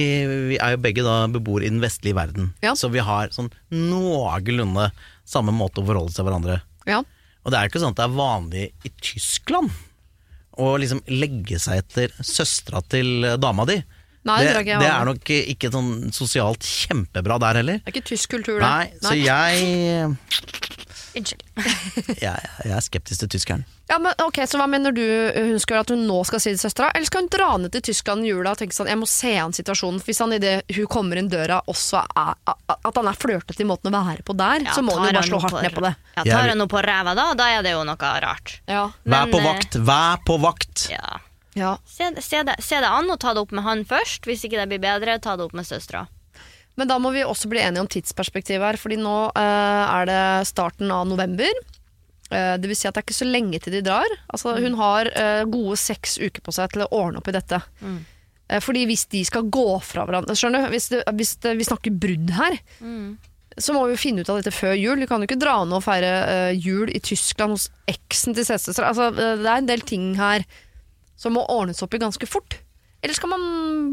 vi 0.52 0.58
er 0.62 0.76
jo 0.76 0.78
begge 0.84 1.02
da 1.02 1.14
beboere 1.34 1.66
i 1.66 1.70
den 1.72 1.80
vestlige 1.82 2.14
verden, 2.14 2.52
Ja. 2.62 2.76
så 2.78 2.92
vi 2.94 3.02
har 3.02 3.32
sånn 3.34 3.48
noenlunde 3.74 4.92
samme 5.26 5.50
måte 5.56 5.82
å 5.82 5.88
forholde 5.88 6.14
seg 6.14 6.20
til 6.22 6.28
hverandre. 6.30 6.60
ja. 6.86 7.00
Og 7.48 7.50
det 7.54 7.58
er 7.62 7.70
ikke 7.70 7.80
sånn 7.80 7.94
at 7.96 8.00
det 8.02 8.06
er 8.06 8.16
vanlig 8.20 8.64
i 8.86 8.90
Tyskland 9.02 9.72
å 10.60 10.74
liksom 10.78 11.00
legge 11.08 11.58
seg 11.64 11.80
etter 11.80 12.12
søstera 12.22 12.82
til 12.92 13.24
dama 13.40 13.64
di. 13.70 13.78
Nei, 14.28 14.42
det 14.44 14.54
det, 14.68 14.78
det 14.82 14.90
er 14.92 15.06
nok 15.08 15.32
ikke 15.32 15.70
sånn 15.72 16.10
sosialt 16.12 16.68
kjempebra 16.68 17.38
der 17.40 17.62
heller. 17.62 17.80
Det 17.80 17.88
er 17.88 17.96
ikke 17.96 18.10
tysk 18.10 18.34
kultur, 18.36 18.60
det. 18.60 18.68
Nei, 18.68 18.90
så 19.00 19.16
jeg, 19.16 20.18
Unnskyld. 21.18 21.44
jeg, 22.26 22.50
jeg 22.66 22.74
er 22.78 22.84
skeptisk 22.86 23.24
til 23.24 23.30
tyskeren. 23.34 23.66
Ja, 23.88 23.98
men 24.04 24.12
ok, 24.20 24.42
Så 24.50 24.60
hva 24.60 24.66
mener 24.68 24.92
du 24.92 25.02
hun 25.02 25.60
skal 25.64 25.78
gjøre? 25.78 25.86
At 25.86 25.92
hun 25.96 26.02
nå 26.10 26.18
skal 26.28 26.42
si 26.44 26.52
det 26.52 26.58
til 26.60 26.66
søstera? 26.68 26.90
Eller 26.94 27.08
skal 27.08 27.24
hun 27.24 27.30
dra 27.32 27.50
ned 27.62 27.72
til 27.74 27.86
Tyskland 27.88 28.26
i 28.28 28.32
jula 28.34 28.52
og 28.52 28.60
tenke 28.60 28.76
sånn 28.76 28.90
Jeg 28.92 29.00
må 29.00 29.08
se 29.08 29.32
an 29.40 29.56
situasjonen. 29.56 30.02
Hvis 30.04 30.20
han 30.24 30.36
idet 30.36 30.58
hun 30.76 30.90
kommer 30.92 31.22
inn 31.22 31.30
døra 31.32 31.62
også 31.72 32.02
er 32.04 32.34
At 32.76 33.00
han 33.00 33.08
er 33.12 33.16
flørtete 33.20 33.64
i 33.64 33.70
måten 33.70 33.90
å 33.92 33.96
være 33.96 34.26
på 34.28 34.36
der, 34.38 34.66
Ja, 34.68 34.76
så 34.76 34.84
må 34.84 34.98
hun 34.98 35.08
jo 35.08 35.14
bare 35.16 35.30
slå 35.30 35.40
hardt 35.46 35.62
ned 35.64 35.78
på 35.78 35.86
det. 35.88 35.94
Ja, 36.18 36.26
tar 36.28 36.52
hun 36.52 36.60
noe 36.64 36.72
på 36.72 36.84
ræva 36.84 37.16
da, 37.18 37.30
da 37.40 37.48
er 37.56 37.64
det 37.66 37.72
jo 37.78 37.86
noe 37.88 38.12
rart. 38.28 38.58
Ja. 38.68 38.84
Vær 39.08 39.32
på 39.32 39.40
eh, 39.40 39.48
vakt, 39.48 39.80
vær 39.88 40.20
på 40.28 40.38
vakt! 40.44 40.88
Ja. 40.92 41.20
ja. 41.56 41.72
Se, 41.88 42.12
det- 42.16 42.24
se, 42.28 42.44
det, 42.44 42.58
se 42.64 42.84
det 42.84 42.92
an 42.92 43.10
og 43.14 43.20
ta 43.24 43.34
det 43.38 43.46
opp 43.48 43.56
med 43.56 43.64
han 43.66 43.86
først. 43.88 44.28
Hvis 44.28 44.44
ikke 44.48 44.60
det 44.60 44.68
blir 44.74 44.84
bedre, 44.84 45.16
ta 45.24 45.38
det 45.40 45.48
opp 45.48 45.56
med 45.58 45.66
søstera. 45.70 46.06
Men 46.78 46.90
da 46.90 47.00
må 47.02 47.12
vi 47.16 47.26
også 47.26 47.50
bli 47.50 47.62
enige 47.64 47.84
om 47.84 47.90
tidsperspektivet 47.90 48.62
her, 48.62 48.78
fordi 48.80 49.00
nå 49.02 49.16
uh, 49.34 49.86
er 49.98 50.10
det 50.10 50.24
starten 50.50 50.92
av 50.94 51.08
november. 51.10 51.50
Uh, 52.30 52.54
det 52.62 52.70
vil 52.70 52.78
si 52.78 52.86
at 52.90 52.94
det 52.94 53.02
er 53.02 53.08
ikke 53.08 53.18
så 53.18 53.30
lenge 53.30 53.62
til 53.64 53.74
de 53.80 53.82
drar. 53.86 54.14
Altså, 54.30 54.54
Hun 54.62 54.78
har 54.78 55.10
uh, 55.16 55.42
gode 55.50 55.80
seks 55.82 56.20
uker 56.22 56.44
på 56.46 56.54
seg 56.54 56.76
til 56.76 56.86
å 56.86 56.92
ordne 56.94 57.24
opp 57.24 57.32
i 57.32 57.36
dette. 57.36 57.62
Eh, 58.48 58.62
fordi 58.64 58.86
hvis 58.88 59.08
de 59.12 59.24
skal 59.28 59.50
gå 59.52 59.66
fra 59.84 60.06
hverandre 60.08 60.32
Skjønner 60.38 60.64
du? 60.64 60.70
Hvis, 60.72 60.86
det, 60.94 61.02
hvis 61.18 61.34
det, 61.44 61.58
vi 61.60 61.66
snakker 61.68 61.98
brudd 62.00 62.30
her, 62.38 62.54
så 63.58 63.74
må 63.76 63.82
vi 63.88 63.96
jo 63.96 64.00
finne 64.00 64.24
ut 64.24 64.30
av 64.32 64.38
dette 64.40 64.54
før 64.56 64.78
jul. 64.78 65.02
Vi 65.02 65.10
kan 65.10 65.20
jo 65.20 65.28
ikke 65.28 65.40
dra 65.42 65.58
ned 65.66 65.80
og 65.80 65.84
feire 65.84 66.54
jul 66.54 66.94
i 66.94 67.02
Tyskland 67.04 67.58
hos 67.58 67.66
eksen 67.90 68.38
til 68.38 68.46
stesøstera. 68.46 68.94
Altså, 68.94 69.10
det 69.18 69.50
er 69.50 69.58
en 69.58 69.68
del 69.68 69.82
ting 69.82 70.12
her 70.20 70.46
som 71.18 71.34
må 71.34 71.44
ordnes 71.50 71.82
opp 71.82 71.98
i 71.98 72.00
ganske 72.06 72.30
fort. 72.30 72.60
Eller 73.02 73.14
skal 73.14 73.30
man 73.30 73.44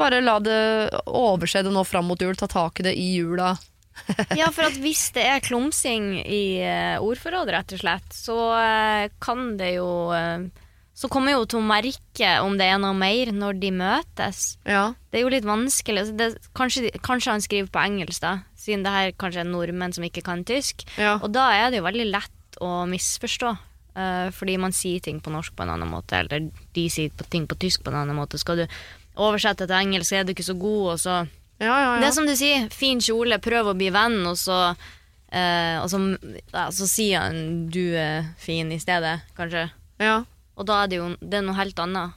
bare 0.00 0.22
la 0.24 0.38
det 0.40 0.58
overse 1.06 1.62
det 1.62 1.72
nå 1.74 1.82
fram 1.86 2.06
mot 2.08 2.20
jul, 2.20 2.34
ta 2.40 2.48
tak 2.50 2.80
i 2.80 2.86
det 2.88 2.94
i 2.98 3.14
jula? 3.18 3.54
Ja, 4.34 4.48
for 4.50 4.66
at 4.66 4.74
hvis 4.82 5.12
det 5.14 5.22
er 5.22 5.42
klumsing 5.44 6.16
i 6.26 6.58
ordforrådet, 6.98 7.52
rett 7.54 7.74
og 7.76 7.82
slett, 7.84 8.16
så 8.16 8.36
eh, 8.58 9.04
kan 9.22 9.52
det 9.60 9.76
jo 9.76 9.86
eh, 10.10 10.48
Så 10.98 11.06
kommer 11.10 11.34
jo 11.36 11.44
til 11.46 11.60
å 11.60 11.66
merke 11.68 12.32
om 12.42 12.56
det 12.58 12.66
er 12.70 12.80
noe 12.82 12.94
mer 12.94 13.30
når 13.34 13.60
de 13.62 13.70
møtes. 13.74 14.40
Ja. 14.66 14.92
Det 15.10 15.18
er 15.20 15.24
jo 15.24 15.30
litt 15.34 15.46
vanskelig. 15.46 16.04
Altså, 16.04 16.14
Det, 16.18 16.28
kanskje, 16.54 16.90
kanskje 17.02 17.32
han 17.36 17.42
skriver 17.42 17.70
på 17.74 17.82
engelsk, 17.82 18.20
da, 18.22 18.32
siden 18.58 18.82
det 18.86 18.92
her 18.94 19.12
kanskje 19.18 19.42
er 19.44 19.48
nordmenn 19.50 19.94
som 19.94 20.06
ikke 20.06 20.22
kan 20.26 20.42
tysk. 20.46 20.84
Ja. 20.98 21.16
Og 21.20 21.30
da 21.34 21.48
er 21.54 21.70
det 21.70 21.80
jo 21.82 21.86
veldig 21.86 22.06
lett 22.12 22.58
å 22.62 22.84
misforstå. 22.90 23.54
Eh, 23.96 24.28
fordi 24.34 24.56
man 24.60 24.74
sier 24.74 25.00
ting 25.00 25.20
på 25.20 25.32
norsk 25.34 25.54
på 25.56 25.64
en 25.64 25.72
annen 25.76 25.90
måte, 25.90 26.18
eller 26.18 26.50
de 26.74 26.84
sier 26.90 27.10
ting 27.30 27.46
på 27.50 27.58
tysk 27.60 27.84
på 27.84 27.92
en 27.92 28.02
annen 28.02 28.16
måte. 28.18 28.38
Skal 28.40 28.64
du 28.64 28.66
oversette 29.16 29.66
til 29.66 29.76
engelsk, 29.78 30.12
er 30.12 30.26
du 30.26 30.34
ikke 30.34 30.46
så 30.46 30.58
god, 30.58 30.84
og 30.94 31.00
så 31.00 31.16
Ja, 31.62 31.70
ja, 31.78 32.00
Det 32.00 32.08
er 32.08 32.12
som 32.16 32.26
du 32.26 32.34
sier, 32.34 32.68
fin 32.74 32.98
kjole, 33.00 33.38
prøv 33.38 33.70
å 33.70 33.76
bli 33.78 33.86
venn, 33.94 34.18
og 34.26 34.34
så, 34.36 34.74
uh, 34.74 35.76
og 35.78 35.86
så, 35.92 36.00
ja, 36.50 36.64
så 36.74 36.88
sier 36.90 37.22
han 37.22 37.68
du 37.70 37.94
er 37.94 38.32
fin 38.42 38.72
i 38.74 38.80
stedet, 38.82 39.20
kanskje. 39.38 39.68
ja. 40.02 40.24
Og 40.54 40.66
da 40.66 40.84
er 40.84 40.86
det 40.90 40.98
jo 41.00 41.06
det 41.18 41.40
er 41.40 41.42
noe 41.42 41.56
helt 41.58 41.78
annet. 41.82 42.12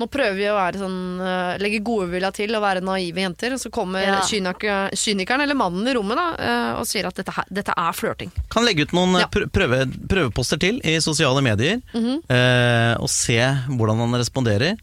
Nå 0.00 0.06
prøver 0.08 0.36
vi 0.38 0.46
å 0.48 0.54
være 0.56 0.80
sånn, 0.80 0.98
eh, 1.20 1.58
legge 1.60 1.82
godvilja 1.84 2.30
til 2.32 2.54
og 2.56 2.62
være 2.64 2.80
naive 2.80 3.20
jenter, 3.20 3.52
og 3.52 3.60
så 3.60 3.70
kommer 3.70 4.00
Ja. 4.00 4.20
kynik- 4.24 4.64
kynikeren 4.96 5.42
eller 5.44 5.54
mannen 5.54 5.86
i 5.86 5.92
rommet 5.92 6.16
da, 6.16 6.28
eh, 6.40 6.78
og 6.80 6.86
sier 6.86 7.04
at 7.06 7.14
dette, 7.14 7.30
her, 7.36 7.44
dette 7.52 7.74
er 7.76 7.92
flørting. 7.92 8.30
Kan 8.48 8.64
legge 8.64 8.82
ut 8.88 8.92
noen 8.96 9.18
Ja. 9.20 9.26
prø- 9.26 9.50
prøve, 9.50 9.84
prøveposter 10.08 10.58
til 10.58 10.80
i 10.82 10.96
sosiale 11.00 11.42
medier, 11.42 11.82
Mhm. 11.92 12.22
eh, 12.30 12.94
og 12.98 13.08
se 13.10 13.36
hvordan 13.68 13.98
han 13.98 14.12
responderer. 14.20 14.78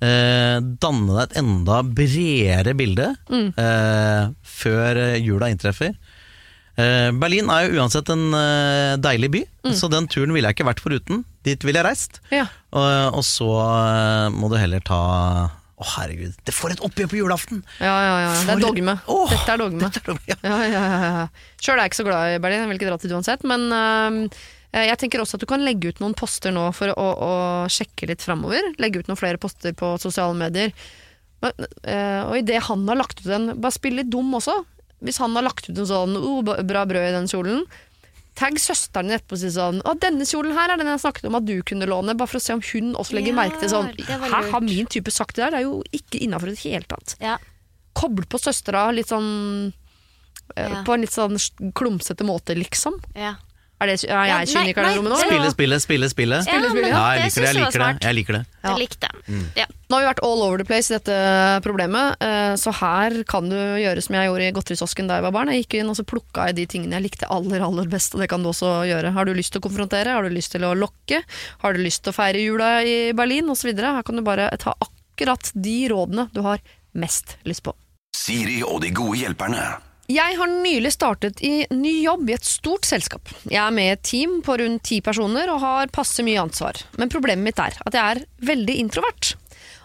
Eh, 0.00 0.58
danne 0.80 1.06
deg 1.14 1.30
et 1.30 1.36
enda 1.38 1.82
bredere 1.82 2.74
bilde 2.74 3.14
Mm. 3.30 3.52
eh, 3.56 4.30
før 4.42 4.96
eh, 4.96 5.20
jula 5.22 5.46
inntreffer. 5.46 5.94
Eh, 6.80 7.10
Berlin 7.20 7.50
er 7.52 7.66
jo 7.68 7.80
uansett 7.82 8.08
en 8.14 8.28
eh, 8.38 8.94
deilig 9.02 9.28
by, 9.34 9.42
Mm. 9.62 9.74
så 9.78 9.86
den 9.92 10.08
turen 10.10 10.32
ville 10.34 10.48
jeg 10.48 10.56
ikke 10.56 10.66
vært 10.66 10.80
foruten. 10.82 11.20
Dit 11.46 11.62
ville 11.62 11.78
jeg 11.78 11.86
reist. 11.86 12.16
Ja. 12.34 12.46
Og, 12.74 13.18
og 13.18 13.24
så 13.26 13.46
eh, 13.62 14.28
må 14.34 14.48
du 14.50 14.56
heller 14.58 14.80
ta 14.82 14.98
Å, 15.82 15.84
herregud, 15.96 16.34
det 16.46 16.54
får 16.54 16.74
et 16.76 16.82
oppgjør 16.86 17.08
på 17.10 17.16
julaften! 17.18 17.60
Ja, 17.82 17.92
ja, 18.06 18.14
ja. 18.22 18.32
Det 18.46 18.54
er 18.54 18.60
dogme. 18.62 18.92
Åh, 19.10 19.30
Dette 19.32 19.54
er 19.54 19.58
dogme. 19.62 19.80
Dette 19.82 19.98
er 20.02 20.08
dogme, 20.12 20.26
ja. 20.30 20.36
Ja, 20.46 20.58
ja, 20.70 20.82
ja. 21.02 21.22
Sjøl 21.58 21.74
er 21.76 21.84
jeg 21.86 21.90
ikke 21.92 22.00
så 22.00 22.06
glad 22.06 22.34
i 22.36 22.40
Berlin, 22.44 22.62
jeg 22.62 22.70
vil 22.70 22.78
ikke 22.80 22.90
dra 22.92 22.98
til 23.02 23.14
uansett. 23.16 23.46
Men 23.50 23.64
eh, 23.74 24.86
jeg 24.86 25.00
tenker 25.02 25.22
også 25.24 25.36
at 25.40 25.42
du 25.42 25.48
kan 25.50 25.64
legge 25.66 25.90
ut 25.90 25.98
noen 26.04 26.14
poster 26.18 26.54
nå 26.54 26.68
for 26.76 26.94
å, 26.94 27.06
å 27.26 27.32
sjekke 27.72 28.06
litt 28.12 28.22
framover. 28.22 28.70
Legge 28.82 29.02
ut 29.02 29.10
noen 29.10 29.18
flere 29.18 29.42
poster 29.42 29.74
på 29.78 29.90
sosiale 30.02 30.38
medier. 30.38 30.70
Men, 31.42 31.66
uh, 31.82 32.22
og 32.30 32.36
idet 32.38 32.60
han 32.68 32.86
har 32.86 33.00
lagt 33.02 33.18
ut 33.24 33.32
en 33.34 33.48
Bare 33.58 33.74
spill 33.74 33.96
litt 33.98 34.10
dum 34.12 34.30
også. 34.38 34.54
Hvis 35.02 35.18
han 35.22 35.34
har 35.36 35.46
lagt 35.48 35.68
ut 35.68 35.76
en 35.76 35.88
sånn 35.88 36.18
oh, 36.18 36.42
bra 36.42 36.84
brød 36.88 37.08
i 37.08 37.16
den 37.16 37.30
kjolen. 37.30 37.64
Tagg 38.38 38.56
søsteren 38.62 39.10
din 39.10 39.18
etterpå 39.18 39.36
og 39.36 39.40
si 39.42 39.50
sånn 39.52 39.82
Å, 39.84 39.92
denne 40.00 40.24
kjolen 40.24 40.54
her 40.56 40.72
er 40.72 40.80
den 40.80 40.88
jeg 40.88 41.02
snakket 41.02 41.26
om 41.28 41.34
at 41.36 41.44
du 41.44 41.58
kunne 41.68 41.84
låne, 41.84 42.14
bare 42.16 42.30
for 42.30 42.40
å 42.40 42.44
se 42.44 42.54
om 42.56 42.62
hun 42.64 42.94
også 42.96 43.18
legger 43.18 43.34
Ja, 43.34 43.38
merke 43.42 43.60
til 43.60 43.68
sånn 43.74 43.90
Her 44.08 44.48
har 44.54 44.64
min 44.64 44.88
type 44.88 45.12
sagt 45.12 45.36
det 45.36 45.44
der? 45.44 45.52
Det 45.52 45.60
er 45.60 45.66
jo 45.66 45.82
ikke 45.98 46.22
innafor 46.24 46.48
i 46.48 46.54
det 46.54 46.62
hele 46.62 46.88
tatt. 46.88 47.12
Ja. 47.20 47.36
Koble 47.98 48.24
på 48.32 48.40
søstera 48.40 48.86
litt 48.96 49.12
sånn 49.12 49.28
eh, 50.56 50.64
Ja. 50.64 50.80
På 50.86 50.96
en 50.96 51.04
litt 51.04 51.12
sånn 51.12 51.36
klumsete 51.76 52.24
måte, 52.24 52.56
liksom. 52.56 52.96
ja. 53.18 53.34
Er, 53.82 53.90
det, 53.90 53.96
er 54.06 54.12
Ja, 54.12 54.38
jeg 54.42 54.50
kyniker 54.52 54.86
i 54.86 54.94
rommet 54.96 55.10
garderoben 55.10 55.10
nå? 55.10 55.16
Spille, 55.18 55.50
spille, 55.50 55.78
spille. 55.82 56.08
spille. 56.12 56.38
Spille, 56.46 56.68
spille, 56.70 56.90
Ja, 56.92 57.02
ja. 57.18 57.26
jeg 57.26 57.26
liker 57.26 57.42
det. 57.42 57.48
Jeg 57.48 57.56
jeg 57.56 57.64
liker 57.66 57.82
det. 57.82 57.94
Jeg 58.06 58.14
liker 58.18 58.38
det. 58.38 58.42
Ja. 58.62 58.68
Det 58.70 58.78
likte 58.82 59.08
Mm. 59.22 59.44
Ja. 59.54 59.64
Nå 59.88 59.96
har 59.98 60.02
vi 60.02 60.08
vært 60.08 60.22
all 60.26 60.40
over 60.42 60.58
the 60.58 60.64
place 60.66 60.90
i 60.90 60.96
dette 60.96 61.16
problemet, 61.62 62.16
eh, 62.24 62.54
så 62.58 62.72
her 62.74 63.22
kan 63.28 63.46
du 63.48 63.54
gjøre 63.56 64.02
som 64.02 64.16
jeg 64.16 64.28
gjorde 64.28 64.48
i 64.48 64.54
godterisosken 64.56 65.06
da 65.08 65.18
jeg 65.18 65.26
var 65.26 65.34
barn. 65.36 65.50
Jeg 65.52 65.62
gikk 65.64 65.76
inn 65.80 65.90
og 65.92 65.96
så 65.98 66.04
plukka 66.08 66.46
jeg 66.48 66.56
de 66.56 66.66
tingene 66.66 66.96
jeg 66.98 67.06
likte 67.06 67.28
aller, 67.30 67.62
aller 67.62 67.86
best, 67.92 68.14
og 68.16 68.20
det 68.24 68.28
kan 68.32 68.42
du 68.42 68.50
også 68.50 68.72
gjøre. 68.88 69.12
Har 69.14 69.28
du 69.28 69.32
lyst 69.36 69.52
til 69.54 69.62
å 69.62 69.66
konfrontere? 69.68 70.16
Har 70.16 70.26
du 70.26 70.34
lyst 70.34 70.52
til 70.56 70.66
å 70.66 70.72
lokke? 70.74 71.22
Har 71.62 71.76
du 71.76 71.82
lyst 71.84 72.02
til 72.02 72.12
å 72.12 72.16
feire 72.16 72.42
jula 72.42 72.72
i 72.82 72.96
Berlin 73.12 73.50
osv.? 73.52 73.70
Her 73.78 74.02
kan 74.02 74.18
du 74.18 74.22
bare 74.26 74.50
ta 74.58 74.74
akkurat 74.80 75.52
de 75.54 75.76
rådene 75.92 76.28
du 76.34 76.42
har 76.42 76.58
mest 76.94 77.36
lyst 77.48 77.62
på. 77.62 77.74
Siri 78.16 78.62
og 78.62 78.82
de 78.82 78.90
gode 78.90 79.18
hjelperne. 79.22 79.62
Jeg 80.10 80.34
har 80.34 80.50
nylig 80.50 80.90
startet 80.96 81.38
i 81.46 81.62
ny 81.70 81.92
jobb 82.02 82.26
i 82.30 82.34
et 82.34 82.46
stort 82.46 82.86
selskap. 82.88 83.30
Jeg 83.46 83.60
er 83.62 83.74
med 83.74 83.86
i 83.86 83.92
et 83.94 84.02
team 84.02 84.40
på 84.42 84.56
rundt 84.58 84.82
ti 84.88 84.98
personer 85.04 85.52
og 85.52 85.62
har 85.62 85.92
passe 85.94 86.24
mye 86.26 86.40
ansvar. 86.42 86.80
Men 86.98 87.12
problemet 87.12 87.46
mitt 87.46 87.62
er 87.62 87.78
at 87.86 87.94
jeg 87.94 88.02
er 88.16 88.24
veldig 88.42 88.76
introvert. 88.82 89.36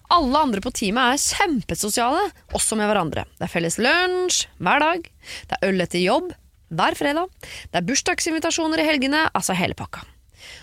Alle 0.09 0.41
andre 0.41 0.63
på 0.63 0.71
teamet 0.73 1.13
er 1.13 1.21
kjempesosiale, 1.21 2.25
også 2.57 2.79
med 2.79 2.89
hverandre. 2.89 3.27
Det 3.37 3.45
er 3.45 3.53
felles 3.53 3.77
lunsj 3.77 4.47
hver 4.57 4.81
dag. 4.81 5.07
Det 5.51 5.59
er 5.59 5.69
øl 5.69 5.85
etter 5.85 6.01
jobb 6.01 6.33
hver 6.73 6.97
fredag. 6.97 7.29
Det 7.69 7.79
er 7.79 7.87
bursdagsinvitasjoner 7.87 8.81
i 8.81 8.87
helgene, 8.89 9.27
altså 9.37 9.55
hele 9.55 9.77
pakka. 9.77 10.01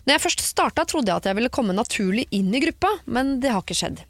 Når 0.04 0.16
jeg 0.16 0.24
først 0.26 0.44
starta, 0.48 0.84
trodde 0.88 1.12
jeg 1.12 1.22
at 1.22 1.30
jeg 1.30 1.38
ville 1.38 1.52
komme 1.52 1.76
naturlig 1.76 2.26
inn 2.34 2.50
i 2.56 2.60
gruppa, 2.66 2.90
men 3.06 3.38
det 3.40 3.54
har 3.54 3.62
ikke 3.62 3.78
skjedd. 3.78 4.02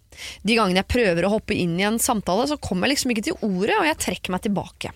De 0.46 0.56
gangene 0.56 0.80
jeg 0.80 0.90
prøver 0.90 1.26
å 1.26 1.36
hoppe 1.36 1.54
inn 1.58 1.76
i 1.78 1.86
en 1.86 2.00
samtale, 2.02 2.48
så 2.50 2.58
kommer 2.62 2.88
jeg 2.88 2.96
liksom 2.96 3.14
ikke 3.14 3.28
til 3.28 3.40
ordet, 3.42 3.76
og 3.76 3.88
jeg 3.90 4.00
trekker 4.08 4.34
meg 4.34 4.46
tilbake. 4.46 4.94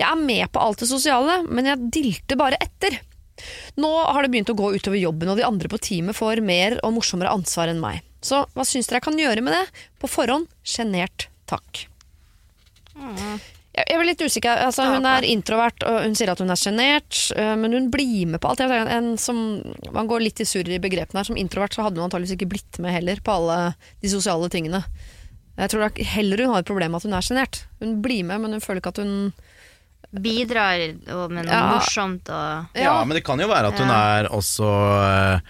Jeg 0.00 0.06
er 0.08 0.20
med 0.20 0.50
på 0.52 0.62
alt 0.62 0.82
det 0.82 0.90
sosiale, 0.90 1.42
men 1.46 1.70
jeg 1.70 1.90
dilter 1.94 2.40
bare 2.40 2.58
etter. 2.62 2.98
Nå 3.80 3.90
har 4.04 4.24
det 4.24 4.30
begynt 4.32 4.52
å 4.52 4.58
gå 4.58 4.74
utover 4.76 5.00
jobben, 5.00 5.30
og 5.30 5.38
de 5.38 5.46
andre 5.46 5.70
på 5.70 5.80
teamet 5.82 6.18
får 6.18 6.42
mer 6.44 6.78
og 6.82 6.96
morsommere 6.98 7.32
ansvar 7.34 7.72
enn 7.72 7.82
meg. 7.82 8.02
Så 8.24 8.44
hva 8.54 8.64
syns 8.66 8.88
dere 8.88 9.02
jeg 9.02 9.08
kan 9.08 9.20
gjøre 9.20 9.44
med 9.44 9.56
det? 9.56 9.64
På 10.00 10.10
forhånd 10.10 10.48
sjenert 10.64 11.28
takk. 11.50 11.86
Jeg 12.94 13.84
jeg 13.90 13.98
er 13.98 14.06
litt 14.06 14.22
usikker. 14.22 14.60
Altså, 14.68 14.84
hun 14.86 15.06
er 15.10 15.24
introvert, 15.26 15.82
og 15.82 16.04
hun 16.04 16.12
sier 16.14 16.30
at 16.30 16.38
hun 16.38 16.52
er 16.52 16.60
sjenert, 16.60 17.16
øh, 17.34 17.54
men 17.58 17.74
hun 17.74 17.88
blir 17.90 18.28
med 18.30 18.38
på 18.38 18.52
alt. 18.52 18.62
Jeg 18.62 18.70
vet 18.70 18.90
En 18.94 19.16
som, 19.18 19.40
man 19.90 20.06
går 20.06 20.22
litt 20.22 20.40
i 20.40 20.46
surr 20.46 20.70
i 20.70 20.78
begrepene 20.78 21.18
her. 21.18 21.26
Som 21.26 21.40
introvert 21.40 21.74
så 21.74 21.82
hadde 21.82 21.98
hun 21.98 22.06
antakeligvis 22.06 22.36
ikke 22.36 22.52
blitt 22.52 22.78
med 22.78 22.94
heller 22.94 23.18
på 23.18 23.34
alle 23.34 23.74
de 24.02 24.12
sosiale 24.12 24.46
tingene. 24.52 24.84
Jeg 25.56 25.70
tror 25.70 25.90
heller 26.14 26.40
hun 26.44 26.50
har 26.54 26.62
et 26.64 26.66
problem 26.66 26.90
med 26.94 26.98
at 27.02 27.08
hun 27.08 27.12
er 27.14 27.20
sjenert. 27.26 27.60
Hun 27.80 28.00
blir 28.02 28.24
med, 28.26 28.40
men 28.42 28.56
hun 28.56 28.60
føler 28.64 28.80
ikke 28.82 28.94
at 28.96 29.02
hun 29.04 29.32
Bidrar 30.14 30.78
og 31.10 31.32
med 31.32 31.46
noe 31.48 31.54
Ja. 31.56 31.62
morsomt 31.74 32.28
og 32.30 32.66
Ja, 32.78 33.02
men 33.04 33.16
det 33.16 33.24
kan 33.26 33.40
jo 33.40 33.48
være 33.50 33.72
at 33.72 33.78
hun 33.80 33.88
Ja. 33.88 34.20
er 34.20 34.28
også 34.28 34.68
eh, 35.34 35.40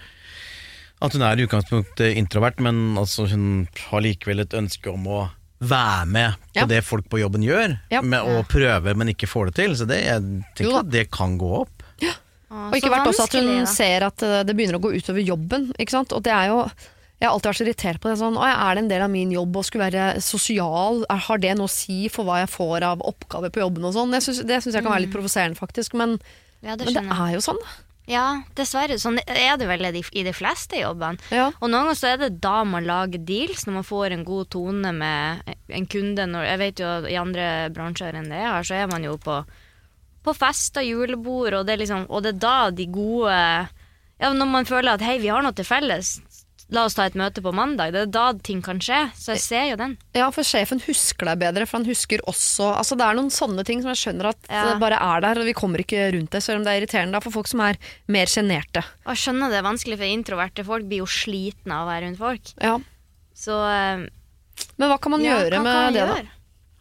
At 1.01 1.13
hun 1.13 1.21
er 1.21 1.35
i 1.37 1.45
utgangspunktet 1.45 2.15
introvert, 2.17 2.59
men 2.59 2.95
altså 2.97 3.27
hun 3.29 3.67
har 3.91 4.01
likevel 4.01 4.39
et 4.41 4.53
ønske 4.57 4.87
om 4.91 5.05
å 5.05 5.29
være 5.59 6.05
med 6.07 6.31
på 6.53 6.61
Ja. 6.61 6.65
det 6.65 6.83
folk 6.83 7.07
på 7.09 7.19
jobben 7.19 7.43
gjør, 7.43 7.79
Ja. 7.91 8.01
med 8.01 8.21
å 8.21 8.43
prøve, 8.47 8.95
men 8.95 9.09
ikke 9.09 9.27
får 9.27 9.47
det 9.47 9.55
til. 9.55 9.71
Så 9.75 9.85
det, 9.87 10.03
jeg 10.05 10.21
tenker 10.55 10.71
jo. 10.71 10.77
at 10.79 10.89
det 10.89 11.11
kan 11.11 11.37
gå 11.37 11.61
opp. 11.61 11.83
Ja, 12.01 12.13
Og 12.49 12.73
ikke 12.73 12.89
vært 12.89 13.07
også 13.07 13.23
at 13.25 13.33
hun 13.33 13.59
da. 13.59 13.65
ser 13.65 14.03
at 14.03 14.23
uh, 14.23 14.43
det 14.43 14.55
begynner 14.55 14.79
å 14.79 14.81
gå 14.81 14.95
utover 14.95 15.21
jobben. 15.21 15.73
Ikke 15.77 15.91
sant? 15.91 16.11
Og 16.13 16.23
det 16.23 16.31
er 16.33 16.47
jo 16.47 16.71
jeg 17.25 17.31
har 17.31 17.35
alltid 17.35 17.49
vært 17.49 17.59
så 17.59 17.65
irritert 17.65 18.01
på 18.03 18.11
det. 18.11 18.17
Sånn, 18.21 18.37
«Å, 18.37 18.45
er 18.47 18.77
det 18.77 18.83
en 18.85 18.91
del 18.93 19.05
av 19.05 19.11
min 19.11 19.33
jobb 19.33 19.57
å 19.57 19.65
skulle 19.65 19.89
være 19.89 20.21
sosial? 20.23 21.01
Har 21.09 21.41
det 21.41 21.55
noe 21.57 21.67
å 21.67 21.73
si 21.73 22.05
for 22.13 22.27
hva 22.27 22.43
jeg 22.43 22.53
får 22.53 22.85
av 22.87 23.01
oppgaver 23.01 23.51
på 23.53 23.63
jobben? 23.65 23.87
og 23.89 23.97
sånn? 23.97 24.13
Jeg 24.15 24.27
synes, 24.27 24.45
det 24.45 24.61
syns 24.63 24.77
jeg 24.77 24.85
kan 24.85 24.93
være 24.93 25.07
litt 25.07 25.15
provoserende, 25.15 25.59
faktisk. 25.59 25.97
Men, 25.97 26.19
Ja, 26.61 26.77
det 26.77 26.87
men 26.87 26.95
det 26.97 27.17
er 27.17 27.35
jo 27.35 27.43
sånn. 27.43 27.59
Ja, 28.05 28.43
dessverre. 28.57 28.99
Sånn 29.01 29.17
er 29.25 29.55
det 29.57 29.65
vel 29.65 29.87
i 29.87 29.91
de, 29.95 30.01
i 30.13 30.23
de 30.25 30.33
fleste 30.35 30.77
jobbene. 30.77 31.17
Ja. 31.33 31.47
Og 31.57 31.69
noen 31.71 31.87
ganger 31.87 31.97
så 31.97 32.11
er 32.11 32.19
det 32.21 32.35
da 32.43 32.59
man 32.67 32.85
lager 32.85 33.21
deals, 33.25 33.65
når 33.65 33.79
man 33.79 33.87
får 33.87 34.13
en 34.13 34.25
god 34.27 34.51
tone 34.53 34.91
med 34.93 35.55
en 35.73 35.87
kunde. 35.89 36.27
Når, 36.29 36.45
jeg 36.51 36.61
vet 36.61 36.83
jo 36.83 36.91
i 37.09 37.17
andre 37.17 37.47
bransjer 37.73 38.19
enn 38.19 38.29
det 38.29 38.43
jeg 38.43 38.51
har, 38.51 38.67
så 38.67 38.77
er 38.77 38.91
man 38.91 39.07
jo 39.07 39.17
på, 39.21 39.39
på 40.25 40.35
og 40.35 40.85
julebord, 40.85 41.57
og 41.57 41.65
det, 41.65 41.73
er 41.73 41.81
liksom, 41.81 42.05
og 42.09 42.23
det 42.25 42.35
er 42.35 42.43
da 42.45 42.57
de 42.73 42.85
gode 42.89 43.39
Ja, 44.15 44.31
når 44.31 44.47
man 44.47 44.69
føler 44.69 44.93
at 44.95 45.03
hei, 45.03 45.17
vi 45.19 45.27
har 45.33 45.43
noe 45.43 45.53
til 45.57 45.67
felles, 45.67 46.19
la 46.73 46.85
oss 46.87 46.95
ta 46.97 47.03
et 47.05 47.13
møte 47.19 47.41
på 47.45 47.51
mandag. 47.53 47.91
Det 47.93 47.99
er 48.01 48.09
da 48.09 48.23
ting 48.41 48.61
kan 48.65 48.79
skje. 48.81 48.97
Så 49.13 49.35
jeg 49.35 49.41
ser 49.43 49.65
jo 49.69 49.75
den. 49.77 49.91
Ja, 50.17 50.31
for 50.33 50.41
sjefen 50.47 50.79
husker 50.81 51.27
deg 51.29 51.37
bedre, 51.43 51.67
for 51.69 51.77
han 51.77 51.85
husker 51.85 52.23
også 52.25 52.71
Altså 52.79 52.97
Det 52.97 53.05
er 53.05 53.13
noen 53.19 53.29
sånne 53.29 53.63
ting 53.67 53.83
som 53.83 53.91
jeg 53.93 54.01
skjønner 54.01 54.31
at 54.31 54.49
Ja. 54.49 54.63
det 54.73 54.79
bare 54.81 54.97
er 54.97 55.21
der, 55.21 55.39
og 55.39 55.45
vi 55.45 55.53
kommer 55.53 55.83
ikke 55.83 56.07
rundt 56.15 56.31
det, 56.33 56.41
selv 56.43 56.57
om 56.59 56.63
det 56.65 56.73
er 56.73 56.81
irriterende 56.81 57.11
da 57.13 57.19
for 57.21 57.31
folk 57.35 57.47
som 57.47 57.61
er 57.61 57.77
mer 58.07 58.25
sjenerte. 58.25 58.81
Jeg 59.05 59.21
skjønner 59.21 59.49
det 59.53 59.59
er 59.61 59.67
vanskelig 59.69 59.97
for 60.01 60.05
introverte 60.09 60.65
folk. 60.65 60.85
Blir 60.89 61.03
jo 61.03 61.05
slitne 61.05 61.71
av 61.77 61.85
å 61.85 61.91
være 61.91 62.05
rundt 62.07 62.17
folk. 62.23 62.53
Ja. 62.61 62.77
Så 63.35 63.59
eh, 63.69 64.05
Men 64.79 64.89
hva 64.89 64.97
kan 64.99 65.11
man 65.11 65.21
ja, 65.21 65.37
gjøre 65.37 65.59
kan 65.59 65.63
med 65.63 65.73
kan 65.73 65.83
man 65.83 65.93
det, 65.93 66.07
da? 66.09 66.31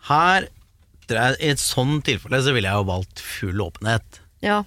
Her, 0.08 0.48
er- 1.10 1.40
I 1.44 1.48
et 1.52 1.60
sånn 1.60 2.00
tilfelle 2.02 2.40
så 2.40 2.52
ville 2.56 2.68
jeg 2.72 2.80
jo 2.80 2.88
valgt 2.88 3.20
full 3.20 3.60
åpenhet. 3.60 4.20
Ja. 4.40 4.62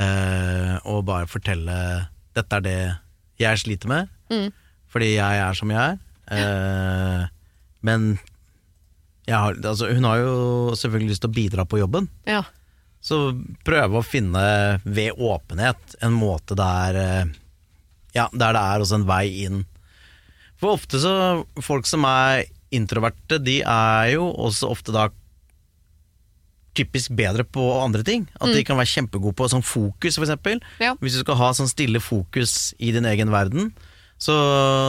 eh, 0.00 0.78
og 0.88 1.04
bare 1.06 1.26
fortelle 1.30 2.08
dette 2.34 2.56
er 2.58 2.64
det 2.64 2.78
jeg 3.38 3.58
sliter 3.62 3.90
med, 3.90 4.08
Mm. 4.34 4.50
fordi 4.90 5.14
jeg 5.14 5.40
er 5.46 5.56
som 5.58 5.70
jeg 5.74 5.94
er. 5.94 6.02
Eh, 6.34 7.24
men 7.84 8.18
jeg 9.28 9.36
har, 9.36 9.56
altså, 9.56 9.88
hun 9.94 10.04
har 10.08 10.20
jo 10.20 10.34
selvfølgelig 10.76 11.14
lyst 11.14 11.24
til 11.24 11.32
å 11.32 11.38
bidra 11.38 11.64
på 11.68 11.80
jobben. 11.84 12.10
ja. 12.28 12.42
Så 13.04 13.18
prøve 13.68 13.98
å 14.00 14.06
finne 14.06 14.40
ved 14.80 15.18
åpenhet 15.20 15.96
en 16.00 16.14
måte 16.16 16.56
der 16.56 16.96
eh, 16.96 17.32
Ja, 18.16 18.30
der 18.32 18.54
det 18.56 18.62
er 18.62 18.80
også 18.80 18.96
en 18.96 19.04
vei 19.04 19.26
inn. 19.44 19.58
For 20.56 20.78
ofte 20.78 20.96
så 21.02 21.12
Folk 21.60 21.84
som 21.84 22.06
er 22.08 22.46
introverte, 22.72 23.36
de 23.44 23.58
er 23.60 24.14
jo 24.14 24.30
også 24.46 24.70
ofte 24.72 24.94
da 24.94 25.10
typisk 26.74 27.12
bedre 27.14 27.44
på 27.44 27.62
andre 27.78 28.02
ting. 28.06 28.24
At 28.40 28.50
de 28.56 28.64
kan 28.66 28.80
være 28.80 28.90
kjempegode 28.90 29.36
på 29.38 29.46
sånn 29.52 29.62
fokus, 29.62 30.16
eksempel. 30.18 30.64
Ja. 30.82 30.94
Hvis 30.98 31.18
du 31.18 31.20
skal 31.22 31.38
ha 31.38 31.52
sånn 31.54 31.70
stille 31.70 32.00
fokus 32.02 32.72
i 32.82 32.90
din 32.96 33.06
egen 33.06 33.30
verden, 33.30 33.68
så, 34.20 34.34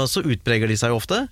så 0.10 0.24
utpreger 0.24 0.70
de 0.70 0.78
seg 0.80 0.94
jo 0.94 1.00
ofte. 1.00 1.26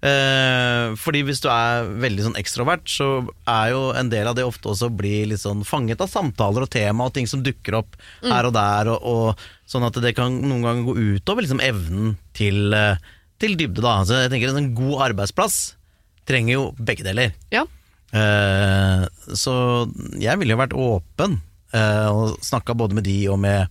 Eh, 0.00 0.94
fordi 0.96 1.20
hvis 1.28 1.42
du 1.44 1.50
er 1.52 1.90
veldig 2.00 2.24
sånn 2.24 2.38
ekstrovert, 2.40 2.86
så 2.88 3.08
er 3.44 3.72
jo 3.74 3.82
en 3.96 4.12
del 4.12 4.30
av 4.30 4.36
det 4.38 4.46
ofte 4.48 4.70
også 4.72 4.88
å 4.88 4.94
bli 4.96 5.26
litt 5.28 5.42
sånn 5.42 5.60
fanget 5.68 6.00
av 6.00 6.08
samtaler 6.08 6.64
og 6.64 6.72
tema 6.72 7.08
og 7.08 7.16
ting 7.16 7.28
som 7.28 7.42
dukker 7.44 7.76
opp 7.82 7.98
her 8.24 8.48
og 8.48 8.54
der, 8.56 8.88
og, 8.94 9.04
og 9.04 9.68
sånn 9.68 9.84
at 9.84 10.00
det 10.00 10.14
kan 10.16 10.40
noen 10.40 10.64
ganger 10.64 10.88
gå 10.88 10.96
utover 11.18 11.44
liksom 11.44 11.60
evnen 11.64 12.16
til, 12.36 12.72
eh, 12.76 12.96
til 13.42 13.58
dybde, 13.60 13.84
da. 13.84 13.98
Så 14.08 14.24
jeg 14.24 14.32
tenker 14.32 14.56
en 14.56 14.72
god 14.78 15.10
arbeidsplass 15.10 15.60
trenger 16.30 16.56
jo 16.56 16.64
begge 16.78 17.04
deler. 17.04 17.36
Ja. 17.52 17.66
Eh, 18.10 19.04
så 19.38 19.54
jeg 20.18 20.40
ville 20.40 20.56
jo 20.56 20.60
vært 20.60 20.74
åpen 20.74 21.38
eh, 21.76 22.08
og 22.10 22.40
snakka 22.44 22.74
både 22.78 22.96
med 22.98 23.06
de 23.06 23.18
og 23.30 23.38
med, 23.42 23.68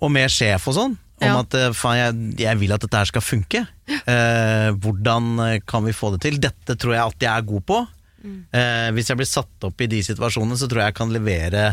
og 0.00 0.12
med 0.14 0.32
sjef 0.32 0.70
og 0.70 0.78
sånn. 0.78 0.96
Om 1.22 1.26
Ja. 1.28 1.38
at 1.44 1.54
eh, 1.54 1.70
faen, 1.76 1.96
jeg, 2.00 2.38
jeg 2.42 2.58
vil 2.58 2.72
at 2.74 2.82
dette 2.82 2.98
her 2.98 3.10
skal 3.10 3.22
funke. 3.22 3.60
Eh, 3.86 4.70
hvordan 4.82 5.28
eh, 5.46 5.60
kan 5.66 5.84
vi 5.86 5.92
få 5.94 6.10
det 6.14 6.22
til? 6.26 6.40
Dette 6.42 6.74
tror 6.80 6.94
jeg 6.96 7.04
at 7.04 7.26
jeg 7.28 7.30
er 7.32 7.46
god 7.48 7.64
på. 7.70 7.80
Eh, 8.24 8.88
hvis 8.96 9.10
jeg 9.12 9.18
blir 9.20 9.28
satt 9.28 9.66
opp 9.68 9.80
i 9.84 9.88
de 9.92 9.98
situasjonene, 10.02 10.56
så 10.56 10.66
tror 10.68 10.80
jeg 10.82 10.92
jeg 10.94 10.98
kan 11.00 11.12
levere 11.12 11.64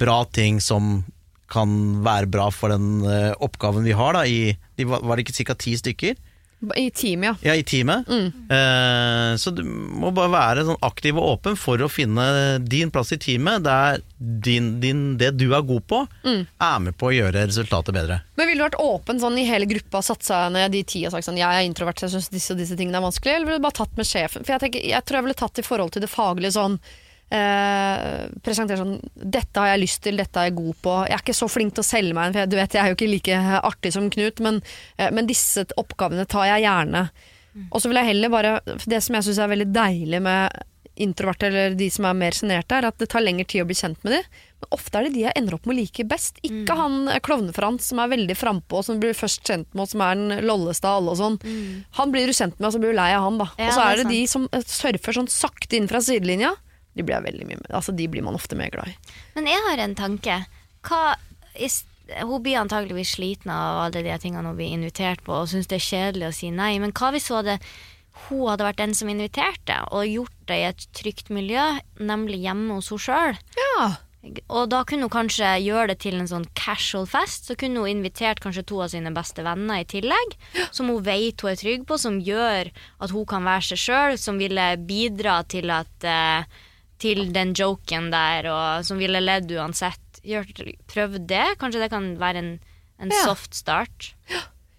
bra 0.00 0.22
ting 0.32 0.58
som 0.64 1.02
kan 1.52 2.00
være 2.02 2.30
bra 2.32 2.46
for 2.50 2.72
den 2.72 3.02
eh, 3.04 3.34
oppgaven 3.44 3.84
vi 3.84 3.92
har. 3.92 4.16
Da, 4.16 4.22
i, 4.24 4.54
de 4.80 4.86
var, 4.88 5.02
var 5.04 5.16
det 5.20 5.26
ikke 5.28 5.44
ca. 5.52 5.54
ti 5.60 5.74
stykker? 5.76 6.16
I 6.76 6.90
team, 6.94 7.24
ja. 7.26 7.34
Ja, 7.42 7.54
i 7.58 7.64
teamet. 7.66 8.08
Eh, 8.08 9.34
så 9.36 9.50
du 9.50 9.64
må 9.66 10.12
bare 10.14 10.30
være 10.30 10.64
sånn 10.68 10.78
aktiv 10.86 11.18
og 11.18 11.26
åpen 11.36 11.56
for 11.58 11.82
å 11.82 11.88
finne 11.90 12.26
din 12.62 12.92
plass 12.94 13.10
i 13.14 13.18
teamet, 13.18 13.64
der 13.66 14.02
din, 14.18 14.76
din, 14.80 15.02
det 15.18 15.32
du 15.40 15.48
er 15.50 15.64
god 15.66 15.86
på, 15.90 16.02
er 16.22 16.78
med 16.84 16.94
på 16.98 17.10
å 17.10 17.14
gjøre 17.14 17.46
resultatet 17.48 17.94
bedre. 17.96 18.20
Men 18.38 18.48
ville 18.48 18.62
du 18.62 18.66
vært 18.68 18.78
åpen 18.82 19.18
sånn 19.22 19.40
i 19.42 19.46
hele 19.48 19.66
gruppa, 19.66 20.02
satt 20.06 20.22
seg 20.26 20.52
ned 20.54 20.70
de 20.76 20.84
ti 20.86 21.02
og 21.08 21.16
sagt 21.16 21.26
sånn 21.26 21.40
jeg 21.40 21.50
er 21.50 21.66
introvert, 21.66 21.98
så 21.98 22.06
jeg 22.06 22.16
syns 22.18 22.30
disse 22.30 22.54
og 22.54 22.62
disse 22.62 22.78
tingene 22.78 23.00
er 23.00 23.06
vanskelig, 23.08 23.34
eller 23.34 23.50
ville 23.50 23.62
du 23.62 23.66
bare 23.66 23.80
tatt 23.82 23.98
med 23.98 24.08
sjefen? 24.08 24.46
For 24.46 24.54
jeg, 24.54 24.62
tenker, 24.66 24.86
jeg 24.92 25.06
tror 25.08 25.18
jeg 25.18 25.26
ville 25.28 25.40
tatt 25.42 25.58
i 25.58 25.66
forhold 25.66 25.96
til 25.96 26.06
det 26.06 26.12
faglige 26.12 26.54
sånn 26.54 26.78
eh, 27.32 28.24
Presentere 28.44 28.80
sånn 28.80 28.96
Dette 29.16 29.62
har 29.62 29.72
jeg 29.72 29.82
lyst 29.82 30.02
til, 30.04 30.18
dette 30.20 30.40
er 30.40 30.50
jeg 30.50 30.58
god 30.58 30.80
på. 30.84 30.96
Jeg 31.08 31.16
er 31.16 31.24
ikke 31.24 31.36
så 31.36 31.48
flink 31.50 31.76
til 31.76 31.84
å 31.84 31.88
selge 31.88 32.16
meg 32.18 32.32
for 32.32 32.42
jeg, 32.42 32.52
du 32.52 32.58
vet, 32.58 32.76
jeg 32.76 32.82
er 32.82 32.92
jo 32.92 32.98
ikke 32.98 33.12
like 33.12 33.38
artig 33.62 33.94
som 33.94 34.10
Knut, 34.12 34.42
men, 34.44 34.60
eh, 34.98 35.12
men 35.14 35.30
disse 35.30 35.64
oppgavene 35.80 36.26
tar 36.28 36.50
jeg 36.50 36.66
gjerne. 36.66 37.06
Og 37.68 37.82
så 37.82 37.90
vil 37.90 37.98
jeg 38.00 38.08
heller 38.14 38.30
bare 38.32 38.52
Det 38.64 39.02
som 39.04 39.16
jeg 39.18 39.26
syns 39.26 39.40
er 39.42 39.50
veldig 39.52 39.72
deilig 39.74 40.22
med 40.24 40.62
introverte 41.02 41.48
eller 41.48 41.76
de 41.76 41.86
som 41.92 42.04
er 42.04 42.16
mer 42.16 42.36
sjenerte, 42.36 42.76
er 42.76 42.86
at 42.88 42.98
det 43.00 43.08
tar 43.12 43.24
lengre 43.24 43.46
tid 43.48 43.64
å 43.64 43.68
bli 43.68 43.76
kjent 43.78 44.02
med 44.04 44.12
de. 44.12 44.18
Men 44.60 44.74
ofte 44.76 44.98
er 44.98 45.06
det 45.06 45.14
de 45.14 45.22
jeg 45.24 45.36
ender 45.40 45.56
opp 45.56 45.64
med 45.66 45.74
å 45.74 45.78
like 45.78 46.04
best. 46.08 46.40
Ikke 46.44 46.76
han 46.78 46.98
klovnefrans 47.08 47.24
Klovne-Frans 47.26 47.88
som 47.88 48.02
er 48.02 48.10
veldig 48.12 48.36
frampå, 48.38 48.80
og 48.80 48.86
som 48.86 49.00
blir 49.00 49.16
først 49.16 49.48
kjent 49.48 49.70
med, 49.72 49.86
og 49.86 49.92
som 49.92 50.04
er 50.04 50.20
den 50.20 50.44
lolleste 50.46 50.90
av 50.90 51.00
alle 51.00 51.14
og 51.14 51.20
sånn. 51.22 51.38
Han 51.98 52.12
blir 52.14 52.28
du 52.28 52.36
kjent 52.36 52.58
med, 52.58 52.68
og 52.68 52.74
så 52.76 52.82
blir 52.82 52.92
du 52.92 53.00
lei 53.00 53.08
av 53.16 53.24
han, 53.24 53.40
da. 53.40 53.48
Ja, 53.56 53.70
og 53.70 53.72
så 53.72 53.80
det 53.80 53.86
er 53.86 53.92
er 53.94 54.02
det 54.02 54.12
de 54.12 54.20
som 54.34 54.46
eh, 54.52 54.66
surfer 54.74 55.18
sånn 55.18 55.32
sakte 55.32 55.78
inn 55.80 55.88
fra 55.90 56.02
sidelinja. 56.04 56.52
De 56.96 57.04
blir, 57.06 57.22
mye, 57.48 57.60
altså, 57.72 57.94
de 57.96 58.08
blir 58.12 58.24
man 58.26 58.36
ofte 58.36 58.56
mer 58.58 58.70
glad 58.74 58.90
i. 58.92 58.96
Men 59.36 59.46
jeg 59.48 59.62
har 59.68 59.80
en 59.84 59.94
tanke. 59.96 60.40
Hva, 60.84 61.14
is- 61.56 61.84
hun 62.20 62.42
blir 62.44 62.58
antageligvis 62.60 63.14
sliten 63.16 63.48
av 63.54 63.86
alle 63.86 64.02
de 64.04 64.18
tingene 64.20 64.50
hun 64.50 64.58
blir 64.58 64.74
invitert 64.74 65.22
på, 65.24 65.32
og 65.42 65.48
syns 65.48 65.70
det 65.70 65.78
er 65.78 65.86
kjedelig 65.88 66.28
å 66.28 66.34
si 66.36 66.50
nei. 66.52 66.74
Men 66.82 66.92
hva 66.92 67.12
hvis 67.14 67.30
hun 67.32 67.38
hadde, 67.40 67.58
hun 68.28 68.42
hadde 68.50 68.66
vært 68.68 68.82
den 68.82 68.92
som 68.98 69.08
inviterte, 69.08 69.78
og 69.94 70.04
gjort 70.10 70.40
det 70.50 70.58
i 70.60 70.66
et 70.68 70.86
trygt 70.98 71.30
miljø, 71.32 71.64
nemlig 72.02 72.42
hjemme 72.44 72.76
hos 72.76 72.90
henne 72.92 73.06
sjøl? 73.06 73.38
Ja. 73.56 73.86
Og 74.54 74.68
da 74.70 74.84
kunne 74.86 75.08
hun 75.08 75.14
kanskje 75.14 75.48
gjøre 75.64 75.88
det 75.90 75.96
til 76.04 76.14
en 76.20 76.28
sånn 76.30 76.44
casual 76.54 77.08
fest. 77.10 77.48
Så 77.48 77.56
kunne 77.58 77.80
hun 77.82 77.90
invitert 77.90 78.38
kanskje 78.44 78.62
to 78.70 78.78
av 78.84 78.92
sine 78.92 79.10
beste 79.16 79.42
venner 79.42 79.80
i 79.82 79.88
tillegg, 79.88 80.36
som 80.70 80.92
hun 80.92 81.00
vet 81.02 81.42
hun 81.42 81.50
er 81.50 81.58
trygg 81.58 81.88
på, 81.88 81.98
som 81.98 82.20
gjør 82.22 82.70
at 83.02 83.10
hun 83.16 83.24
kan 83.26 83.42
være 83.48 83.72
seg 83.72 83.80
sjøl, 83.82 84.18
som 84.22 84.38
ville 84.38 84.68
bidra 84.86 85.40
til 85.50 85.72
at 85.74 86.06
eh, 86.06 86.44
til 87.02 87.26
den 87.34 87.52
joken 87.58 88.10
der, 88.14 88.46
og 88.52 88.86
som 88.86 89.00
ville 89.02 89.20
ledd 89.22 89.50
uansett. 89.58 89.98
Prøv 90.92 91.18
det. 91.26 91.44
Kanskje 91.60 91.82
det 91.82 91.90
kan 91.92 92.12
være 92.20 92.38
en, 92.44 92.50
en 93.02 93.10
Ja. 93.10 93.24
soft 93.26 93.54
start. 93.58 94.12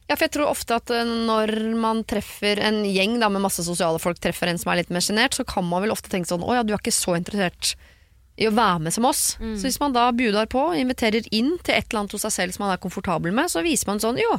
Ja, 0.07 0.15
for 0.17 0.25
jeg 0.27 0.33
tror 0.35 0.49
ofte 0.51 0.75
at 0.77 0.91
eh, 0.91 1.03
når 1.07 1.51
man 1.79 2.03
treffer 2.07 2.59
en 2.63 2.81
gjeng 2.85 3.17
da, 3.21 3.29
med 3.31 3.41
masse 3.43 3.63
sosiale 3.65 3.99
folk, 4.03 4.19
treffer 4.23 4.47
en 4.51 4.59
som 4.61 4.71
er 4.73 4.81
litt 4.81 4.91
mer 4.93 5.03
sjenert, 5.03 5.35
så 5.35 5.45
kan 5.47 5.65
man 5.67 5.81
vel 5.85 5.91
ofte 5.95 6.11
tenke 6.11 6.27
sånn 6.29 6.43
Å 6.43 6.57
ja, 6.59 6.63
du 6.63 6.73
er 6.75 6.79
ikke 6.81 6.91
så 6.95 7.15
interessert 7.19 7.73
i 8.39 8.47
å 8.49 8.53
være 8.55 8.81
med 8.87 8.93
som 8.95 9.05
oss. 9.05 9.35
Så 9.37 9.67
hvis 9.67 9.79
man 9.79 9.93
da 9.93 10.07
bjudar 10.15 10.47
på, 10.51 10.61
inviterer 10.79 11.27
inn 11.31 11.53
til 11.63 11.75
et 11.75 11.85
eller 11.91 11.99
annet 12.03 12.15
hos 12.17 12.23
seg 12.25 12.33
selv 12.33 12.55
som 12.55 12.63
man 12.65 12.73
er 12.75 12.81
komfortabel 12.81 13.31
med, 13.35 13.51
så 13.53 13.61
viser 13.65 13.87
man 13.91 14.01
sånn 14.01 14.17
Jo, 14.17 14.31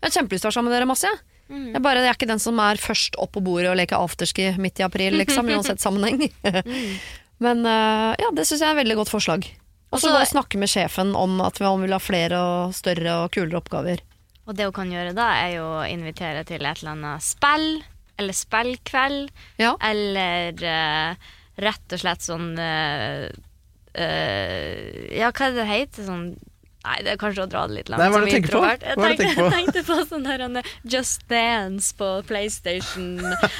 jeg 0.00 0.08
har 0.08 0.14
kjempelyst 0.20 0.42
til 0.42 0.48
å 0.48 0.50
være 0.50 0.56
sammen 0.58 0.70
med 0.72 0.76
dere 0.78 0.88
masse, 0.88 1.10
jeg. 1.10 1.20
Jeg, 1.48 1.82
bare, 1.82 2.00
jeg 2.02 2.10
er 2.10 2.16
ikke 2.18 2.28
den 2.30 2.42
som 2.42 2.58
er 2.62 2.80
først 2.82 3.14
opp 3.22 3.32
på 3.36 3.42
bordet 3.46 3.68
og 3.70 3.76
leker 3.78 4.00
afterski 4.02 4.48
midt 4.58 4.80
i 4.82 4.86
april, 4.86 5.14
liksom, 5.20 5.46
uansett 5.54 5.82
sammenheng. 5.82 6.26
Men 7.44 7.62
uh, 7.68 8.12
ja, 8.18 8.32
det 8.34 8.46
syns 8.48 8.62
jeg 8.64 8.68
er 8.70 8.74
et 8.74 8.80
veldig 8.82 8.96
godt 9.02 9.12
forslag. 9.12 9.46
Og 9.94 10.00
så 10.02 10.10
bare 10.10 10.26
snakke 10.28 10.58
med 10.58 10.68
sjefen 10.72 11.12
om 11.16 11.38
at 11.44 11.60
han 11.62 11.80
vil 11.84 11.94
ha 11.94 12.00
flere 12.02 12.40
og 12.42 12.74
større 12.76 13.20
og 13.22 13.30
kulere 13.36 13.60
oppgaver. 13.60 14.02
Og 14.46 14.56
det 14.58 14.66
hun 14.66 14.74
kan 14.74 14.90
gjøre 14.92 15.14
da, 15.16 15.28
er 15.44 15.56
jo 15.58 15.66
å 15.78 15.84
invitere 15.88 16.42
til 16.46 16.62
et 16.66 16.82
eller 16.82 16.92
annet 16.96 17.24
spill, 17.24 17.68
eller 18.18 18.36
spillkveld, 18.36 19.30
Ja. 19.62 19.74
eller 19.84 20.58
uh, 20.66 21.30
rett 21.62 21.94
og 21.96 22.02
slett 22.02 22.24
sånn 22.26 22.50
uh, 22.58 23.28
Ja, 23.96 25.30
hva 25.32 25.46
er 25.46 25.54
det 25.54 25.60
det 25.62 25.70
heter? 25.70 26.04
Sånn 26.08 26.26
Nei, 26.86 26.98
det 27.02 27.14
er 27.14 27.18
kanskje 27.20 27.44
å 27.46 27.48
dra 27.50 27.64
det 27.66 27.80
litt 27.80 27.88
langt. 27.90 28.02
Nei, 28.02 28.10
hva 28.12 28.20
er 28.20 28.26
det 28.26 28.30
du 28.30 28.36
tenker 28.36 28.54
på? 28.54 28.64
Jeg 28.66 28.80
tenkte, 28.80 29.06
tenker 29.06 29.38
på? 29.38 29.46
jeg 29.46 29.54
tenkte 29.58 29.84
på 29.88 29.96
sånn 30.10 30.28
her 30.30 30.44
Just 30.96 31.24
Dance 31.30 31.94
på 31.98 32.10
PlayStation 32.28 33.08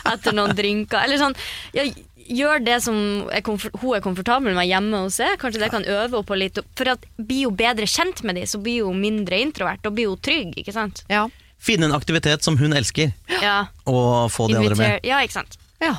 etter 0.06 0.36
noen 0.36 0.54
drinker. 0.58 1.02
Eller 1.02 1.20
sånn 1.22 1.34
ja, 1.76 1.86
Gjør 2.26 2.58
det 2.66 2.80
som 2.82 2.96
er 3.30 3.42
hun 3.46 3.92
er 3.94 4.02
komfortabel 4.02 4.56
med 4.56 4.66
hjemme 4.66 5.04
hos 5.04 5.20
seg. 5.20 5.36
Kanskje 5.38 5.60
det 5.62 5.68
kan 5.70 5.84
øve 5.86 6.08
henne 6.10 6.26
på 6.26 6.38
litt. 6.38 6.58
For 6.78 6.90
at 6.90 7.04
blir 7.22 7.46
hun 7.46 7.58
bedre 7.58 7.86
kjent 7.86 8.24
med 8.26 8.34
dem, 8.40 8.48
så 8.50 8.58
blir 8.58 8.82
hun 8.88 8.98
mindre 8.98 9.38
introvert. 9.44 9.78
Da 9.84 9.92
blir 9.94 10.10
hun 10.10 10.18
trygg, 10.18 10.56
ikke 10.58 10.74
sant? 10.74 11.04
Ja. 11.12 11.28
Finne 11.62 11.86
en 11.86 11.94
aktivitet 11.94 12.42
som 12.42 12.58
hun 12.58 12.74
elsker, 12.76 13.14
Ja. 13.38 13.68
og 13.86 14.26
få 14.34 14.48
de 14.50 14.58
andre 14.58 14.74
med. 14.74 15.06
Ja, 15.06 15.22
ikke 15.22 15.38
sant. 15.38 15.54
Ja. 15.80 15.94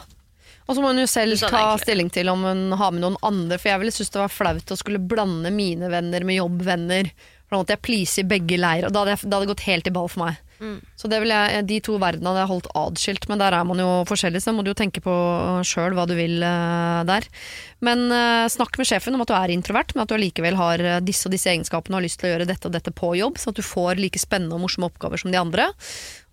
Og 0.67 0.75
så 0.75 0.83
må 0.83 0.91
hun 0.91 0.99
jo 0.99 1.07
selv 1.07 1.37
det 1.37 1.47
ta 1.47 1.63
stilling 1.79 2.09
til 2.11 2.29
om 2.31 2.43
hun 2.43 2.75
har 2.75 2.91
med 2.91 3.03
noen 3.05 3.15
andre, 3.25 3.55
for 3.55 3.71
jeg 3.71 3.81
ville 3.81 3.93
synes 3.95 4.11
det 4.11 4.19
var 4.19 4.33
flaut 4.33 4.73
å 4.73 4.79
skulle 4.79 4.99
blande 4.99 5.51
mine 5.55 5.87
venner 5.91 6.27
med 6.27 6.41
jobbvenner. 6.41 7.11
For 7.47 7.55
da 7.55 7.61
måtte 7.61 7.77
jeg 7.77 7.85
please 7.87 8.19
i 8.19 8.27
begge 8.27 8.59
leirer, 8.59 8.89
og 8.89 8.95
da 8.95 9.05
hadde, 9.05 9.15
jeg, 9.15 9.29
da 9.29 9.37
hadde 9.37 9.47
det 9.47 9.53
gått 9.53 9.67
helt 9.69 9.87
i 9.87 9.95
ball 9.95 10.11
for 10.11 10.25
meg. 10.25 10.41
Så 10.97 11.09
det 11.11 11.19
vil 11.21 11.31
jeg, 11.33 11.63
de 11.69 11.79
to 11.85 11.97
verdenene 12.01 12.31
hadde 12.33 12.43
jeg 12.43 12.51
holdt 12.51 12.69
adskilt, 12.81 13.27
men 13.29 13.41
der 13.41 13.53
er 13.53 13.67
man 13.67 13.81
jo 13.81 13.89
forskjellig, 14.09 14.41
så 14.43 14.53
må 14.55 14.65
du 14.65 14.71
jo 14.71 14.77
tenke 14.77 15.03
på 15.05 15.15
sjøl 15.67 15.95
hva 15.97 16.07
du 16.09 16.15
vil 16.17 16.41
uh, 16.41 17.05
der. 17.07 17.27
Men 17.85 18.07
uh, 18.09 18.49
snakk 18.49 18.79
med 18.79 18.89
sjefen 18.89 19.17
om 19.17 19.23
at 19.23 19.31
du 19.31 19.35
er 19.37 19.53
introvert, 19.53 19.93
men 19.93 20.03
at 20.03 20.11
du 20.11 20.17
allikevel 20.17 20.57
har 20.57 20.81
eh, 20.81 21.01
disse 21.05 21.27
og 21.27 21.33
disse 21.35 21.51
egenskapene 21.51 21.93
og 21.93 22.01
har 22.01 22.07
lyst 22.07 22.21
til 22.21 22.29
å 22.29 22.31
gjøre 22.33 22.47
dette 22.49 22.69
og 22.69 22.73
dette 22.73 22.93
på 22.95 23.11
jobb, 23.19 23.37
sånn 23.37 23.53
at 23.53 23.59
du 23.59 23.65
får 23.65 24.01
like 24.01 24.21
spennende 24.21 24.57
og 24.57 24.63
morsomme 24.65 24.89
oppgaver 24.89 25.21
som 25.21 25.33
de 25.33 25.39
andre. 25.39 25.69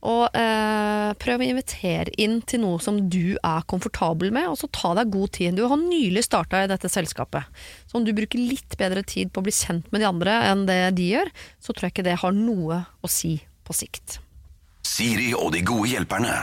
Og 0.05 0.25
uh, 0.37 1.12
prøv 1.20 1.41
å 1.41 1.47
invitere 1.47 2.12
inn 2.20 2.41
til 2.45 2.61
noe 2.64 2.81
som 2.85 2.99
du 3.12 3.37
er 3.37 3.64
komfortabel 3.70 4.33
med, 4.35 4.51
og 4.53 4.59
så 4.61 4.68
ta 4.72 4.93
deg 4.99 5.12
god 5.12 5.33
tid. 5.37 5.57
Du 5.57 5.64
har 5.68 5.81
nylig 5.81 6.27
starta 6.27 6.64
i 6.64 6.68
dette 6.70 6.91
selskapet. 6.93 7.49
Så 7.89 8.01
om 8.01 8.05
du 8.05 8.12
bruker 8.16 8.41
litt 8.41 8.77
bedre 8.81 9.05
tid 9.05 9.33
på 9.33 9.41
å 9.41 9.47
bli 9.47 9.55
kjent 9.57 9.89
med 9.93 10.05
de 10.05 10.09
andre 10.09 10.43
enn 10.51 10.68
det 10.68 10.81
de 10.99 11.09
gjør, 11.14 11.33
så 11.61 11.72
tror 11.72 11.89
jeg 11.89 11.97
ikke 11.97 12.09
det 12.09 12.20
har 12.25 12.37
noe 12.37 12.85
å 13.05 13.11
si 13.11 13.39
på 13.65 13.77
sikt. 13.77 14.19
Siri 14.85 15.33
og 15.35 15.55
de 15.55 15.65
gode 15.67 15.91
hjelperne. 15.95 16.35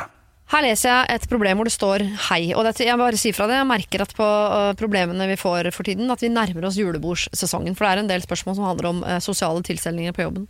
Her 0.51 0.65
leser 0.65 0.89
jeg 0.89 1.15
et 1.15 1.25
problem 1.31 1.61
hvor 1.61 1.67
det 1.67 1.71
står 1.71 2.03
hei. 2.27 2.41
Og 2.57 2.67
jeg 2.67 2.99
bare 2.99 3.19
sier 3.19 3.35
fra 3.35 3.45
det, 3.47 3.55
jeg 3.55 3.67
merker 3.69 4.01
at 4.03 4.11
på 4.17 4.25
øh, 4.27 4.71
problemene 4.79 5.29
vi 5.29 5.37
får 5.39 5.69
for 5.71 5.87
tiden, 5.87 6.11
at 6.11 6.23
vi 6.23 6.31
nærmer 6.31 6.67
oss 6.67 6.79
julebordsesongen. 6.79 7.77
For 7.77 7.87
det 7.87 7.91
er 7.91 8.01
en 8.01 8.11
del 8.11 8.25
spørsmål 8.25 8.57
som 8.57 8.67
handler 8.67 8.89
om 8.89 8.99
øh, 9.05 9.19
sosiale 9.23 9.63
tilstelninger 9.63 10.15
på 10.17 10.25
jobben. 10.25 10.49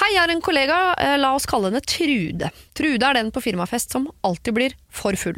Hei, 0.00 0.14
jeg 0.14 0.22
har 0.22 0.32
en 0.32 0.40
kollega, 0.44 0.78
øh, 0.96 1.18
la 1.20 1.34
oss 1.36 1.48
kalle 1.50 1.68
henne 1.68 1.84
Trude. 1.84 2.48
Trude 2.78 3.10
er 3.10 3.20
den 3.20 3.28
på 3.34 3.44
firmafest 3.44 3.92
som 3.92 4.08
alltid 4.24 4.56
blir 4.56 4.78
for 4.88 5.18
full. 5.20 5.36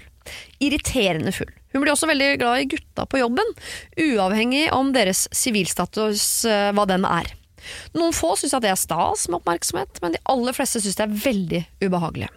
Irriterende 0.62 1.34
full. 1.34 1.50
Hun 1.74 1.82
blir 1.82 1.96
også 1.96 2.06
veldig 2.10 2.30
glad 2.38 2.62
i 2.62 2.70
gutta 2.70 3.08
på 3.10 3.18
jobben, 3.18 3.52
uavhengig 3.98 4.68
om 4.74 4.94
deres 4.94 5.26
sivilstatus, 5.34 6.42
hva 6.46 6.86
den 6.90 7.06
er. 7.06 7.30
Noen 7.98 8.14
få 8.16 8.34
syns 8.40 8.54
at 8.56 8.62
det 8.64 8.70
er 8.72 8.80
stas 8.80 9.28
med 9.28 9.40
oppmerksomhet, 9.40 10.00
men 10.02 10.14
de 10.16 10.22
aller 10.32 10.56
fleste 10.56 10.80
syns 10.82 10.98
det 10.98 11.06
er 11.06 11.16
veldig 11.24 11.64
ubehagelig. 11.86 12.28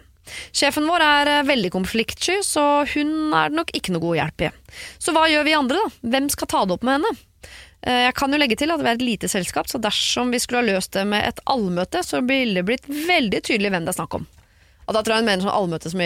Sjefen 0.56 0.86
vår 0.88 1.02
er 1.04 1.30
eh, 1.34 1.42
veldig 1.48 1.70
konfliktsky, 1.74 2.38
så 2.46 2.62
hun 2.94 3.32
er 3.36 3.52
det 3.52 3.58
nok 3.58 3.72
ikke 3.76 3.92
noe 3.92 4.04
god 4.04 4.18
hjelp 4.22 4.46
i. 4.46 4.50
Så 5.02 5.12
hva 5.12 5.26
gjør 5.28 5.44
vi 5.48 5.56
andre, 5.58 5.82
da? 5.82 6.10
Hvem 6.14 6.30
skal 6.32 6.50
ta 6.50 6.62
det 6.64 6.76
opp 6.78 6.86
med 6.88 6.96
henne? 6.98 7.10
Eh, 7.84 8.06
Jeg 8.06 8.14
kan 8.16 8.32
jo 8.32 8.40
legge 8.40 8.56
til 8.60 8.72
at 8.72 8.80
vi 8.80 8.88
er 8.88 8.96
et 8.96 9.04
lite 9.04 9.28
selskap, 9.28 9.68
så 9.68 9.80
dersom 9.82 10.32
vi 10.32 10.40
skulle 10.40 10.62
ha 10.64 10.70
løst 10.70 10.94
det 10.96 11.04
med 11.10 11.26
et 11.28 11.42
allmøte, 11.50 12.00
så 12.06 12.22
ville 12.24 12.56
det 12.62 12.64
blitt 12.70 12.88
veldig 12.88 13.42
tydelig 13.44 13.74
hvem 13.74 13.84
det 13.84 13.92
er 13.92 13.98
snakk 14.00 14.16
om. 14.22 14.24
Og 14.88 14.96
da 14.96 15.02
tror 15.04 15.16
jeg 15.16 15.24
hun 15.24 15.30
mener 15.30 15.44
sånn 15.44 15.56
allmøte 15.58 15.92
som 15.92 16.00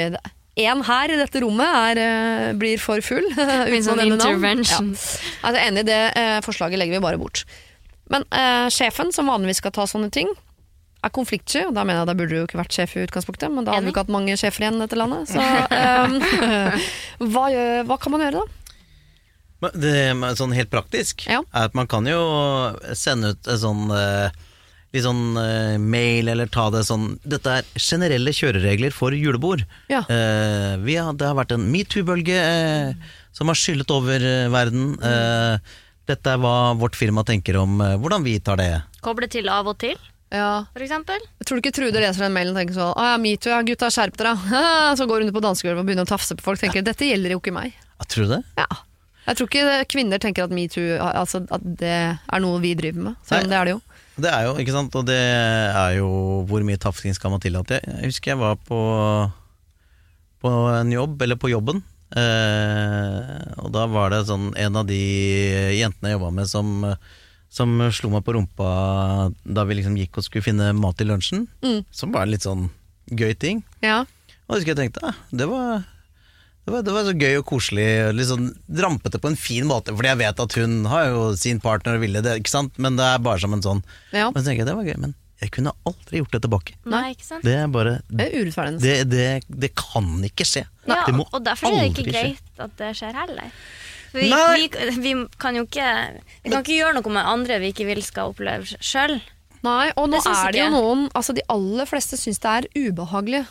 i 0.58 0.64
en 0.66 0.82
her 0.82 1.12
i 1.14 1.16
dette 1.20 1.38
rommet 1.44 1.70
er, 1.70 1.98
eh, 2.02 2.52
blir 2.58 2.80
for 2.82 2.98
full. 3.06 3.22
uten 3.38 3.84
sånn 3.86 3.94
å 3.94 4.02
nevne 4.02 4.18
navn. 4.18 4.34
intervention. 4.34 4.90
Ja. 4.98 5.32
Altså, 5.46 5.62
enig 5.62 5.86
det 5.86 6.00
forslaget 6.42 6.82
legger 6.82 6.98
vi 6.98 7.04
bare 7.06 7.20
bort. 7.22 7.44
Men 8.12 8.24
eh, 8.32 8.68
sjefen, 8.72 9.12
som 9.14 9.28
vanligvis 9.30 9.60
skal 9.62 9.74
ta 9.76 9.86
sånne 9.88 10.10
ting, 10.14 10.30
er 11.04 11.12
konfliktsky, 11.14 11.62
og 11.68 11.74
da 11.76 11.84
mener 11.86 12.02
jeg 12.02 12.10
da 12.10 12.16
burde 12.18 12.34
du 12.34 12.40
jo 12.40 12.46
ikke 12.48 12.58
vært 12.58 12.74
sjef 12.74 12.96
i 12.96 13.04
utgangspunktet, 13.06 13.52
men 13.54 13.66
da 13.66 13.76
hadde 13.76 13.86
Enig. 13.86 13.94
ikke 13.94 14.02
hatt 14.06 14.14
mange 14.16 14.34
sjefer 14.40 14.64
igjen 14.64 14.80
i 14.80 14.82
dette 14.82 14.98
landet. 14.98 15.30
Så 15.30 15.38
eh, 15.78 16.88
hva, 17.32 17.44
gjør, 17.54 17.84
hva 17.90 18.00
kan 18.02 18.14
man 18.16 18.24
gjøre 18.26 18.42
da? 18.42 18.46
Det 19.74 19.94
sånn 20.38 20.52
helt 20.54 20.70
praktisk 20.70 21.24
Ja. 21.26 21.40
er 21.50 21.64
at 21.66 21.74
man 21.74 21.88
kan 21.90 22.06
jo 22.06 22.20
sende 22.94 23.32
ut 23.34 23.48
en 23.50 23.58
sånn 23.58 23.88
eh, 23.90 24.44
Litt 24.94 25.04
sånn 25.04 25.36
uh, 25.36 25.76
mail 25.76 26.30
eller 26.32 26.48
ta 26.48 26.70
det 26.72 26.80
sånn 26.88 27.18
Dette 27.20 27.58
er 27.58 27.66
generelle 27.76 28.32
kjøreregler 28.32 28.94
for 28.96 29.12
julebord. 29.12 29.66
Ja. 29.92 30.00
Uh, 30.08 30.80
vi 30.80 30.94
har, 30.96 31.12
det 31.12 31.26
har 31.28 31.36
vært 31.36 31.52
en 31.52 31.66
metoo-bølge 31.68 32.38
uh, 32.40 33.10
som 33.36 33.52
har 33.52 33.58
skyllet 33.60 33.92
over 33.92 34.24
verden. 34.50 34.94
Eh, 35.04 35.76
dette 36.08 36.32
er 36.34 36.40
hva 36.42 36.54
vårt 36.80 36.96
firma 36.98 37.24
tenker 37.28 37.58
om 37.60 37.80
eh, 37.84 37.96
hvordan 38.00 38.24
vi 38.26 38.38
tar 38.44 38.58
det. 38.60 38.70
Koble 39.04 39.28
til 39.30 39.48
av 39.52 39.68
og 39.70 39.78
til, 39.80 39.96
Ja. 40.34 40.64
for 40.74 40.84
eksempel. 40.84 41.20
Jeg 41.40 41.46
tror 41.48 41.56
du 41.56 41.62
ikke 41.62 41.74
Trude 41.78 42.00
leser 42.02 42.26
den 42.26 42.34
mailen 42.34 42.52
og 42.52 42.58
tenker 42.60 42.76
sånn 42.76 42.90
Å 42.92 43.04
ja, 43.12 43.16
metoo, 43.22 43.52
ja, 43.54 43.62
gutta, 43.64 43.88
skjerp 43.94 44.16
dere. 44.20 44.34
Så 44.98 45.06
går 45.08 45.24
hun 45.24 45.32
på 45.36 45.44
dansegulvet 45.44 45.80
og 45.84 45.88
begynner 45.88 46.08
å 46.08 46.12
tafse 46.12 46.36
på 46.36 46.44
folk. 46.44 46.60
Tenker 46.60 46.84
dette 46.84 47.08
gjelder 47.08 47.36
jo 47.36 47.40
ikke 47.40 47.54
meg. 47.56 47.72
Ja, 47.98 48.04
tror 48.08 48.28
du 48.28 48.34
det? 48.36 48.42
Ja. 48.60 48.66
Jeg 49.28 49.36
tror 49.36 49.48
ikke 49.50 49.78
kvinner 49.92 50.20
tenker 50.24 50.46
at 50.48 50.52
metoo 50.56 50.96
altså, 51.04 51.42
at 51.52 51.64
det 51.80 51.94
er 52.16 52.40
noe 52.40 52.60
vi 52.64 52.72
driver 52.78 53.10
med. 53.10 53.16
Selv 53.28 53.44
om 53.44 53.50
det 53.52 53.58
er 53.60 53.68
det 53.68 53.74
jo. 53.76 53.80
Det 54.18 54.30
er 54.34 54.46
jo, 54.48 54.54
ikke 54.58 54.72
sant, 54.74 54.94
og 54.98 55.04
det 55.06 55.18
er 55.20 55.92
jo 56.00 56.06
hvor 56.48 56.64
mye 56.66 56.80
tafsing 56.80 57.12
skal 57.14 57.30
man 57.30 57.42
tillate. 57.44 57.78
Jeg 57.84 58.08
husker 58.08 58.32
jeg 58.32 58.40
var 58.40 58.56
på, 58.66 58.78
på 60.42 60.52
en 60.72 60.90
jobb, 60.90 61.20
eller 61.22 61.38
på 61.38 61.50
jobben, 61.52 61.84
og 62.16 63.68
da 63.74 63.84
var 63.90 64.12
det 64.14 64.22
sånn 64.28 64.50
en 64.56 64.78
av 64.80 64.86
de 64.88 64.98
jentene 65.78 66.12
jeg 66.12 66.18
jobba 66.18 66.30
med 66.38 66.48
som, 66.50 66.70
som 67.52 67.74
slo 67.94 68.10
meg 68.14 68.24
på 68.26 68.34
rumpa 68.36 68.70
da 69.44 69.64
vi 69.68 69.78
liksom 69.80 69.98
gikk 70.00 70.18
og 70.20 70.26
skulle 70.26 70.46
finne 70.46 70.70
mat 70.76 70.96
til 71.00 71.10
lunsjen, 71.12 71.46
Mm. 71.64 71.84
som 71.90 72.12
var 72.14 72.26
en 72.26 72.32
litt 72.34 72.46
sånn 72.46 72.68
gøy 73.12 73.34
ting. 73.40 73.62
Ja. 73.84 74.02
Og 74.48 74.56
jeg 74.56 74.62
husker 74.62 74.74
jeg 74.74 74.80
tenkte, 74.84 75.04
ah, 75.12 75.16
det 75.32 75.48
var... 75.50 75.86
Det 76.68 76.72
var, 76.74 76.82
det 76.84 76.92
var 76.92 77.04
så 77.06 77.12
gøy 77.16 77.38
og 77.38 77.46
koselig, 77.48 77.84
sånn 78.28 78.50
rampete 78.76 79.16
på 79.24 79.30
en 79.30 79.38
fin 79.40 79.64
måte, 79.64 79.88
fordi 79.96 80.10
jeg 80.10 80.18
vet 80.20 80.40
at 80.44 80.56
hun 80.60 80.74
har 80.92 81.06
jo 81.08 81.22
sin 81.40 81.62
partner 81.64 81.96
og 81.96 82.02
ville 82.02 82.20
det, 82.20 82.34
ikke 82.42 82.52
sant, 82.52 82.74
men 82.76 82.98
det 82.98 83.06
er 83.08 83.22
bare 83.24 83.40
som 83.40 83.54
en 83.56 83.62
sånn 83.64 83.80
Ja. 84.12 84.26
men 84.28 84.36
så 84.42 84.50
tenker 84.50 84.66
jeg 84.66 84.68
det 84.68 84.74
var 84.76 84.84
gøy, 84.84 84.98
men 85.00 85.14
Jeg 85.40 85.52
kunne 85.54 85.70
aldri 85.86 86.18
gjort 86.18 86.32
det 86.34 86.40
tilbake. 86.42 86.74
Nei, 86.90 87.12
ikke 87.14 87.26
sant? 87.28 87.44
Det 87.46 87.54
er 87.54 87.68
bare 87.70 87.92
Det 88.10 88.24
er 88.26 88.32
urettferdig. 88.42 88.80
Det, 88.82 88.94
det, 89.12 89.26
det 89.66 89.70
kan 89.78 90.08
ikke 90.26 90.46
skje. 90.48 90.64
Ja, 90.88 91.02
det 91.06 91.14
må 91.14 91.26
og 91.30 91.44
derfor 91.46 91.70
er 91.70 91.76
det 91.84 91.90
ikke 91.92 92.04
aldri 92.06 92.14
skje. 92.14 92.22
greit 92.24 92.62
at 92.66 92.76
det 92.80 92.88
skjer 92.98 93.18
heller. 93.20 93.50
For 94.08 94.24
vi, 94.24 94.30
vi, 94.32 95.02
vi 95.04 95.12
kan 95.38 95.54
jo 95.58 95.66
ikke 95.68 95.88
Vi 96.44 96.50
kan 96.50 96.62
ikke 96.64 96.78
gjøre 96.78 96.94
noe 96.96 97.12
med 97.12 97.26
andre 97.28 97.58
vi 97.60 97.70
ikke 97.74 97.84
vil 97.90 98.00
skal 98.02 98.32
oppleve 98.32 98.64
sjøl. 98.80 99.18
Nei, 99.66 99.90
og 99.98 100.08
nå 100.08 100.18
Det 100.22 100.32
er 100.32 100.52
det 100.54 100.60
jo 100.62 100.68
noen 100.72 101.00
Altså 101.18 101.34
De 101.34 101.42
aller 101.50 101.86
fleste 101.90 102.16
syns 102.16 102.38
det 102.42 102.50
er 102.56 102.68
ubehagelig, 102.88 103.44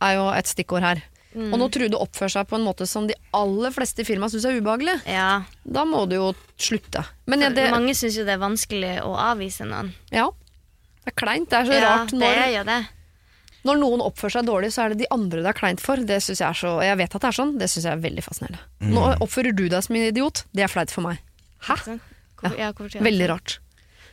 er 0.00 0.12
jo 0.16 0.26
et 0.32 0.46
stikkord 0.50 0.82
her. 0.86 1.00
Mm. 1.34 1.52
Og 1.52 1.58
når 1.60 1.70
Trude 1.74 1.98
oppfører 2.00 2.32
seg 2.32 2.46
på 2.50 2.56
en 2.56 2.64
måte 2.64 2.86
som 2.88 3.04
de 3.06 3.14
aller 3.36 3.70
fleste 3.74 4.00
i 4.02 4.06
firmaet 4.08 4.32
syns 4.32 4.46
er 4.48 4.56
ubehagelig, 4.58 4.94
Ja. 5.06 5.42
da 5.66 5.84
må 5.84 6.06
du 6.08 6.14
jo 6.16 6.28
slutte. 6.58 7.02
Men 7.28 7.44
ja, 7.44 7.50
det, 7.54 7.66
Mange 7.74 7.92
syns 7.94 8.16
jo 8.16 8.24
det 8.26 8.32
er 8.38 8.40
vanskelig 8.42 8.94
å 9.04 9.12
avvise 9.28 9.66
noen. 9.68 9.92
ja, 10.10 10.24
det 11.08 11.14
er 11.14 11.18
kleint. 11.24 11.48
Det 11.50 11.58
er 11.62 11.68
så 11.72 11.76
Ja, 11.80 11.90
rart 11.96 12.12
når, 12.14 12.38
det 12.42 12.48
gjør 12.54 12.68
det. 12.68 12.78
når 13.68 13.80
noen 13.82 14.02
oppfører 14.04 14.36
seg 14.38 14.46
dårlig, 14.48 14.70
så 14.76 14.84
er 14.84 14.92
det 14.94 14.98
de 15.02 15.08
andre 15.16 15.40
det 15.44 15.50
er 15.54 15.58
kleint 15.58 15.80
for. 15.84 15.96
Det 15.96 16.20
synes 16.22 16.42
Jeg 16.44 16.48
er 16.52 16.58
så 16.60 16.74
Jeg 16.84 17.00
vet 17.00 17.14
at 17.16 17.24
det 17.24 17.30
er 17.32 17.38
sånn, 17.40 17.54
det 17.60 17.68
syns 17.72 17.88
jeg 17.88 17.96
er 17.96 18.04
veldig 18.04 18.24
fascinerende. 18.28 18.60
Nå 18.92 19.06
oppfører 19.24 19.56
du 19.56 19.64
deg 19.72 19.82
som 19.88 19.96
en 19.98 20.06
idiot, 20.12 20.44
det 20.52 20.66
er 20.68 20.70
flaut 20.72 20.92
for 20.94 21.08
meg. 21.08 21.24
Hæ? 21.66 21.98
Ja, 22.54 22.70
Veldig 23.02 23.26
rart. 23.32 23.56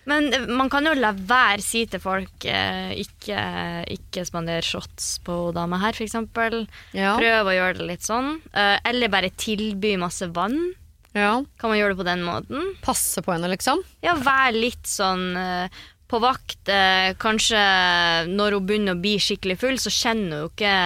Men 0.10 0.28
eh, 0.34 0.44
man 0.50 0.70
kan 0.70 0.86
jo 0.86 0.92
la 0.98 1.12
være 1.18 1.62
si 1.66 1.84
til 1.90 2.02
folk 2.02 2.46
eh, 2.46 2.92
ikke, 3.02 3.38
ikke 3.96 4.24
spander 4.28 4.62
shots 4.66 5.16
på 5.26 5.36
dama 5.56 5.80
her, 5.82 5.98
f.eks. 5.98 6.14
Ja. 6.94 7.16
Prøv 7.18 7.50
å 7.50 7.56
gjøre 7.56 7.78
det 7.80 7.88
litt 7.90 8.06
sånn. 8.06 8.36
Eh, 8.54 8.78
eller 8.86 9.10
bare 9.14 9.32
tilby 9.34 9.96
masse 10.02 10.28
vann. 10.34 10.60
ja. 11.18 11.32
Kan 11.58 11.72
man 11.74 11.80
gjøre 11.80 11.96
det 11.96 12.02
på 12.04 12.08
den 12.10 12.22
måten? 12.26 12.70
Passe 12.86 13.22
på 13.26 13.34
henne, 13.34 13.50
liksom. 13.50 13.82
Ja, 14.06 14.14
vær 14.22 14.54
litt 14.54 14.86
sånn 14.90 15.26
eh, 15.42 15.82
på 16.08 16.20
vakt. 16.22 16.70
eh, 16.70 17.14
kanskje 17.18 17.60
når 18.30 18.58
hun 18.60 18.66
begynner 18.70 18.96
å 18.96 19.02
bli 19.02 19.18
skikkelig 19.20 19.58
full, 19.62 19.78
så 19.82 19.90
kjenner 19.94 20.32
hun 20.32 20.42
jo 20.46 20.50
ikke 20.54 20.78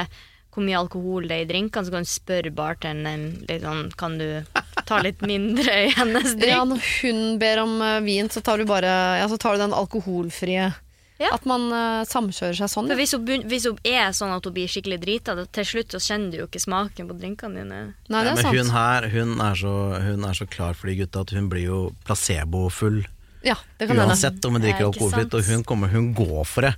hvor 0.49 0.65
mye 0.65 0.79
alkohol 0.79 1.27
det 1.29 1.35
er 1.37 1.43
i 1.45 1.47
drinkene, 1.47 1.85
så 1.85 1.93
kan 1.93 2.03
du 2.03 2.09
spørre 2.09 2.51
bartenderen 2.51 3.27
litt 3.47 3.61
sånn 3.63 3.91
Kan 3.95 4.17
du 4.17 4.43
ta 4.89 4.97
litt 5.05 5.21
mindre 5.21 5.75
i 5.85 5.91
hennes 5.93 6.33
drink? 6.35 6.49
Ja, 6.51 6.63
når 6.67 6.81
hun 7.03 7.37
ber 7.39 7.61
om 7.63 7.75
eh, 7.85 7.99
vin, 8.03 8.29
så 8.33 8.41
tar 8.43 8.57
du 8.57 8.65
bare 8.67 8.89
ja, 9.21 9.27
så 9.29 9.37
tar 9.39 9.55
du 9.55 9.61
den 9.67 9.75
alkoholfrie. 9.77 10.71
Ja. 11.19 11.33
At 11.35 11.43
man 11.43 11.65
uh, 11.67 12.05
samkjører 12.07 12.55
seg 12.55 12.69
sånn. 12.71 12.87
For 12.87 12.95
hvis 12.95 13.11
hun, 13.11 13.25
hvis 13.51 13.65
hun 13.67 13.79
er 13.83 14.13
sånn 14.15 14.31
at 14.31 14.45
hun 14.47 14.53
blir 14.55 14.69
skikkelig 14.71 15.01
drita, 15.03 15.33
til 15.51 15.65
slutt 15.67 15.91
så 15.91 15.99
kjenner 15.99 16.31
du 16.31 16.37
jo 16.39 16.45
ikke 16.47 16.61
smaken 16.63 17.09
på 17.11 17.17
drinkene 17.19 17.59
dine. 17.59 17.79
Nei, 18.07 18.21
det 18.23 18.29
Ja, 18.29 18.31
er 18.31 18.35
men 18.39 18.45
sant. 18.45 18.55
hun 18.55 18.69
her 18.71 19.07
hun 19.11 19.33
er, 19.43 19.55
så, 19.59 19.73
hun 19.99 20.23
er 20.23 20.37
så 20.39 20.47
klar 20.47 20.77
for 20.79 20.87
de 20.87 20.95
gutta 21.01 21.25
at 21.27 21.33
hun 21.35 21.49
blir 21.51 21.65
jo 21.67 21.79
placebofull 22.07 23.01
Ja, 23.45 23.55
det 23.79 23.87
kan 23.87 23.99
uansett 24.03 24.43
om 24.45 24.57
hun 24.57 24.61
drikker 24.63 24.89
alkoholfritt, 24.89 25.33
og 25.37 25.45
hun 25.47 25.63
kommer 25.63 25.87
Hun 25.93 26.09
går 26.17 26.41
for 26.47 26.67
det. 26.67 26.73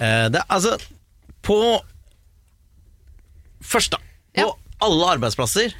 Eh, 0.00 0.28
det 0.34 0.42
altså 0.48 0.74
På 1.44 1.58
Først, 3.64 3.94
da. 3.94 3.98
På 4.34 4.40
Ja. 4.44 4.50
alle 4.84 5.06
arbeidsplasser 5.16 5.72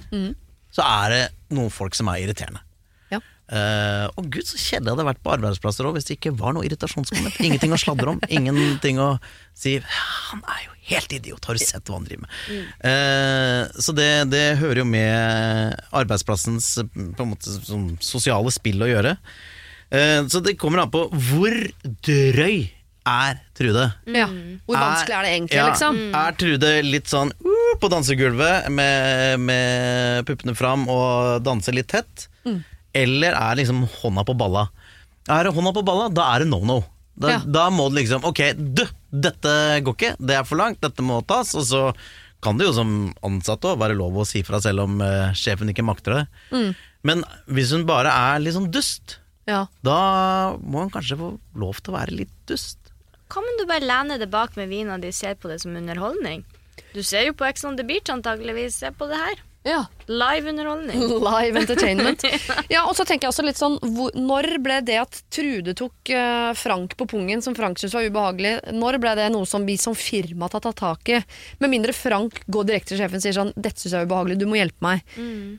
så 0.73 0.83
er 0.83 1.11
det 1.11 1.25
noen 1.55 1.71
folk 1.71 1.95
som 1.95 2.09
er 2.09 2.23
irriterende. 2.23 2.61
Ja. 3.13 3.19
Eh, 3.53 4.07
og 4.17 4.31
gud, 4.33 4.47
så 4.49 4.57
kjedelig 4.57 4.87
det 4.87 4.95
hadde 4.95 5.05
vært 5.11 5.23
på 5.23 5.33
arbeidsplasser 5.35 5.85
òg 5.87 5.95
hvis 5.99 6.07
det 6.09 6.17
ikke 6.19 6.33
var 6.39 6.55
noe 6.57 6.65
irritasjonskomment. 6.65 7.37
Ingenting 7.45 7.75
å 7.77 7.79
sladre 7.79 8.15
om. 8.15 8.21
Ingenting 8.31 8.99
å 9.03 9.19
si 9.55 9.77
Han 9.85 10.41
er 10.49 10.63
jo 10.65 10.73
helt 10.95 11.13
idiot, 11.13 11.45
har 11.45 11.55
du 11.55 11.63
sett 11.63 11.85
hva 11.89 11.99
han 11.99 12.05
driver 12.09 12.25
med? 12.25 12.65
Eh, 12.89 13.81
så 13.81 13.93
det, 13.97 14.09
det 14.33 14.57
hører 14.63 14.81
jo 14.83 14.89
med 14.89 15.77
arbeidsplassens 15.93 16.73
på 16.95 17.23
en 17.27 17.31
måte 17.35 17.53
sosiale 18.05 18.51
spill 18.55 18.83
å 18.85 18.89
gjøre. 18.91 19.15
Eh, 19.95 20.21
så 20.31 20.41
det 20.45 20.57
kommer 20.61 20.83
an 20.83 20.93
på 20.93 21.07
hvor 21.13 21.55
drøy 22.07 22.65
er 23.05 23.41
Trude. 23.55 23.85
Ja. 24.17 24.27
Hvor 24.65 24.79
vanskelig 24.81 25.15
er 25.15 25.27
det 25.27 25.33
egentlig, 25.35 25.59
ja, 25.59 25.67
liksom? 25.69 25.99
Er 26.17 26.37
Trude 26.41 26.71
litt 26.87 27.11
sånn 27.11 27.31
uh, 27.45 27.75
på 27.81 27.91
dansegulvet 27.93 28.71
med, 28.73 29.43
med 29.45 30.25
puppene 30.29 30.57
fram 30.57 30.87
og 30.91 31.45
danser 31.45 31.77
litt 31.77 31.91
tett? 31.93 32.27
Mm. 32.49 32.63
Eller 32.97 33.37
er 33.37 33.61
liksom 33.61 33.85
hånda 34.01 34.25
på 34.27 34.37
balla? 34.41 34.67
Er 35.31 35.47
det 35.47 35.55
hånda 35.57 35.73
på 35.77 35.85
balla, 35.87 36.09
da 36.13 36.31
er 36.35 36.45
det 36.45 36.51
no-no. 36.51 36.81
Da, 37.15 37.31
Ja. 37.31 37.39
da 37.47 37.69
må 37.71 37.87
det 37.93 38.01
liksom 38.01 38.25
Ok, 38.27 38.41
du, 38.59 38.83
dette 39.15 39.53
går 39.87 39.95
ikke, 39.95 40.15
det 40.19 40.35
er 40.41 40.49
for 40.49 40.59
langt, 40.59 40.81
dette 40.83 41.05
må 41.05 41.21
tas. 41.29 41.53
Og 41.55 41.67
så 41.69 41.83
kan 42.45 42.59
det 42.59 42.67
jo 42.67 42.75
som 42.77 42.91
ansatt 43.25 43.63
også 43.65 43.81
være 43.81 43.97
lov 43.97 44.17
å 44.21 44.27
si 44.29 44.43
fra 44.45 44.61
selv 44.65 44.89
om 44.89 44.99
uh, 45.05 45.31
sjefen 45.37 45.71
ikke 45.71 45.87
makter 45.87 46.19
det. 46.19 46.25
Mm. 46.57 46.73
Men 47.05 47.23
hvis 47.53 47.71
hun 47.77 47.85
bare 47.89 48.11
er 48.11 48.43
litt 48.43 48.57
sånn 48.57 48.73
dust, 48.73 49.19
Ja. 49.47 49.67
da 49.85 50.57
må 50.63 50.85
han 50.85 50.93
kanskje 50.93 51.19
få 51.21 51.31
lov 51.61 51.81
til 51.83 51.93
å 51.93 51.99
være 51.99 52.19
litt 52.23 52.35
dust. 52.49 52.79
Kan 53.33 53.47
du 53.59 53.67
bare 53.69 53.85
lene 53.85 54.19
deg 54.21 54.31
bak 54.33 54.57
med 54.57 54.71
vina 54.71 54.97
di 55.01 55.11
og 55.11 55.17
se 55.17 55.35
på 55.35 55.51
det 55.51 55.61
som 55.65 55.77
underholdning? 55.77 56.45
Du 56.95 57.03
ser 57.03 57.27
jo 57.27 57.35
på 57.37 57.47
Ex 57.49 57.65
on 57.67 57.77
the 57.77 57.85
Beach 57.87 58.11
antageligvis. 58.13 58.79
Se 58.81 58.93
på 58.95 59.09
det 59.11 59.19
her. 59.19 59.43
Ja. 59.65 59.87
Live 60.07 60.51
underholdning. 60.51 61.01
Live 61.25 61.57
entertainment. 61.61 62.25
Ja, 62.69 62.83
og 62.89 62.95
så 62.97 63.05
tenker 63.09 63.27
jeg 63.27 63.33
også 63.33 63.45
litt 63.47 63.59
sånn 63.59 63.77
hvor, 63.81 64.11
Når 64.17 64.47
ble 64.65 64.77
det 64.85 64.97
at 65.01 65.19
Trude 65.33 65.73
tok 65.77 66.11
uh, 66.13 66.51
Frank 66.57 66.95
på 67.01 67.07
pungen, 67.09 67.41
som 67.45 67.55
Frank 67.57 67.79
syntes 67.81 67.95
var 67.97 68.05
ubehagelig, 68.09 68.53
når 68.77 68.99
ble 69.01 69.15
det 69.19 69.29
noe 69.33 69.49
som 69.49 69.65
vi 69.69 69.77
som 69.81 69.97
firma 69.97 70.49
har 70.53 70.61
tatt 70.65 70.77
tak 70.81 71.09
i? 71.13 71.21
Med 71.63 71.73
mindre 71.73 71.95
Frank 71.97 72.43
går 72.53 72.69
direkte 72.69 72.93
til 72.93 73.01
sjefen 73.01 73.21
og 73.21 73.25
sier 73.25 73.37
sånn 73.37 73.53
'Dette 73.57 73.81
syns 73.81 73.95
jeg 73.97 74.05
er 74.05 74.09
ubehagelig, 74.11 74.39
du 74.41 74.47
må 74.51 74.59
hjelpe 74.61 74.85
meg'. 74.85 75.05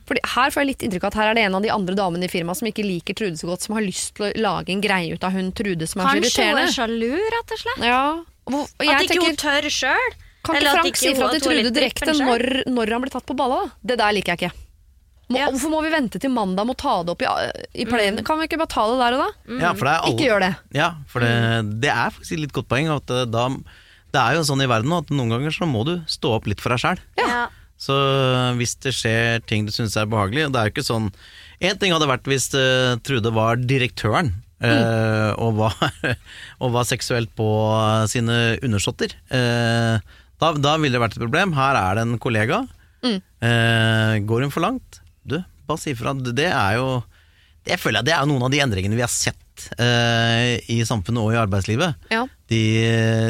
Fordi 0.06 0.22
Her 0.36 0.54
får 0.54 0.62
jeg 0.62 0.70
litt 0.70 0.84
inntrykk 0.86 1.06
av 1.08 1.12
at 1.14 1.18
her 1.20 1.30
er 1.32 1.38
det 1.38 1.46
en 1.48 1.58
av 1.58 1.66
de 1.66 1.72
andre 1.74 1.98
damene 1.98 2.28
i 2.28 2.32
firmaet 2.32 2.60
som 2.62 2.70
ikke 2.70 2.86
liker 2.86 3.18
Trude 3.18 3.38
så 3.40 3.50
godt, 3.50 3.66
som 3.66 3.74
har 3.78 3.86
lyst 3.86 4.14
til 4.18 4.28
å 4.28 4.32
lage 4.46 4.70
en 4.74 4.84
greie 4.84 5.14
ut 5.14 5.24
av 5.26 5.34
hun 5.34 5.50
Trude 5.56 5.86
som 5.90 6.02
er 6.04 6.06
så 6.06 6.20
Kanskje 6.20 6.46
hun 6.52 6.62
er 6.62 6.74
sjalu, 6.74 7.10
rett 7.36 7.56
og 7.56 7.64
slett? 7.64 7.82
Ja, 7.90 8.04
hvor- 8.46 8.70
At 8.78 9.02
ikke 9.02 9.16
tenker, 9.16 9.26
hun 9.26 9.42
tør 9.42 9.70
sjøl? 9.72 10.14
Kan 10.46 10.60
ikke 10.60 10.76
Frank 10.78 11.00
si 11.00 11.10
fra 11.18 11.32
til 11.34 11.42
Trude 11.44 11.72
direkte 11.74 12.14
når, 12.16 12.46
når 12.70 12.94
han 12.96 13.04
blir 13.04 13.12
tatt 13.14 13.26
på 13.28 13.36
balla? 13.38 13.64
da? 13.66 13.74
Det 13.92 13.98
der 14.02 14.16
liker 14.16 14.34
jeg 14.34 14.46
ikke. 14.46 14.62
Må, 15.26 15.40
Ja. 15.40 15.48
Hvorfor 15.50 15.72
må 15.72 15.80
vi 15.82 15.90
vente 15.90 16.20
til 16.22 16.30
mandag 16.30 16.68
med 16.68 16.76
å 16.76 16.78
ta 16.78 16.92
det 17.02 17.10
opp 17.16 17.22
i, 17.24 17.30
i 17.82 17.86
plenen? 17.88 18.22
Kan 18.26 18.38
vi 18.38 18.46
ikke 18.46 18.60
bare 18.60 18.70
ta 18.70 18.84
det 18.92 18.98
der 19.00 19.16
og 19.16 19.24
da? 19.24 19.30
Ja, 19.58 19.72
for 19.74 19.88
det 19.88 19.92
er 19.92 20.04
alle, 20.04 20.14
Ikke 20.14 20.28
gjør 20.28 20.44
det. 20.44 20.50
Ja, 20.78 20.90
for 21.10 21.26
det, 21.26 21.32
det 21.82 21.90
er 21.90 22.14
faktisk 22.14 22.36
et 22.36 22.42
litt 22.44 22.54
godt 22.54 22.68
poeng. 22.70 22.90
At 22.94 23.10
det, 23.10 23.24
da, 23.34 23.48
det 24.14 24.22
er 24.22 24.38
jo 24.38 24.44
sånn 24.46 24.62
i 24.62 24.68
verden 24.70 24.94
at 24.94 25.10
noen 25.10 25.34
ganger 25.34 25.56
så 25.56 25.66
må 25.66 25.82
du 25.88 25.96
stå 26.06 26.36
opp 26.38 26.46
litt 26.46 26.62
for 26.62 26.70
deg 26.76 26.84
sjæl. 26.84 27.02
Ja. 27.18 27.48
Så 27.76 27.96
hvis 28.56 28.76
det 28.86 28.94
skjer 28.96 29.42
ting 29.50 29.66
du 29.66 29.72
syns 29.74 29.98
er 30.00 30.06
behagelig 30.08 30.46
og 30.46 30.54
Det 30.54 30.60
er 30.62 30.68
jo 30.70 30.72
ikke 30.72 30.84
sånn 30.86 31.10
En 31.60 31.76
ting 31.76 31.92
hadde 31.92 32.06
vært 32.08 32.24
hvis 32.30 32.46
uh, 32.56 32.94
Trude 33.04 33.28
var 33.36 33.58
direktøren. 33.60 34.30
eh, 34.64 35.32
og, 35.36 35.58
var, 35.58 35.74
og 36.64 36.72
var 36.72 36.86
seksuelt 36.88 37.28
på 37.36 37.44
sine 38.08 38.56
undersåtter. 38.64 39.12
Eh, 39.28 39.98
da, 40.42 40.52
da 40.52 40.76
ville 40.80 40.96
det 40.96 41.02
vært 41.02 41.16
et 41.16 41.22
problem. 41.24 41.52
Her 41.56 41.78
er 41.80 41.98
det 42.00 42.06
en 42.06 42.18
kollega. 42.22 42.62
Eh, 43.06 44.18
går 44.26 44.42
hun 44.46 44.50
for 44.54 44.64
langt? 44.64 45.00
Du, 45.26 45.38
bare 45.68 45.78
si 45.82 45.92
ifra. 45.94 46.14
Det 46.16 46.48
er 46.50 46.78
jo 46.80 47.02
Det 47.66 47.78
føler 47.82 47.98
jeg 48.00 48.06
det 48.10 48.14
er 48.14 48.26
noen 48.30 48.44
av 48.46 48.50
de 48.52 48.60
endringene 48.62 48.94
vi 48.94 49.02
har 49.02 49.10
sett 49.10 49.64
eh, 49.80 50.60
i 50.70 50.76
samfunnet 50.86 51.18
og 51.22 51.32
i 51.34 51.38
arbeidslivet 51.40 51.96
Ja. 52.12 52.20
de, 52.52 52.60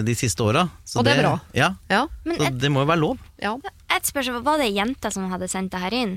de 0.04 0.14
siste 0.18 0.44
åra. 0.44 0.66
Og 0.96 1.04
det 1.06 1.14
er 1.16 1.22
bra. 1.22 1.34
Ja, 1.56 1.70
Ja. 1.88 2.02
Så 2.26 2.48
et, 2.50 2.58
det 2.60 2.70
må 2.72 2.82
jo 2.84 2.90
være 2.90 3.00
lov. 3.00 3.18
ja. 3.40 3.54
et 3.96 4.04
spørsmål, 4.04 4.42
var 4.44 4.58
det 4.60 4.72
jenter 4.76 5.10
som 5.14 5.30
hadde 5.32 5.48
sendt 5.48 5.72
det 5.72 5.80
her 5.80 5.94
inn? 5.96 6.16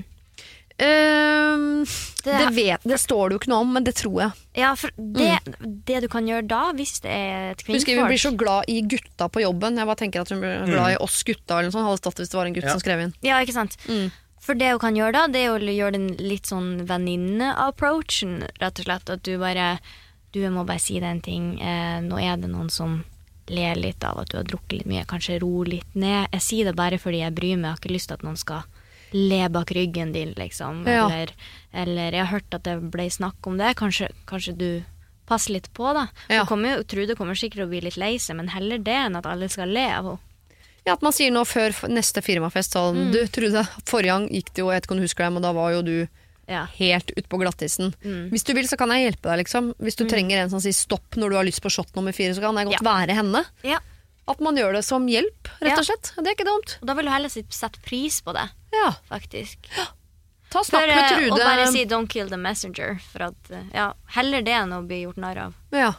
Ehm, 0.80 1.84
Det- 2.24 2.36
det, 2.38 2.48
vet, 2.56 2.82
det 2.84 2.98
står 3.00 3.28
det 3.28 3.34
jo 3.34 3.38
ikke 3.40 3.48
noe 3.52 3.60
om, 3.64 3.72
men 3.72 3.84
det 3.84 3.94
tror 3.96 4.18
jeg. 4.20 4.32
Ja, 4.60 4.74
for 4.76 4.90
det, 4.96 5.38
det 5.86 6.00
du 6.02 6.08
kan 6.08 6.26
gjøre 6.28 6.46
da, 6.48 6.72
hvis 6.76 7.00
det 7.00 7.10
er 7.10 7.50
et 7.52 7.62
kvinnfolk 7.64 7.80
Husker 7.80 7.96
vi 8.02 8.08
blir 8.10 8.20
så 8.20 8.32
glad 8.36 8.64
i 8.68 8.80
gutta 8.82 9.28
på 9.32 9.40
jobben. 9.44 9.76
Jeg 9.80 9.86
bare 9.88 9.96
tenker 10.02 10.20
at 10.20 10.28
hun 10.32 10.40
blir 10.40 10.66
glad 10.68 10.92
i 10.92 10.96
oss 11.00 11.22
gutta. 11.24 11.58
Eller 11.58 11.70
noe 11.70 11.76
sånt. 11.76 11.86
Hadde 11.88 12.02
stått 12.02 12.20
hvis 12.20 12.30
det 12.32 12.38
var 12.40 12.46
en 12.50 12.54
gutt 12.54 12.64
Ja. 12.64 12.70
som 12.76 12.80
skrev 12.80 13.00
inn. 13.06 13.14
Ja, 13.22 13.40
ikke 13.40 13.52
sant? 13.56 13.76
Mm. 13.88 14.10
For 14.40 14.54
det 14.54 14.70
hun 14.70 14.78
kan 14.80 14.94
gjøre 14.96 15.12
da, 15.12 15.26
det 15.28 15.40
er 15.44 15.50
å 15.52 15.60
gjøre 15.60 15.92
den 15.92 16.08
litt 16.16 16.44
sånn 16.48 16.86
venninne-approachen, 16.88 18.48
rett 18.60 18.78
og 18.80 18.84
slett. 18.84 19.10
At 19.10 19.22
du 19.22 19.38
bare 19.38 19.78
Du, 20.32 20.38
må 20.48 20.64
bare 20.64 20.78
si 20.78 20.94
deg 21.00 21.10
en 21.10 21.20
ting. 21.20 21.60
Eh, 21.60 22.00
nå 22.06 22.14
er 22.22 22.36
det 22.38 22.48
noen 22.52 22.70
som 22.70 23.04
ler 23.48 23.74
litt 23.74 24.04
av 24.04 24.16
at 24.20 24.28
du 24.30 24.36
har 24.36 24.44
drukket 24.44 24.72
litt 24.78 24.86
mye. 24.86 25.04
Kanskje 25.04 25.40
ro 25.42 25.64
litt 25.64 25.92
ned. 25.96 26.28
Jeg 26.30 26.40
sier 26.40 26.64
det 26.66 26.76
bare 26.76 26.98
fordi 27.02 27.18
jeg 27.24 27.34
bryr 27.34 27.56
meg. 27.58 27.64
Jeg 27.64 27.70
har 27.72 27.80
ikke 27.80 27.94
lyst 27.96 28.06
til 28.06 28.14
at 28.14 28.22
noen 28.22 28.36
skal 28.38 28.62
le 29.12 29.48
bak 29.48 29.70
ryggen 29.74 30.12
din, 30.12 30.32
liksom. 30.36 30.84
Ja. 30.86 31.06
Eller, 31.10 31.32
eller 31.72 32.12
jeg 32.12 32.24
har 32.26 32.32
hørt 32.38 32.54
at 32.54 32.62
det 32.64 32.76
ble 32.90 33.08
snakk 33.10 33.46
om 33.46 33.56
det. 33.58 33.74
Kanskje, 33.76 34.08
kanskje 34.30 34.56
du 34.56 34.68
passer 35.26 35.52
litt 35.54 35.68
på, 35.74 35.92
da. 35.94 36.08
Ja. 36.28 36.40
Hun 36.44 36.46
kommer 36.50 36.76
jo, 36.76 36.82
Trude 36.90 37.14
kommer 37.18 37.34
sikkert 37.38 37.60
til 37.62 37.66
å 37.68 37.70
bli 37.70 37.80
litt 37.84 37.96
lei 38.00 38.16
seg, 38.18 38.36
men 38.40 38.48
heller 38.50 38.78
det 38.82 38.96
enn 39.06 39.16
at 39.16 39.26
alle 39.30 39.48
skal 39.48 39.68
le 39.70 39.86
av 39.94 40.04
henne. 40.14 40.18
Ja, 40.86 40.94
At 40.96 41.02
man 41.04 41.12
sier 41.12 41.30
nå 41.30 41.42
før 41.44 41.74
neste 41.92 42.22
firmafest 42.24 42.72
sånn 42.72 43.10
Du, 43.12 43.18
Trude, 43.28 43.60
forrige 43.84 44.14
gang 44.14 44.28
gikk 44.32 44.48
det 44.56 44.62
jo, 44.62 44.70
jeg 44.72 44.80
vet 44.80 44.86
ikke 44.88 44.94
om 44.96 45.00
du 45.02 45.04
husker 45.04 45.26
det, 45.26 45.32
men 45.36 45.44
da 45.44 45.50
var 45.52 45.72
jo 45.74 45.82
du 45.84 46.08
Ja. 46.48 46.62
helt 46.78 47.12
utpå 47.20 47.38
glattisen. 47.38 47.92
Mm. 48.02 48.30
Hvis 48.32 48.42
du 48.48 48.54
vil, 48.56 48.66
så 48.66 48.78
kan 48.80 48.88
jeg 48.90 49.04
hjelpe 49.12 49.28
deg, 49.28 49.44
liksom. 49.44 49.74
Hvis 49.78 49.94
du 50.00 50.06
trenger 50.08 50.40
en 50.40 50.50
som 50.50 50.58
sier 50.64 50.72
stopp 50.74 51.14
når 51.20 51.30
du 51.30 51.36
har 51.36 51.44
lyst 51.44 51.60
på 51.62 51.70
shot 51.70 51.92
nummer 51.94 52.12
fire, 52.16 52.32
så 52.34 52.40
kan 52.40 52.56
jeg 52.56 52.66
godt 52.72 52.80
Ja. 52.82 52.88
være 52.96 53.14
henne. 53.14 53.44
ja. 53.62 53.78
At 54.26 54.40
man 54.40 54.56
gjør 54.56 54.72
det 54.74 54.84
som 54.84 55.06
hjelp, 55.06 55.48
rett 55.60 55.78
og 55.78 55.84
slett. 55.84 56.12
Det 56.16 56.26
er 56.26 56.34
ikke 56.34 56.46
dumt. 56.48 56.78
Og 56.80 56.86
da 56.86 56.94
vil 56.94 57.04
du 57.04 57.10
heller 57.10 57.28
sette 57.28 57.78
pris 57.84 58.20
på 58.22 58.32
det, 58.32 58.48
Ja. 58.72 58.94
faktisk. 59.08 59.70
Ta 60.50 60.64
snakk 60.64 60.86
med 60.86 61.08
Trude. 61.08 61.32
Og 61.32 61.38
bare 61.38 61.66
si 61.70 61.84
'don't 61.84 62.08
kill 62.08 62.28
the 62.28 62.36
messenger'. 62.36 63.00
For 63.12 63.22
at, 63.22 63.50
eh, 63.50 63.66
ja, 63.74 63.92
heller 64.06 64.42
det 64.42 64.52
enn 64.52 64.72
å 64.72 64.86
bli 64.86 65.02
gjort 65.04 65.16
narr 65.16 65.38
av. 65.38 65.54
Ja. 65.70 65.92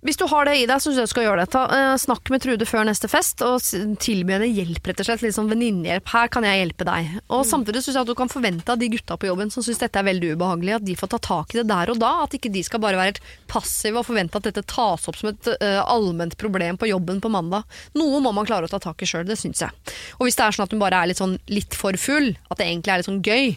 Hvis 0.00 0.16
du 0.16 0.24
har 0.30 0.48
det 0.48 0.54
i 0.56 0.64
deg, 0.64 0.80
så 0.80 0.88
syns 0.88 1.02
jeg 1.02 1.08
du 1.10 1.12
skal 1.12 1.26
gjøre 1.26 1.42
det. 1.42 1.50
Ta, 1.52 1.62
eh, 1.76 1.94
snakk 2.00 2.30
med 2.32 2.40
Trude 2.40 2.64
før 2.68 2.86
neste 2.88 3.08
fest, 3.10 3.42
og 3.44 3.60
tilby 4.00 4.32
henne 4.32 4.48
hjelp, 4.48 4.80
rett 4.88 5.02
og 5.02 5.08
slett. 5.08 5.24
Litt 5.26 5.36
sånn 5.36 5.50
venninnehjelp. 5.50 6.06
Her 6.08 6.30
kan 6.32 6.46
jeg 6.48 6.62
hjelpe 6.62 6.86
deg. 6.88 7.10
Og 7.28 7.44
samtidig 7.44 7.82
syns 7.84 7.98
jeg 7.98 8.06
at 8.06 8.08
du 8.08 8.14
kan 8.16 8.32
forvente 8.32 8.72
av 8.72 8.80
de 8.80 8.88
gutta 8.88 9.18
på 9.20 9.28
jobben 9.28 9.52
som 9.52 9.64
syns 9.66 9.82
dette 9.82 10.00
er 10.00 10.06
veldig 10.08 10.32
ubehagelig, 10.36 10.78
at 10.78 10.86
de 10.88 10.96
får 10.96 11.12
ta 11.12 11.20
tak 11.28 11.52
i 11.52 11.60
det 11.60 11.66
der 11.68 11.92
og 11.92 12.00
da. 12.00 12.12
At 12.24 12.36
ikke 12.36 12.52
de 12.52 12.62
skal 12.64 12.80
bare 12.80 12.96
være 12.96 13.12
helt 13.12 13.20
passive 13.50 14.00
og 14.00 14.08
forvente 14.08 14.40
at 14.40 14.48
dette 14.48 14.64
tas 14.64 15.04
opp 15.10 15.18
som 15.20 15.32
et 15.34 15.50
uh, 15.60 15.82
allment 15.84 16.36
problem 16.40 16.80
på 16.80 16.88
jobben 16.88 17.20
på 17.20 17.32
mandag. 17.32 17.68
Noe 18.00 18.22
må 18.24 18.32
man 18.32 18.48
klare 18.48 18.64
å 18.64 18.72
ta 18.72 18.80
tak 18.80 19.04
i 19.04 19.08
sjøl, 19.10 19.28
det 19.28 19.36
syns 19.36 19.60
jeg. 19.60 19.92
Og 20.16 20.24
hvis 20.24 20.40
det 20.40 20.46
er 20.46 20.56
sånn 20.56 20.64
at 20.64 20.72
hun 20.72 20.80
bare 20.80 20.96
er 21.02 21.12
litt 21.12 21.20
sånn 21.20 21.36
litt 21.52 21.76
for 21.76 21.92
full, 22.00 22.32
at 22.48 22.56
det 22.56 22.70
egentlig 22.70 22.94
er 22.94 23.02
litt 23.02 23.10
sånn 23.10 23.24
gøy, 23.26 23.52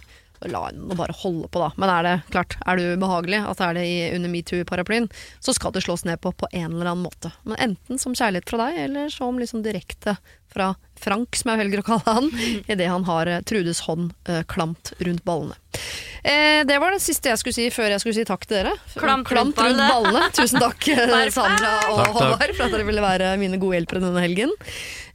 la 0.52 0.66
henne 0.68 0.98
bare 0.98 1.16
holde 1.24 1.50
på, 1.52 1.62
da. 1.64 1.72
Men 1.80 1.92
er 1.94 2.08
det 2.08 2.14
klart, 2.34 2.58
er 2.66 2.80
det 2.80 2.94
ubehagelig 2.98 3.42
at 3.48 3.64
er 3.64 3.78
det 3.78 3.86
i, 3.88 3.98
under 4.16 4.32
metoo-paraplyen, 4.34 5.10
så 5.44 5.56
skal 5.56 5.74
det 5.76 5.84
slås 5.86 6.06
ned 6.08 6.22
på 6.24 6.34
på 6.36 6.50
en 6.52 6.72
eller 6.72 6.92
annen 6.92 7.06
måte. 7.06 7.34
Men 7.48 7.60
enten 7.72 8.02
som 8.02 8.16
kjærlighet 8.18 8.50
fra 8.50 8.66
deg, 8.66 8.80
eller 8.88 9.14
som 9.14 9.40
liksom 9.40 9.64
direkte 9.66 10.18
fra 10.54 10.74
Frank, 11.02 11.36
som 11.36 11.52
jeg 11.52 11.64
velger 11.64 11.82
å 11.82 11.86
kalle 11.88 12.16
han, 12.18 12.30
idet 12.72 12.90
han 12.92 13.06
har 13.08 13.30
eh, 13.30 13.42
Trudes 13.48 13.82
hånd 13.88 14.12
eh, 14.30 14.44
klamt 14.50 14.94
rundt 15.04 15.24
ballene. 15.28 15.58
Eh, 16.24 16.62
det 16.68 16.78
var 16.80 16.94
det 16.94 17.02
siste 17.04 17.32
jeg 17.32 17.42
skulle 17.42 17.58
si 17.58 17.66
før 17.74 17.92
jeg 17.92 18.04
skulle 18.04 18.16
si 18.20 18.28
takk 18.28 18.46
til 18.48 18.62
dere. 18.62 18.76
Klamt 18.96 19.32
rundt 19.34 19.58
rundt 19.60 19.82
ballene. 19.82 20.28
Tusen 20.38 20.62
takk, 20.64 20.88
eh, 20.94 21.16
Sandra 21.34 21.74
og 21.90 21.98
Takk, 21.98 22.12
takk. 22.12 22.20
Håvard, 22.20 22.54
for 22.56 22.68
at 22.68 22.76
dere 22.78 22.88
ville 22.88 23.04
være 23.04 23.34
mine 23.42 23.60
gode 23.62 23.80
hjelpere 23.80 24.04
denne 24.06 24.24
helgen. 24.24 24.54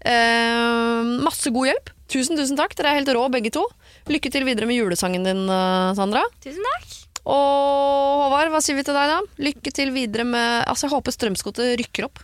Eh, 0.03 1.15
masse 1.25 1.55
god 1.55 1.71
hjelp. 1.71 1.95
Tusen, 2.09 2.39
tusen 2.41 2.59
takk. 2.59 2.75
Dere 2.77 2.93
er 2.93 3.01
helt 3.01 3.15
rå, 3.15 3.25
begge 3.33 3.53
to. 3.55 3.65
Lykke 4.09 4.31
til 4.33 4.45
videre 4.49 4.67
med 4.69 4.79
julesangen 4.79 5.25
din, 5.27 5.45
eh, 5.53 5.93
Sandra. 5.99 6.23
Tusen 6.45 6.65
takk. 6.65 6.95
Og 7.29 8.23
Håvard, 8.25 8.49
hva 8.55 8.61
sier 8.65 8.77
vi 8.79 8.85
til 8.87 8.97
deg, 8.97 9.11
da? 9.13 9.19
Lykke 9.45 9.73
til 9.75 9.91
videre 9.93 10.25
med 10.25 10.65
Altså, 10.67 10.87
jeg 10.89 10.95
håper 10.97 11.13
Strømsgodset 11.13 11.75
rykker 11.81 12.07
opp. 12.07 12.23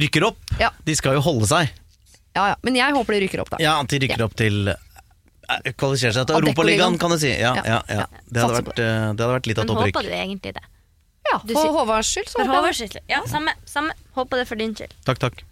Rykker 0.00 0.24
opp. 0.30 0.38
Ja. 0.58 0.70
De 0.86 0.94
skal 0.96 1.14
jo 1.18 1.20
holde 1.24 1.46
seg. 1.50 1.68
Ja, 2.34 2.48
ja. 2.52 2.56
Men 2.66 2.74
jeg 2.78 2.96
håper 2.96 3.14
de 3.14 3.20
rykker 3.26 3.42
opp, 3.44 3.50
da. 3.54 3.60
Ja, 3.62 3.76
de 3.84 4.00
rykker 4.02 4.24
opp 4.24 4.34
til 4.40 4.68
eh, 4.72 5.72
Kvalifiserer 5.76 6.16
seg 6.16 6.26
til. 6.30 6.40
Europaligaen, 6.40 6.96
kan 6.98 7.12
du 7.12 7.18
si. 7.20 7.28
Ja, 7.30 7.54
Ja, 7.60 7.64
ja, 7.64 7.80
ja. 7.88 7.98
ja. 8.00 8.22
Det, 8.24 8.40
hadde 8.42 8.62
vært, 8.62 8.78
eh, 8.80 9.10
det 9.12 9.20
hadde 9.20 9.34
vært 9.36 9.50
litt 9.50 9.58
av 9.60 9.66
Men 9.68 9.70
et 9.70 9.76
opprykk. 9.76 9.98
håper 10.00 10.08
du 10.08 10.16
egentlig 10.16 10.54
det? 10.56 10.64
Ja, 11.24 11.38
For 11.40 11.72
Håvards 11.78 12.08
skyld, 12.12 12.28
så 12.28 12.40
For. 12.40 12.50
Håvards 12.52 12.80
skyld. 12.80 12.98
Ja, 13.08 13.20
samme, 13.28 13.52
samme. 13.68 13.94
Håper 14.16 14.40
det 14.42 14.48
for 14.48 14.60
din 14.60 14.74
skyld. 14.76 14.92
Takk, 15.04 15.20
takk. 15.22 15.44